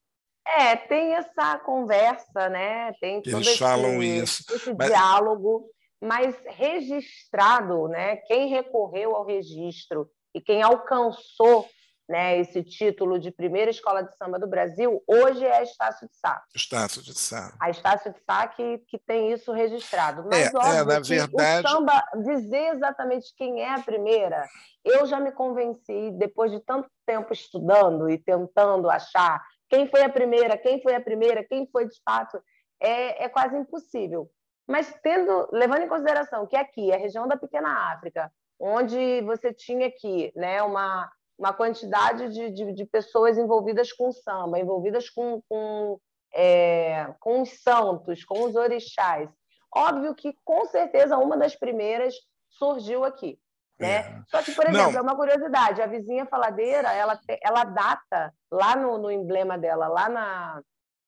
É, 0.57 0.75
tem 0.75 1.13
essa 1.13 1.59
conversa, 1.59 2.49
né? 2.49 2.91
Tem 2.99 3.21
Eles 3.23 3.47
esse, 3.47 3.59
falam 3.59 4.01
isso. 4.01 4.43
esse 4.51 4.73
mas... 4.73 4.89
diálogo, 4.89 5.69
mas 6.01 6.35
registrado, 6.45 7.87
né? 7.87 8.17
Quem 8.17 8.49
recorreu 8.49 9.15
ao 9.15 9.25
registro 9.25 10.09
e 10.33 10.41
quem 10.41 10.61
alcançou 10.61 11.67
né, 12.09 12.39
esse 12.39 12.63
título 12.63 13.19
de 13.19 13.29
primeira 13.29 13.69
escola 13.69 14.01
de 14.01 14.17
samba 14.17 14.39
do 14.39 14.47
Brasil, 14.47 14.99
hoje 15.05 15.45
é 15.45 15.57
a 15.57 15.63
Estácio 15.63 16.07
de 16.07 16.17
Sá. 16.17 16.41
Estácio 16.55 17.03
de 17.03 17.13
Sá. 17.13 17.55
A 17.59 17.69
Estácio 17.69 18.11
de 18.11 18.19
Sá 18.25 18.47
que, 18.47 18.79
que 18.87 18.97
tem 18.97 19.31
isso 19.31 19.51
registrado. 19.51 20.25
Mas, 20.27 20.51
é, 20.51 20.57
óbvio, 20.57 20.71
é, 20.71 20.83
na 20.85 20.99
verdade... 20.99 21.67
o 21.67 21.69
samba, 21.69 22.03
dizer 22.23 22.73
exatamente 22.73 23.31
quem 23.37 23.61
é 23.61 23.75
a 23.75 23.79
primeira, 23.79 24.47
eu 24.83 25.05
já 25.05 25.19
me 25.19 25.31
convenci, 25.31 26.09
depois 26.17 26.51
de 26.51 26.59
tanto 26.61 26.89
tempo 27.05 27.31
estudando 27.31 28.09
e 28.09 28.17
tentando 28.17 28.89
achar 28.89 29.39
quem 29.69 29.87
foi 29.87 30.01
a 30.01 30.09
primeira, 30.09 30.57
quem 30.57 30.81
foi 30.81 30.95
a 30.95 31.01
primeira, 31.01 31.43
quem 31.43 31.69
foi 31.71 31.87
de 31.87 32.01
fato, 32.03 32.41
é, 32.81 33.25
é 33.25 33.29
quase 33.29 33.55
impossível. 33.55 34.27
Mas 34.69 34.93
tendo, 35.01 35.49
levando 35.51 35.81
em 35.81 35.89
consideração 35.89 36.45
que 36.45 36.55
aqui, 36.55 36.93
a 36.93 36.97
região 36.97 37.27
da 37.27 37.35
Pequena 37.35 37.91
África, 37.91 38.31
onde 38.59 39.21
você 39.21 39.51
tinha 39.51 39.87
aqui 39.87 40.31
né, 40.35 40.61
uma, 40.61 41.11
uma 41.35 41.51
quantidade 41.51 42.29
de, 42.29 42.51
de, 42.51 42.73
de 42.73 42.85
pessoas 42.85 43.35
envolvidas 43.35 43.91
com 43.91 44.11
samba, 44.11 44.59
envolvidas 44.59 45.09
com, 45.09 45.41
com, 45.49 45.99
é, 46.31 47.11
com 47.19 47.41
os 47.41 47.63
santos, 47.63 48.23
com 48.23 48.43
os 48.43 48.55
orixás. 48.55 49.27
Óbvio 49.73 50.13
que, 50.13 50.35
com 50.45 50.65
certeza, 50.65 51.17
uma 51.17 51.35
das 51.35 51.55
primeiras 51.55 52.13
surgiu 52.49 53.03
aqui. 53.03 53.39
Né? 53.79 53.95
É. 53.95 54.21
Só 54.27 54.43
que, 54.43 54.51
por 54.51 54.67
exemplo, 54.67 54.91
Não. 54.91 54.99
é 54.99 55.01
uma 55.01 55.15
curiosidade, 55.15 55.81
a 55.81 55.87
vizinha 55.87 56.27
faladeira, 56.27 56.91
ela, 56.91 57.19
ela 57.41 57.63
data 57.63 58.31
lá 58.51 58.75
no, 58.75 58.99
no 58.99 59.09
emblema 59.09 59.57
dela, 59.57 59.87
lá 59.87 60.09
na, 60.09 60.61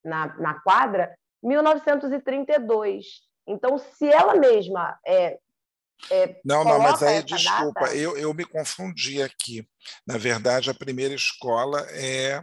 na, 0.03 0.27
na, 0.37 0.61
quadra, 0.61 1.15
1932. 1.43 3.29
Então, 3.51 3.77
se 3.77 4.09
ela 4.09 4.35
mesma 4.35 4.97
é, 5.05 5.37
é, 6.09 6.39
não, 6.43 6.63
não, 6.63 6.79
mas 6.79 7.03
aí, 7.03 7.21
desculpa, 7.21 7.81
data... 7.81 7.95
eu, 7.95 8.17
eu 8.17 8.33
me 8.33 8.45
confundi 8.45 9.21
aqui. 9.21 9.67
Na 10.07 10.17
verdade, 10.17 10.69
a 10.69 10.73
primeira 10.73 11.13
escola 11.13 11.85
é, 11.91 12.41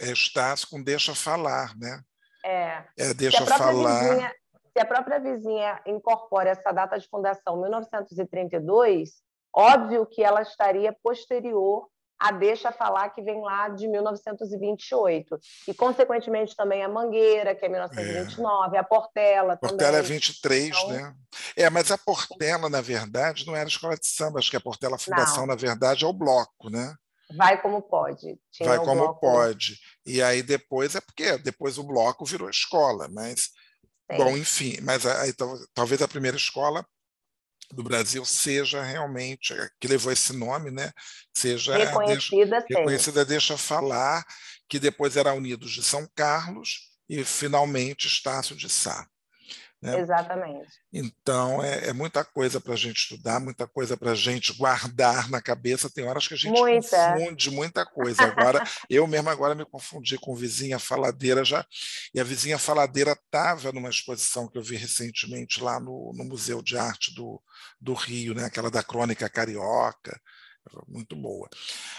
é 0.00 0.12
Estácio 0.12 0.68
com 0.68 0.82
Deixa 0.82 1.14
Falar, 1.14 1.76
né? 1.76 2.02
É. 2.44 2.84
é 2.96 3.14
deixa 3.14 3.44
falar. 3.44 4.00
Vizinha, 4.00 4.34
se 4.72 4.80
a 4.80 4.84
própria 4.86 5.18
vizinha 5.18 5.80
incorpora 5.86 6.50
essa 6.50 6.72
data 6.72 6.98
de 6.98 7.08
fundação, 7.08 7.60
1932, 7.60 9.22
óbvio 9.52 10.06
que 10.06 10.22
ela 10.22 10.42
estaria 10.42 10.96
posterior 11.02 11.88
a 12.20 12.30
Deixa 12.32 12.70
Falar, 12.70 13.08
que 13.10 13.22
vem 13.22 13.40
lá 13.40 13.70
de 13.70 13.88
1928. 13.88 15.38
E, 15.66 15.72
consequentemente, 15.72 16.54
também 16.54 16.84
a 16.84 16.88
Mangueira, 16.88 17.54
que 17.54 17.64
é 17.64 17.68
1929, 17.68 18.76
é. 18.76 18.78
a 18.78 18.84
Portela. 18.84 19.56
Portela 19.56 19.92
também. 19.92 19.98
é 19.98 20.02
23, 20.02 20.68
então... 20.68 20.88
né? 20.90 21.14
É, 21.56 21.70
mas 21.70 21.90
a 21.90 21.96
Portela, 21.96 22.68
na 22.68 22.82
verdade, 22.82 23.46
não 23.46 23.56
era 23.56 23.68
escola 23.68 23.96
de 23.96 24.06
samba, 24.06 24.38
acho 24.38 24.50
que 24.50 24.56
a 24.56 24.60
Portela 24.60 24.96
a 24.96 24.98
Fundação, 24.98 25.40
não. 25.40 25.48
na 25.48 25.54
verdade, 25.54 26.04
é 26.04 26.08
o 26.08 26.12
bloco, 26.12 26.68
né? 26.68 26.94
Vai 27.34 27.60
como 27.62 27.80
pode. 27.80 28.38
Tinha 28.50 28.68
Vai 28.68 28.78
como 28.78 29.02
bloco... 29.02 29.20
pode. 29.20 29.78
E 30.04 30.20
aí 30.20 30.42
depois 30.42 30.94
é 30.94 31.00
porque 31.00 31.38
depois 31.38 31.78
o 31.78 31.84
bloco 31.84 32.24
virou 32.24 32.50
escola, 32.50 33.08
mas. 33.08 33.50
Sim. 34.10 34.16
Bom, 34.18 34.36
enfim, 34.36 34.76
mas 34.82 35.06
aí 35.06 35.32
talvez 35.72 36.02
a 36.02 36.08
primeira 36.08 36.36
escola 36.36 36.84
do 37.72 37.82
Brasil 37.82 38.24
seja 38.24 38.82
realmente, 38.82 39.54
que 39.80 39.88
levou 39.88 40.12
esse 40.12 40.32
nome, 40.32 40.70
né? 40.70 40.92
seja 41.32 41.76
reconhecida, 41.76 42.60
deixa, 42.60 42.80
reconhecida 42.80 43.24
deixa 43.24 43.56
falar, 43.56 44.24
que 44.68 44.78
depois 44.78 45.16
era 45.16 45.32
Unidos 45.32 45.72
de 45.72 45.82
São 45.82 46.08
Carlos 46.14 46.90
e 47.08 47.24
finalmente 47.24 48.06
Estácio 48.06 48.54
de 48.54 48.68
Sá. 48.68 49.06
Né? 49.82 49.98
Exatamente. 49.98 50.68
Então, 50.92 51.62
é, 51.62 51.88
é 51.88 51.92
muita 51.92 52.22
coisa 52.22 52.60
para 52.60 52.74
a 52.74 52.76
gente 52.76 52.98
estudar, 52.98 53.40
muita 53.40 53.66
coisa 53.66 53.96
para 53.96 54.10
a 54.10 54.14
gente 54.14 54.52
guardar 54.52 55.30
na 55.30 55.40
cabeça. 55.40 55.88
Tem 55.88 56.04
horas 56.06 56.28
que 56.28 56.34
a 56.34 56.36
gente 56.36 56.58
muita. 56.58 57.14
confunde 57.14 57.50
muita 57.50 57.86
coisa. 57.86 58.22
Agora, 58.24 58.62
eu 58.90 59.06
mesmo 59.06 59.30
agora 59.30 59.54
me 59.54 59.64
confundi 59.64 60.18
com 60.18 60.34
vizinha 60.34 60.78
faladeira 60.78 61.42
já. 61.44 61.64
E 62.14 62.20
a 62.20 62.24
vizinha 62.24 62.58
faladeira 62.58 63.12
estava 63.12 63.72
numa 63.72 63.88
exposição 63.88 64.46
que 64.48 64.58
eu 64.58 64.62
vi 64.62 64.76
recentemente 64.76 65.62
lá 65.62 65.80
no, 65.80 66.12
no 66.14 66.24
Museu 66.24 66.60
de 66.60 66.76
Arte 66.76 67.14
do, 67.14 67.40
do 67.80 67.94
Rio, 67.94 68.34
né? 68.34 68.44
aquela 68.44 68.70
da 68.70 68.82
Crônica 68.82 69.28
Carioca 69.30 70.20
muito 70.88 71.16
boa. 71.16 71.48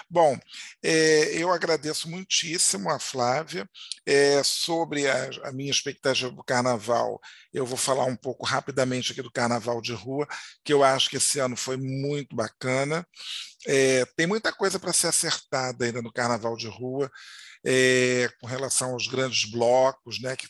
Bom, 0.10 0.38
é, 0.84 1.36
eu 1.38 1.52
agradeço 1.52 2.10
muitíssimo 2.10 2.90
a 2.90 3.00
Flávia. 3.00 3.70
É, 4.06 4.44
sobre 4.44 5.08
a, 5.08 5.30
a, 5.46 5.52
minha 5.52 5.72
expectativa 5.72 6.32
do 6.32 6.44
carnaval, 6.44 7.20
eu 7.54 7.66
vou 7.66 7.78
falar 7.78 8.06
um 8.06 8.16
pouco 8.16 8.46
rapidamente 8.46 9.12
aqui 9.12 9.22
do 9.22 9.32
carnaval 9.32 9.82
de 9.82 9.94
rua, 9.94 10.28
que 10.64 10.74
eu 10.74 10.84
acho 10.84 11.10
que 11.10 11.18
esse 11.18 11.40
ano 11.40 11.56
foi 11.56 11.78
muito 11.78 12.36
bacana. 12.36 13.06
É, 13.68 14.06
tem 14.16 14.28
muita 14.28 14.52
coisa 14.52 14.80
para 14.80 14.94
ser 14.94 15.08
acertada 15.08 15.86
ainda 15.86 16.02
no 16.02 16.12
carnaval 16.12 16.56
de 16.58 16.68
rua, 16.68 17.12
é, 17.66 18.30
com 18.40 18.48
relação 18.48 18.92
aos 18.92 19.08
grandes 19.08 19.50
blocos, 19.50 20.20
né, 20.22 20.36
que 20.36 20.48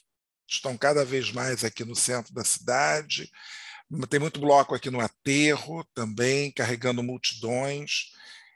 estão 0.50 0.78
cada 0.78 1.06
vez 1.06 1.32
mais 1.32 1.64
aqui 1.64 1.84
no 1.84 1.96
centro 1.96 2.34
da 2.34 2.44
cidade. 2.44 3.30
Tem 4.10 4.20
muito 4.20 4.40
bloco 4.40 4.74
aqui 4.74 4.90
no 4.90 5.02
aterro 5.02 5.84
também, 5.94 6.52
carregando 6.52 7.04
multidões. 7.04 8.12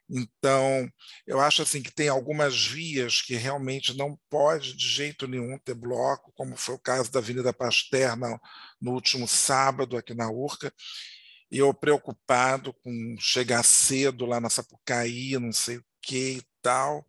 Então, 0.09 0.89
eu 1.27 1.41
acho 1.41 1.61
assim 1.61 1.81
que 1.81 1.91
tem 1.91 2.07
algumas 2.07 2.65
vias 2.67 3.21
que 3.21 3.35
realmente 3.35 3.97
não 3.97 4.17
pode 4.29 4.75
de 4.75 4.87
jeito 4.87 5.27
nenhum 5.27 5.57
ter 5.59 5.73
bloco, 5.73 6.31
como 6.35 6.55
foi 6.55 6.75
o 6.75 6.79
caso 6.79 7.11
da 7.11 7.19
Avenida 7.19 7.51
Pasteur 7.51 8.15
no, 8.15 8.39
no 8.79 8.93
último 8.93 9.27
sábado 9.27 9.97
aqui 9.97 10.13
na 10.13 10.29
Urca. 10.29 10.73
E 11.51 11.57
eu 11.57 11.73
preocupado 11.73 12.73
com 12.73 13.15
chegar 13.19 13.63
cedo 13.63 14.25
lá 14.25 14.39
na 14.39 14.49
Sapucaí, 14.49 15.37
não 15.39 15.51
sei 15.51 15.77
o 15.77 15.85
que 16.01 16.37
e 16.37 16.43
tal. 16.61 17.05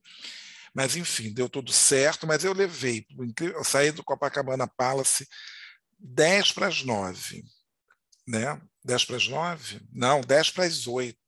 Mas, 0.74 0.97
enfim, 0.97 1.32
deu 1.32 1.48
tudo 1.48 1.73
certo. 1.73 2.27
Mas 2.27 2.44
eu 2.44 2.53
levei, 2.53 3.07
eu 3.40 3.65
saí 3.65 3.93
do 3.93 4.05
Copacabana 4.05 4.66
Palace 4.66 5.27
10 5.98 6.53
para 6.53 6.69
as 6.69 6.82
9 6.82 7.44
né? 8.27 8.61
10 8.85 9.05
para 9.05 9.16
as 9.16 9.28
9? 9.28 9.81
Não, 9.93 10.20
10 10.20 10.51
para 10.51 10.65
as 10.65 10.86
8. 10.86 11.19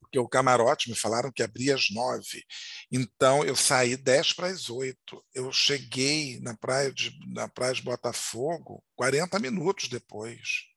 Porque 0.00 0.18
o 0.18 0.28
camarote 0.28 0.90
me 0.90 0.96
falaram 0.96 1.32
que 1.32 1.42
abria 1.42 1.74
às 1.74 1.90
9. 1.90 2.44
Então 2.90 3.44
eu 3.44 3.56
saí 3.56 3.96
10 3.96 4.32
para 4.34 4.48
as 4.48 4.68
8. 4.68 5.24
Eu 5.34 5.50
cheguei 5.52 6.38
na 6.40 6.56
praia 6.56 6.92
de, 6.92 7.16
na 7.32 7.48
praia 7.48 7.72
de 7.72 7.82
Botafogo 7.82 8.84
40 8.96 9.38
minutos 9.38 9.88
depois. 9.88 10.71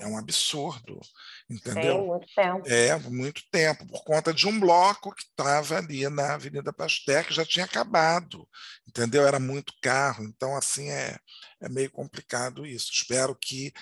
É 0.00 0.06
um 0.06 0.18
absurdo, 0.18 1.00
entendeu? 1.48 1.96
É 1.96 2.06
muito 2.06 2.26
tempo. 2.34 2.68
É, 2.68 2.98
muito 3.10 3.42
tempo, 3.50 3.86
por 3.86 4.04
conta 4.04 4.32
de 4.32 4.46
um 4.46 4.58
bloco 4.58 5.14
que 5.14 5.22
estava 5.22 5.78
ali 5.78 6.08
na 6.08 6.34
Avenida 6.34 6.72
Pasteur, 6.72 7.24
que 7.24 7.34
já 7.34 7.44
tinha 7.44 7.64
acabado, 7.64 8.48
entendeu? 8.86 9.26
Era 9.26 9.38
muito 9.38 9.72
carro, 9.80 10.24
então, 10.24 10.56
assim, 10.56 10.88
é, 10.90 11.16
é 11.60 11.68
meio 11.68 11.90
complicado 11.90 12.66
isso. 12.66 12.90
Espero 12.92 13.34
que 13.34 13.72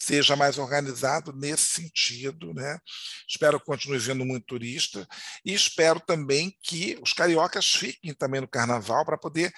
seja 0.00 0.36
mais 0.36 0.58
organizado 0.58 1.32
nesse 1.32 1.82
sentido, 1.82 2.54
né? 2.54 2.78
Espero 3.28 3.58
que 3.58 3.66
continue 3.66 3.98
vendo 3.98 4.24
muito 4.24 4.46
turista 4.46 5.06
e 5.44 5.52
espero 5.52 5.98
também 5.98 6.56
que 6.62 6.96
os 7.02 7.12
cariocas 7.12 7.72
fiquem 7.74 8.14
também 8.14 8.40
no 8.40 8.48
carnaval 8.48 9.04
para 9.04 9.18
poder 9.18 9.52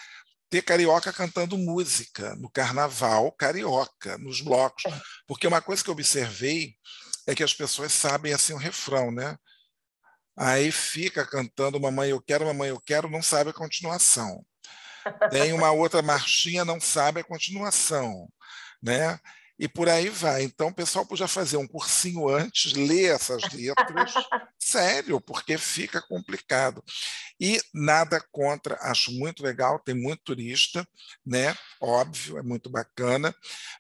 ter 0.51 0.63
carioca 0.63 1.13
cantando 1.13 1.57
música 1.57 2.35
no 2.35 2.51
carnaval 2.51 3.31
carioca, 3.33 4.19
nos 4.19 4.41
blocos. 4.41 4.85
É. 4.85 5.01
Porque 5.27 5.47
uma 5.47 5.63
coisa 5.63 5.83
que 5.83 5.89
eu 5.89 5.95
observei 5.95 6.75
é 7.27 7.35
que 7.35 7.45
as 7.45 7.55
pessoas 7.55 7.93
sabem 7.93 8.33
assim 8.33 8.53
o 8.53 8.59
refrão, 8.59 9.13
né? 9.13 9.37
Aí 10.37 10.73
fica 10.73 11.25
cantando 11.25 11.81
Mamãe 11.81 12.11
eu 12.11 12.21
quero, 12.21 12.47
Mamãe 12.47 12.71
eu 12.71 12.81
quero, 12.81 13.09
não 13.09 13.23
sabe 13.23 13.51
a 13.51 13.55
continuação. 13.55 14.45
Tem 15.31 15.53
uma 15.53 15.71
outra 15.71 16.03
marchinha, 16.03 16.65
não 16.65 16.81
sabe 16.81 17.21
a 17.21 17.25
continuação, 17.25 18.29
né? 18.83 19.19
E 19.61 19.69
por 19.69 19.91
aí 19.91 20.09
vai. 20.09 20.43
Então, 20.43 20.69
o 20.69 20.75
pessoal 20.75 21.05
podia 21.05 21.29
fazer 21.29 21.59
um 21.59 21.67
cursinho 21.67 22.31
antes, 22.31 22.73
ler 22.73 23.15
essas 23.15 23.43
letras, 23.53 24.15
sério, 24.59 25.21
porque 25.21 25.59
fica 25.59 26.01
complicado. 26.01 26.83
E 27.39 27.61
nada 27.75 28.25
contra, 28.33 28.79
acho 28.81 29.13
muito 29.13 29.43
legal, 29.43 29.79
tem 29.79 29.95
muito 29.95 30.23
turista, 30.25 30.89
né? 31.25 31.55
Óbvio, 31.79 32.39
é 32.39 32.43
muito 32.43 32.71
bacana. 32.71 33.35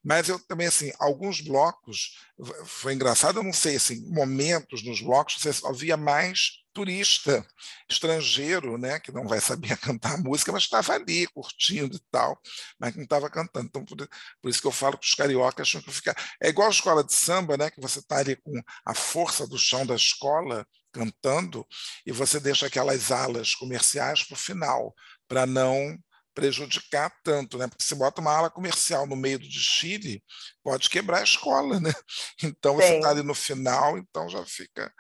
Mas 0.05 0.29
eu 0.29 0.39
também, 0.39 0.67
assim, 0.67 0.93
alguns 0.99 1.41
blocos 1.41 2.19
foi 2.67 2.93
engraçado, 2.93 3.39
eu 3.39 3.43
não 3.43 3.53
sei, 3.53 3.77
assim, 3.77 4.07
momentos 4.11 4.85
nos 4.85 5.01
blocos 5.01 5.37
você 5.41 5.67
havia 5.67 5.97
mais 5.97 6.60
turista 6.73 7.47
estrangeiro, 7.89 8.79
né, 8.79 8.99
que 9.01 9.13
não 9.13 9.27
vai 9.27 9.41
saber 9.41 9.77
cantar 9.79 10.19
música, 10.19 10.53
mas 10.53 10.65
estava 10.65 10.95
ali 10.95 11.27
curtindo 11.29 11.97
e 11.97 12.01
tal, 12.11 12.41
mas 12.79 12.95
não 12.95 13.05
estava 13.05 13.29
cantando. 13.31 13.67
Então, 13.67 13.85
por, 13.85 13.97
por, 14.41 14.49
isso 14.49 14.61
que 14.61 14.67
eu 14.67 14.73
falo 14.73 14.99
que 14.99 15.07
os 15.07 15.15
cariocas 15.15 15.71
que 15.71 15.93
ficar. 15.93 16.17
É 16.41 16.49
igual 16.49 16.69
a 16.69 16.71
escola 16.73 17.05
de 17.05 17.13
samba, 17.13 17.57
né, 17.57 17.71
que 17.71 17.81
você 17.81 17.99
está 17.99 18.19
ali 18.19 18.37
com 18.37 18.61
a 18.85 18.95
força 18.95 19.47
do 19.47 19.59
chão 19.59 19.85
da 19.87 19.95
escola 19.95 20.67
cantando 20.93 21.67
e 22.05 22.13
você 22.13 22.41
deixa 22.41 22.67
aquelas 22.67 23.13
alas 23.13 23.55
comerciais 23.55 24.25
para 24.25 24.35
o 24.35 24.39
final, 24.39 24.95
para 25.29 25.47
não 25.47 25.97
prejudicar 26.41 27.13
tanto, 27.23 27.59
né? 27.59 27.69
Porque 27.69 27.85
se 27.85 27.95
bota 27.95 28.21
uma 28.21 28.33
ala 28.33 28.51
comercial 28.51 29.07
no 29.07 29.15
meio 29.15 29.39
do 29.39 29.47
desfile, 29.47 30.23
pode 30.63 30.89
quebrar 30.89 31.19
a 31.19 31.25
escola, 31.25 31.79
né? 31.79 31.93
Então 32.43 32.77
você 32.77 32.97
está 32.97 33.11
ali 33.11 33.23
no 33.23 33.35
final, 33.35 33.99
então 33.99 34.29
já 34.29 34.45
fica, 34.47 34.91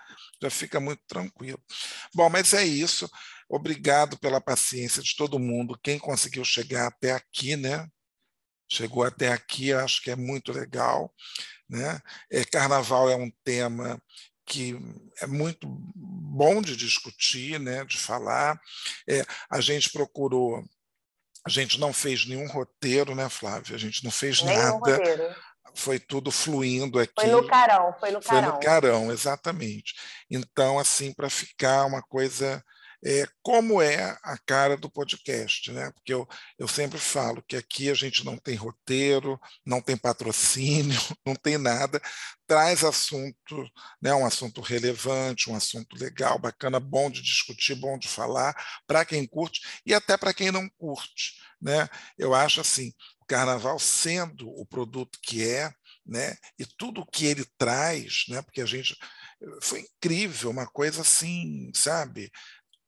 já 0.42 0.50
fica 0.50 0.78
muito 0.78 1.00
tranquilo. 1.08 1.58
Bom, 2.14 2.28
mas 2.28 2.52
é 2.52 2.64
isso. 2.64 3.08
Obrigado 3.48 4.18
pela 4.18 4.40
paciência 4.40 5.02
de 5.02 5.16
todo 5.16 5.38
mundo. 5.38 5.78
Quem 5.82 5.98
conseguiu 5.98 6.44
chegar 6.44 6.88
até 6.88 7.12
aqui, 7.12 7.56
né? 7.56 7.88
Chegou 8.70 9.02
até 9.02 9.32
aqui, 9.32 9.72
acho 9.72 10.02
que 10.02 10.10
é 10.10 10.16
muito 10.16 10.52
legal, 10.52 11.12
né? 11.68 11.98
É, 12.30 12.44
carnaval 12.44 13.08
é 13.08 13.16
um 13.16 13.30
tema 13.42 14.00
que 14.46 14.76
é 15.22 15.26
muito 15.26 15.66
bom 15.94 16.60
de 16.60 16.76
discutir, 16.76 17.58
né, 17.60 17.84
de 17.84 17.96
falar. 17.96 18.60
É, 19.08 19.24
a 19.48 19.60
gente 19.60 19.90
procurou 19.90 20.64
a 21.46 21.50
gente 21.50 21.80
não 21.80 21.92
fez 21.92 22.26
nenhum 22.26 22.46
roteiro, 22.46 23.14
né, 23.14 23.28
Flávia? 23.28 23.74
A 23.74 23.78
gente 23.78 24.04
não 24.04 24.10
fez 24.10 24.42
Nenhum 24.42 24.58
nada. 24.58 24.96
Roteiro. 24.96 25.34
Foi 25.74 25.98
tudo 26.00 26.30
fluindo 26.30 26.98
aqui. 26.98 27.12
Foi 27.14 27.28
no 27.28 27.46
carão, 27.46 27.94
foi 27.98 28.10
no 28.10 28.20
carão. 28.20 28.42
Foi 28.42 28.52
no 28.52 28.60
carão, 28.60 29.12
exatamente. 29.12 29.94
Então, 30.28 30.78
assim, 30.78 31.12
para 31.12 31.30
ficar 31.30 31.86
uma 31.86 32.02
coisa 32.02 32.62
é, 33.04 33.26
como 33.42 33.80
é 33.80 34.18
a 34.22 34.36
cara 34.46 34.76
do 34.76 34.90
podcast, 34.90 35.72
né? 35.72 35.90
Porque 35.92 36.12
eu, 36.12 36.28
eu 36.58 36.68
sempre 36.68 36.98
falo 36.98 37.42
que 37.42 37.56
aqui 37.56 37.88
a 37.90 37.94
gente 37.94 38.24
não 38.24 38.36
tem 38.36 38.54
roteiro, 38.54 39.40
não 39.64 39.80
tem 39.80 39.96
patrocínio, 39.96 40.98
não 41.24 41.34
tem 41.34 41.56
nada, 41.56 42.00
traz 42.46 42.84
assunto, 42.84 43.64
né, 44.02 44.12
um 44.14 44.26
assunto 44.26 44.60
relevante, 44.60 45.48
um 45.50 45.56
assunto 45.56 45.96
legal, 45.96 46.38
bacana, 46.38 46.78
bom 46.78 47.10
de 47.10 47.22
discutir, 47.22 47.74
bom 47.74 47.98
de 47.98 48.08
falar, 48.08 48.54
para 48.86 49.04
quem 49.04 49.26
curte 49.26 49.60
e 49.86 49.94
até 49.94 50.16
para 50.16 50.34
quem 50.34 50.50
não 50.50 50.68
curte. 50.68 51.40
Né? 51.60 51.88
Eu 52.18 52.34
acho 52.34 52.60
assim, 52.60 52.92
o 53.20 53.26
carnaval 53.26 53.78
sendo 53.78 54.48
o 54.48 54.66
produto 54.66 55.18
que 55.22 55.48
é, 55.48 55.72
né, 56.04 56.36
e 56.58 56.66
tudo 56.66 57.06
que 57.06 57.26
ele 57.26 57.44
traz, 57.56 58.24
né, 58.28 58.42
porque 58.42 58.60
a 58.60 58.66
gente 58.66 58.96
foi 59.62 59.80
incrível, 59.80 60.50
uma 60.50 60.66
coisa 60.66 61.00
assim, 61.00 61.70
sabe? 61.74 62.30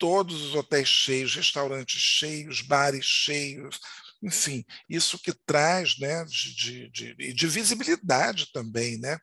Todos 0.03 0.43
os 0.43 0.55
hotéis 0.57 0.89
cheios, 0.89 1.37
restaurantes 1.37 2.01
cheios, 2.01 2.61
bares 2.61 3.05
cheios, 3.05 3.79
enfim, 4.21 4.65
isso 4.89 5.17
que 5.17 5.33
traz 5.47 5.97
né, 5.97 6.25
de, 6.25 6.91
de, 6.91 7.33
de, 7.33 7.47
visibilidade 7.47 8.51
também, 8.53 8.99
né? 8.99 9.17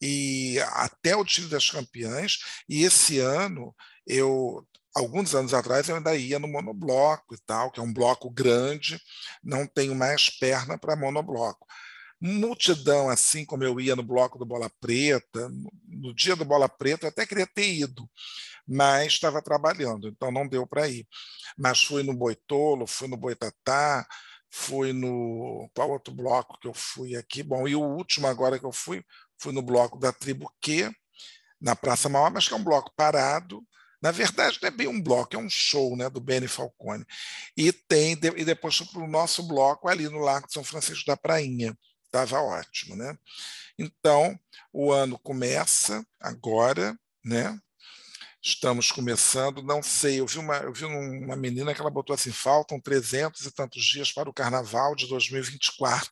E 0.00 0.58
até 0.70 1.14
o 1.14 1.24
time 1.24 1.48
das 1.48 1.68
campeãs, 1.68 2.38
e 2.66 2.82
esse 2.82 3.18
ano 3.18 3.74
eu. 4.06 4.66
Alguns 4.94 5.34
anos 5.34 5.54
atrás 5.54 5.88
eu 5.88 5.96
ainda 5.96 6.14
ia 6.14 6.38
no 6.38 6.46
monobloco 6.46 7.34
e 7.34 7.38
tal, 7.46 7.70
que 7.70 7.80
é 7.80 7.82
um 7.82 7.94
bloco 7.94 8.28
grande, 8.30 9.00
não 9.42 9.66
tenho 9.66 9.94
mais 9.94 10.28
perna 10.28 10.76
para 10.76 10.96
monobloco 10.96 11.66
multidão, 12.22 13.10
assim 13.10 13.44
como 13.44 13.64
eu 13.64 13.80
ia 13.80 13.96
no 13.96 14.02
bloco 14.04 14.38
do 14.38 14.46
Bola 14.46 14.70
Preta, 14.80 15.50
no 15.88 16.14
dia 16.14 16.36
do 16.36 16.44
Bola 16.44 16.68
Preta, 16.68 17.06
eu 17.06 17.08
até 17.08 17.26
queria 17.26 17.48
ter 17.48 17.74
ido, 17.74 18.08
mas 18.66 19.14
estava 19.14 19.42
trabalhando, 19.42 20.08
então 20.08 20.30
não 20.30 20.46
deu 20.46 20.66
para 20.66 20.88
ir. 20.88 21.06
Mas 21.56 21.82
fui 21.82 22.02
no 22.02 22.14
Boitolo, 22.14 22.86
fui 22.86 23.08
no 23.08 23.16
Boitatá, 23.16 24.06
fui 24.50 24.92
no. 24.92 25.70
Qual 25.74 25.90
outro 25.90 26.14
bloco 26.14 26.58
que 26.60 26.68
eu 26.68 26.74
fui 26.74 27.16
aqui? 27.16 27.42
Bom, 27.42 27.66
e 27.66 27.74
o 27.74 27.82
último 27.82 28.26
agora 28.26 28.58
que 28.58 28.66
eu 28.66 28.72
fui, 28.72 29.04
fui 29.38 29.52
no 29.52 29.62
bloco 29.62 29.98
da 29.98 30.12
Tribo 30.12 30.52
Q, 30.60 30.90
na 31.60 31.74
Praça 31.74 32.08
Maior, 32.08 32.30
mas 32.30 32.46
que 32.46 32.54
é 32.54 32.56
um 32.56 32.64
bloco 32.64 32.92
parado. 32.96 33.62
Na 34.02 34.10
verdade, 34.10 34.58
não 34.60 34.66
é 34.66 34.70
bem 34.70 34.88
um 34.88 35.00
bloco, 35.00 35.36
é 35.36 35.38
um 35.38 35.48
show 35.48 35.96
né, 35.96 36.10
do 36.10 36.20
Benny 36.20 36.48
Falcone. 36.48 37.04
E 37.56 37.72
tem, 37.72 38.12
e 38.12 38.44
depois 38.44 38.80
para 38.80 39.00
o 39.00 39.06
nosso 39.06 39.44
bloco 39.44 39.88
ali 39.88 40.08
no 40.08 40.18
Largo 40.18 40.48
de 40.48 40.52
São 40.52 40.64
Francisco 40.64 41.06
da 41.06 41.16
Prainha. 41.16 41.76
Estava 42.04 42.42
ótimo, 42.42 42.96
né? 42.96 43.16
Então, 43.78 44.38
o 44.72 44.92
ano 44.92 45.18
começa 45.18 46.04
agora, 46.20 46.98
né? 47.24 47.58
Estamos 48.44 48.90
começando, 48.90 49.62
não 49.62 49.80
sei, 49.80 50.18
eu 50.18 50.26
vi 50.26 50.38
uma, 50.38 50.56
eu 50.56 50.72
vi 50.72 50.84
uma 50.84 51.36
menina 51.36 51.72
que 51.72 51.80
ela 51.80 51.90
botou 51.90 52.12
assim, 52.12 52.32
faltam 52.32 52.80
300 52.80 53.46
e 53.46 53.52
tantos 53.52 53.84
dias 53.84 54.10
para 54.10 54.28
o 54.28 54.32
carnaval 54.32 54.96
de 54.96 55.06
2024. 55.06 56.10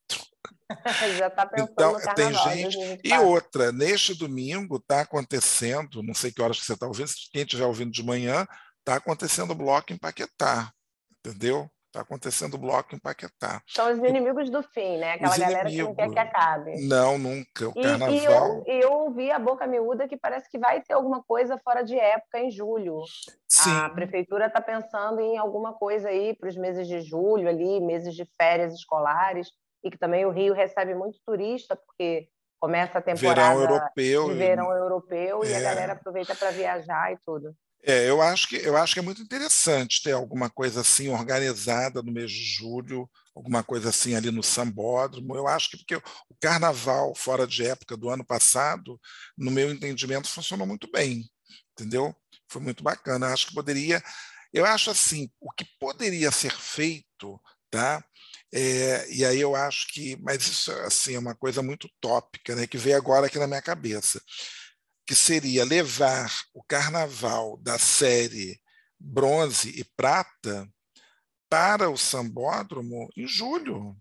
Já 1.19 1.27
está 1.27 1.45
pensando 1.45 1.73
então, 1.73 1.93
no 1.93 2.01
carnaval, 2.01 2.45
tem 2.45 2.71
gente. 2.71 3.01
E 3.03 3.13
outra, 3.19 3.73
neste 3.73 4.15
domingo 4.15 4.77
está 4.77 5.01
acontecendo, 5.01 6.05
não 6.05 6.15
sei 6.15 6.31
que 6.31 6.41
horas 6.41 6.61
que 6.61 6.65
você 6.65 6.75
está 6.75 6.87
ouvindo, 6.87 7.11
quem 7.33 7.43
estiver 7.43 7.67
ouvindo 7.67 7.91
de 7.91 8.03
manhã, 8.05 8.47
está 8.79 8.95
acontecendo 8.95 9.51
o 9.51 9.57
bloco 9.57 9.93
em 9.93 9.99
Paquetá, 9.99 10.73
entendeu? 11.19 11.69
Está 11.91 12.03
acontecendo 12.03 12.55
o 12.55 12.59
bloco 12.59 12.95
em 12.95 13.01
Paquetá. 13.01 13.61
São 13.67 13.93
os 13.93 13.99
inimigos 13.99 14.49
do 14.49 14.63
fim, 14.63 14.97
né? 14.99 15.15
Aquela 15.15 15.37
galera 15.37 15.69
que 15.69 15.83
não 15.83 15.93
quer 15.93 16.09
que 16.09 16.19
acabe. 16.21 16.87
Não, 16.87 17.19
nunca. 17.19 17.69
O 17.69 17.73
e, 17.75 17.83
carnaval. 17.83 18.15
E 18.15 18.25
eu, 18.25 18.65
eu 18.83 18.93
ouvi 18.93 19.29
a 19.29 19.41
boca 19.41 19.67
miúda 19.67 20.07
que 20.07 20.17
parece 20.17 20.49
que 20.49 20.57
vai 20.57 20.81
ter 20.81 20.93
alguma 20.93 21.21
coisa 21.21 21.59
fora 21.59 21.83
de 21.83 21.99
época 21.99 22.39
em 22.39 22.49
julho. 22.49 23.03
Sim. 23.49 23.73
A 23.73 23.91
prefeitura 23.91 24.47
está 24.47 24.61
pensando 24.61 25.21
em 25.21 25.37
alguma 25.37 25.73
coisa 25.73 26.11
aí 26.11 26.33
para 26.37 26.49
os 26.49 26.57
meses 26.57 26.87
de 26.87 27.01
julho, 27.01 27.49
ali, 27.49 27.81
meses 27.81 28.15
de 28.15 28.25
férias 28.41 28.73
escolares, 28.73 29.51
e 29.83 29.91
que 29.91 29.99
também 29.99 30.25
o 30.25 30.31
Rio 30.31 30.55
recebe 30.55 30.95
muito 30.95 31.19
turista, 31.27 31.75
porque 31.75 32.29
começa 32.61 32.99
a 32.99 33.03
temporada 33.03 33.59
verão 33.59 33.63
europeu, 33.63 34.29
de 34.29 34.35
verão 34.35 34.73
europeu 34.73 35.43
é. 35.43 35.49
e 35.49 35.55
a 35.55 35.59
é. 35.59 35.63
galera 35.63 35.93
aproveita 35.95 36.37
para 36.37 36.53
viajar 36.53 37.13
e 37.13 37.19
tudo. 37.27 37.53
É, 37.83 38.09
eu 38.09 38.21
acho 38.21 38.49
que 38.49 38.57
eu 38.57 38.77
acho 38.77 38.93
que 38.93 38.99
é 39.01 39.03
muito 39.03 39.23
interessante 39.23 40.03
ter 40.03 40.13
alguma 40.13 40.51
coisa 40.51 40.83
assim 40.83 41.09
organizada 41.09 42.03
no 42.03 42.13
mês 42.13 42.31
de 42.31 42.43
julho, 42.43 43.09
alguma 43.35 43.63
coisa 43.65 43.89
assim 43.89 44.15
ali 44.15 44.31
no 44.31 44.43
Sambódromo. 44.43 45.35
Eu 45.35 45.47
acho 45.49 45.71
que 45.71 45.79
porque 45.79 45.97
o 45.97 46.03
carnaval 46.41 47.15
fora 47.15 47.47
de 47.47 47.67
época 47.67 47.97
do 47.97 48.11
ano 48.11 48.25
passado, 48.25 49.01
no 49.37 49.51
meu 49.51 49.71
entendimento, 49.73 50.29
funcionou 50.29 50.67
muito 50.67 50.91
bem, 50.93 51.25
entendeu? 51.73 52.15
Foi 52.49 52.61
muito 52.61 52.83
bacana. 52.85 53.29
Eu 53.29 53.33
acho 53.33 53.47
que 53.49 53.55
poderia, 53.55 54.03
eu 54.53 54.67
acho 54.67 54.91
assim, 54.91 55.31
o 55.41 55.51
que 55.51 55.65
poderia 55.81 56.31
ser 56.31 56.53
feito, 56.53 57.41
tá? 57.71 58.05
É, 58.53 59.11
e 59.11 59.25
aí 59.25 59.41
eu 59.41 59.55
acho 59.57 59.87
que, 59.93 60.17
mas 60.21 60.43
isso 60.47 60.73
assim 60.83 61.15
é 61.15 61.19
uma 61.19 61.35
coisa 61.35 61.63
muito 61.63 61.89
tópica, 62.01 62.55
né? 62.55 62.67
Que 62.67 62.77
veio 62.77 62.97
agora 62.97 63.27
aqui 63.27 63.39
na 63.39 63.47
minha 63.47 63.63
cabeça 63.63 64.21
que 65.11 65.15
seria 65.17 65.65
levar 65.65 66.33
o 66.55 66.63
carnaval 66.63 67.57
da 67.57 67.77
série 67.81 68.61
bronze 68.97 69.71
e 69.71 69.83
prata 69.83 70.69
para 71.49 71.91
o 71.91 71.97
sambódromo 71.97 73.09
em 73.17 73.27
julho. 73.27 73.97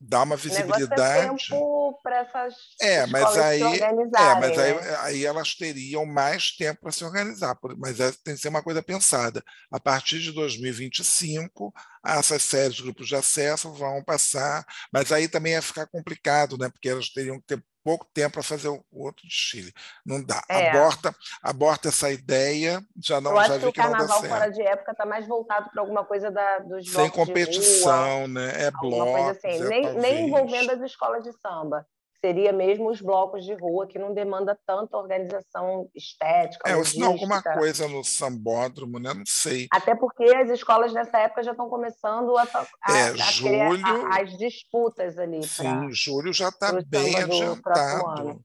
Dá 0.00 0.24
uma 0.24 0.34
visibilidade. 0.34 1.26
É 1.26 1.36
tempo 1.36 2.00
para 2.02 2.18
essas 2.18 2.56
é, 2.80 3.06
mas 3.06 3.38
aí, 3.38 3.62
é, 3.62 3.92
mas 4.40 4.58
aí, 4.58 4.74
né? 4.74 4.96
aí 5.02 5.24
elas 5.24 5.54
teriam 5.54 6.04
mais 6.04 6.56
tempo 6.56 6.80
para 6.80 6.90
se 6.90 7.04
organizar. 7.04 7.56
Mas 7.78 8.00
é, 8.00 8.10
tem 8.24 8.34
que 8.34 8.40
ser 8.40 8.48
uma 8.48 8.64
coisa 8.64 8.82
pensada. 8.82 9.40
A 9.70 9.78
partir 9.78 10.18
de 10.18 10.32
2025, 10.32 11.72
essas 12.04 12.42
séries, 12.42 12.80
grupos 12.80 13.06
de 13.06 13.14
acesso 13.14 13.72
vão 13.72 14.02
passar, 14.02 14.66
mas 14.92 15.12
aí 15.12 15.28
também 15.28 15.52
ia 15.52 15.62
ficar 15.62 15.86
complicado, 15.86 16.58
né? 16.58 16.68
Porque 16.68 16.88
elas 16.88 17.08
teriam 17.08 17.38
que 17.38 17.46
ter 17.46 17.64
pouco 17.84 18.06
tempo 18.12 18.34
para 18.34 18.42
fazer 18.42 18.68
o 18.68 18.84
outro 18.92 19.26
desfile. 19.26 19.72
Não 20.04 20.22
dá. 20.22 20.42
É. 20.48 20.70
Aborta, 20.70 21.14
aborta 21.42 21.88
essa 21.88 22.10
ideia, 22.10 22.82
já 22.96 23.20
não 23.20 23.32
Eu 23.32 23.38
acho 23.38 23.52
já 23.54 23.58
que 23.58 23.66
o 23.66 23.72
carnaval 23.72 24.22
fora 24.22 24.48
de 24.50 24.62
época 24.62 24.92
está 24.92 25.04
mais 25.04 25.26
voltado 25.26 25.70
para 25.70 25.82
alguma 25.82 26.04
coisa 26.04 26.30
da, 26.30 26.58
dos 26.60 26.90
Sem 26.90 27.10
competição, 27.10 28.20
rua, 28.20 28.28
né? 28.28 28.64
É 28.64 28.70
bloco. 28.70 29.30
Assim. 29.30 29.48
É, 29.48 29.68
nem, 29.68 29.94
nem 29.94 30.26
envolvendo 30.26 30.70
as 30.72 30.80
escolas 30.80 31.24
de 31.24 31.32
samba 31.32 31.86
seria 32.24 32.52
mesmo 32.52 32.88
os 32.88 33.00
blocos 33.00 33.44
de 33.44 33.52
rua, 33.52 33.86
que 33.86 33.98
não 33.98 34.14
demanda 34.14 34.56
tanta 34.64 34.96
organização 34.96 35.90
estética. 35.92 36.70
É, 36.70 36.76
ou 36.76 36.84
se 36.84 36.98
não 36.98 37.08
alguma 37.08 37.42
coisa 37.42 37.88
no 37.88 38.04
sambódromo, 38.04 39.00
né? 39.00 39.12
Não 39.12 39.26
sei. 39.26 39.66
Até 39.72 39.94
porque 39.94 40.24
as 40.24 40.48
escolas 40.48 40.92
nessa 40.92 41.18
época 41.18 41.42
já 41.42 41.50
estão 41.50 41.68
começando 41.68 42.36
a, 42.38 42.42
a, 42.84 42.96
é, 42.96 43.10
a 43.10 43.16
julho, 43.16 43.84
a, 43.84 44.20
as 44.20 44.38
disputas 44.38 45.18
ali. 45.18 45.42
Sim, 45.42 45.62
pra, 45.62 45.88
julho 45.90 46.32
já 46.32 46.48
está 46.48 46.80
bem 46.86 47.16
adiantado. 47.16 48.40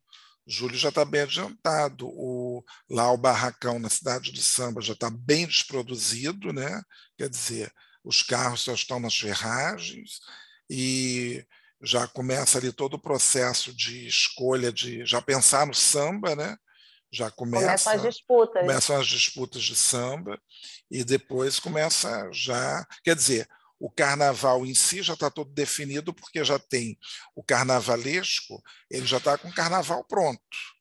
Julho 0.48 0.76
já 0.76 0.90
está 0.90 1.06
bem 1.06 1.22
adiantado. 1.22 2.08
O, 2.08 2.64
lá 2.90 3.12
o 3.12 3.18
barracão 3.18 3.78
na 3.78 3.90
cidade 3.90 4.32
do 4.32 4.40
samba 4.40 4.82
já 4.82 4.94
está 4.94 5.10
bem 5.10 5.46
desproduzido, 5.46 6.52
né? 6.52 6.82
Quer 7.16 7.30
dizer, 7.30 7.72
os 8.04 8.24
carros 8.24 8.62
só 8.62 8.74
estão 8.74 9.00
nas 9.00 9.16
ferragens 9.16 10.20
e 10.70 11.46
já 11.82 12.08
começa 12.08 12.58
ali 12.58 12.72
todo 12.72 12.96
o 12.96 13.00
processo 13.00 13.74
de 13.74 14.08
escolha 14.08 14.72
de 14.72 15.06
já 15.06 15.22
pensar 15.22 15.66
no 15.68 15.74
samba, 15.74 16.36
né? 16.36 16.58
Já 17.12 17.32
começa, 17.32 17.66
começam 17.66 17.94
as 17.94 18.02
disputas. 18.02 18.62
Começam 18.62 19.00
as 19.00 19.08
disputas 19.08 19.64
de 19.64 19.76
samba 19.76 20.42
e 20.92 21.04
depois 21.04 21.60
começa 21.60 22.30
já, 22.32 22.86
quer 23.04 23.16
dizer, 23.16 23.48
o 23.80 23.90
carnaval 23.90 24.66
em 24.66 24.74
si 24.74 25.02
já 25.02 25.14
está 25.14 25.30
todo 25.30 25.54
definido 25.54 26.14
porque 26.14 26.44
já 26.44 26.60
tem 26.60 26.98
o 27.36 27.44
carnavalesco, 27.44 28.62
ele 28.90 29.06
já 29.06 29.18
está 29.18 29.38
com 29.38 29.48
o 29.48 29.54
carnaval 29.54 30.04
pronto 30.04 30.78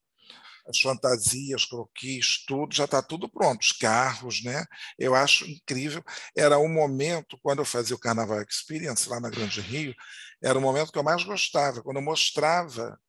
as 0.68 0.80
fantasias, 0.80 1.64
croquis, 1.64 2.44
tudo, 2.46 2.74
já 2.74 2.84
está 2.84 3.00
tudo 3.00 3.28
pronto, 3.28 3.62
os 3.62 3.72
carros, 3.72 4.42
né? 4.42 4.64
Eu 4.98 5.14
acho 5.14 5.44
incrível. 5.44 6.02
Era 6.36 6.58
o 6.58 6.68
momento, 6.68 7.38
quando 7.42 7.60
eu 7.60 7.64
fazia 7.64 7.94
o 7.94 7.98
Carnaval 7.98 8.42
Experience 8.42 9.08
lá 9.08 9.20
na 9.20 9.30
Grande 9.30 9.60
Rio, 9.60 9.94
era 10.42 10.58
o 10.58 10.62
momento 10.62 10.92
que 10.92 10.98
eu 10.98 11.02
mais 11.02 11.24
gostava, 11.24 11.82
quando 11.82 11.96
eu 11.96 12.02
mostrava 12.02 13.00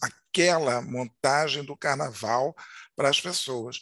aquela 0.00 0.80
montagem 0.80 1.64
do 1.64 1.76
carnaval 1.76 2.54
para 2.94 3.08
as 3.08 3.20
pessoas. 3.20 3.80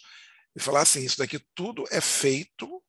E 0.55 0.61
falar 0.61 0.83
assim: 0.83 1.05
isso 1.05 1.19
daqui 1.19 1.39
tudo 1.55 1.85
é 1.91 2.01
feito 2.01 2.83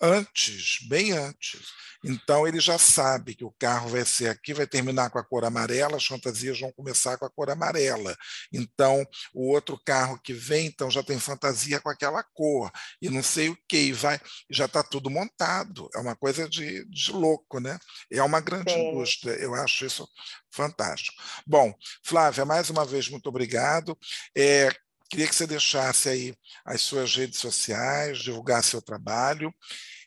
antes, 0.00 0.78
bem 0.88 1.12
antes. 1.12 1.60
Então 2.02 2.48
ele 2.48 2.58
já 2.60 2.78
sabe 2.78 3.34
que 3.34 3.44
o 3.44 3.54
carro 3.58 3.90
vai 3.90 4.04
ser 4.04 4.28
aqui, 4.28 4.54
vai 4.54 4.66
terminar 4.66 5.10
com 5.10 5.18
a 5.18 5.24
cor 5.24 5.44
amarela, 5.44 5.96
as 5.96 6.06
fantasias 6.06 6.58
vão 6.58 6.72
começar 6.72 7.18
com 7.18 7.26
a 7.26 7.30
cor 7.30 7.50
amarela. 7.50 8.16
Então 8.52 9.06
o 9.34 9.52
outro 9.52 9.78
carro 9.84 10.18
que 10.18 10.32
vem, 10.32 10.66
então 10.66 10.90
já 10.90 11.02
tem 11.02 11.18
fantasia 11.18 11.80
com 11.80 11.90
aquela 11.90 12.22
cor 12.22 12.70
e 13.02 13.10
não 13.10 13.22
sei 13.22 13.50
o 13.50 13.58
que, 13.68 13.76
e 13.76 13.92
vai, 13.92 14.18
já 14.48 14.64
está 14.64 14.82
tudo 14.82 15.10
montado. 15.10 15.88
É 15.94 15.98
uma 15.98 16.16
coisa 16.16 16.48
de, 16.48 16.84
de 16.86 17.12
louco, 17.12 17.60
né? 17.60 17.78
É 18.10 18.22
uma 18.22 18.40
grande 18.40 18.72
Sim. 18.72 18.88
indústria. 18.88 19.32
Eu 19.32 19.54
acho 19.54 19.84
isso 19.84 20.08
fantástico. 20.50 21.20
Bom, 21.46 21.74
Flávia, 22.02 22.44
mais 22.44 22.70
uma 22.70 22.84
vez 22.84 23.08
muito 23.08 23.28
obrigado. 23.28 23.96
É, 24.36 24.70
Queria 25.10 25.26
que 25.26 25.34
você 25.34 25.44
deixasse 25.44 26.08
aí 26.08 26.34
as 26.64 26.82
suas 26.82 27.16
redes 27.16 27.40
sociais, 27.40 28.18
divulgasse 28.18 28.70
seu 28.70 28.80
trabalho 28.80 29.52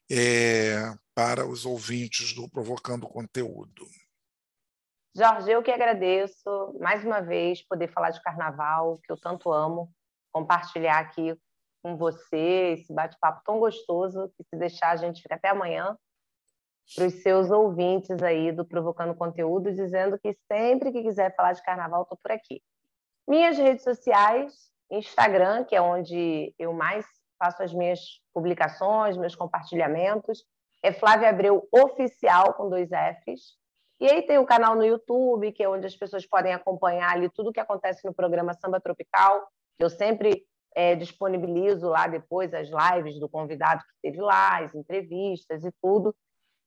é, 0.10 0.78
para 1.14 1.46
os 1.46 1.66
ouvintes 1.66 2.34
do 2.34 2.50
Provocando 2.50 3.06
Conteúdo. 3.06 3.86
Jorge, 5.14 5.52
eu 5.52 5.62
que 5.62 5.72
agradeço 5.72 6.78
mais 6.80 7.04
uma 7.04 7.20
vez 7.20 7.62
poder 7.62 7.92
falar 7.92 8.12
de 8.12 8.22
carnaval, 8.24 8.98
que 9.04 9.12
eu 9.12 9.18
tanto 9.18 9.52
amo, 9.52 9.92
compartilhar 10.32 11.00
aqui 11.00 11.38
com 11.84 11.98
você 11.98 12.78
esse 12.78 12.94
bate-papo 12.94 13.42
tão 13.46 13.60
gostoso, 13.60 14.32
que 14.38 14.44
se 14.46 14.56
deixar 14.56 14.92
a 14.92 14.96
gente 14.96 15.22
fica 15.22 15.36
até 15.36 15.50
amanhã, 15.50 15.98
para 16.96 17.08
os 17.08 17.22
seus 17.22 17.52
ouvintes 17.52 18.24
aí 18.24 18.54
do 18.54 18.66
Provocando 18.66 19.14
Conteúdo, 19.14 19.70
dizendo 19.74 20.18
que 20.18 20.34
sempre 20.50 20.94
que 20.94 21.04
quiser 21.04 21.36
falar 21.36 21.52
de 21.52 21.62
carnaval, 21.62 22.04
estou 22.04 22.18
por 22.18 22.32
aqui. 22.32 22.64
Minhas 23.28 23.58
redes 23.58 23.84
sociais, 23.84 24.73
Instagram, 24.98 25.64
que 25.66 25.76
é 25.76 25.82
onde 25.82 26.54
eu 26.58 26.74
mais 26.74 27.06
faço 27.38 27.62
as 27.64 27.74
minhas 27.74 28.00
publicações, 28.34 29.18
meus 29.18 29.36
compartilhamentos. 29.36 30.44
É 30.82 30.92
Flávia 30.92 31.30
Abreu 31.30 31.68
Oficial, 31.72 32.54
com 32.54 32.70
dois 32.70 32.90
Fs. 32.90 33.58
E 34.00 34.10
aí 34.10 34.22
tem 34.22 34.38
o 34.38 34.46
canal 34.46 34.76
no 34.76 34.86
YouTube, 34.86 35.52
que 35.52 35.64
é 35.64 35.70
onde 35.70 35.86
as 35.86 35.96
pessoas 35.96 36.26
podem 36.26 36.54
acompanhar 36.54 37.12
ali 37.12 37.30
tudo 37.30 37.50
o 37.50 37.54
que 37.54 37.60
acontece 37.60 38.06
no 38.06 38.14
programa 38.14 38.54
Samba 38.54 38.82
Tropical, 38.82 39.48
eu 39.80 39.90
sempre 39.90 40.46
é, 40.76 40.96
disponibilizo 40.96 41.88
lá 41.88 42.08
depois 42.08 42.54
as 42.54 42.70
lives 42.70 43.20
do 43.20 43.30
convidado 43.30 43.84
que 43.84 44.08
esteve 44.08 44.22
lá, 44.22 44.64
as 44.64 44.74
entrevistas 44.76 45.64
e 45.64 45.72
tudo. 45.82 46.16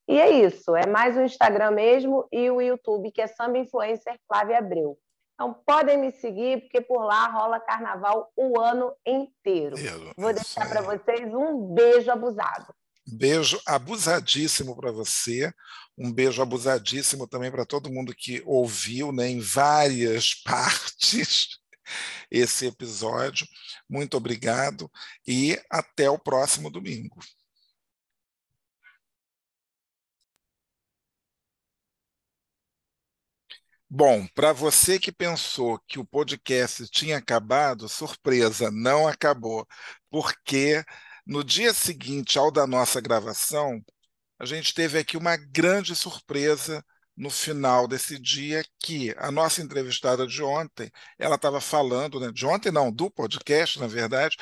E 0.09 0.21
é 0.21 0.31
isso, 0.31 0.77
é 0.77 0.87
mais 0.87 1.17
o 1.17 1.23
Instagram 1.23 1.73
mesmo 1.73 2.27
e 2.31 2.49
o 2.51 2.61
YouTube, 2.61 3.11
que 3.11 3.21
é 3.21 3.27
Samba 3.27 3.59
Influencer 3.59 4.17
Flávia 4.29 4.59
Abreu. 4.59 4.97
Então, 5.37 5.53
podem 5.67 5.99
me 5.99 6.11
seguir, 6.13 6.63
porque 6.63 6.81
por 6.81 7.05
lá 7.05 7.29
rola 7.29 7.61
carnaval 7.61 8.33
o 8.35 8.59
ano 8.59 8.91
inteiro. 9.07 9.77
Vou 10.17 10.33
deixar 10.33 10.67
para 10.67 10.81
vocês 10.81 11.33
um 11.35 11.75
beijo 11.75 12.11
abusado. 12.11 12.75
Beijo 13.07 13.61
abusadíssimo 13.67 14.75
para 14.75 14.91
você, 14.91 15.53
um 15.97 16.11
beijo 16.11 16.41
abusadíssimo 16.41 17.29
também 17.29 17.53
para 17.53 17.67
todo 17.67 17.93
mundo 17.93 18.15
que 18.17 18.43
ouviu 18.47 19.13
né, 19.13 19.29
em 19.29 19.39
várias 19.39 20.35
partes 20.43 21.61
esse 22.31 22.67
episódio. 22.67 23.47
Muito 23.89 24.17
obrigado 24.17 24.91
e 25.27 25.61
até 25.71 26.09
o 26.11 26.19
próximo 26.19 26.71
domingo. 26.71 27.17
Bom, 33.89 34.27
para 34.35 34.53
você 34.53 34.99
que 34.99 35.13
pensou 35.13 35.79
que 35.87 35.99
o 35.99 36.05
podcast 36.05 36.89
tinha 36.89 37.19
acabado, 37.19 37.89
surpresa, 37.89 38.71
não 38.71 39.07
acabou, 39.07 39.67
porque 40.11 40.85
no 41.25 41.45
dia 41.45 41.73
seguinte 41.73 42.37
ao 42.39 42.51
da 42.51 42.67
nossa 42.67 43.01
gravação, 43.01 43.81
a 44.39 44.45
gente 44.45 44.75
teve 44.75 44.99
aqui 44.99 45.17
uma 45.17 45.37
grande 45.37 45.95
surpresa 45.95 46.85
no 47.17 47.31
final 47.31 47.89
desse 47.89 48.19
dia 48.19 48.65
que 48.81 49.15
a 49.19 49.31
nossa 49.31 49.63
entrevistada 49.63 50.27
de 50.27 50.43
ontem, 50.43 50.91
ela 51.19 51.37
estava 51.37 51.61
falando, 51.61 52.21
né, 52.21 52.31
de 52.33 52.45
ontem 52.45 52.71
não, 52.73 52.93
do 52.93 53.11
podcast, 53.11 53.79
na 53.79 53.87
verdade, 53.87 54.37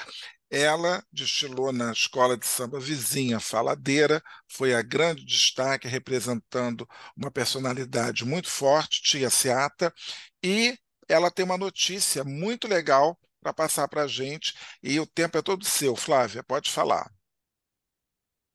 ela 0.55 1.03
destilou 1.13 1.73
na 1.73 1.91
escola 1.91 2.37
de 2.37 2.47
samba 2.47 2.79
vizinha 2.79 3.41
Faladeira, 3.41 4.23
foi 4.49 4.73
a 4.73 4.83
grande 4.83 5.25
destaque, 5.25 5.89
representando 5.89 6.89
uma 7.17 7.29
personalidade 7.29 8.25
muito 8.25 8.49
forte, 8.49 9.03
Tia 9.03 9.29
Seata, 9.31 9.93
e 10.41 10.79
ela 11.09 11.29
tem 11.29 11.45
uma 11.45 11.59
notícia 11.59 12.23
muito 12.23 12.69
legal 12.69 13.19
para 13.43 13.53
passar 13.53 13.89
para 13.89 14.03
a 14.03 14.07
gente, 14.07 14.55
e 14.81 15.01
o 15.01 15.07
tempo 15.07 15.37
é 15.37 15.43
todo 15.43 15.65
seu. 15.65 15.97
Flávia, 15.97 16.45
pode 16.45 16.71
falar. 16.71 17.11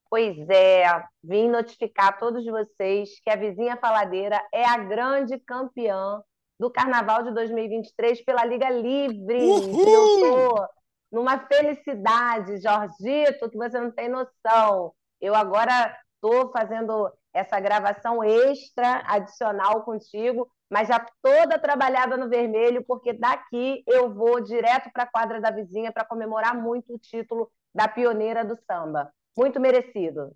Pois 0.09 0.37
é, 0.49 0.85
vim 1.21 1.49
notificar 1.49 2.07
a 2.07 2.13
todos 2.13 2.45
vocês 2.45 3.09
que 3.21 3.29
a 3.29 3.35
vizinha 3.35 3.75
Faladeira 3.75 4.41
é 4.53 4.65
a 4.65 4.77
grande 4.77 5.37
campeã 5.39 6.23
do 6.57 6.71
Carnaval 6.71 7.23
de 7.23 7.33
2023 7.33 8.23
pela 8.23 8.45
Liga 8.45 8.69
Livre. 8.69 9.37
Uhul! 9.37 9.79
Eu 9.79 10.55
tô 10.55 10.78
numa 11.11 11.39
felicidade, 11.47 12.61
Jorgito, 12.61 13.49
que 13.49 13.57
você 13.57 13.79
não 13.79 13.91
tem 13.91 14.09
noção. 14.09 14.93
Eu 15.19 15.35
agora 15.35 15.95
estou 16.15 16.51
fazendo 16.51 17.11
essa 17.33 17.59
gravação 17.59 18.23
extra, 18.23 19.03
adicional 19.05 19.83
contigo, 19.83 20.49
mas 20.69 20.87
já 20.87 21.03
toda 21.21 21.59
trabalhada 21.59 22.17
no 22.17 22.29
vermelho, 22.29 22.83
porque 22.85 23.13
daqui 23.13 23.83
eu 23.87 24.13
vou 24.13 24.41
direto 24.41 24.89
para 24.91 25.03
a 25.03 25.11
quadra 25.11 25.41
da 25.41 25.51
vizinha 25.51 25.91
para 25.91 26.05
comemorar 26.05 26.55
muito 26.55 26.93
o 26.93 26.99
título 26.99 27.51
da 27.73 27.87
pioneira 27.87 28.43
do 28.45 28.57
samba. 28.65 29.11
Muito 29.37 29.59
merecido. 29.59 30.35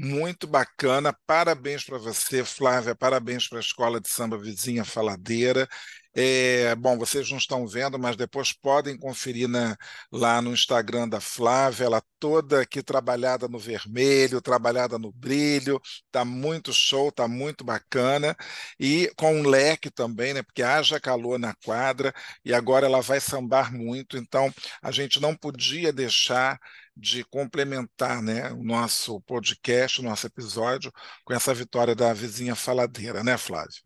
Muito 0.00 0.46
bacana, 0.46 1.12
parabéns 1.26 1.82
para 1.82 1.98
você, 1.98 2.44
Flávia, 2.44 2.94
parabéns 2.94 3.48
para 3.48 3.58
a 3.58 3.60
Escola 3.60 4.00
de 4.00 4.08
Samba 4.08 4.38
Vizinha 4.38 4.84
Faladeira. 4.84 5.66
É, 6.14 6.72
bom, 6.76 6.96
vocês 6.96 7.28
não 7.30 7.38
estão 7.38 7.66
vendo, 7.66 7.98
mas 7.98 8.16
depois 8.16 8.52
podem 8.52 8.96
conferir 8.96 9.48
na, 9.48 9.76
lá 10.12 10.40
no 10.40 10.52
Instagram 10.52 11.08
da 11.08 11.20
Flávia, 11.20 11.86
ela 11.86 12.02
toda 12.18 12.60
aqui 12.60 12.80
trabalhada 12.80 13.48
no 13.48 13.58
vermelho, 13.58 14.40
trabalhada 14.40 14.98
no 15.00 15.12
brilho, 15.12 15.80
tá 16.12 16.24
muito 16.24 16.72
show, 16.72 17.10
tá 17.10 17.26
muito 17.26 17.64
bacana, 17.64 18.36
e 18.78 19.10
com 19.16 19.34
um 19.34 19.48
leque 19.48 19.90
também, 19.90 20.32
né? 20.32 20.42
Porque 20.42 20.62
haja 20.62 21.00
calor 21.00 21.38
na 21.38 21.54
quadra, 21.64 22.12
e 22.44 22.54
agora 22.54 22.86
ela 22.86 23.00
vai 23.00 23.20
sambar 23.20 23.72
muito, 23.72 24.16
então 24.16 24.52
a 24.82 24.90
gente 24.92 25.20
não 25.20 25.34
podia 25.36 25.92
deixar 25.92 26.58
de 26.98 27.24
complementar 27.24 28.20
né, 28.20 28.50
o 28.52 28.64
nosso 28.64 29.20
podcast, 29.20 30.00
o 30.00 30.04
nosso 30.04 30.26
episódio, 30.26 30.92
com 31.24 31.32
essa 31.32 31.54
vitória 31.54 31.94
da 31.94 32.12
vizinha 32.12 32.56
faladeira, 32.56 33.22
né, 33.22 33.38
Flávia? 33.38 33.80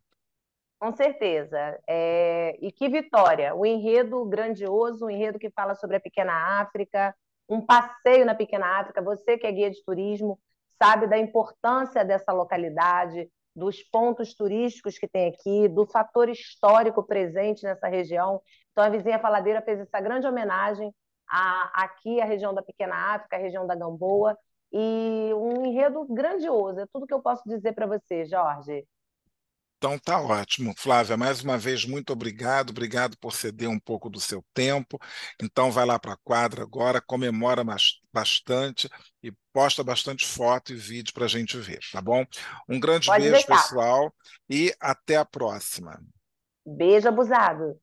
Com 0.79 0.97
certeza. 0.97 1.79
É... 1.87 2.57
E 2.61 2.73
que 2.73 2.89
vitória! 2.89 3.55
O 3.55 3.67
enredo 3.67 4.25
grandioso, 4.25 5.05
o 5.05 5.11
enredo 5.11 5.39
que 5.39 5.51
fala 5.51 5.75
sobre 5.75 5.97
a 5.97 6.01
pequena 6.01 6.61
África, 6.61 7.15
um 7.49 7.61
passeio 7.61 8.25
na 8.25 8.35
pequena 8.35 8.81
África. 8.81 9.03
Você 9.03 9.37
que 9.37 9.47
é 9.47 9.53
guia 9.53 9.71
de 9.71 9.85
turismo 9.85 10.41
sabe 10.83 11.07
da 11.07 11.19
importância 11.19 12.05
dessa 12.05 12.33
localidade, 12.33 13.31
dos 13.55 13.83
pontos 13.83 14.35
turísticos 14.35 14.99
que 14.99 15.07
tem 15.07 15.29
aqui, 15.29 15.69
do 15.69 15.87
fator 15.87 16.29
histórico 16.29 17.03
presente 17.05 17.63
nessa 17.63 17.87
região. 17.87 18.41
Então, 18.73 18.83
a 18.83 18.89
vizinha 18.89 19.19
Faladeira 19.19 19.61
fez 19.63 19.79
essa 19.79 20.01
grande 20.01 20.27
homenagem 20.27 20.93
a, 21.33 21.85
aqui, 21.85 22.21
a 22.21 22.27
região 22.27 22.53
da 22.53 22.63
Pequena 22.63 22.95
África, 23.15 23.37
a 23.37 23.41
região 23.41 23.67
da 23.67 23.75
Gamboa, 23.75 24.37
e 24.71 25.33
um 25.35 25.65
enredo 25.65 26.07
grandioso. 26.07 26.81
É 26.81 26.87
tudo 26.93 27.07
que 27.07 27.15
eu 27.15 27.23
posso 27.23 27.43
dizer 27.49 27.73
para 27.73 27.87
você, 27.87 28.27
Jorge. 28.27 28.87
Então 29.79 29.99
tá 29.99 30.21
ótimo. 30.21 30.73
Flávia, 30.77 31.17
mais 31.17 31.43
uma 31.43 31.59
vez, 31.59 31.85
muito 31.85 32.13
obrigado. 32.13 32.71
Obrigado 32.71 33.19
por 33.19 33.33
ceder 33.33 33.69
um 33.69 33.81
pouco 33.81 34.09
do 34.09 34.21
seu 34.21 34.45
tempo. 34.55 34.97
Então 35.43 35.73
vai 35.73 35.85
lá 35.85 35.99
para 35.99 36.13
a 36.13 36.19
quadra 36.23 36.63
agora, 36.63 37.01
comemora 37.01 37.65
bastante 38.13 38.89
e 39.23 39.33
posta 39.53 39.83
bastante 39.83 40.25
foto 40.27 40.73
e 40.73 40.77
vídeo 40.77 41.13
para 41.13 41.25
a 41.25 41.29
gente 41.29 41.57
ver, 41.57 41.81
tá 41.91 42.01
bom? 42.01 42.25
Um 42.69 42.79
grande 42.79 43.09
Pode 43.09 43.29
beijo, 43.29 43.47
deixar. 43.47 43.61
pessoal, 43.63 44.15
e 44.49 44.73
até 44.79 45.17
a 45.17 45.25
próxima. 45.25 46.01
Beijo 46.65 47.09
abusado. 47.09 47.77